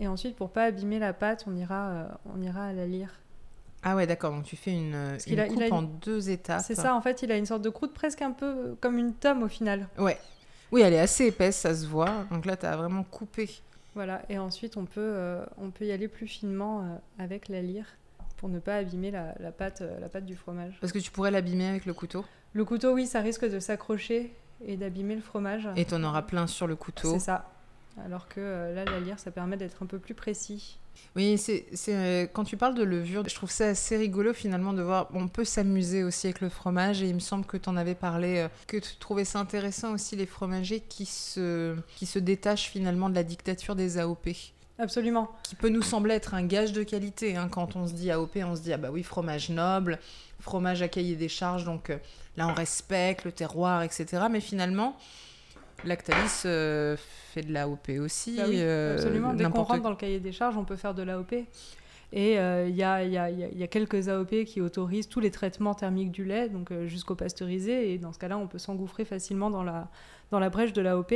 Et 0.00 0.08
ensuite, 0.08 0.34
pour 0.34 0.50
pas 0.50 0.64
abîmer 0.64 0.98
la 0.98 1.12
pâte, 1.12 1.44
on 1.46 1.54
ira, 1.54 1.88
euh, 1.90 2.08
on 2.34 2.40
ira 2.42 2.64
à 2.64 2.72
la 2.72 2.86
lire. 2.86 3.10
Ah 3.82 3.94
ouais, 3.96 4.06
d'accord. 4.06 4.32
Donc 4.32 4.44
tu 4.44 4.56
fais 4.56 4.72
une, 4.72 4.94
une 5.26 5.38
a- 5.40 5.46
il 5.46 5.52
coupe 5.52 5.62
a 5.62 5.66
une- 5.68 5.72
en 5.74 5.82
deux 5.82 6.30
étapes. 6.30 6.62
C'est 6.66 6.74
ça, 6.74 6.94
en 6.94 7.00
fait, 7.00 7.22
il 7.22 7.30
a 7.32 7.36
une 7.36 7.46
sorte 7.46 7.62
de 7.62 7.70
croûte 7.70 7.94
presque 7.94 8.20
un 8.22 8.32
peu 8.32 8.76
comme 8.80 8.98
une 8.98 9.14
tome 9.14 9.42
au 9.42 9.48
final. 9.48 9.88
Ouais. 9.98 10.18
Oui, 10.72 10.82
elle 10.82 10.94
est 10.94 11.00
assez 11.00 11.26
épaisse, 11.26 11.56
ça 11.58 11.74
se 11.74 11.86
voit. 11.86 12.24
Donc 12.30 12.44
là, 12.46 12.56
tu 12.56 12.66
as 12.66 12.76
vraiment 12.76 13.02
coupé. 13.04 13.48
Voilà, 13.94 14.22
et 14.28 14.38
ensuite 14.38 14.76
on 14.76 14.84
peut, 14.84 15.00
euh, 15.00 15.44
on 15.58 15.70
peut 15.70 15.84
y 15.84 15.90
aller 15.92 16.06
plus 16.06 16.28
finement 16.28 16.82
euh, 16.82 16.84
avec 17.18 17.48
la 17.48 17.60
lyre 17.60 17.86
pour 18.36 18.48
ne 18.48 18.60
pas 18.60 18.76
abîmer 18.76 19.10
la, 19.10 19.34
la 19.40 19.50
pâte, 19.50 19.80
euh, 19.80 19.98
la 19.98 20.08
pâte 20.08 20.24
du 20.26 20.36
fromage. 20.36 20.78
Parce 20.80 20.92
que 20.92 21.00
tu 21.00 21.10
pourrais 21.10 21.32
l'abîmer 21.32 21.66
avec 21.68 21.86
le 21.86 21.92
couteau. 21.92 22.24
Le 22.52 22.64
couteau, 22.64 22.92
oui, 22.94 23.06
ça 23.08 23.20
risque 23.20 23.44
de 23.50 23.58
s'accrocher 23.58 24.32
et 24.64 24.76
d'abîmer 24.76 25.16
le 25.16 25.20
fromage. 25.20 25.68
Et 25.74 25.84
tu 25.84 25.94
en 25.94 26.04
auras 26.04 26.22
plein 26.22 26.46
sur 26.46 26.68
le 26.68 26.76
couteau. 26.76 27.10
C'est 27.12 27.18
ça. 27.18 27.50
Alors 28.04 28.28
que 28.28 28.40
euh, 28.40 28.74
là, 28.74 28.84
la 28.84 29.00
lyre, 29.00 29.18
ça 29.18 29.30
permet 29.30 29.56
d'être 29.56 29.82
un 29.82 29.86
peu 29.86 29.98
plus 29.98 30.14
précis. 30.14 30.78
Oui, 31.16 31.38
c'est 31.38 31.64
euh, 31.88 32.26
quand 32.32 32.44
tu 32.44 32.56
parles 32.56 32.74
de 32.74 32.82
levure, 32.82 33.26
je 33.28 33.34
trouve 33.34 33.50
ça 33.50 33.66
assez 33.68 33.96
rigolo 33.96 34.32
finalement 34.32 34.72
de 34.72 34.82
voir. 34.82 35.08
On 35.14 35.28
peut 35.28 35.44
s'amuser 35.44 36.04
aussi 36.04 36.26
avec 36.28 36.40
le 36.40 36.48
fromage 36.48 37.02
et 37.02 37.08
il 37.08 37.14
me 37.14 37.20
semble 37.20 37.44
que 37.44 37.56
tu 37.56 37.68
en 37.68 37.76
avais 37.76 37.94
parlé, 37.94 38.38
euh, 38.38 38.48
que 38.66 38.76
tu 38.76 38.96
trouvais 38.96 39.24
ça 39.24 39.38
intéressant 39.38 39.92
aussi 39.92 40.14
les 40.16 40.26
fromagers 40.26 40.80
qui 40.80 41.06
se, 41.06 41.74
qui 41.96 42.06
se 42.06 42.18
détachent 42.18 42.68
finalement 42.68 43.08
de 43.08 43.14
la 43.14 43.24
dictature 43.24 43.76
des 43.76 43.98
AOP. 43.98 44.28
Absolument. 44.78 45.30
Qui 45.42 45.56
peut 45.56 45.68
nous 45.68 45.82
sembler 45.82 46.14
être 46.14 46.34
un 46.34 46.44
gage 46.44 46.72
de 46.72 46.82
qualité. 46.82 47.36
hein. 47.36 47.48
Quand 47.50 47.76
on 47.76 47.86
se 47.86 47.92
dit 47.92 48.10
AOP, 48.10 48.36
on 48.44 48.56
se 48.56 48.62
dit 48.62 48.72
ah 48.72 48.78
bah 48.78 48.90
oui, 48.90 49.02
fromage 49.02 49.50
noble, 49.50 49.98
fromage 50.40 50.80
à 50.82 50.88
cahier 50.88 51.16
des 51.16 51.28
charges, 51.28 51.64
donc 51.64 51.92
là 52.36 52.46
on 52.46 52.54
respecte 52.54 53.24
le 53.24 53.32
terroir, 53.32 53.82
etc. 53.82 54.24
Mais 54.30 54.40
finalement, 54.40 54.96
Lactalis 55.84 56.42
euh, 56.46 56.96
fait 57.32 57.42
de 57.42 57.52
l'AOP 57.52 57.90
aussi. 58.00 58.36
Bah 58.36 58.44
oui, 58.48 58.56
euh, 58.58 58.94
absolument. 58.94 59.34
Dès 59.34 59.44
qu'on 59.44 59.62
rentre 59.62 59.82
dans 59.82 59.90
le 59.90 59.96
cahier 59.96 60.20
des 60.20 60.32
charges, 60.32 60.56
on 60.56 60.64
peut 60.64 60.76
faire 60.76 60.94
de 60.94 61.02
l'AOP. 61.02 61.32
Et 62.12 62.32
il 62.32 62.74
y, 62.74 62.82
a, 62.82 63.04
y, 63.04 63.16
a, 63.16 63.30
y, 63.30 63.62
a, 63.62 63.66
quelques 63.68 64.08
AOP 64.08 64.44
qui 64.44 64.60
autorisent 64.60 65.08
tous 65.08 65.20
les 65.20 65.30
traitements 65.30 65.74
thermiques 65.74 66.10
du 66.10 66.24
lait, 66.24 66.48
donc 66.48 66.72
jusqu'au 66.86 67.14
pasteurisé. 67.14 67.92
Et 67.92 67.98
dans 67.98 68.12
ce 68.12 68.18
cas-là, 68.18 68.36
on 68.36 68.48
peut 68.48 68.58
s'engouffrer 68.58 69.04
facilement 69.04 69.48
dans 69.48 69.62
la, 69.62 69.88
dans 70.32 70.40
la 70.40 70.50
brèche 70.50 70.72
de 70.72 70.82
l'AOP. 70.82 71.12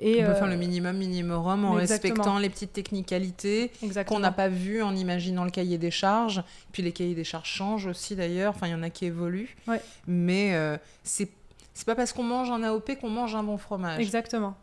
Et 0.00 0.22
on 0.22 0.26
peut 0.26 0.34
faire 0.34 0.46
le 0.46 0.56
minimum 0.56 0.96
minimum 0.96 1.64
en 1.64 1.72
respectant 1.72 2.38
les 2.38 2.48
petites 2.48 2.72
technicalités 2.72 3.72
qu'on 4.06 4.20
n'a 4.20 4.30
pas 4.30 4.48
vues 4.48 4.82
en 4.82 4.94
imaginant 4.94 5.44
le 5.44 5.50
cahier 5.50 5.78
des 5.78 5.90
charges. 5.90 6.42
Puis 6.72 6.82
les 6.82 6.92
cahiers 6.92 7.14
des 7.14 7.24
charges 7.24 7.48
changent 7.48 7.86
aussi 7.86 8.14
d'ailleurs. 8.14 8.54
Enfin, 8.54 8.68
il 8.68 8.70
y 8.70 8.74
en 8.74 8.82
a 8.82 8.90
qui 8.90 9.06
évoluent. 9.06 9.56
Mais 10.06 10.54
euh, 10.54 10.76
c'est 11.02 11.28
c'est 11.78 11.86
pas 11.86 11.94
parce 11.94 12.12
qu'on 12.12 12.24
mange 12.24 12.50
un 12.50 12.64
AOP 12.64 12.98
qu'on 13.00 13.08
mange 13.08 13.36
un 13.36 13.44
bon 13.44 13.56
fromage. 13.56 14.00
Exactement. 14.00 14.56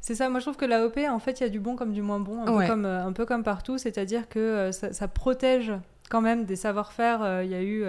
C'est 0.00 0.14
ça, 0.14 0.28
moi 0.28 0.38
je 0.38 0.44
trouve 0.44 0.56
que 0.56 0.64
l'AOP, 0.64 0.98
en 0.98 1.18
fait, 1.18 1.40
il 1.40 1.42
y 1.42 1.46
a 1.46 1.48
du 1.48 1.58
bon 1.58 1.74
comme 1.74 1.92
du 1.92 2.00
moins 2.00 2.20
bon, 2.20 2.42
un, 2.42 2.60
peu, 2.60 2.66
comme, 2.68 2.84
euh, 2.84 3.04
un 3.04 3.12
peu 3.12 3.26
comme 3.26 3.42
partout, 3.42 3.76
c'est-à-dire 3.76 4.28
que 4.28 4.38
euh, 4.38 4.70
ça, 4.70 5.08
protège 5.08 5.72
quand 6.10 6.20
même 6.20 6.44
des 6.44 6.54
savoir-faire. 6.54 7.42
Il 7.42 7.50
y 7.50 7.56
a 7.56 7.62
eu 7.62 7.84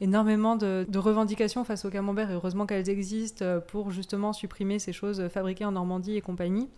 énormément 0.00 0.54
de, 0.54 0.86
revendications 0.96 1.64
face 1.64 1.84
au 1.84 1.90
camembert, 1.90 2.30
et 2.30 2.34
heureusement 2.34 2.64
qu'elles 2.64 2.88
existent 2.88 3.44
euh, 3.44 3.58
pour 3.58 3.90
justement 3.90 4.32
supprimer 4.32 4.78
ces 4.78 4.92
choses 4.92 5.26
fabriquées 5.26 5.64
en 5.64 5.72
Normandie 5.72 6.16
et 6.16 6.20
compagnie. 6.20 6.68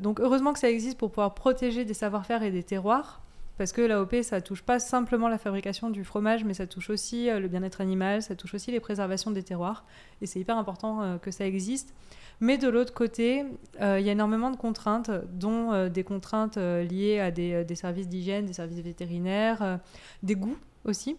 Donc 0.00 0.18
heureusement 0.18 0.54
que 0.54 0.58
ça 0.58 0.70
existe 0.70 0.96
pour 0.96 1.10
pouvoir 1.10 1.34
protéger 1.34 1.84
des 1.84 1.92
savoir-faire 1.92 2.42
et 2.42 2.50
des 2.50 2.62
terroirs, 2.62 3.20
parce 3.60 3.72
que 3.72 3.82
l'AOP, 3.82 4.22
ça 4.22 4.40
touche 4.40 4.62
pas 4.62 4.78
simplement 4.78 5.28
la 5.28 5.36
fabrication 5.36 5.90
du 5.90 6.02
fromage, 6.02 6.44
mais 6.44 6.54
ça 6.54 6.66
touche 6.66 6.88
aussi 6.88 7.28
euh, 7.28 7.40
le 7.40 7.48
bien-être 7.48 7.82
animal, 7.82 8.22
ça 8.22 8.34
touche 8.34 8.54
aussi 8.54 8.70
les 8.70 8.80
préservations 8.80 9.30
des 9.30 9.42
terroirs, 9.42 9.84
et 10.22 10.26
c'est 10.26 10.40
hyper 10.40 10.56
important 10.56 11.02
euh, 11.02 11.18
que 11.18 11.30
ça 11.30 11.46
existe. 11.46 11.94
Mais 12.40 12.56
de 12.56 12.68
l'autre 12.68 12.94
côté, 12.94 13.44
il 13.78 14.00
y 14.00 14.08
a 14.08 14.12
énormément 14.12 14.50
de 14.50 14.56
contraintes, 14.56 15.10
dont 15.34 15.88
des 15.90 16.04
contraintes 16.04 16.56
liées 16.56 17.20
à 17.20 17.30
des, 17.30 17.74
services 17.74 18.08
d'hygiène, 18.08 18.46
des 18.46 18.54
services 18.54 18.80
vétérinaires, 18.80 19.78
des 20.22 20.36
goûts 20.36 20.56
aussi 20.86 21.18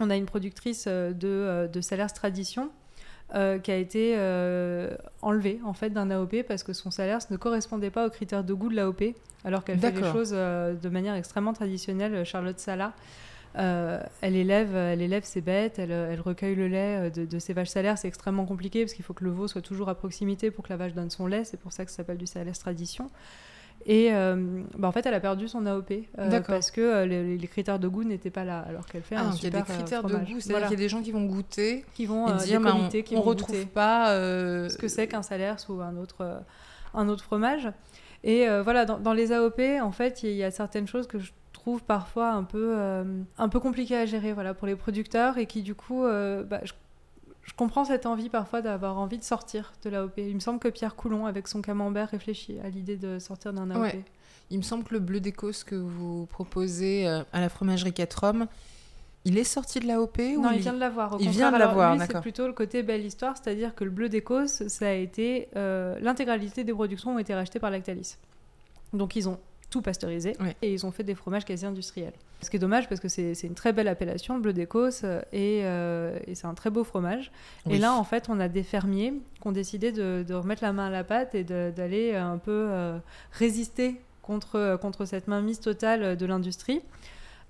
on 0.00 0.10
a 0.10 0.16
une 0.16 0.26
productrice 0.26 0.84
euh, 0.86 1.12
de, 1.12 1.28
euh, 1.28 1.68
de 1.68 1.80
Salaires 1.80 2.12
Tradition 2.12 2.70
euh, 3.34 3.58
qui 3.58 3.70
a 3.70 3.76
été 3.76 4.16
enlevée 5.22 5.60
en 5.64 5.72
fait 5.72 5.90
d'un 5.90 6.10
AOP 6.10 6.42
parce 6.46 6.62
que 6.62 6.72
son 6.72 6.90
salaire 6.90 7.18
ne 7.30 7.36
correspondait 7.36 7.90
pas 7.90 8.06
aux 8.06 8.10
critères 8.10 8.44
de 8.44 8.54
goût 8.54 8.68
de 8.68 8.76
l'AOP, 8.76 9.14
alors 9.44 9.64
qu'elle 9.64 9.78
fait 9.78 9.92
les 9.92 10.12
choses 10.12 10.30
de 10.30 10.88
manière 10.88 11.14
extrêmement 11.14 11.52
traditionnelle. 11.52 12.24
Charlotte 12.24 12.58
Sala, 12.58 12.92
elle, 13.54 14.36
élève, 14.36 14.74
elle 14.74 15.02
élève 15.02 15.24
ses 15.24 15.40
bêtes, 15.40 15.78
elle, 15.78 16.20
recueille 16.20 16.54
le 16.54 16.68
lait 16.68 17.10
de, 17.10 17.24
de 17.24 17.38
ses 17.38 17.52
vaches 17.52 17.68
salaires. 17.68 17.98
C'est 17.98 18.08
extrêmement 18.08 18.46
compliqué 18.46 18.84
parce 18.84 18.94
qu'il 18.94 19.04
faut 19.04 19.14
que 19.14 19.24
le 19.24 19.30
veau 19.30 19.48
soit 19.48 19.62
toujours 19.62 19.88
à 19.88 19.94
proximité 19.94 20.50
pour 20.50 20.64
que 20.64 20.70
la 20.70 20.76
vache 20.76 20.94
donne 20.94 21.10
son 21.10 21.26
lait. 21.26 21.44
C'est 21.44 21.60
pour 21.60 21.72
ça 21.72 21.84
que 21.84 21.90
ça 21.90 21.98
s'appelle 21.98 22.18
du 22.18 22.26
Salaire 22.26 22.58
Tradition. 22.58 23.10
Et 23.88 24.12
euh, 24.12 24.36
bah, 24.76 24.86
en 24.86 24.92
fait, 24.92 25.06
elle 25.06 25.14
a 25.14 25.20
perdu 25.20 25.48
son 25.48 25.64
AOP 25.64 25.92
euh, 26.18 26.40
parce 26.46 26.70
que 26.70 26.80
euh, 26.82 27.06
les, 27.06 27.48
critères 27.48 27.78
de 27.78 27.88
goût 27.88 28.04
n'étaient 28.04 28.28
pas 28.28 28.44
là, 28.44 28.62
alors 28.68 28.84
qu'elle 28.84 29.02
fait 29.02 29.16
ah, 29.16 29.28
un 29.28 29.32
super 29.32 29.48
Il 29.48 29.54
y 29.54 29.56
a 29.56 29.62
des 29.62 29.72
critères 29.72 30.02
de 30.04 30.14
goût, 30.14 30.40
c'est-à-dire 30.40 30.68
qu'il 30.68 30.78
y 30.78 30.80
a 30.80 30.84
des 30.84 30.90
gens 30.90 31.00
qui 31.00 31.10
vont 31.10 31.24
goûter, 31.24 31.86
qui 31.94 32.04
vont 32.04 32.30
dire, 32.36 32.60
bah, 32.60 32.76
on, 32.76 32.88
qui 32.88 33.16
retrouve 33.16 33.66
pas 33.66 34.12
ce 34.12 34.76
que 34.76 34.88
c'est 34.88 35.08
qu'un 35.08 35.22
salaire 35.22 35.56
ou 35.70 35.80
un 35.80 35.96
autre, 35.96 36.42
un 36.92 37.08
autre 37.08 37.24
fromage. 37.24 37.70
Et 38.24 38.46
voilà, 38.62 38.84
dans, 38.84 39.12
les 39.14 39.32
AOP, 39.32 39.60
en 39.80 39.92
fait, 39.92 40.22
il 40.22 40.32
y, 40.32 40.44
a 40.44 40.50
certaines 40.50 40.86
choses 40.86 41.06
que 41.06 41.18
je 41.18 41.32
trouve 41.54 41.82
parfois 41.82 42.32
un 42.32 42.44
peu, 42.44 42.76
un 43.38 43.48
peu 43.48 43.58
compliquées 43.58 43.96
à 43.96 44.04
gérer 44.04 44.34
voilà, 44.34 44.52
pour 44.52 44.66
les 44.66 44.76
producteurs 44.76 45.38
et 45.38 45.46
qui, 45.46 45.62
du 45.62 45.74
coup, 45.74 46.02
bah, 46.02 46.60
je 46.62 46.74
je 47.48 47.54
comprends 47.54 47.86
cette 47.86 48.04
envie 48.04 48.28
parfois 48.28 48.60
d'avoir 48.60 48.98
envie 48.98 49.16
de 49.16 49.24
sortir 49.24 49.72
de 49.82 49.88
l'AOP. 49.88 50.18
Il 50.18 50.34
me 50.34 50.40
semble 50.40 50.58
que 50.58 50.68
Pierre 50.68 50.94
Coulon, 50.94 51.24
avec 51.24 51.48
son 51.48 51.62
camembert, 51.62 52.10
réfléchit 52.10 52.58
à 52.62 52.68
l'idée 52.68 52.98
de 52.98 53.18
sortir 53.18 53.54
d'un 53.54 53.70
AOP. 53.70 53.96
Il 54.50 54.58
me 54.58 54.62
semble 54.62 54.84
que 54.84 54.92
le 54.92 55.00
bleu 55.00 55.18
d'Écosse 55.18 55.64
que 55.64 55.74
vous 55.74 56.26
proposez 56.26 57.08
euh, 57.08 57.22
à 57.32 57.40
la 57.40 57.48
fromagerie 57.48 57.94
4 57.94 58.24
hommes, 58.24 58.46
il 59.24 59.38
est 59.38 59.44
sorti 59.44 59.80
de 59.80 59.86
l'AOP 59.86 60.18
ou 60.36 60.42
Non, 60.42 60.50
il, 60.50 60.60
vient 60.60 60.74
de 60.74 60.78
l'avoir. 60.78 61.16
Il 61.20 61.30
vient 61.30 61.50
de 61.50 61.56
l'avoir, 61.56 61.96
d'accord. 61.96 62.16
C'est 62.16 62.20
plutôt 62.20 62.46
le 62.46 62.52
côté 62.52 62.82
belle 62.82 63.04
histoire, 63.04 63.34
c'est-à-dire 63.36 63.74
que 63.74 63.84
le 63.84 63.90
bleu 63.90 64.10
d'Écosse, 64.10 64.68
ça 64.68 64.88
a 64.88 64.92
été 64.92 65.48
euh, 65.56 65.98
l'intégralité 66.00 66.64
des 66.64 66.74
productions 66.74 67.14
ont 67.14 67.18
été 67.18 67.34
rachetées 67.34 67.60
par 67.60 67.70
Lactalis. 67.70 68.16
Donc 68.92 69.16
ils 69.16 69.26
ont 69.26 69.38
tout 69.70 69.82
pasteurisé 69.82 70.34
et 70.62 70.72
ils 70.72 70.86
ont 70.86 70.90
fait 70.90 71.04
des 71.04 71.14
fromages 71.14 71.44
quasi 71.44 71.66
industriels. 71.66 72.14
Ce 72.40 72.50
qui 72.50 72.56
est 72.56 72.60
dommage 72.60 72.88
parce 72.88 73.00
que 73.00 73.08
c'est 73.08 73.42
une 73.42 73.54
très 73.54 73.72
belle 73.72 73.88
appellation, 73.88 74.36
le 74.36 74.40
bleu 74.40 74.52
d'Écosse, 74.52 75.04
et, 75.32 75.60
euh, 75.64 76.18
et 76.26 76.34
c'est 76.34 76.46
un 76.46 76.54
très 76.54 76.70
beau 76.70 76.84
fromage. 76.84 77.30
Et 77.68 77.78
là, 77.78 77.94
en 77.94 78.04
fait, 78.04 78.28
on 78.28 78.40
a 78.40 78.48
des 78.48 78.62
fermiers 78.62 79.12
qui 79.40 79.46
ont 79.46 79.52
décidé 79.52 79.92
de, 79.92 80.34
remettre 80.34 80.62
la 80.62 80.72
main 80.72 80.86
à 80.86 80.90
la 80.90 81.04
pâte 81.04 81.34
et 81.34 81.44
d'aller 81.44 82.14
un 82.14 82.38
peu 82.38 82.68
euh, 82.70 82.98
résister 83.32 84.00
contre, 84.22 84.78
contre 84.80 85.04
cette 85.04 85.28
mainmise 85.28 85.60
totale 85.60 86.16
de 86.16 86.26
l'industrie 86.26 86.80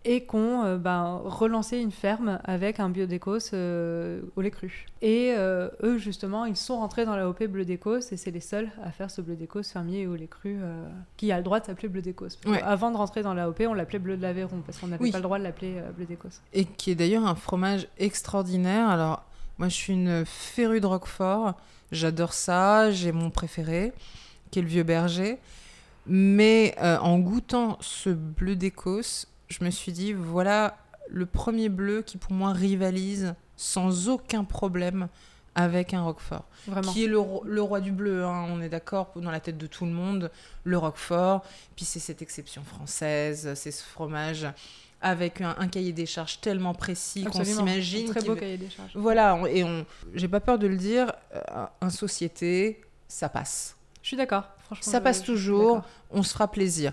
et 0.04 0.24
qu'on 0.24 0.64
euh, 0.64 0.78
relancé 1.24 1.78
une 1.78 1.90
ferme 1.90 2.38
avec 2.44 2.78
un 2.80 2.88
biodécos 2.88 3.50
euh, 3.52 4.20
au 4.36 4.40
lait 4.40 4.50
cru. 4.50 4.86
Et 5.02 5.34
euh, 5.36 5.68
eux, 5.82 5.98
justement, 5.98 6.44
ils 6.44 6.56
sont 6.56 6.76
rentrés 6.76 7.04
dans 7.04 7.16
la 7.16 7.28
OP 7.28 7.42
Bleu 7.44 7.64
d'Écosse 7.64 8.12
et 8.12 8.16
c'est 8.16 8.30
les 8.30 8.40
seuls 8.40 8.70
à 8.84 8.90
faire 8.92 9.10
ce 9.10 9.20
Bleu 9.20 9.34
d'Écosse 9.34 9.70
fermier 9.72 10.06
au 10.06 10.14
lait 10.14 10.28
cru 10.28 10.58
qui 11.16 11.32
a 11.32 11.38
le 11.38 11.42
droit 11.42 11.60
de 11.60 11.66
s'appeler 11.66 11.88
Bleu 11.88 12.02
d'Écosse. 12.02 12.38
Avant 12.62 12.90
de 12.90 12.96
rentrer 12.96 13.22
dans 13.22 13.34
la 13.34 13.48
OP, 13.48 13.62
on 13.66 13.74
l'appelait 13.74 13.98
Bleu 13.98 14.16
de 14.16 14.22
l'Aveyron 14.22 14.62
parce 14.64 14.78
qu'on 14.78 14.88
n'avait 14.88 15.10
pas 15.10 15.18
le 15.18 15.22
droit 15.22 15.38
de 15.38 15.44
l'appeler 15.44 15.80
Bleu 15.96 16.06
d'Écosse. 16.06 16.40
Et 16.52 16.64
qui 16.64 16.90
est 16.92 16.94
d'ailleurs 16.94 17.26
un 17.26 17.34
fromage 17.34 17.88
extraordinaire. 17.98 18.88
Alors, 18.88 19.24
moi, 19.58 19.68
je 19.68 19.74
suis 19.74 19.92
une 19.92 20.24
férue 20.24 20.80
de 20.80 20.86
Roquefort. 20.86 21.54
J'adore 21.90 22.32
ça. 22.32 22.92
J'ai 22.92 23.12
mon 23.12 23.30
préféré, 23.30 23.92
qui 24.50 24.60
est 24.60 24.62
le 24.62 24.68
Vieux 24.68 24.84
Berger. 24.84 25.38
Mais 26.06 26.76
en 26.80 27.18
goûtant 27.18 27.76
ce 27.80 28.10
Bleu 28.10 28.56
d'Écosse, 28.56 29.26
je 29.48 29.64
me 29.64 29.70
suis 29.70 29.92
dit, 29.92 30.12
voilà 30.12 30.76
le 31.08 31.26
premier 31.26 31.68
bleu 31.68 32.02
qui 32.02 32.18
pour 32.18 32.32
moi 32.32 32.52
rivalise 32.52 33.34
sans 33.56 34.08
aucun 34.08 34.44
problème 34.44 35.08
avec 35.54 35.92
un 35.92 36.02
Roquefort. 36.02 36.44
Vraiment. 36.66 36.92
Qui 36.92 37.04
est 37.04 37.08
le, 37.08 37.18
roi 37.18 37.80
du 37.80 37.90
bleu, 37.90 38.24
hein, 38.24 38.46
on 38.48 38.60
est 38.60 38.68
d'accord, 38.68 39.10
dans 39.16 39.30
la 39.30 39.40
tête 39.40 39.58
de 39.58 39.66
tout 39.66 39.86
le 39.86 39.90
monde, 39.90 40.30
le 40.62 40.78
Roquefort. 40.78 41.42
Puis 41.74 41.84
c'est 41.84 41.98
cette 41.98 42.22
exception 42.22 42.62
française, 42.62 43.52
c'est 43.54 43.72
ce 43.72 43.82
fromage 43.82 44.46
avec 45.00 45.40
un, 45.40 45.68
cahier 45.68 45.92
des 45.92 46.06
charges 46.06 46.40
tellement 46.40 46.74
précis 46.74 47.24
qu'on 47.24 47.44
s'imagine. 47.44 48.08
Très 48.08 48.22
beau 48.22 48.34
cahier 48.34 48.58
des 48.58 48.70
charges. 48.70 48.92
Voilà, 48.94 49.40
et 49.48 49.64
on, 49.64 49.84
j'ai 50.14 50.28
pas 50.28 50.40
peur 50.40 50.58
de 50.58 50.66
le 50.66 50.76
dire, 50.76 51.12
euh, 51.34 51.66
un 51.80 51.90
société, 51.90 52.80
ça 53.06 53.28
passe. 53.28 53.76
Je 54.02 54.08
suis 54.08 54.16
d'accord, 54.16 54.44
franchement. 54.64 54.92
Ça 54.92 55.00
passe 55.00 55.22
toujours, 55.22 55.82
on 56.10 56.22
se 56.22 56.32
fera 56.32 56.50
plaisir. 56.50 56.92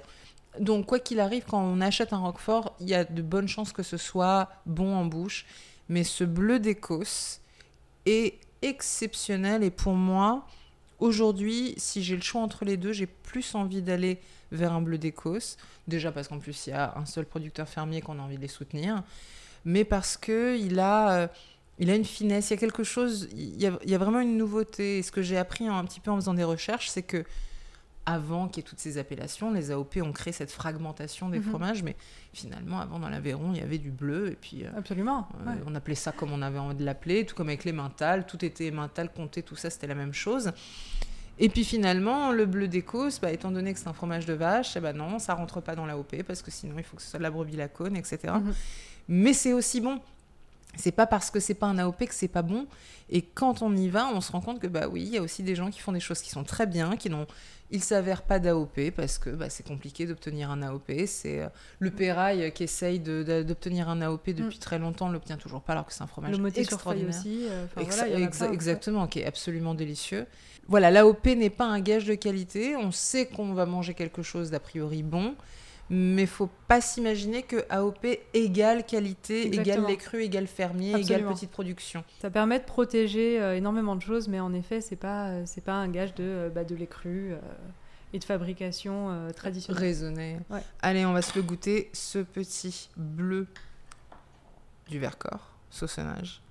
Donc, 0.59 0.85
quoi 0.85 0.99
qu'il 0.99 1.19
arrive, 1.19 1.45
quand 1.45 1.61
on 1.61 1.81
achète 1.81 2.13
un 2.13 2.19
Roquefort, 2.19 2.75
il 2.79 2.89
y 2.89 2.95
a 2.95 3.03
de 3.03 3.21
bonnes 3.21 3.47
chances 3.47 3.71
que 3.71 3.83
ce 3.83 3.97
soit 3.97 4.49
bon 4.65 4.95
en 4.95 5.05
bouche. 5.05 5.45
Mais 5.89 6.03
ce 6.03 6.23
bleu 6.23 6.59
d'Écosse 6.59 7.41
est 8.05 8.39
exceptionnel. 8.61 9.63
Et 9.63 9.71
pour 9.71 9.93
moi, 9.93 10.45
aujourd'hui, 10.99 11.75
si 11.77 12.03
j'ai 12.03 12.15
le 12.15 12.21
choix 12.21 12.41
entre 12.41 12.65
les 12.65 12.77
deux, 12.77 12.93
j'ai 12.93 13.07
plus 13.07 13.55
envie 13.55 13.81
d'aller 13.81 14.19
vers 14.51 14.73
un 14.73 14.81
bleu 14.81 14.97
d'Écosse. 14.97 15.57
Déjà 15.87 16.11
parce 16.11 16.27
qu'en 16.27 16.39
plus, 16.39 16.67
il 16.67 16.71
y 16.71 16.73
a 16.73 16.97
un 16.97 17.05
seul 17.05 17.25
producteur 17.25 17.67
fermier 17.67 18.01
qu'on 18.01 18.19
a 18.19 18.21
envie 18.21 18.37
de 18.37 18.41
les 18.41 18.47
soutenir. 18.47 19.03
Mais 19.65 19.83
parce 19.83 20.17
qu'il 20.17 20.79
a. 20.79 21.11
Euh, 21.11 21.27
il 21.77 21.89
a 21.89 21.95
une 21.95 22.05
finesse, 22.05 22.49
il 22.49 22.53
y 22.53 22.55
a 22.55 22.59
quelque 22.59 22.85
chose, 22.85 23.27
il 23.33 23.61
y 23.61 23.67
a, 23.67 23.77
il 23.83 23.89
y 23.89 23.95
a 23.95 23.97
vraiment 23.97 24.21
une 24.21 24.37
nouveauté. 24.37 24.99
Et 24.99 25.03
ce 25.03 25.11
que 25.11 25.21
j'ai 25.21 25.37
appris 25.37 25.67
un 25.67 25.83
petit 25.83 25.99
peu 25.99 26.09
en 26.09 26.15
faisant 26.15 26.33
des 26.33 26.45
recherches, 26.45 26.87
c'est 26.87 27.03
que 27.03 27.25
avant 28.05 28.47
qu'il 28.47 28.57
y 28.57 28.65
ait 28.65 28.69
toutes 28.69 28.79
ces 28.79 28.97
appellations, 28.97 29.51
les 29.51 29.71
AOP 29.71 29.97
ont 29.97 30.11
créé 30.11 30.31
cette 30.31 30.51
fragmentation 30.51 31.29
des 31.29 31.39
mhm. 31.39 31.45
fromages, 31.45 31.83
mais 31.83 31.95
finalement, 32.33 32.79
avant 32.79 32.99
dans 32.99 33.09
l'Aveyron, 33.09 33.51
il 33.53 33.59
y 33.59 33.63
avait 33.63 33.77
du 33.77 33.91
bleu, 33.91 34.31
et 34.31 34.35
puis... 34.35 34.63
Euh, 34.63 34.69
Absolument. 34.77 35.27
Euh, 35.47 35.55
on 35.65 35.73
appelait 35.75 35.95
ça 35.95 36.11
comme 36.11 36.31
on 36.31 36.41
avait 36.41 36.59
envie 36.59 36.75
de 36.75 36.85
l'appeler, 36.85 37.25
tout 37.25 37.35
comme 37.35 37.49
avec 37.49 37.63
les 37.63 37.71
mentales, 37.71 38.25
tout 38.25 38.43
était 38.45 38.69
mental, 38.71 39.11
comté, 39.11 39.41
tout 39.41 39.55
ça, 39.55 39.69
c'était 39.69 39.87
la 39.87 39.95
même 39.95 40.13
chose. 40.13 40.51
Et 41.37 41.49
puis 41.49 41.65
finalement, 41.65 42.31
le 42.31 42.45
bleu 42.45 42.67
d'Écosse, 42.67 43.19
bah, 43.19 43.31
étant 43.31 43.51
donné 43.51 43.73
que 43.73 43.79
c'est 43.79 43.89
un 43.89 43.93
fromage 43.93 44.25
de 44.25 44.33
vache, 44.33 44.77
eh 44.77 44.79
ben 44.79 44.93
non, 44.93 45.19
ça 45.19 45.33
rentre 45.33 45.59
pas 45.59 45.75
dans 45.75 45.85
l'AOP, 45.85 46.23
parce 46.23 46.41
que 46.41 46.51
sinon, 46.51 46.75
il 46.77 46.83
faut 46.83 46.95
que 46.95 47.01
ce 47.01 47.09
soit 47.09 47.19
de 47.19 47.23
la 47.23 47.31
brebis 47.31 47.57
lacone, 47.57 47.97
etc. 47.97 48.33
Mhm. 48.33 48.53
Mais 49.07 49.33
c'est 49.33 49.53
aussi 49.53 49.81
bon. 49.81 49.99
C'est 50.77 50.91
pas 50.91 51.07
parce 51.07 51.31
que 51.31 51.39
c'est 51.39 51.53
pas 51.53 51.67
un 51.67 51.77
AOP 51.77 52.05
que 52.05 52.13
c'est 52.13 52.27
pas 52.27 52.41
bon. 52.41 52.67
Et 53.09 53.21
quand 53.21 53.61
on 53.61 53.75
y 53.75 53.87
va, 53.87 54.07
on 54.13 54.21
se 54.21 54.31
rend 54.31 54.41
compte 54.41 54.59
que 54.59 54.67
bah 54.67 54.87
oui, 54.89 55.03
il 55.03 55.09
y 55.09 55.17
a 55.17 55.21
aussi 55.21 55.43
des 55.43 55.55
gens 55.55 55.69
qui 55.69 55.79
font 55.79 55.91
des 55.91 55.99
choses 55.99 56.21
qui 56.21 56.29
sont 56.29 56.43
très 56.43 56.65
bien, 56.65 56.97
qui 56.97 57.09
n'ont 57.09 57.27
il 57.71 57.83
s'avère 57.83 58.21
pas 58.21 58.39
d'AOP 58.39 58.91
parce 58.95 59.17
que 59.17 59.29
bah, 59.29 59.49
c'est 59.49 59.65
compliqué 59.65 60.05
d'obtenir 60.05 60.51
un 60.51 60.61
AOP. 60.61 60.91
C'est 61.07 61.41
euh, 61.41 61.49
le 61.79 61.91
Pérail 61.91 62.51
qui 62.53 62.63
essaye 62.63 62.99
d'obtenir 62.99 63.89
un 63.89 64.01
AOP 64.01 64.27
depuis 64.27 64.57
mm. 64.57 64.59
très 64.59 64.79
longtemps, 64.79 65.09
l'obtient 65.09 65.37
toujours 65.37 65.61
pas 65.61 65.73
alors 65.73 65.85
que 65.85 65.93
c'est 65.93 66.03
un 66.03 66.07
fromage 66.07 66.37
le 66.37 66.59
extraordinaire. 66.59 67.09
aussi. 67.09 67.47
Euh, 67.49 68.51
exactement, 68.51 69.07
qui 69.07 69.19
est 69.19 69.25
absolument 69.25 69.73
délicieux. 69.73 70.25
Voilà, 70.67 70.91
l'AOP 70.91 71.25
n'est 71.27 71.49
pas 71.49 71.65
un 71.65 71.79
gage 71.79 72.05
de 72.05 72.15
qualité. 72.15 72.75
On 72.75 72.91
sait 72.91 73.27
qu'on 73.27 73.53
va 73.53 73.65
manger 73.65 73.93
quelque 73.93 74.23
chose 74.23 74.51
d'a 74.51 74.59
priori 74.59 75.03
bon 75.03 75.35
mais 75.89 76.25
faut 76.25 76.49
pas 76.67 76.81
s'imaginer 76.81 77.43
que 77.43 77.65
AOP 77.69 78.05
égale 78.33 78.85
qualité, 78.85 79.47
égale 79.47 79.85
les 79.87 79.97
crus, 79.97 80.25
égale 80.25 80.47
fermier, 80.47 80.95
égale 80.95 81.25
petite 81.27 81.51
production. 81.51 82.03
Ça 82.21 82.29
permet 82.29 82.59
de 82.59 82.65
protéger 82.65 83.41
euh, 83.41 83.55
énormément 83.55 83.95
de 83.95 84.01
choses, 84.01 84.27
mais 84.27 84.39
en 84.39 84.53
effet, 84.53 84.81
c'est 84.81 84.95
pas 84.95 85.29
euh, 85.29 85.43
c'est 85.45 85.63
pas 85.63 85.73
un 85.73 85.87
gage 85.87 86.15
de 86.15 86.23
euh, 86.23 86.49
bah, 86.49 86.63
de 86.63 86.75
lait 86.75 86.87
cru. 86.87 87.33
et 88.13 88.19
de 88.19 88.23
fabrication 88.23 89.29
traditionnelle. 89.35 89.83
Raisonné. 89.83 90.37
Ouais. 90.49 90.61
Allez, 90.81 91.05
on 91.05 91.13
va 91.13 91.21
se 91.21 91.35
le 91.35 91.43
goûter, 91.43 91.89
ce 91.93 92.19
petit 92.19 92.89
bleu 92.95 93.47
du 94.87 94.99
Vercors, 94.99 95.51
sauconnage. 95.69 96.41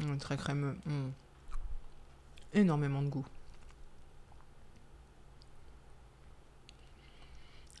Mmh, 0.00 0.16
très 0.18 0.36
crémeux. 0.36 0.76
Mmh. 0.86 1.08
Énormément 2.54 3.02
de 3.02 3.08
goût. 3.08 3.26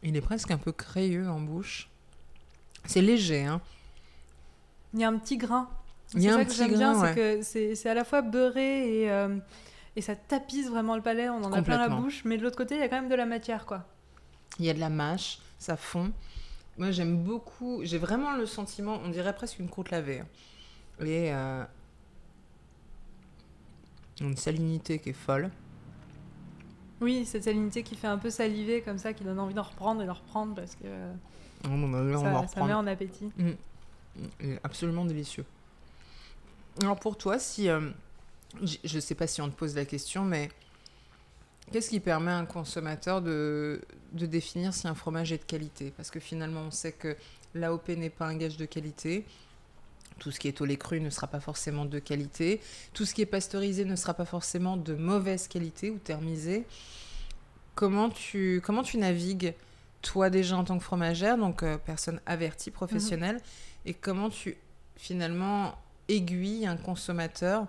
Il 0.02 0.16
est 0.16 0.20
presque 0.20 0.50
un 0.50 0.58
peu 0.58 0.72
crayeux 0.72 1.28
en 1.28 1.40
bouche. 1.40 1.88
C'est 2.86 3.02
léger, 3.02 3.44
hein. 3.44 3.60
Il 4.94 5.00
y 5.00 5.04
a 5.04 5.08
un 5.08 5.18
petit 5.18 5.36
grain. 5.36 5.68
Il 6.14 6.20
y 6.20 6.22
C'est 6.24 6.28
a 6.30 6.32
ça 6.32 6.38
un 6.38 6.44
que 6.44 6.48
petit 6.48 6.56
j'aime 6.58 6.74
bien, 6.74 6.92
grain, 6.94 7.14
c'est 7.14 7.14
que 7.68 7.74
c'est 7.74 7.88
à 7.88 7.94
la 7.94 8.04
fois 8.04 8.22
beurré 8.22 9.02
et, 9.02 9.10
euh, 9.10 9.38
et 9.94 10.00
ça 10.00 10.16
tapisse 10.16 10.68
vraiment 10.68 10.96
le 10.96 11.02
palais, 11.02 11.28
on 11.28 11.44
en 11.44 11.52
a 11.52 11.62
plein 11.62 11.78
la 11.78 11.88
bouche, 11.88 12.24
mais 12.24 12.36
de 12.38 12.42
l'autre 12.42 12.56
côté, 12.56 12.74
il 12.76 12.80
y 12.80 12.82
a 12.82 12.88
quand 12.88 12.96
même 13.00 13.08
de 13.10 13.14
la 13.14 13.26
matière, 13.26 13.66
quoi. 13.66 13.84
Il 14.58 14.64
y 14.64 14.70
a 14.70 14.74
de 14.74 14.80
la 14.80 14.88
mâche, 14.88 15.38
ça 15.58 15.76
fond. 15.76 16.12
Moi, 16.78 16.90
j'aime 16.90 17.16
beaucoup. 17.22 17.80
J'ai 17.84 17.98
vraiment 17.98 18.32
le 18.32 18.46
sentiment, 18.46 18.98
on 19.04 19.10
dirait 19.10 19.34
presque 19.34 19.58
une 19.60 19.68
croûte 19.68 19.90
lavée. 19.90 20.20
hein. 20.20 20.26
Et 21.04 21.32
euh, 21.32 21.64
une 24.20 24.36
salinité 24.36 24.98
qui 24.98 25.10
est 25.10 25.14
folle. 25.14 25.50
Oui, 27.00 27.24
cette 27.24 27.44
salinité 27.44 27.82
qui 27.82 27.96
fait 27.96 28.06
un 28.06 28.18
peu 28.18 28.30
saliver 28.30 28.82
comme 28.82 28.98
ça, 28.98 29.12
qui 29.12 29.24
donne 29.24 29.38
envie 29.38 29.54
d'en 29.54 29.62
reprendre 29.62 30.02
et 30.02 30.06
d'en 30.06 30.14
reprendre 30.14 30.54
parce 30.54 30.74
que 30.74 30.86
Oh, 31.64 31.68
bah, 31.68 32.02
là, 32.02 32.18
on 32.18 32.22
va 32.22 32.42
ça, 32.42 32.54
ça 32.54 32.64
met 32.64 32.72
en 32.72 32.86
appétit. 32.86 33.30
Il 33.38 34.50
est 34.50 34.60
absolument 34.62 35.04
délicieux. 35.04 35.44
Alors 36.82 36.98
pour 36.98 37.18
toi, 37.18 37.38
si 37.38 37.68
euh, 37.68 37.90
je 38.62 38.94
ne 38.94 39.00
sais 39.00 39.14
pas 39.14 39.26
si 39.26 39.40
on 39.42 39.48
te 39.50 39.54
pose 39.54 39.74
la 39.74 39.84
question, 39.84 40.24
mais 40.24 40.48
qu'est-ce 41.70 41.90
qui 41.90 42.00
permet 42.00 42.30
à 42.30 42.38
un 42.38 42.46
consommateur 42.46 43.20
de, 43.20 43.82
de 44.12 44.26
définir 44.26 44.72
si 44.72 44.88
un 44.88 44.94
fromage 44.94 45.32
est 45.32 45.38
de 45.38 45.44
qualité? 45.44 45.92
Parce 45.96 46.10
que 46.10 46.20
finalement, 46.20 46.62
on 46.62 46.70
sait 46.70 46.92
que 46.92 47.16
l'AOP 47.54 47.88
n'est 47.90 48.10
pas 48.10 48.26
un 48.26 48.36
gage 48.36 48.56
de 48.56 48.64
qualité. 48.64 49.24
Tout 50.20 50.30
ce 50.30 50.38
qui 50.38 50.48
est 50.48 50.60
au 50.60 50.66
lait 50.66 50.76
cru 50.76 51.00
ne 51.00 51.10
sera 51.10 51.26
pas 51.26 51.40
forcément 51.40 51.86
de 51.86 51.98
qualité. 51.98 52.60
Tout 52.92 53.06
ce 53.06 53.14
qui 53.14 53.22
est 53.22 53.26
pasteurisé 53.26 53.86
ne 53.86 53.96
sera 53.96 54.14
pas 54.14 54.26
forcément 54.26 54.76
de 54.76 54.94
mauvaise 54.94 55.48
qualité 55.48 55.90
ou 55.90 55.98
thermisé. 55.98 56.66
Comment 57.74 58.10
tu, 58.10 58.60
comment 58.62 58.82
tu 58.82 58.98
navigues, 58.98 59.54
toi 60.02 60.28
déjà 60.28 60.58
en 60.58 60.64
tant 60.64 60.76
que 60.76 60.84
fromagère, 60.84 61.38
donc 61.38 61.62
euh, 61.62 61.78
personne 61.78 62.20
avertie, 62.26 62.70
professionnelle, 62.70 63.40
et 63.86 63.94
comment 63.94 64.28
tu 64.28 64.58
finalement 64.96 65.74
aiguilles 66.08 66.66
un 66.66 66.76
consommateur 66.76 67.66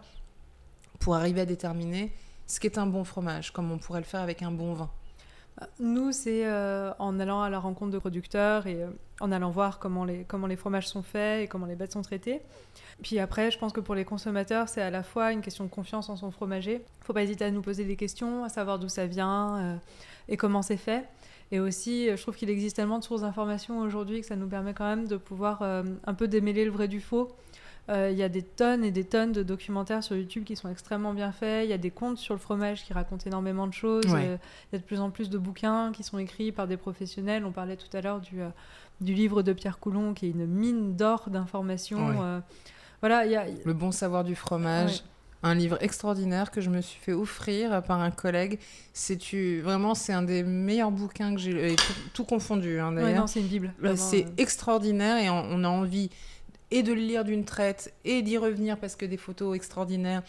pour 1.00 1.16
arriver 1.16 1.42
à 1.42 1.46
déterminer 1.46 2.12
ce 2.48 2.60
qu'est 2.60 2.78
un 2.78 2.86
bon 2.86 3.06
fromage, 3.06 3.52
comme 3.54 3.72
on 3.72 3.78
pourrait 3.78 4.02
le 4.02 4.06
faire 4.06 4.20
avec 4.20 4.42
un 4.42 4.52
bon 4.52 4.74
vin? 4.74 4.92
Nous, 5.80 6.12
c'est 6.12 6.46
euh, 6.46 6.92
en 6.98 7.20
allant 7.20 7.42
à 7.42 7.50
la 7.50 7.60
rencontre 7.60 7.92
de 7.92 8.00
producteurs 8.00 8.68
et 8.68 8.84
euh, 8.84 8.90
en 9.20 9.32
allant 9.32 9.52
voir 9.52 9.80
comment 9.80 10.06
les, 10.06 10.24
comment 10.24 10.48
les 10.48 10.56
fromages 10.56 10.88
sont 10.88 11.04
faits 11.04 11.44
et 11.44 11.48
comment 11.48 11.66
les 11.66 11.76
bêtes 11.76 11.92
sont 11.92 12.02
traitées. 12.02 12.42
Puis 13.04 13.20
après, 13.20 13.52
je 13.52 13.60
pense 13.60 13.72
que 13.72 13.80
pour 13.80 13.94
les 13.94 14.06
consommateurs, 14.06 14.70
c'est 14.70 14.82
à 14.82 14.90
la 14.90 15.04
fois 15.04 15.32
une 15.32 15.42
question 15.42 15.64
de 15.64 15.70
confiance 15.70 16.10
en 16.10 16.16
son 16.16 16.32
fromager. 16.32 16.84
faut 17.02 17.14
pas 17.14 17.24
hésiter 17.24 17.46
à 17.46 17.52
nous 17.52 17.62
poser 17.62 17.86
des 17.86 17.96
questions, 17.96 18.44
à 18.44 18.50
savoir 18.50 18.80
d'où 18.80 18.90
ça 18.90 19.06
vient 19.06 19.58
euh, 19.58 19.76
et 20.30 20.38
comment 20.38 20.62
c'est 20.62 20.78
fait. 20.78 21.06
Et 21.52 21.60
aussi, 21.60 22.08
je 22.08 22.22
trouve 22.22 22.36
qu'il 22.36 22.50
existe 22.50 22.78
tellement 22.78 22.98
de 22.98 23.04
sources 23.04 23.22
d'informations 23.22 23.80
aujourd'hui 23.82 24.22
que 24.22 24.28
ça 24.28 24.38
nous 24.38 24.48
permet 24.48 24.74
quand 24.74 24.86
même 24.86 25.06
de 25.06 25.18
pouvoir 25.18 25.62
un 25.64 26.14
peu 26.14 26.30
démêler 26.30 26.64
le 26.64 26.72
vrai 26.72 26.88
du 26.88 27.02
faux. 27.02 27.36
Euh, 27.90 28.10
Il 28.12 28.18
y 28.18 28.24
a 28.24 28.30
des 28.30 28.44
tonnes 28.44 28.84
et 28.84 28.92
des 28.92 29.04
tonnes 29.04 29.32
de 29.32 29.44
documentaires 29.44 30.04
sur 30.04 30.16
YouTube 30.16 30.44
qui 30.44 30.56
sont 30.56 30.70
extrêmement 30.70 31.14
bien 31.14 31.32
faits. 31.32 31.66
Il 31.66 31.70
y 31.70 31.74
a 31.74 31.78
des 31.78 31.92
contes 31.92 32.18
sur 32.18 32.34
le 32.34 32.40
fromage 32.40 32.84
qui 32.84 32.94
racontent 32.94 33.26
énormément 33.26 33.68
de 33.68 33.74
choses. 33.74 34.06
Ouais. 34.06 34.28
Euh, 34.28 34.38
il 34.72 34.76
y 34.76 34.78
a 34.78 34.80
de 34.80 34.86
plus 34.86 35.00
en 35.00 35.10
plus 35.10 35.30
de 35.30 35.38
bouquins 35.38 35.92
qui 35.92 36.04
sont 36.04 36.18
écrits 36.18 36.52
par 36.52 36.68
des 36.68 36.78
professionnels. 36.78 37.44
On 37.46 37.52
parlait 37.52 37.78
tout 37.78 37.96
à 37.96 38.02
l'heure 38.02 38.22
du, 38.22 38.42
euh, 38.42 38.50
du 39.02 39.14
livre 39.14 39.42
de 39.42 39.52
Pierre 39.54 39.80
Coulon, 39.80 40.14
qui 40.14 40.28
est 40.28 40.32
une 40.32 40.46
mine 40.46 40.96
d'or 40.96 41.30
d'informations. 41.30 42.08
Ouais. 42.10 42.40
Voilà, 43.02 43.26
il 43.26 43.32
y 43.32 43.36
a... 43.36 43.46
Le 43.66 43.74
bon 43.74 43.92
savoir 43.92 44.24
du 44.24 44.36
fromage. 44.36 44.92
Ouais. 44.92 45.02
Un 45.44 45.56
livre 45.56 45.78
extraordinaire 45.82 46.52
que 46.52 46.62
je 46.62 46.70
me 46.70 46.82
suis 46.82 47.00
fait 47.00 47.14
offrir 47.14 47.82
par 47.82 48.00
un 48.00 48.12
collègue. 48.12 48.60
C'est 48.94 49.18
tu 49.18 49.60
vraiment 49.62 49.96
c'est 49.96 50.14
un 50.14 50.22
des 50.22 50.44
meilleurs 50.44 50.92
bouquins 50.92 51.34
que 51.34 51.42
j'ai 51.42 51.76
tout, 51.76 51.94
tout 52.14 52.26
confondu 52.26 52.80
hein, 52.80 52.92
d'ailleurs. 52.92 53.28
c'est 53.28 53.40
une 53.40 53.48
bible. 53.48 53.74
C'est 53.96 54.26
euh. 54.26 54.34
extraordinaire 54.38 55.18
et 55.18 55.32
on, 55.32 55.44
on 55.50 55.64
a 55.64 55.68
envie 55.68 56.12
et 56.72 56.84
de 56.84 56.94
le 56.94 57.02
lire 57.02 57.24
d'une 57.24 57.46
traite 57.46 57.94
et 58.06 58.22
d'y 58.22 58.38
revenir 58.38 58.78
parce 58.78 58.96
que 58.96 59.06
des 59.06 59.18
photos 59.18 59.56
extraordinaires 59.56 60.24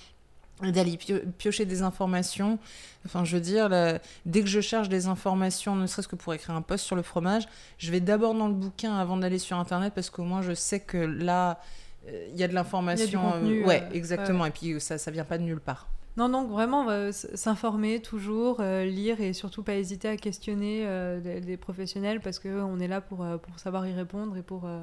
d'aller 0.63 0.97
pio- 0.97 1.21
piocher 1.39 1.65
des 1.65 1.83
informations. 1.83 2.59
Enfin, 3.05 3.25
je 3.25 3.35
veux 3.37 3.41
dire, 3.43 3.69
là, 3.69 3.99
dès 4.27 4.43
que 4.43 4.47
je 4.47 4.61
cherche 4.61 4.89
des 4.89 5.07
informations, 5.07 5.75
ne 5.75 5.87
serait-ce 5.87 6.07
que 6.09 6.15
pour 6.15 6.35
écrire 6.35 6.55
un 6.55 6.63
post 6.63 6.85
sur 6.85 6.95
le 6.95 7.03
fromage, 7.03 7.49
je 7.79 7.91
vais 7.91 8.01
d'abord 8.01 8.35
dans 8.35 8.47
le 8.47 8.55
bouquin 8.55 8.95
avant 8.97 9.17
d'aller 9.17 9.39
sur 9.39 9.57
Internet 9.59 9.93
parce 9.95 10.11
qu'au 10.11 10.23
moins 10.25 10.43
je 10.43 10.53
sais 10.55 10.79
que 10.81 10.99
là, 10.99 11.61
euh, 12.09 12.29
il 12.33 12.39
y 12.39 12.45
a 12.45 12.49
de 12.49 12.55
l'information. 12.55 13.33
euh, 13.35 13.65
ouais, 13.67 13.83
euh, 13.83 13.95
exactement. 13.95 14.47
Et 14.47 14.51
puis 14.51 14.81
ça, 14.81 14.99
ça 14.99 15.11
vient 15.11 15.25
pas 15.25 15.39
de 15.39 15.43
nulle 15.43 15.61
part. 15.61 15.89
Non, 16.17 16.29
non, 16.29 16.47
vraiment 16.47 16.91
euh, 16.91 17.11
s'informer 17.11 18.01
toujours, 18.01 18.59
euh, 18.61 18.85
lire 18.85 19.21
et 19.21 19.33
surtout 19.33 19.63
pas 19.63 19.75
hésiter 19.77 20.09
à 20.09 20.17
questionner 20.19 20.83
euh, 20.87 21.19
des, 21.21 21.41
des 21.41 21.57
professionnels 21.57 22.21
parce 22.21 22.39
qu'on 22.39 22.79
est 22.81 22.89
là 22.89 23.01
pour, 23.01 23.25
euh, 23.25 23.39
pour 23.39 23.59
savoir 23.59 23.87
y 23.87 23.95
répondre 23.95 24.37
et 24.37 24.43
pour, 24.43 24.67
euh, 24.67 24.81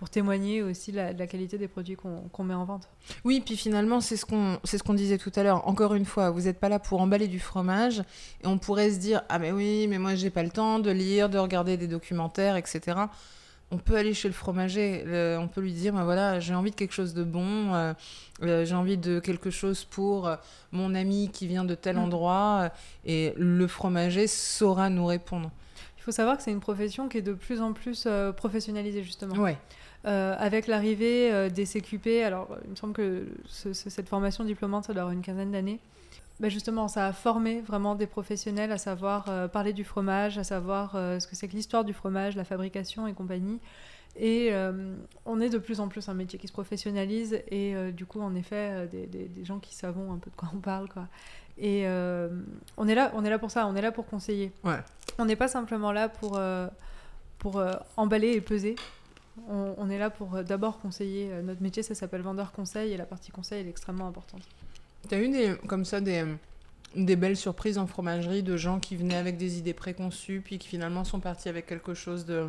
pour 0.00 0.08
témoigner 0.08 0.62
aussi 0.62 0.92
de 0.92 0.96
la 0.96 1.26
qualité 1.26 1.58
des 1.58 1.68
produits 1.68 1.94
qu'on 1.94 2.42
met 2.44 2.54
en 2.54 2.64
vente. 2.64 2.88
Oui, 3.24 3.42
puis 3.44 3.54
finalement, 3.54 4.00
c'est 4.00 4.16
ce 4.16 4.24
qu'on 4.24 4.58
ce 4.64 4.78
qu'on 4.78 4.94
disait 4.94 5.18
tout 5.18 5.30
à 5.36 5.42
l'heure. 5.42 5.68
Encore 5.68 5.92
une 5.94 6.06
fois, 6.06 6.30
vous 6.30 6.40
n'êtes 6.42 6.58
pas 6.58 6.70
là 6.70 6.78
pour 6.78 7.02
emballer 7.02 7.28
du 7.28 7.38
fromage 7.38 7.98
et 8.42 8.46
on 8.46 8.56
pourrait 8.56 8.90
se 8.90 8.98
dire 8.98 9.20
ah 9.28 9.38
mais 9.38 9.52
oui, 9.52 9.86
mais 9.88 9.98
moi 9.98 10.14
j'ai 10.14 10.30
pas 10.30 10.42
le 10.42 10.48
temps 10.48 10.78
de 10.78 10.90
lire, 10.90 11.28
de 11.28 11.36
regarder 11.36 11.76
des 11.76 11.86
documentaires, 11.86 12.56
etc. 12.56 12.96
On 13.70 13.76
peut 13.76 13.94
aller 13.94 14.14
chez 14.14 14.26
le 14.26 14.32
fromager, 14.34 15.04
le- 15.04 15.36
on 15.38 15.48
peut 15.48 15.60
lui 15.60 15.74
dire 15.74 15.92
bah 15.92 16.04
voilà, 16.04 16.40
j'ai 16.40 16.54
envie 16.54 16.70
de 16.70 16.76
quelque 16.76 16.94
chose 16.94 17.12
de 17.12 17.22
bon, 17.22 17.74
euh, 17.74 17.92
euh, 18.42 18.64
j'ai 18.64 18.74
envie 18.74 18.96
de 18.96 19.20
quelque 19.20 19.50
chose 19.50 19.84
pour 19.84 20.26
euh, 20.28 20.36
mon 20.72 20.94
ami 20.94 21.28
qui 21.30 21.46
vient 21.46 21.64
de 21.64 21.74
tel 21.74 21.96
Mm. 21.96 22.04
endroit 22.04 22.70
et 23.04 23.34
le 23.36 23.66
fromager 23.66 24.26
saura 24.26 24.88
nous 24.88 25.04
répondre. 25.04 25.50
Il 25.98 26.02
faut 26.02 26.10
savoir 26.12 26.38
que 26.38 26.42
c'est 26.42 26.50
une 26.52 26.60
profession 26.60 27.10
qui 27.10 27.18
est 27.18 27.22
de 27.22 27.34
plus 27.34 27.60
en 27.60 27.74
plus 27.74 28.08
professionnalisée 28.34 29.02
justement. 29.02 29.34
Ouais. 29.36 29.58
Euh, 30.06 30.34
avec 30.38 30.66
l'arrivée 30.66 31.30
euh, 31.30 31.50
des 31.50 31.66
CQP, 31.66 32.22
alors 32.24 32.48
euh, 32.52 32.56
il 32.64 32.70
me 32.70 32.76
semble 32.76 32.94
que 32.94 33.26
ce- 33.44 33.74
ce- 33.74 33.90
cette 33.90 34.08
formation 34.08 34.44
diplômante, 34.44 34.84
ça 34.86 34.94
doit 34.94 35.02
avoir 35.02 35.12
une 35.12 35.20
quinzaine 35.20 35.52
d'années. 35.52 35.78
Bah, 36.40 36.48
justement, 36.48 36.88
ça 36.88 37.06
a 37.08 37.12
formé 37.12 37.60
vraiment 37.60 37.94
des 37.94 38.06
professionnels 38.06 38.72
à 38.72 38.78
savoir 38.78 39.26
euh, 39.28 39.46
parler 39.46 39.74
du 39.74 39.84
fromage, 39.84 40.38
à 40.38 40.44
savoir 40.44 40.92
ce 40.92 41.26
que 41.26 41.36
c'est 41.36 41.48
que 41.48 41.52
l'histoire 41.52 41.84
du 41.84 41.92
fromage, 41.92 42.34
la 42.34 42.44
fabrication 42.44 43.06
et 43.06 43.12
compagnie. 43.12 43.58
Et 44.18 44.50
on 45.26 45.40
est 45.40 45.50
de 45.50 45.58
plus 45.58 45.78
en 45.80 45.86
plus 45.88 46.08
un 46.08 46.14
métier 46.14 46.36
qui 46.38 46.48
se 46.48 46.52
professionnalise 46.52 47.40
et 47.50 47.74
du 47.92 48.06
coup, 48.06 48.20
en 48.22 48.34
effet, 48.34 48.88
des, 48.90 49.06
des- 49.06 49.28
des 49.28 49.44
gens 49.44 49.58
qui 49.60 49.74
savons 49.74 50.12
un 50.12 50.16
peu 50.18 50.30
de 50.30 50.36
quoi 50.36 50.48
on 50.54 50.58
parle. 50.58 50.88
Quoi. 50.88 51.06
Et 51.58 51.84
on, 52.76 52.88
est 52.88 52.94
là, 52.96 53.12
on 53.14 53.24
est 53.24 53.30
là 53.30 53.38
pour 53.38 53.50
ça, 53.52 53.66
on 53.68 53.76
est 53.76 53.82
là 53.82 53.92
pour 53.92 54.06
conseiller. 54.06 54.50
Ouais. 54.64 54.78
On 55.18 55.26
n'est 55.26 55.36
pas 55.36 55.46
simplement 55.46 55.92
là 55.92 56.08
pour, 56.08 56.40
pour 57.38 57.62
emballer 57.96 58.32
et 58.32 58.40
peser. 58.40 58.74
On, 59.48 59.74
on 59.78 59.90
est 59.90 59.98
là 59.98 60.10
pour 60.10 60.34
euh, 60.36 60.42
d'abord 60.42 60.78
conseiller. 60.78 61.28
Euh, 61.30 61.42
Notre 61.42 61.62
métier, 61.62 61.82
ça 61.82 61.94
s'appelle 61.94 62.22
vendeur 62.22 62.52
conseil 62.52 62.92
et 62.92 62.96
la 62.96 63.06
partie 63.06 63.30
conseil 63.30 63.60
elle 63.60 63.66
est 63.66 63.70
extrêmement 63.70 64.06
importante. 64.06 64.42
T'as 65.08 65.18
eu 65.18 65.28
des, 65.28 65.54
comme 65.66 65.84
ça 65.84 66.00
des, 66.00 66.24
des 66.94 67.16
belles 67.16 67.36
surprises 67.36 67.78
en 67.78 67.86
fromagerie 67.86 68.42
de 68.42 68.56
gens 68.56 68.78
qui 68.80 68.96
venaient 68.96 69.16
avec 69.16 69.36
des 69.36 69.58
idées 69.58 69.72
préconçues, 69.74 70.42
puis 70.44 70.58
qui 70.58 70.68
finalement 70.68 71.04
sont 71.04 71.20
partis 71.20 71.48
avec 71.48 71.66
quelque 71.66 71.94
chose 71.94 72.24
de 72.26 72.48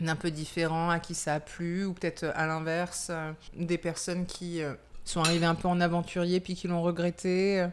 d'un 0.00 0.14
peu 0.14 0.30
différent, 0.30 0.90
à 0.90 1.00
qui 1.00 1.14
ça 1.16 1.34
a 1.34 1.40
plu, 1.40 1.84
ou 1.84 1.92
peut-être 1.92 2.22
euh, 2.22 2.32
à 2.36 2.46
l'inverse, 2.46 3.10
des 3.56 3.78
personnes 3.78 4.26
qui 4.26 4.60
sont 5.04 5.20
arrivées 5.22 5.46
un 5.46 5.56
peu 5.56 5.66
en 5.66 5.80
aventurier, 5.80 6.38
puis 6.38 6.54
qui 6.54 6.68
l'ont 6.68 6.82
regretté. 6.82 7.66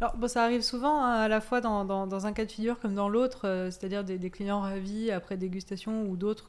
Alors, 0.00 0.16
bon, 0.16 0.26
ça 0.28 0.42
arrive 0.44 0.62
souvent, 0.62 1.02
hein, 1.04 1.20
à 1.20 1.28
la 1.28 1.40
fois 1.42 1.60
dans, 1.60 1.84
dans- 1.84 2.06
dans 2.06 2.24
un 2.26 2.32
cas 2.32 2.44
de 2.46 2.50
figure 2.52 2.78
comme 2.80 2.94
dans 2.94 3.08
l'autre, 3.10 3.46
euh, 3.46 3.70
c'est-à-dire 3.70 4.04
des, 4.04 4.16
des 4.18 4.30
clients 4.30 4.60
ravis 4.62 5.10
après 5.10 5.36
dégustation 5.36 6.04
ou 6.08 6.16
d'autres 6.16 6.48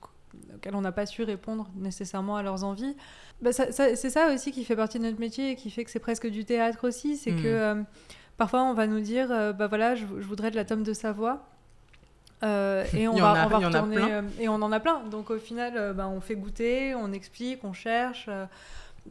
auxquels 0.56 0.76
on 0.76 0.82
n'a 0.82 0.92
pas 0.92 1.06
su 1.06 1.24
répondre 1.24 1.70
nécessairement 1.76 2.36
à 2.38 2.44
leurs 2.44 2.64
envies. 2.64 2.96
Bah, 3.42 3.52
ça- 3.52 3.72
ça- 3.72 3.96
c'est 3.96 4.10
ça 4.10 4.34
aussi 4.34 4.52
qui 4.52 4.64
fait 4.64 4.76
partie 4.76 5.00
de 5.00 5.04
notre 5.04 5.20
métier 5.20 5.52
et 5.52 5.56
qui 5.56 5.70
fait 5.70 5.84
que 5.84 5.92
c'est 5.92 6.00
presque 6.00 6.28
du 6.28 6.46
théâtre 6.46 6.88
aussi. 6.88 7.18
C'est 7.18 7.32
Mhm. 7.32 7.42
que 7.44 7.48
euh, 7.48 7.76
parfois 8.38 8.64
on 8.64 8.74
va 8.74 8.88
nous 8.88 9.00
dire 9.02 9.32
euh, 9.32 9.54
bah 9.54 9.68
voilà, 9.68 9.96
je, 9.96 10.06
je 10.06 10.28
voudrais 10.28 10.52
de 10.52 10.56
la 10.56 10.66
tome 10.66 10.84
de 10.84 10.94
Savoie. 10.94 11.46
Euh, 12.44 12.84
et 12.96 13.08
on 13.08 13.16
va, 13.16 13.32
a- 13.32 13.46
on 13.46 13.50
va 13.50 13.58
retourner, 13.60 13.98
euh, 13.98 14.22
et 14.40 14.48
on 14.50 14.56
en 14.56 14.72
a 14.72 14.80
plein. 14.80 15.02
Donc 15.10 15.30
au 15.32 15.40
final, 15.40 15.94
bah, 15.96 16.08
on 16.08 16.22
fait 16.22 16.36
goûter, 16.36 16.94
on 16.96 17.12
explique, 17.12 17.64
on 17.64 17.74
cherche. 17.74 18.30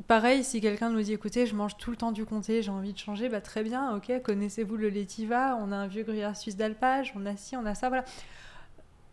Pareil, 0.08 0.44
si 0.44 0.60
quelqu'un 0.60 0.90
nous 0.90 1.00
dit 1.00 1.14
écoutez, 1.14 1.46
je 1.46 1.54
mange 1.54 1.76
tout 1.78 1.90
le 1.90 1.96
temps 1.96 2.12
du 2.12 2.26
comté, 2.26 2.60
j'ai 2.60 2.70
envie 2.70 2.92
de 2.92 2.98
changer, 2.98 3.30
bah 3.30 3.40
très 3.40 3.62
bien, 3.62 3.96
ok, 3.96 4.20
connaissez-vous 4.22 4.76
le 4.76 4.90
lativa 4.90 5.58
On 5.58 5.72
a 5.72 5.76
un 5.76 5.86
vieux 5.86 6.02
gruyère 6.02 6.36
suisse 6.36 6.54
d'alpage, 6.56 7.14
on 7.16 7.24
a 7.24 7.34
ci, 7.34 7.56
on 7.56 7.64
a 7.64 7.74
ça, 7.74 7.88
voilà. 7.88 8.04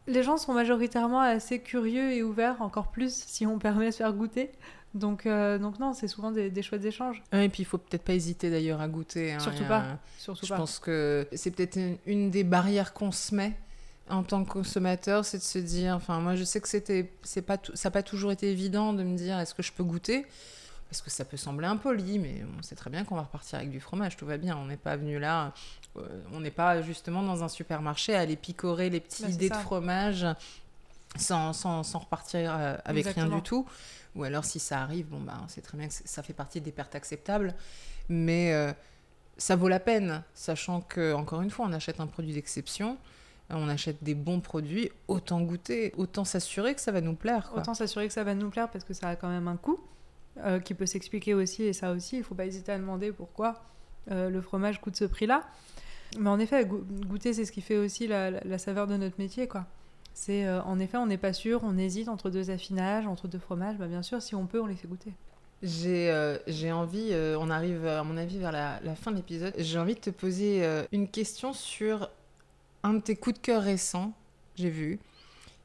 Les 0.07 0.23
gens 0.23 0.38
sont 0.38 0.53
majoritairement 0.53 1.21
assez 1.21 1.59
curieux 1.59 2.11
et 2.13 2.23
ouverts, 2.23 2.61
encore 2.61 2.88
plus 2.91 3.13
si 3.13 3.45
on 3.45 3.59
permet 3.59 3.88
de 3.88 3.91
se 3.91 3.97
faire 3.97 4.13
goûter. 4.13 4.51
Donc, 4.93 5.25
euh, 5.25 5.57
donc 5.57 5.80
non, 5.80 5.93
c'est 5.93 6.07
souvent 6.07 6.30
des, 6.31 6.51
des 6.51 6.61
chouettes 6.61 6.85
échanges. 6.85 7.23
Ouais, 7.34 7.45
et 7.45 7.49
puis 7.49 7.63
il 7.63 7.65
faut 7.65 7.80
peut-être 7.80 8.03
pas 8.03 8.13
hésiter 8.13 8.51
d'ailleurs 8.51 8.80
à 8.80 8.88
goûter. 8.88 9.34
hein. 9.34 9.39
Surtout 9.39 9.63
pas. 9.65 9.97
Surtout 10.19 10.45
Je 10.45 10.49
pas. 10.51 10.57
pense 10.57 10.77
que 10.77 11.27
c'est 11.34 11.49
peut-être 11.51 11.77
une, 11.77 11.97
une 12.05 12.30
des 12.30 12.43
barrières 12.43 12.93
qu'on 12.93 13.11
se 13.11 13.34
met 13.34 13.53
en 14.09 14.21
tant 14.21 14.43
que 14.43 14.51
consommateur, 14.51 15.23
c'est 15.25 15.38
de 15.38 15.43
se 15.43 15.57
dire, 15.57 15.95
enfin 15.95 16.19
moi 16.19 16.35
je 16.35 16.43
sais 16.43 16.59
que 16.61 16.67
c'était, 16.67 17.09
c'est 17.23 17.41
pas, 17.41 17.57
ça 17.73 17.88
n'a 17.89 17.91
pas 17.91 18.03
toujours 18.03 18.31
été 18.34 18.51
évident 18.51 18.93
de 18.93 19.01
me 19.01 19.15
dire 19.17 19.39
est-ce 19.39 19.55
que 19.55 19.63
je 19.63 19.71
peux 19.71 19.84
goûter? 19.84 20.25
Parce 20.89 21.01
que 21.01 21.09
ça 21.09 21.25
peut 21.25 21.38
sembler 21.38 21.65
impoli, 21.65 22.19
mais 22.19 22.43
on 22.59 22.61
sait 22.61 22.75
très 22.75 22.91
bien 22.91 23.03
qu'on 23.05 23.15
va 23.15 23.21
repartir 23.23 23.57
avec 23.57 23.71
du 23.71 23.80
fromage, 23.80 24.15
tout 24.15 24.27
va 24.27 24.38
bien. 24.38 24.55
On 24.57 24.65
n'est 24.65 24.77
pas 24.77 24.95
venu 24.95 25.17
là, 25.17 25.53
on 26.34 26.40
n'est 26.40 26.52
pas 26.52 26.82
justement 26.82 27.22
dans 27.24 27.44
un 27.44 27.48
supermarché 27.49 28.15
à 28.15 28.20
aller 28.22 28.36
picorer 28.36 28.90
les 28.90 28.99
petits 28.99 29.24
c'est 29.24 29.38
dés 29.38 29.49
de 29.49 29.53
fromage 29.61 30.26
sans, 31.15 31.53
sans, 31.53 31.84
sans 31.84 31.99
repartir 31.99 32.53
euh, 32.57 32.76
avec 32.86 33.06
rien 33.07 33.26
du 33.38 33.41
tout. 33.44 33.65
Ou 34.15 34.24
alors 34.24 34.45
si 34.45 34.60
ça 34.60 34.82
arrive, 34.82 35.07
bon 35.07 35.20
bah, 35.20 35.34
on 35.44 35.48
sait 35.48 35.61
très 35.61 35.78
bien 35.78 35.88
que 35.88 35.94
c'est- 35.94 36.07
ça 36.07 36.22
fait 36.24 36.34
partie 36.34 36.61
des 36.61 36.72
pertes 36.72 36.95
acceptables, 36.95 37.53
mais 38.10 38.53
euh, 38.53 38.72
ça 39.38 39.56
vaut 39.56 39.68
la 39.68 39.80
peine, 39.80 40.24
sachant 40.36 40.82
que 40.82 41.14
encore 41.14 41.41
une 41.41 41.49
fois, 41.49 41.65
on 41.68 41.74
achète 41.74 41.99
un 41.99 42.07
produit 42.07 42.34
d'exception, 42.34 42.98
on 43.49 43.68
achète 43.70 44.03
des 44.03 44.14
bons 44.15 44.40
produits, 44.40 44.90
autant 45.07 45.41
goûter, 45.41 45.94
autant 45.98 46.26
s'assurer 46.26 46.74
que 46.76 46.82
ça 46.82 46.91
va 46.91 47.02
nous 47.02 47.15
plaire. 47.15 47.49
quoi. 47.52 47.61
Autant 47.61 47.74
s'assurer 47.74 48.07
que 48.07 48.14
ça 48.14 48.24
va 48.24 48.34
nous 48.36 48.49
plaire 48.49 48.70
parce 48.70 48.84
que 48.84 48.94
ça 48.94 49.10
a 49.10 49.15
quand 49.15 49.30
même 49.30 49.48
un 49.48 49.57
coût 49.57 49.80
euh, 50.38 50.60
qui 50.60 50.74
peut 50.74 50.86
s'expliquer 50.88 51.34
aussi. 51.36 51.64
Et 51.64 51.74
ça 51.74 51.91
aussi, 51.91 52.18
il 52.18 52.24
faut 52.24 52.36
pas 52.36 52.45
hésiter 52.45 52.72
à 52.72 52.78
demander 52.78 53.11
pourquoi 53.11 53.64
euh, 54.11 54.30
le 54.30 54.41
fromage 54.41 54.80
coûte 54.82 54.95
ce 54.95 55.06
prix-là. 55.06 55.44
Mais 56.19 56.30
en 56.30 56.40
effet, 56.40 56.65
go- 56.65 56.84
goûter, 57.07 57.34
c'est 57.34 57.45
ce 57.45 57.52
qui 57.52 57.61
fait 57.61 57.77
aussi 57.77 58.07
la, 58.07 58.31
la- 58.31 58.41
la 58.44 58.57
saveur 58.57 58.88
de 58.88 58.98
notre 58.98 59.15
métier. 59.19 59.48
quoi. 59.48 59.65
C'est 60.14 60.45
euh, 60.45 60.61
en 60.64 60.80
effet, 60.80 60.98
on 60.98 61.07
n'est 61.07 61.18
pas 61.18 61.34
sûr, 61.34 61.61
on 61.64 61.77
hésite 61.77 62.07
entre 62.07 62.30
deux 62.30 62.52
affinages, 62.52 63.07
entre 63.07 63.27
deux 63.27 63.40
fromages. 63.40 63.77
Bah, 63.77 63.88
bien 63.88 64.03
sûr, 64.03 64.22
si 64.22 64.35
on 64.35 64.45
peut, 64.45 64.61
on 64.61 64.68
les 64.68 64.76
fait 64.76 64.88
goûter. 64.88 65.11
J'ai 65.64 66.11
euh, 66.11 66.38
j'ai 66.45 66.72
envie, 66.73 67.10
euh, 67.11 67.38
on 67.40 67.49
arrive 67.49 67.85
à 67.88 68.03
mon 68.03 68.18
avis 68.18 68.38
vers 68.38 68.52
la, 68.52 68.80
la 68.84 68.95
fin 68.95 69.11
de 69.11 69.15
l'épisode, 69.15 69.53
j'ai 69.57 69.80
envie 69.80 69.95
de 69.95 69.99
te 70.02 70.10
poser 70.10 70.64
euh, 70.65 70.84
une 70.91 71.07
question 71.07 71.53
sur 71.53 72.10
un 72.84 72.95
de 72.95 72.99
tes 72.99 73.15
coups 73.15 73.38
de 73.40 73.41
cœur 73.41 73.64
récents, 73.64 74.11
j'ai 74.56 74.69
vu, 74.69 74.99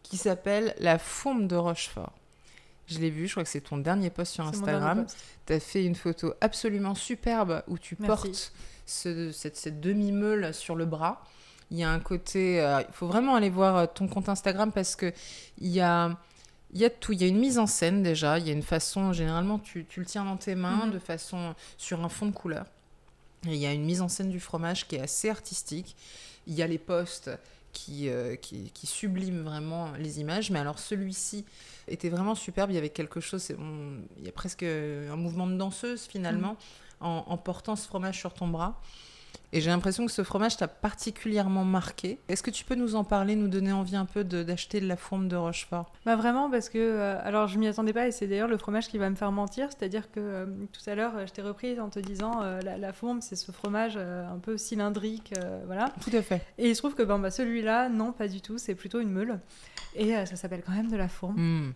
qui 0.05 0.17
s'appelle 0.17 0.75
la 0.79 0.99
fourme 0.99 1.49
de 1.49 1.57
Rochefort. 1.57 2.13
Je 2.87 3.01
l'ai 3.01 3.11
vu, 3.11 3.27
je 3.27 3.33
crois 3.33 3.43
que 3.43 3.51
c'est 3.51 3.61
ton 3.61 3.77
dernier 3.77 4.09
post 4.09 4.33
sur 4.35 4.47
Instagram. 4.47 5.05
Tu 5.47 5.53
as 5.53 5.61
fait 5.61 5.85
une 5.85 5.97
photo 5.97 6.33
absolument 6.41 6.95
superbe 6.95 7.63
où 7.67 7.77
tu 7.77 7.97
Merci. 7.99 8.07
portes 8.29 8.53
ce- 8.89 9.33
cette, 9.33 9.57
cette 9.57 9.81
demi-meule 9.81 10.53
sur 10.55 10.75
le 10.77 10.85
bras. 10.87 11.25
Il 11.71 11.77
y 11.79 11.83
a 11.85 11.91
un 11.91 12.01
côté. 12.01 12.61
euh, 12.61 12.81
il 12.89 12.93
faut 12.95 13.07
vraiment 13.07 13.35
aller 13.35 13.51
voir 13.51 13.77
euh, 13.77 13.87
ton 13.87 14.09
compte 14.09 14.29
Instagram 14.29 14.73
parce 14.73 14.97
que 14.97 15.13
il 15.61 15.69
y 15.69 15.81
a. 15.81 16.17
Il 16.75 16.81
y 16.81 16.85
a 16.85 16.91
tout, 16.91 17.13
il 17.15 17.21
y 17.23 17.25
a 17.25 17.27
une 17.29 17.39
mise 17.39 17.59
en 17.59 17.67
scène 17.67 18.03
déjà, 18.03 18.39
il 18.39 18.47
y 18.47 18.51
a 18.51 18.53
une 18.53 18.63
façon, 18.63 19.15
généralement 19.15 19.59
tu, 19.59 19.87
tu 19.87 20.01
le 20.01 20.07
tiens 20.07 20.27
dans 20.27 20.37
tes 20.37 20.55
mains 20.55 20.85
Mhm. 20.85 20.93
de 20.93 20.99
façon 20.99 21.55
sur 21.79 22.05
un 22.05 22.11
fond 22.11 22.27
de 22.27 22.31
couleur. 22.33 22.67
Et 23.47 23.55
il 23.55 23.57
y 23.57 23.65
a 23.65 23.73
une 23.73 23.87
mise 23.87 24.03
en 24.03 24.09
scène 24.09 24.29
du 24.29 24.39
fromage 24.39 24.87
qui 24.87 24.97
est 24.97 25.01
assez 25.01 25.31
artistique. 25.31 25.97
Il 26.47 26.53
y 26.55 26.61
a 26.63 26.67
les 26.67 26.77
postes 26.77 27.31
qui, 27.73 28.11
euh, 28.11 28.37
qui, 28.37 28.71
qui 28.75 28.87
subliment 28.87 29.45
vraiment 29.45 29.93
les 29.99 30.21
images, 30.21 30.51
mais 30.51 30.59
alors 30.59 30.79
celui-ci 30.79 31.47
était 31.87 32.11
vraiment 32.11 32.35
superbe. 32.35 32.71
Il 32.71 32.75
y 32.75 32.79
avait 32.79 32.91
quelque 32.91 33.21
chose, 33.21 33.51
on- 33.59 34.03
il 34.19 34.27
y 34.27 34.29
a 34.29 34.33
presque 34.33 34.63
un 34.65 35.17
mouvement 35.17 35.47
de 35.47 35.57
danseuse 35.57 36.03
finalement 36.03 36.57
en, 37.01 37.25
en 37.27 37.37
portant 37.37 37.77
ce 37.77 37.87
fromage 37.87 38.19
sur 38.19 38.35
ton 38.35 38.49
bras. 38.49 38.81
Et 39.53 39.63
j'ai 39.63 39.71
l'impression 39.71 40.05
que 40.05 40.13
ce 40.13 40.23
fromage 40.23 40.59
t'a 40.59 40.69
particulièrement 40.69 41.65
marqué. 41.65 42.19
Est-ce 42.29 42.43
que 42.43 42.51
tu 42.51 42.65
peux 42.65 42.75
nous 42.75 42.97
en 42.97 43.05
parler, 43.05 43.35
nous 43.35 43.49
donner 43.49 43.73
envie 43.73 43.97
un 43.97 44.05
peu 44.05 44.23
d'acheter 44.23 44.79
de, 44.79 44.87
la 44.87 44.97
fourme 44.97 45.27
de 45.29 45.37
Rochefort? 45.37 45.91
Bah 46.05 46.17
vraiment 46.17 46.51
parce 46.51 46.69
que 46.69 46.79
euh, 46.79 47.19
alors 47.23 47.49
je 47.49 47.59
m'y 47.59 47.67
attendais 47.67 47.95
pas 47.95 48.07
et 48.07 48.13
c'est 48.13 48.27
d'ailleurs 48.27 48.49
le 48.49 48.59
fromage 48.59 48.89
qui 48.89 48.99
va 48.99 49.09
me 49.09 49.15
faire 49.15 49.33
mentir, 49.33 49.69
c'est-à-dire 49.71 50.11
que 50.11 50.21
euh, 50.21 50.47
tout 50.73 50.91
à 50.91 50.95
l'heure 50.95 51.17
euh, 51.17 51.27
je 51.27 51.33
t'ai 51.33 51.41
reprise 51.41 51.81
en 51.81 51.89
te 51.89 51.99
disant 51.99 52.43
euh, 52.43 52.61
la, 52.61 52.77
la 52.77 52.93
fourme 52.93 53.23
c'est 53.23 53.37
ce 53.37 53.51
fromage 53.51 53.97
un 53.97 54.39
peu 54.39 54.59
cylindrique, 54.59 55.33
voilà. 55.67 55.95
Tout 56.03 56.15
à 56.15 56.21
fait. 56.21 56.43
Et 56.59 56.69
il 56.69 56.77
se 56.77 56.83
trouve 56.83 56.95
que 56.95 57.03
ben, 57.03 57.19
bah, 57.19 57.31
celui-là 57.31 57.89
non 57.89 58.13
pas 58.13 58.29
du 58.29 58.43
tout, 58.43 58.59
c'est 58.59 58.75
plutôt 58.75 59.01
une 59.01 59.11
meule 59.11 59.41
et 59.95 60.15
ça 60.27 60.37
s'appelle 60.37 60.63
quand 60.65 60.73
même 60.73 60.91
de 60.91 60.97
la 60.97 61.09
fourme 61.09 61.37
Hmm. 61.39 61.73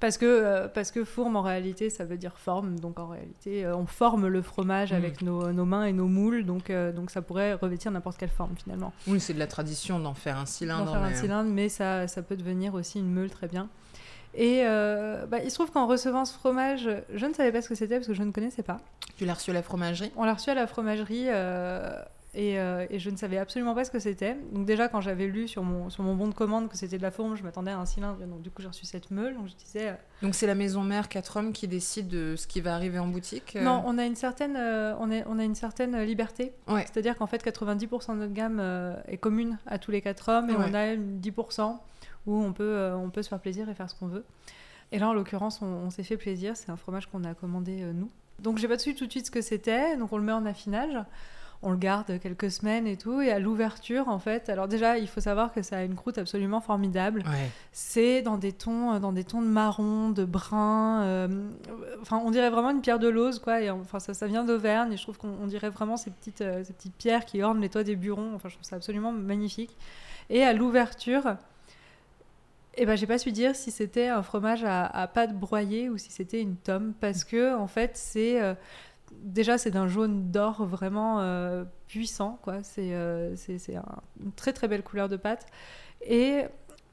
Parce 0.00 0.18
que 0.18 0.26
euh, 0.26 0.68
parce 0.68 0.90
que 0.90 1.04
fourme 1.04 1.36
en 1.36 1.42
réalité 1.42 1.90
ça 1.90 2.04
veut 2.04 2.16
dire 2.16 2.36
forme 2.38 2.78
donc 2.80 2.98
en 2.98 3.08
réalité 3.08 3.64
euh, 3.64 3.76
on 3.76 3.86
forme 3.86 4.26
le 4.26 4.42
fromage 4.42 4.92
Mm. 4.92 4.96
avec 4.96 5.22
nos, 5.22 5.52
nos 5.52 5.64
mains 5.64 5.84
et 5.84 5.92
nos 5.92 6.06
moules 6.06 6.44
donc 6.44 6.70
euh, 6.70 6.92
donc 6.92 7.10
ça 7.10 7.22
pourrait 7.22 7.54
revêtir 7.54 7.90
n'importe 7.90 8.18
quelle 8.18 8.30
forme 8.30 8.54
finalement. 8.62 8.92
Oui, 9.06 9.20
c'est 9.20 9.34
de 9.34 9.38
la 9.38 9.46
tradition 9.46 9.98
d'en 9.98 10.14
faire 10.14 10.38
un 10.38 10.46
cylindre. 10.46 10.86
d'en 10.86 10.92
faire 10.92 11.02
un 11.02 11.14
cylindre, 11.14 11.50
mais 11.50 11.68
ça, 11.68 12.08
ça 12.08 12.22
peut 12.22 12.36
devenir 12.36 12.74
aussi 12.74 12.98
une 12.98 13.10
meule 13.12 13.30
très 13.30 13.48
bien. 13.48 13.68
Et 14.34 14.62
bah, 14.64 15.38
il 15.42 15.50
se 15.50 15.54
trouve 15.54 15.70
qu'en 15.70 15.86
recevant 15.86 16.24
ce 16.26 16.34
fromage, 16.34 16.90
je 17.14 17.26
ne 17.26 17.32
savais 17.32 17.52
pas 17.52 17.62
ce 17.62 17.68
que 17.70 17.74
c'était 17.74 17.96
parce 17.96 18.06
que 18.06 18.12
je 18.14 18.22
ne 18.22 18.32
connaissais 18.32 18.62
pas. 18.62 18.78
Tu 19.16 19.24
l'as 19.24 19.34
reçu 19.34 19.50
à 19.50 19.54
la 19.54 19.62
fromagerie? 19.62 20.12
On 20.16 20.24
l'a 20.24 20.34
reçu 20.34 20.50
à 20.50 20.54
la 20.54 20.66
fromagerie 20.66 21.28
et, 22.36 22.60
euh, 22.60 22.86
et 22.90 22.98
je 22.98 23.08
ne 23.10 23.16
savais 23.16 23.38
absolument 23.38 23.74
pas 23.74 23.84
ce 23.84 23.90
que 23.90 23.98
c'était. 23.98 24.36
Donc 24.52 24.66
déjà 24.66 24.88
quand 24.88 25.00
j'avais 25.00 25.26
lu 25.26 25.48
sur 25.48 25.62
mon, 25.64 25.90
sur 25.90 26.02
mon 26.04 26.14
bon 26.14 26.28
de 26.28 26.34
commande 26.34 26.68
que 26.68 26.76
c'était 26.76 26.98
de 26.98 27.02
la 27.02 27.10
fourme, 27.10 27.34
je 27.36 27.42
m'attendais 27.42 27.70
à 27.72 27.78
un 27.78 27.86
cylindre. 27.86 28.18
Donc 28.26 28.42
du 28.42 28.50
coup 28.50 28.62
j'ai 28.62 28.68
reçu 28.68 28.84
cette 28.86 29.10
meule. 29.10 29.34
Donc 29.34 29.48
je 29.48 29.54
disais, 29.54 29.88
euh, 29.88 29.94
Donc 30.22 30.34
c'est 30.34 30.46
la 30.46 30.54
maison 30.54 30.82
mère 30.82 31.08
4 31.08 31.36
hommes 31.38 31.52
qui 31.52 31.66
décide 31.66 32.08
de 32.08 32.36
ce 32.36 32.46
qui 32.46 32.60
va 32.60 32.74
arriver 32.74 32.98
en 32.98 33.08
boutique 33.08 33.56
euh, 33.56 33.62
non, 33.64 33.82
on 33.86 33.96
a 33.98 34.04
une 34.04 34.14
certaine, 34.16 34.56
on 34.56 35.10
est- 35.10 35.24
on 35.26 35.38
a 35.38 35.44
une 35.44 35.54
certaine 35.54 35.98
liberté. 36.02 36.52
Ouais. 36.68 36.82
C'est-à-dire 36.82 37.16
qu'en 37.16 37.26
fait 37.26 37.42
90% 37.42 38.12
de 38.14 38.18
notre 38.20 38.32
gamme 38.34 38.60
est 39.08 39.16
commune 39.16 39.58
à 39.66 39.78
tous 39.78 39.90
les 39.90 40.02
quatre 40.02 40.30
hommes 40.30 40.50
et 40.50 40.54
Ouais. 40.56 40.66
on 40.70 40.74
a 40.74 40.92
une 40.92 41.18
10% 41.20 41.80
où 42.26 42.34
on 42.42 42.52
peut, 42.52 42.92
on 42.94 43.08
peut 43.10 43.22
se 43.22 43.28
faire 43.30 43.40
plaisir 43.40 43.68
et 43.68 43.74
faire 43.74 43.88
ce 43.88 43.94
qu'on 43.94 44.08
veut. 44.08 44.24
Et 44.92 44.98
là, 44.98 45.08
en 45.08 45.14
l'occurrence, 45.14 45.62
on, 45.62 45.66
on 45.66 45.90
s'est 45.90 46.02
fait 46.04 46.16
plaisir. 46.16 46.56
C'est 46.56 46.70
un 46.70 46.76
fromage 46.76 47.06
qu'on 47.10 47.24
a 47.24 47.34
commandé 47.34 47.76
nous. 47.94 48.08
Donc, 48.38 48.58
j'ai 48.58 48.68
pas 48.68 48.78
su 48.78 48.94
tout 48.94 49.06
de 49.06 49.10
suite 49.10 49.26
ce 49.26 49.30
que 49.32 49.40
c'était. 49.40 49.96
Donc, 49.96 50.12
on 50.12 50.18
le 50.18 50.22
met 50.22 50.30
en 50.32 50.44
affinage. 50.46 50.96
On 51.62 51.70
le 51.70 51.76
garde 51.76 52.20
quelques 52.20 52.50
semaines 52.50 52.86
et 52.86 52.96
tout. 52.96 53.20
Et 53.20 53.32
à 53.32 53.38
l'ouverture, 53.38 54.08
en 54.08 54.18
fait, 54.18 54.48
alors 54.48 54.68
déjà, 54.68 54.98
il 54.98 55.08
faut 55.08 55.20
savoir 55.20 55.52
que 55.52 55.62
ça 55.62 55.78
a 55.78 55.82
une 55.82 55.94
croûte 55.94 56.18
absolument 56.18 56.60
formidable. 56.60 57.22
Ouais. 57.26 57.50
C'est 57.72 58.22
dans 58.22 58.36
des 58.36 58.52
tons, 58.52 58.92
euh, 58.92 58.98
dans 58.98 59.12
des 59.12 59.24
tons 59.24 59.42
de 59.42 59.46
marron, 59.48 60.10
de 60.10 60.24
brun. 60.24 61.02
euh, 61.02 61.48
enfin, 62.02 62.20
on 62.24 62.30
dirait 62.30 62.50
vraiment 62.50 62.70
une 62.70 62.80
pierre 62.82 62.98
de 62.98 63.08
Lose, 63.08 63.38
quoi. 63.38 63.60
Et 63.62 63.70
enfin, 63.70 64.00
ça, 64.00 64.14
ça 64.14 64.26
vient 64.26 64.44
d'Auvergne. 64.44 64.92
Et 64.92 64.96
je 64.96 65.02
trouve 65.02 65.16
qu'on 65.18 65.34
on 65.42 65.46
dirait 65.46 65.70
vraiment 65.70 65.96
ces 65.96 66.10
petites, 66.10 66.42
euh, 66.42 66.62
ces 66.62 66.72
petites 66.72 66.94
pierres 66.94 67.24
qui 67.24 67.42
ornent 67.42 67.60
les 67.60 67.68
toits 67.70 67.84
des 67.84 67.96
burons. 67.96 68.32
Enfin, 68.34 68.48
je 68.48 68.54
trouve 68.54 68.66
ça 68.66 68.76
absolument 68.76 69.12
magnifique. 69.12 69.76
Et 70.28 70.42
à 70.42 70.52
l'ouverture, 70.52 71.36
eh 72.76 72.84
ben, 72.84 72.96
j'ai 72.96 73.06
pas 73.06 73.18
su 73.18 73.32
dire 73.32 73.56
si 73.56 73.70
c'était 73.70 74.08
un 74.08 74.22
fromage 74.22 74.62
à, 74.64 74.84
à 74.84 75.06
pâte 75.06 75.32
broyée 75.38 75.88
ou 75.88 75.96
si 75.96 76.10
c'était 76.10 76.42
une 76.42 76.56
tome, 76.56 76.92
parce 77.00 77.24
que 77.24 77.56
en 77.56 77.66
fait, 77.66 77.92
c'est 77.94 78.42
euh, 78.42 78.54
déjà 79.22 79.58
c'est 79.58 79.70
d'un 79.70 79.88
jaune 79.88 80.30
d'or 80.30 80.64
vraiment 80.66 81.20
euh, 81.20 81.64
puissant, 81.88 82.38
quoi. 82.42 82.62
C'est 82.62 82.94
euh, 82.94 83.34
c'est 83.36 83.58
c'est 83.58 83.76
un- 83.76 83.84
une 84.24 84.32
très 84.32 84.52
très 84.52 84.68
belle 84.68 84.82
couleur 84.82 85.08
de 85.08 85.16
pâte 85.16 85.46
et 86.06 86.42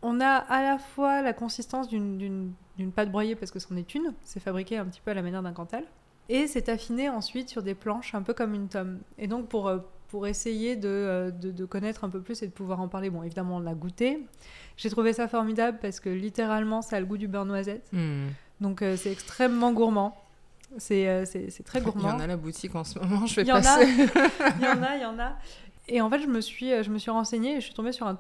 on 0.02 0.20
a 0.20 0.28
à 0.36 0.62
la 0.64 0.78
fois 0.78 1.22
la 1.22 1.34
consistance 1.34 1.88
d'une- 1.88 2.54
pâte 2.96 3.12
broyée 3.12 3.36
parce 3.36 3.52
que 3.52 3.60
c'en 3.60 3.76
est 3.76 3.94
une, 3.96 4.14
c'est 4.24 4.40
fabriqué 4.40 4.78
un 4.78 4.86
petit 4.86 5.00
peu 5.02 5.12
à 5.12 5.14
la 5.14 5.22
manière 5.22 5.44
d'un 5.44 5.54
cantal, 5.54 5.84
et 6.30 6.48
c'est 6.48 6.68
affiné 6.70 7.08
ensuite 7.10 7.50
sur 7.50 7.62
des 7.64 7.76
planches 7.76 8.16
un 8.16 8.22
peu 8.24 8.34
comme 8.34 8.54
une 8.54 8.68
tome. 8.68 9.00
Et 9.18 9.28
donc 9.28 9.48
pour, 9.48 9.68
euh, 9.68 9.78
pour 10.10 10.28
essayer 10.28 10.76
de, 10.76 11.32
de, 11.40 11.52
de 11.52 11.66
connaître 11.66 12.04
un 12.04 12.10
peu 12.10 12.20
plus 12.22 12.42
et 12.44 12.48
de 12.48 12.52
pouvoir 12.52 12.82
en 12.82 12.88
parler, 12.88 13.10
bon 13.10 13.24
évidemment 13.24 13.58
on 13.58 13.60
l'a 13.60 13.74
goûté, 13.76 14.26
j'ai 14.78 14.90
trouvé 14.90 15.14
ça 15.14 15.28
formidable 15.28 15.78
parce 15.82 16.00
que 16.00 16.10
littéralement 16.10 16.82
ça 16.82 16.98
a 16.98 17.00
le 17.00 17.06
goût 17.06 17.18
du 17.18 17.28
beurre 17.28 17.46
noisette, 17.46 17.88
Hmm. 17.94 18.28
donc 18.60 18.82
euh, 18.82 18.98
c'est 18.98 19.12
extrêmement 19.12 19.72
gourmand. 19.72 20.18
C'est 20.78 21.08
euh, 21.08 21.26
c'est- 21.26 21.50
c'est 21.50 21.64
très 21.64 21.80
Il 21.80 21.84
y 21.84 21.86
gourmand. 21.86 22.10
en 22.10 22.20
a 22.20 22.24
à 22.24 22.28
la 22.28 22.38
boutique 22.38 22.76
en 22.76 22.84
ce 22.84 22.98
moment, 23.00 23.26
je 23.26 23.36
vais 23.36 23.42
Il 23.44 23.48
y 23.48 23.52
en 23.52 23.56
a. 23.58 23.62
passer. 23.62 23.88
Il 24.60 24.64
y 24.64 24.68
en 24.68 24.82
a, 24.84 24.96
il 24.96 25.02
y 25.02 25.06
en 25.06 25.20
a. 25.20 25.34
Et 25.88 26.02
en 26.02 26.10
fait, 26.10 26.20
je 26.20 26.28
me 26.28 26.42
suis, 26.42 26.72
euh, 26.72 26.82
je 26.84 26.90
me 26.90 26.98
suis 26.98 27.12
renseignée 27.12 27.58
et 27.58 27.62
je 27.62 27.66
suis 27.66 27.74
tombée 27.74 27.92
sur 27.92 28.08
un 28.08 28.18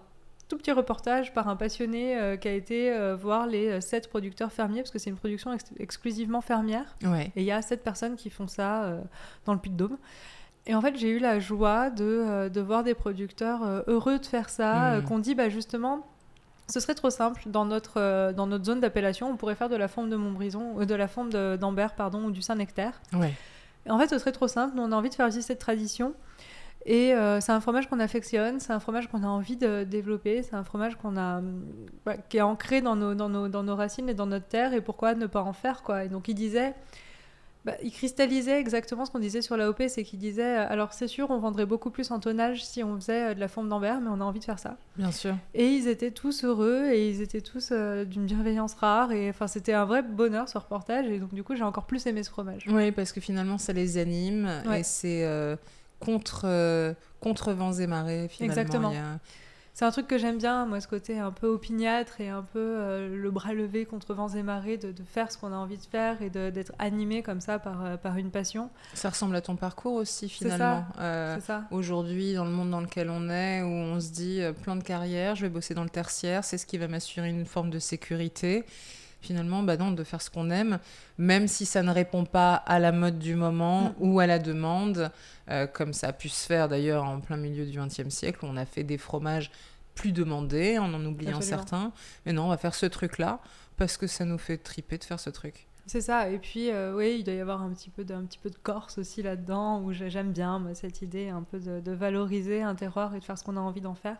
tout 0.49 0.57
petit 0.57 0.71
reportage 0.73 1.33
par 1.33 1.47
un 1.47 1.55
passionné 1.55 2.17
euh, 2.17 2.35
qui 2.35 2.47
a 2.47 2.51
été 2.53 2.91
euh, 2.91 3.15
voir 3.15 3.47
les 3.47 3.79
sept 3.81 4.09
producteurs 4.09 4.51
fermiers, 4.51 4.81
parce 4.81 4.91
que 4.91 4.99
c'est 4.99 5.09
une 5.09 5.15
production 5.15 5.53
ex- 5.53 5.71
exclusivement 5.79 6.41
fermière. 6.41 6.95
Ouais. 7.03 7.31
Et 7.35 7.41
il 7.41 7.45
y 7.45 7.51
a 7.51 7.61
sept 7.61 7.81
personnes 7.83 8.15
qui 8.17 8.29
font 8.29 8.47
ça 8.47 8.83
euh, 8.83 9.01
dans 9.45 9.53
le 9.53 9.59
Puy-de-Dôme. 9.59 9.97
Et 10.67 10.75
en 10.75 10.81
fait, 10.81 10.95
j'ai 10.97 11.09
eu 11.09 11.19
la 11.19 11.39
joie 11.39 11.89
de, 11.89 12.49
de 12.49 12.61
voir 12.61 12.83
des 12.83 12.93
producteurs 12.93 13.83
heureux 13.87 14.19
de 14.19 14.25
faire 14.25 14.49
ça, 14.49 14.93
euh, 14.93 15.01
qu'on 15.01 15.19
dit 15.19 15.33
bah, 15.35 15.49
justement, 15.49 16.05
ce 16.67 16.79
serait 16.79 16.95
trop 16.95 17.09
simple. 17.09 17.43
Dans 17.45 17.65
notre, 17.65 17.99
euh, 17.99 18.33
dans 18.33 18.47
notre 18.47 18.65
zone 18.65 18.79
d'appellation, 18.79 19.29
on 19.29 19.35
pourrait 19.35 19.55
faire 19.55 19.69
de 19.69 19.75
la 19.75 19.87
forme 19.87 20.09
de 20.09 20.15
Montbrison, 20.15 20.79
euh, 20.79 20.85
de 20.85 20.95
la 20.95 21.07
forme 21.07 21.29
d'Ambert, 21.57 21.95
pardon, 21.95 22.25
ou 22.25 22.31
du 22.31 22.41
Saint-Nectaire. 22.41 23.01
Ouais. 23.13 23.33
En 23.89 23.99
fait, 23.99 24.07
ce 24.07 24.17
serait 24.17 24.31
trop 24.31 24.47
simple. 24.47 24.75
Nous, 24.75 24.83
on 24.83 24.91
a 24.91 24.95
envie 24.95 25.09
de 25.09 25.15
faire 25.15 25.29
vivre 25.29 25.43
cette 25.43 25.59
tradition. 25.59 26.13
Et 26.85 27.13
euh, 27.13 27.39
c'est 27.39 27.51
un 27.51 27.61
fromage 27.61 27.89
qu'on 27.89 27.99
affectionne, 27.99 28.59
c'est 28.59 28.73
un 28.73 28.79
fromage 28.79 29.07
qu'on 29.07 29.23
a 29.23 29.27
envie 29.27 29.55
de 29.55 29.85
développer, 29.85 30.43
c'est 30.43 30.55
un 30.55 30.65
fromage 30.65 30.95
qu'on 30.95 31.15
a, 31.15 31.41
bah, 32.05 32.17
qui 32.17 32.37
est 32.37 32.41
ancré 32.41 32.81
dans 32.81 32.97
nos, 32.97 33.15
dans, 33.15 33.29
nos, 33.29 33.47
dans 33.47 33.63
nos 33.63 33.75
racines 33.75 34.09
et 34.09 34.13
dans 34.13 34.25
notre 34.25 34.47
terre. 34.47 34.73
Et 34.73 34.81
pourquoi 34.81 35.15
ne 35.15 35.25
pas 35.25 35.41
en 35.41 35.53
faire 35.53 35.81
quoi 35.81 36.03
Et 36.03 36.09
donc, 36.09 36.27
il 36.27 36.35
disait 36.35 36.73
bah, 37.65 37.73
il 37.81 37.91
cristallisait 37.91 38.59
exactement 38.59 39.05
ce 39.05 39.11
qu'on 39.11 39.19
disait 39.19 39.41
sur 39.41 39.55
l'AOP, 39.55 39.83
c'est 39.87 40.03
qu'il 40.03 40.19
disait 40.19 40.57
euh, 40.59 40.65
alors 40.69 40.91
c'est 40.91 41.07
sûr, 41.07 41.29
on 41.31 41.39
vendrait 41.39 41.65
beaucoup 41.65 41.91
plus 41.91 42.11
en 42.11 42.19
tonnage 42.19 42.65
si 42.65 42.83
on 42.83 42.95
faisait 42.99 43.29
euh, 43.29 43.33
de 43.33 43.39
la 43.39 43.47
forme 43.47 43.69
d'Ambert, 43.69 44.01
mais 44.01 44.09
on 44.09 44.19
a 44.19 44.23
envie 44.25 44.39
de 44.39 44.43
faire 44.43 44.59
ça. 44.59 44.75
Bien 44.97 45.11
sûr. 45.11 45.35
Et 45.53 45.67
ils 45.67 45.87
étaient 45.87 46.11
tous 46.11 46.43
heureux 46.43 46.87
et 46.91 47.09
ils 47.09 47.21
étaient 47.21 47.39
tous 47.41 47.69
euh, 47.71 48.03
d'une 48.03 48.25
bienveillance 48.25 48.73
rare 48.73 49.13
et 49.13 49.29
enfin 49.29 49.47
c'était 49.47 49.71
un 49.73 49.85
vrai 49.85 50.01
bonheur 50.03 50.49
ce 50.49 50.57
reportage 50.57 51.05
et 51.07 51.19
donc 51.19 51.33
du 51.33 51.41
coup 51.43 51.55
j'ai 51.55 51.63
encore 51.63 51.85
plus 51.85 52.05
aimé 52.05 52.21
ce 52.23 52.29
fromage. 52.29 52.65
Oui, 52.69 52.91
parce 52.91 53.13
que 53.13 53.21
finalement 53.21 53.57
ça 53.57 53.71
les 53.71 53.97
anime 53.97 54.49
Ouais. 54.67 54.81
et 54.81 54.83
c'est 54.83 55.23
euh, 55.25 55.55
contre 55.99 56.41
euh, 56.45 56.93
contre 57.21 57.53
vents 57.53 57.71
et 57.73 57.87
marées 57.87 58.27
finalement. 58.29 58.61
Exactement. 58.61 58.89
Il 58.91 58.95
y 58.95 58.97
a- 58.99 59.19
C'est 59.75 59.85
un 59.85 59.91
truc 59.91 60.05
que 60.07 60.19
j'aime 60.19 60.37
bien, 60.37 60.67
moi, 60.67 60.79
ce 60.81 60.87
côté 60.87 61.17
un 61.17 61.31
peu 61.31 61.47
opiniâtre 61.47 62.21
et 62.21 62.29
un 62.29 62.43
peu 62.43 62.59
euh, 62.59 63.15
le 63.17 63.31
bras 63.31 63.53
levé 63.53 63.85
contre 63.85 64.13
vents 64.13 64.29
et 64.29 64.43
marées, 64.43 64.77
de, 64.77 64.91
de 64.91 65.03
faire 65.03 65.31
ce 65.31 65.37
qu'on 65.39 65.51
a 65.51 65.55
envie 65.55 65.77
de 65.77 65.83
faire 65.85 66.21
et 66.21 66.29
d'être 66.29 66.73
animé 66.77 67.23
comme 67.23 67.41
ça 67.41 67.57
par, 67.57 67.83
euh, 67.83 67.97
par 67.97 68.17
une 68.17 68.29
passion. 68.29 68.69
Ça 68.93 69.09
ressemble 69.09 69.35
à 69.35 69.41
ton 69.41 69.55
parcours 69.55 69.93
aussi 69.95 70.29
finalement. 70.29 70.85
Euh, 70.99 71.35
C'est 71.39 71.45
ça 71.47 71.63
Aujourd'hui, 71.71 72.35
dans 72.35 72.45
le 72.45 72.51
monde 72.51 72.69
dans 72.69 72.81
lequel 72.81 73.09
on 73.09 73.29
est, 73.31 73.63
où 73.63 73.65
on 73.67 73.99
se 73.99 74.11
dit 74.11 74.41
euh, 74.41 74.53
plein 74.53 74.75
de 74.75 74.83
carrières, 74.83 75.35
je 75.35 75.41
vais 75.41 75.49
bosser 75.49 75.73
dans 75.73 75.83
le 75.83 75.89
tertiaire, 75.89 76.43
c'est 76.43 76.59
ce 76.59 76.67
qui 76.67 76.77
va 76.77 76.87
m'assurer 76.87 77.29
une 77.29 77.45
forme 77.47 77.71
de 77.71 77.79
sécurité. 77.79 78.65
Finalement, 79.23 79.63
bah 79.63 79.77
non, 79.77 79.91
de 79.91 80.03
faire 80.03 80.21
ce 80.21 80.29
qu'on 80.29 80.49
aime, 80.51 80.79
même 81.17 81.47
si 81.47 81.65
ça 81.65 81.81
ne 81.81 81.91
répond 81.91 82.25
pas 82.25 82.53
à 82.55 82.77
la 82.77 82.91
mode 82.91 83.17
du 83.19 83.35
moment 83.35 83.83
Mm. 83.83 83.93
ou 83.99 84.19
à 84.19 84.27
la 84.27 84.37
demande, 84.37 85.11
euh, 85.49 85.65
comme 85.65 85.93
ça 85.93 86.09
a 86.09 86.13
pu 86.13 86.29
se 86.29 86.45
faire 86.45 86.67
d'ailleurs 86.67 87.05
en 87.05 87.19
plein 87.21 87.37
milieu 87.37 87.65
du 87.65 87.79
XXe 87.79 88.09
siècle, 88.09 88.39
où 88.43 88.47
on 88.47 88.57
a 88.57 88.65
fait 88.65 88.83
des 88.83 88.97
fromages 88.97 89.49
plus 89.95 90.11
demandés, 90.11 90.77
en 90.77 90.93
en 90.93 91.05
oubliant 91.05 91.37
Absolument. 91.37 91.57
certains. 91.57 91.91
Mais 92.25 92.33
non, 92.33 92.45
on 92.45 92.49
va 92.49 92.57
faire 92.57 92.75
ce 92.75 92.85
truc-là 92.85 93.39
parce 93.77 93.95
que 93.97 94.07
ça 94.07 94.25
nous 94.25 94.37
fait 94.37 94.57
triper 94.57 94.97
de 94.97 95.03
faire 95.05 95.19
ce 95.19 95.29
truc. 95.29 95.67
C'est 95.85 96.01
ça. 96.01 96.29
Et 96.29 96.37
puis, 96.39 96.69
euh, 96.71 96.93
oui, 96.95 97.17
il 97.19 97.23
doit 97.23 97.33
y 97.33 97.39
avoir 97.41 97.61
un 97.61 97.69
petit 97.71 97.89
peu 97.89 98.03
de, 98.05 98.13
un 98.13 98.23
petit 98.23 98.39
peu 98.39 98.49
de 98.49 98.55
Corse 98.61 98.97
aussi 98.97 99.21
là-dedans, 99.21 99.81
où 99.81 99.91
j'ai- 99.93 100.09
j'aime 100.09 100.31
bien 100.31 100.57
moi, 100.59 100.73
cette 100.75 101.01
idée 101.01 101.29
un 101.29 101.43
peu 101.43 101.59
de, 101.59 101.79
de 101.81 101.91
valoriser 101.91 102.61
un 102.61 102.73
terroir 102.75 103.13
et 103.15 103.19
de 103.19 103.23
faire 103.23 103.37
ce 103.37 103.43
qu'on 103.43 103.57
a 103.57 103.59
envie 103.59 103.81
d'en 103.81 103.93
faire. 103.95 104.17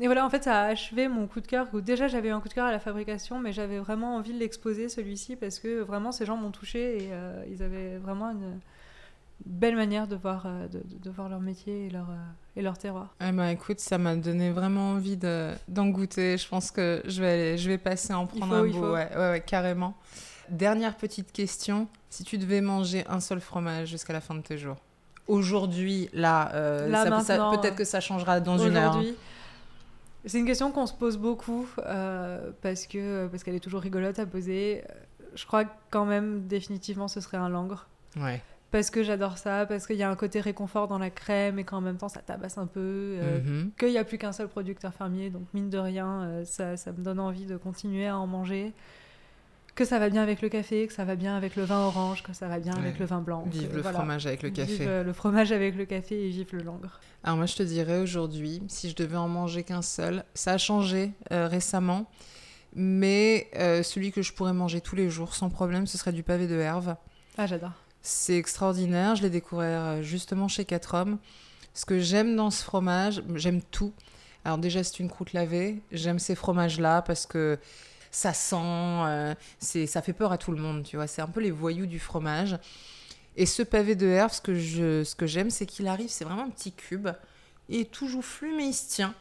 Et 0.00 0.06
voilà, 0.06 0.24
en 0.26 0.30
fait, 0.30 0.42
ça 0.44 0.62
a 0.62 0.64
achevé 0.66 1.06
mon 1.08 1.26
coup 1.26 1.40
de 1.40 1.46
cœur. 1.46 1.68
où 1.72 1.80
Déjà, 1.80 2.08
j'avais 2.08 2.28
eu 2.28 2.32
un 2.32 2.40
coup 2.40 2.48
de 2.48 2.54
cœur 2.54 2.66
à 2.66 2.72
la 2.72 2.80
fabrication, 2.80 3.38
mais 3.38 3.52
j'avais 3.52 3.78
vraiment 3.78 4.16
envie 4.16 4.32
de 4.32 4.38
l'exposer, 4.38 4.88
celui-ci, 4.88 5.36
parce 5.36 5.58
que 5.60 5.80
vraiment, 5.82 6.10
ces 6.12 6.26
gens 6.26 6.36
m'ont 6.36 6.50
touché 6.50 7.04
et 7.04 7.08
euh, 7.12 7.44
ils 7.50 7.62
avaient 7.62 7.98
vraiment 7.98 8.30
une 8.30 8.58
belle 9.46 9.76
manière 9.76 10.06
de 10.08 10.16
voir, 10.16 10.44
euh, 10.46 10.66
de, 10.68 11.10
voir 11.10 11.28
leur 11.28 11.40
métier 11.40 11.86
et 11.86 11.90
leur, 11.90 12.08
euh, 12.10 12.14
et 12.56 12.62
leur 12.62 12.78
terroir. 12.78 13.14
Eh 13.20 13.30
ben, 13.32 13.48
écoute, 13.48 13.78
ça 13.80 13.98
m'a 13.98 14.16
donné 14.16 14.50
vraiment 14.50 14.90
envie 14.92 15.16
de- 15.16 15.52
d'en 15.68 15.86
goûter. 15.88 16.38
Je 16.38 16.48
pense 16.48 16.70
que 16.70 17.02
je 17.04 17.20
vais, 17.20 17.30
aller- 17.32 17.58
je 17.58 17.68
vais 17.68 17.78
passer 17.78 18.14
en 18.14 18.28
Il 18.32 18.38
prendre 18.40 18.56
faut, 18.56 18.64
un 18.64 18.68
bout. 18.68 18.92
Ouais, 18.94 19.08
ouais, 19.14 19.30
ouais, 19.30 19.42
carrément. 19.46 19.94
Dernière 20.48 20.96
petite 20.96 21.30
question. 21.32 21.88
Si 22.10 22.22
tu 22.24 22.38
devais 22.38 22.60
manger 22.60 23.04
un 23.08 23.20
seul 23.20 23.40
fromage 23.40 23.88
jusqu'à 23.88 24.12
la 24.12 24.20
fin 24.20 24.34
de 24.34 24.40
tes 24.40 24.56
jours, 24.58 24.76
aujourd'hui, 25.26 26.08
là, 26.12 26.50
euh, 26.54 26.86
peut-être 26.88 27.76
que 27.76 27.84
ça 27.84 28.00
changera 28.00 28.40
dans 28.40 28.58
une 28.58 28.76
heure. 28.76 28.84
hein. 28.94 28.98
Aujourd'hui, 29.00 29.14
c'est 30.26 30.38
une 30.38 30.46
question 30.46 30.70
qu'on 30.72 30.86
se 30.86 30.94
pose 30.94 31.16
beaucoup 31.18 31.66
euh, 31.86 32.50
parce 32.62 32.86
que 32.86 33.26
parce 33.28 33.42
qu'elle 33.44 33.54
est 33.54 33.60
toujours 33.60 33.80
rigolote 33.80 34.18
à 34.18 34.26
poser. 34.26 34.82
Je 35.34 35.44
crois 35.46 35.64
que 35.64 35.70
quand 35.90 36.04
même 36.04 36.46
définitivement 36.46 37.08
ce 37.08 37.20
serait 37.20 37.36
un 37.36 37.48
langre 37.48 37.88
Ouais. 38.16 38.40
parce 38.70 38.90
que 38.90 39.02
j'adore 39.02 39.36
ça, 39.38 39.66
parce 39.66 39.86
qu'il 39.86 39.96
y 39.96 40.02
a 40.04 40.10
un 40.10 40.14
côté 40.16 40.40
réconfort 40.40 40.86
dans 40.88 40.98
la 40.98 41.10
crème 41.10 41.58
et 41.58 41.64
qu'en 41.64 41.80
même 41.80 41.96
temps 41.96 42.08
ça 42.08 42.20
tabasse 42.20 42.56
un 42.58 42.66
peu. 42.66 42.80
euh, 43.20 43.40
Mhm. 43.42 43.70
Qu'il 43.78 43.90
n'y 43.90 43.98
a 43.98 44.04
plus 44.04 44.18
qu'un 44.18 44.32
seul 44.32 44.48
producteur 44.48 44.94
fermier, 44.94 45.30
donc 45.30 45.42
mine 45.52 45.70
de 45.70 45.78
rien, 45.78 46.22
euh, 46.22 46.44
ça, 46.44 46.76
ça 46.76 46.92
me 46.92 47.02
donne 47.02 47.18
envie 47.18 47.46
de 47.46 47.56
continuer 47.56 48.06
à 48.06 48.16
en 48.16 48.26
manger. 48.28 48.72
Que 49.74 49.84
ça 49.84 49.98
va 49.98 50.08
bien 50.08 50.22
avec 50.22 50.40
le 50.40 50.48
café, 50.48 50.86
que 50.86 50.92
ça 50.92 51.04
va 51.04 51.16
bien 51.16 51.36
avec 51.36 51.56
le 51.56 51.64
vin 51.64 51.80
orange, 51.80 52.22
que 52.22 52.32
ça 52.32 52.46
va 52.46 52.60
bien 52.60 52.74
avec 52.74 52.98
le 53.00 53.06
vin 53.06 53.20
blanc. 53.20 53.42
Vive 53.50 53.70
que 53.70 53.74
le 53.76 53.82
voilà. 53.82 53.98
fromage 53.98 54.24
avec 54.26 54.42
le 54.44 54.50
Vive, 54.50 54.56
café. 54.66 54.86
euh, 54.86 55.02
le 55.02 55.12
fromage 55.12 55.50
avec 55.50 55.74
le 55.74 55.84
café 55.84 56.26
et 56.26 56.28
vive 56.30 56.46
le 56.52 56.62
langre. 56.62 57.00
Alors 57.24 57.36
moi, 57.38 57.46
je 57.46 57.56
te 57.56 57.62
dirais 57.64 57.98
aujourd'hui, 57.98 58.62
si 58.68 58.88
je 58.88 58.94
devais 58.94 59.16
en 59.16 59.26
manger 59.28 59.64
qu'un 59.64 59.82
seul, 59.82 60.24
ça 60.34 60.52
a 60.52 60.58
changé 60.58 61.10
euh, 61.32 61.48
récemment, 61.48 62.08
mais 62.74 63.48
euh, 63.56 63.82
celui 63.82 64.12
que 64.12 64.22
je 64.22 64.32
pourrais 64.32 64.52
manger 64.52 64.80
tous 64.80 64.94
les 64.96 65.10
jours 65.10 65.34
sans 65.34 65.48
problème, 65.50 65.86
ce 65.86 65.98
serait 65.98 66.12
du 66.12 66.22
pavé 66.22 66.46
de 66.46 66.58
herbe. 66.58 66.94
Ah, 67.36 67.46
j'adore. 67.46 67.72
C'est 68.00 68.36
extraordinaire, 68.36 69.16
je 69.16 69.22
l'ai 69.22 69.30
découvert 69.30 69.82
euh, 69.82 70.02
justement 70.02 70.46
chez 70.46 70.64
4 70.64 70.94
hommes. 70.94 71.18
Ce 71.72 71.84
que 71.84 71.98
j'aime 71.98 72.36
dans 72.36 72.50
ce 72.50 72.62
fromage, 72.62 73.22
j'aime 73.34 73.60
tout. 73.60 73.92
Alors 74.44 74.58
déjà, 74.58 74.84
c'est 74.84 75.00
une 75.00 75.08
croûte 75.08 75.32
lavée. 75.32 75.82
J'aime 75.90 76.18
ces 76.20 76.34
fromages-là 76.36 77.02
parce 77.02 77.26
que 77.26 77.58
ça 78.14 78.32
sent, 78.32 78.54
euh, 78.60 79.34
c'est, 79.58 79.86
ça 79.88 80.00
fait 80.02 80.12
peur 80.12 80.30
à 80.30 80.38
tout 80.38 80.52
le 80.52 80.58
monde, 80.62 80.84
tu 80.84 80.94
vois. 80.96 81.08
C'est 81.08 81.20
un 81.20 81.26
peu 81.26 81.40
les 81.40 81.50
voyous 81.50 81.86
du 81.86 81.98
fromage. 81.98 82.56
Et 83.36 83.44
ce 83.46 83.62
pavé 83.64 83.96
de 83.96 84.06
herbe, 84.06 84.30
ce 84.30 84.40
que, 84.40 84.54
je, 84.54 85.02
ce 85.02 85.16
que 85.16 85.26
j'aime, 85.26 85.50
c'est 85.50 85.66
qu'il 85.66 85.88
arrive, 85.88 86.08
c'est 86.08 86.24
vraiment 86.24 86.44
un 86.44 86.50
petit 86.50 86.70
cube. 86.70 87.08
Il 87.68 87.80
est 87.80 87.90
tout 87.90 88.06
joufflu, 88.08 88.54
mais 88.56 88.66
il 88.68 88.72
se 88.72 88.88
tient. 88.88 89.14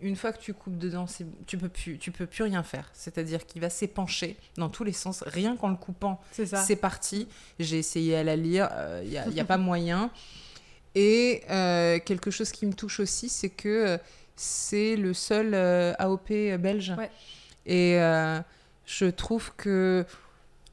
Une 0.00 0.16
fois 0.16 0.32
que 0.32 0.40
tu 0.40 0.54
coupes 0.54 0.78
dedans, 0.78 1.06
c'est- 1.06 1.26
tu 1.46 1.58
peux 1.58 1.68
plus, 1.68 1.98
tu 1.98 2.10
peux 2.10 2.24
plus 2.24 2.44
rien 2.44 2.62
faire. 2.62 2.88
C'est-à-dire 2.94 3.44
qu'il 3.44 3.60
va 3.60 3.68
s'épancher 3.68 4.38
dans 4.56 4.70
tous 4.70 4.84
les 4.84 4.94
sens, 4.94 5.22
rien 5.26 5.56
qu'en 5.56 5.68
le 5.68 5.76
coupant 5.76 6.18
C'est 6.32 6.46
ça. 6.46 6.62
c'est 6.62 6.76
parti. 6.76 7.28
J'ai 7.58 7.78
essayé 7.78 8.16
à 8.16 8.24
la 8.24 8.36
lire, 8.36 8.70
il 9.04 9.10
n'y 9.10 9.18
a, 9.18 9.42
a 9.42 9.44
pas 9.44 9.58
moyen. 9.58 10.10
Et 10.94 11.42
euh, 11.50 11.98
quelque 11.98 12.30
chose 12.30 12.50
qui 12.52 12.64
me 12.64 12.72
touche 12.72 13.00
aussi, 13.00 13.28
c'est 13.28 13.50
que 13.50 13.68
euh, 13.68 13.98
c'est 14.36 14.96
le 14.96 15.12
seul 15.12 15.52
euh, 15.52 15.92
AOP 15.98 16.56
belge. 16.58 16.94
Ouais. 16.96 17.10
Et 17.66 18.00
euh, 18.00 18.40
je 18.86 19.06
trouve 19.06 19.52
que 19.56 20.04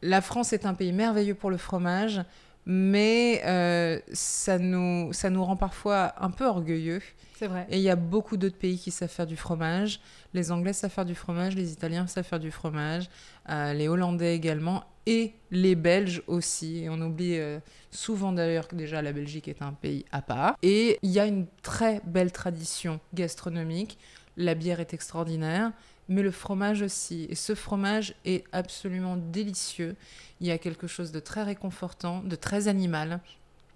la 0.02 0.22
France 0.22 0.54
est 0.54 0.66
un 0.66 0.74
pays 0.74 0.94
merveilleux 0.94 1.36
pour 1.36 1.50
le 1.50 1.58
fromage, 1.58 2.22
mais 2.66 3.42
euh, 3.46 4.00
ça, 4.12 4.60
nous, 4.60 5.14
ça 5.14 5.30
nous 5.30 5.44
rend 5.44 5.56
parfois 5.56 6.14
un 6.20 6.30
peu 6.30 6.46
orgueilleux. 6.46 7.02
C'est 7.38 7.48
vrai. 7.48 7.66
Et 7.70 7.78
il 7.78 7.84
y 7.84 7.90
a 7.90 7.96
beaucoup 7.96 8.36
d'autres 8.36 8.58
pays 8.58 8.78
qui 8.78 8.92
savent 8.92 9.10
faire 9.10 9.28
du 9.28 9.38
fromage. 9.38 10.00
Les 10.34 10.52
Anglais 10.52 10.74
savent 10.74 10.92
faire 10.92 11.06
du 11.06 11.16
fromage, 11.16 11.56
les 11.56 11.72
Italiens 11.72 12.08
savent 12.08 12.26
faire 12.26 12.40
du 12.40 12.52
fromage, 12.52 13.10
euh, 13.50 13.74
les 13.74 13.88
Hollandais 13.88 14.36
également, 14.36 14.84
et 15.06 15.34
les 15.52 15.76
Belges 15.76 16.22
aussi. 16.28 16.84
Et 16.84 16.90
on 16.90 17.00
oublie 17.00 17.38
euh, 17.38 17.60
souvent 17.92 18.34
d'ailleurs 18.34 18.68
que 18.68 18.76
déjà 18.76 19.02
la 19.02 19.14
Belgique 19.14 19.48
est 19.48 19.62
un 19.62 19.72
pays 19.72 20.04
à 20.12 20.22
part. 20.22 20.58
Et 20.62 21.00
il 21.04 21.12
y 21.12 21.20
a 21.20 21.26
une 21.26 21.48
très 21.62 22.02
belle 22.06 22.32
tradition 22.32 23.00
gastronomique. 23.14 23.98
La 24.36 24.56
bière 24.56 24.80
est 24.80 24.94
extraordinaire, 24.94 25.72
mais 26.10 26.22
le 26.22 26.32
fromage 26.32 26.82
aussi. 26.82 27.26
Et 27.30 27.36
ce 27.36 27.56
fromage 27.56 28.14
est 28.26 28.44
absolument 28.52 29.18
délicieux. 29.18 29.96
Il 30.42 30.48
y 30.48 30.52
a 30.52 30.58
quelque 30.58 30.88
chose 30.88 31.12
de 31.12 31.20
très 31.20 31.44
réconfortant, 31.44 32.22
de 32.24 32.36
très 32.36 32.68
animal. 32.68 33.20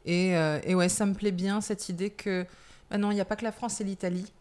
Et, 0.06 0.36
euh, 0.38 0.60
et 0.64 0.74
ouais, 0.76 0.90
ça 0.90 1.06
me 1.06 1.14
plaît 1.14 1.32
bien 1.32 1.62
cette 1.62 1.90
idée 1.90 2.10
que 2.10 2.46
ah 2.90 2.98
non, 2.98 3.12
il 3.12 3.16
n'y 3.16 3.22
a 3.22 3.26
pas 3.26 3.36
que 3.36 3.44
la 3.46 3.52
France 3.52 3.80
et 3.82 3.84
l'Italie. 3.84 4.32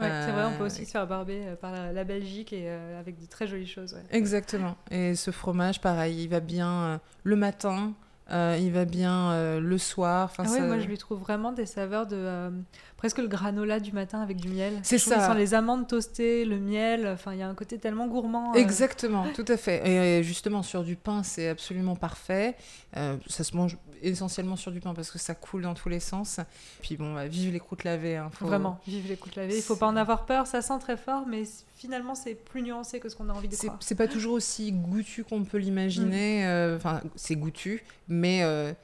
Ouais, 0.00 0.08
c'est 0.08 0.30
vrai, 0.30 0.44
on 0.44 0.56
peut 0.56 0.62
Euh, 0.62 0.66
aussi 0.66 0.86
se 0.86 0.92
faire 0.92 1.06
barber 1.08 1.40
euh, 1.44 1.56
par 1.56 1.72
la, 1.72 1.92
la 1.92 2.04
Belgique 2.04 2.52
et 2.52 2.64
euh, 2.68 3.00
avec 3.00 3.20
de 3.20 3.26
très 3.26 3.46
jolies 3.48 3.66
choses. 3.66 3.94
ouais. 3.94 4.02
Exactement. 4.12 4.76
Et 4.92 5.16
ce 5.16 5.30
fromage, 5.32 5.80
pareil, 5.80 6.22
il 6.22 6.28
va 6.28 6.38
bien 6.40 6.70
euh, 6.70 6.98
le 7.24 7.34
matin, 7.34 7.94
euh, 8.30 8.56
il 8.60 8.70
va 8.72 8.84
bien 8.84 9.58
le 9.58 9.78
soir. 9.78 10.32
Ah 10.38 10.42
ouais, 10.42 10.48
ça- 10.48 10.66
moi 10.66 10.78
je 10.78 10.86
lui 10.86 10.98
trouve 10.98 11.18
vraiment 11.18 11.50
des 11.50 11.66
saveurs 11.66 12.06
de 12.06 12.50
presque 12.98 13.18
le 13.18 13.28
granola 13.28 13.80
du 13.80 13.92
matin 13.92 14.20
avec 14.20 14.36
du 14.36 14.48
miel. 14.48 14.78
C'est 14.82 14.98
ça. 14.98 15.26
Sans 15.26 15.34
les 15.34 15.54
amandes 15.54 15.86
toastées, 15.88 16.44
le 16.44 16.58
miel, 16.58 17.06
enfin 17.08 17.32
il 17.32 17.38
y 17.38 17.42
a 17.42 17.48
un 17.48 17.54
côté 17.54 17.78
tellement 17.78 18.06
gourmand. 18.08 18.52
euh, 18.54 18.58
Exactement, 18.58 19.24
tout 19.34 19.44
à 19.48 19.56
fait. 19.56 19.88
Et 19.88 20.22
justement, 20.22 20.62
sur 20.62 20.82
du 20.84 20.96
pain, 20.96 21.22
c'est 21.22 21.48
absolument 21.48 21.96
parfait. 21.96 22.56
Euh, 22.96 23.16
ça 23.26 23.44
se 23.44 23.56
mange 23.56 23.78
essentiellement 24.02 24.56
sur 24.56 24.70
du 24.70 24.80
pain 24.80 24.94
parce 24.94 25.10
que 25.10 25.18
ça 25.18 25.34
coule 25.34 25.62
dans 25.62 25.74
tous 25.74 25.88
les 25.88 26.00
sens. 26.00 26.38
Puis 26.82 26.96
bon, 26.96 27.14
bah, 27.14 27.26
vive 27.26 27.52
les 27.52 27.58
croûtes 27.60 27.84
lavées. 27.84 28.16
hein, 28.16 28.30
faut- 28.32 28.46
Vraiment, 28.46 28.78
vive 28.86 29.08
les 29.08 29.16
coups 29.16 29.34
lavées. 29.36 29.56
Il 29.56 29.62
faut 29.62 29.76
pas 29.76 29.86
en 29.86 29.96
avoir 29.96 30.26
peur, 30.26 30.46
ça 30.46 30.60
sent 30.62 30.78
très 30.80 30.96
fort, 30.96 31.24
mais 31.26 31.42
finalement 31.76 32.14
c'est 32.16 32.34
plus 32.34 32.62
nuancé 32.62 32.98
que 33.00 33.08
ce 33.08 33.14
qu'on 33.16 33.28
a 33.28 33.32
envie 33.32 33.46
de 33.48 33.54
C'est 33.54 33.68
croire. 33.68 33.78
c'est 33.80 33.94
pas 33.94 34.08
toujours 34.08 34.32
aussi 34.34 34.72
goûtu 34.72 35.22
qu'on 35.24 35.44
peut 35.44 35.58
l'imaginer. 35.58 36.46
euh, 36.46 36.76
Enfin, 36.76 37.00
c'est 37.16 37.36
goûtu, 37.36 37.82
mais 38.08 38.42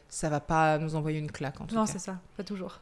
ça 0.08 0.28
va 0.28 0.38
pas 0.40 0.78
nous 0.78 0.94
envoyer 0.94 1.18
une 1.18 1.30
claque 1.32 1.60
en 1.60 1.64
tout 1.66 1.74
Non, 1.74 1.84
cas. 1.86 1.92
c'est 1.92 1.98
ça, 1.98 2.18
pas 2.36 2.44
toujours. 2.44 2.78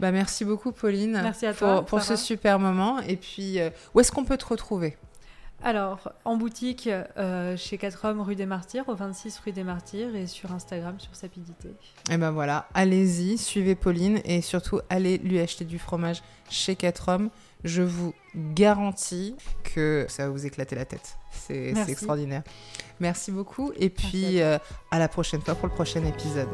Bah, 0.00 0.10
merci 0.10 0.44
beaucoup, 0.44 0.72
Pauline. 0.72 1.20
Merci 1.22 1.46
à 1.46 1.52
pour, 1.52 1.68
toi, 1.68 1.86
pour 1.86 2.02
ce 2.02 2.16
super 2.16 2.58
moment. 2.58 3.00
Et 3.00 3.16
puis, 3.16 3.60
euh, 3.60 3.70
où 3.94 4.00
est-ce 4.00 4.12
qu'on 4.12 4.24
peut 4.24 4.36
te 4.36 4.46
retrouver? 4.46 4.96
Alors, 5.62 6.12
en 6.26 6.36
boutique, 6.36 6.90
euh, 7.16 7.56
chez 7.56 7.78
4 7.78 8.04
hommes 8.04 8.20
rue 8.20 8.34
des 8.34 8.44
Martyrs, 8.44 8.86
au 8.88 8.94
26 8.94 9.38
rue 9.38 9.52
des 9.52 9.64
Martyrs, 9.64 10.14
et 10.14 10.26
sur 10.26 10.52
Instagram, 10.52 11.00
sur 11.00 11.14
Sapidité. 11.16 11.70
Et 12.10 12.18
ben 12.18 12.32
voilà, 12.32 12.68
allez-y, 12.74 13.38
suivez 13.38 13.74
Pauline 13.74 14.20
et 14.26 14.42
surtout 14.42 14.80
allez 14.90 15.16
lui 15.16 15.40
acheter 15.40 15.64
du 15.64 15.78
fromage 15.78 16.22
chez 16.50 16.76
4 16.76 17.08
hommes. 17.08 17.30
Je 17.64 17.80
vous 17.80 18.12
garantis 18.36 19.36
que 19.62 20.04
ça 20.10 20.24
va 20.24 20.30
vous 20.30 20.44
éclater 20.44 20.76
la 20.76 20.84
tête. 20.84 21.16
C'est 21.30 21.72
extraordinaire. 21.88 22.42
Merci 23.00 23.32
beaucoup 23.32 23.72
et 23.76 23.88
puis 23.88 24.42
à 24.42 24.46
euh, 24.46 24.58
à 24.90 24.98
la 24.98 25.08
prochaine 25.08 25.40
fois 25.40 25.54
pour 25.54 25.68
le 25.68 25.74
prochain 25.74 26.04
épisode. 26.04 26.48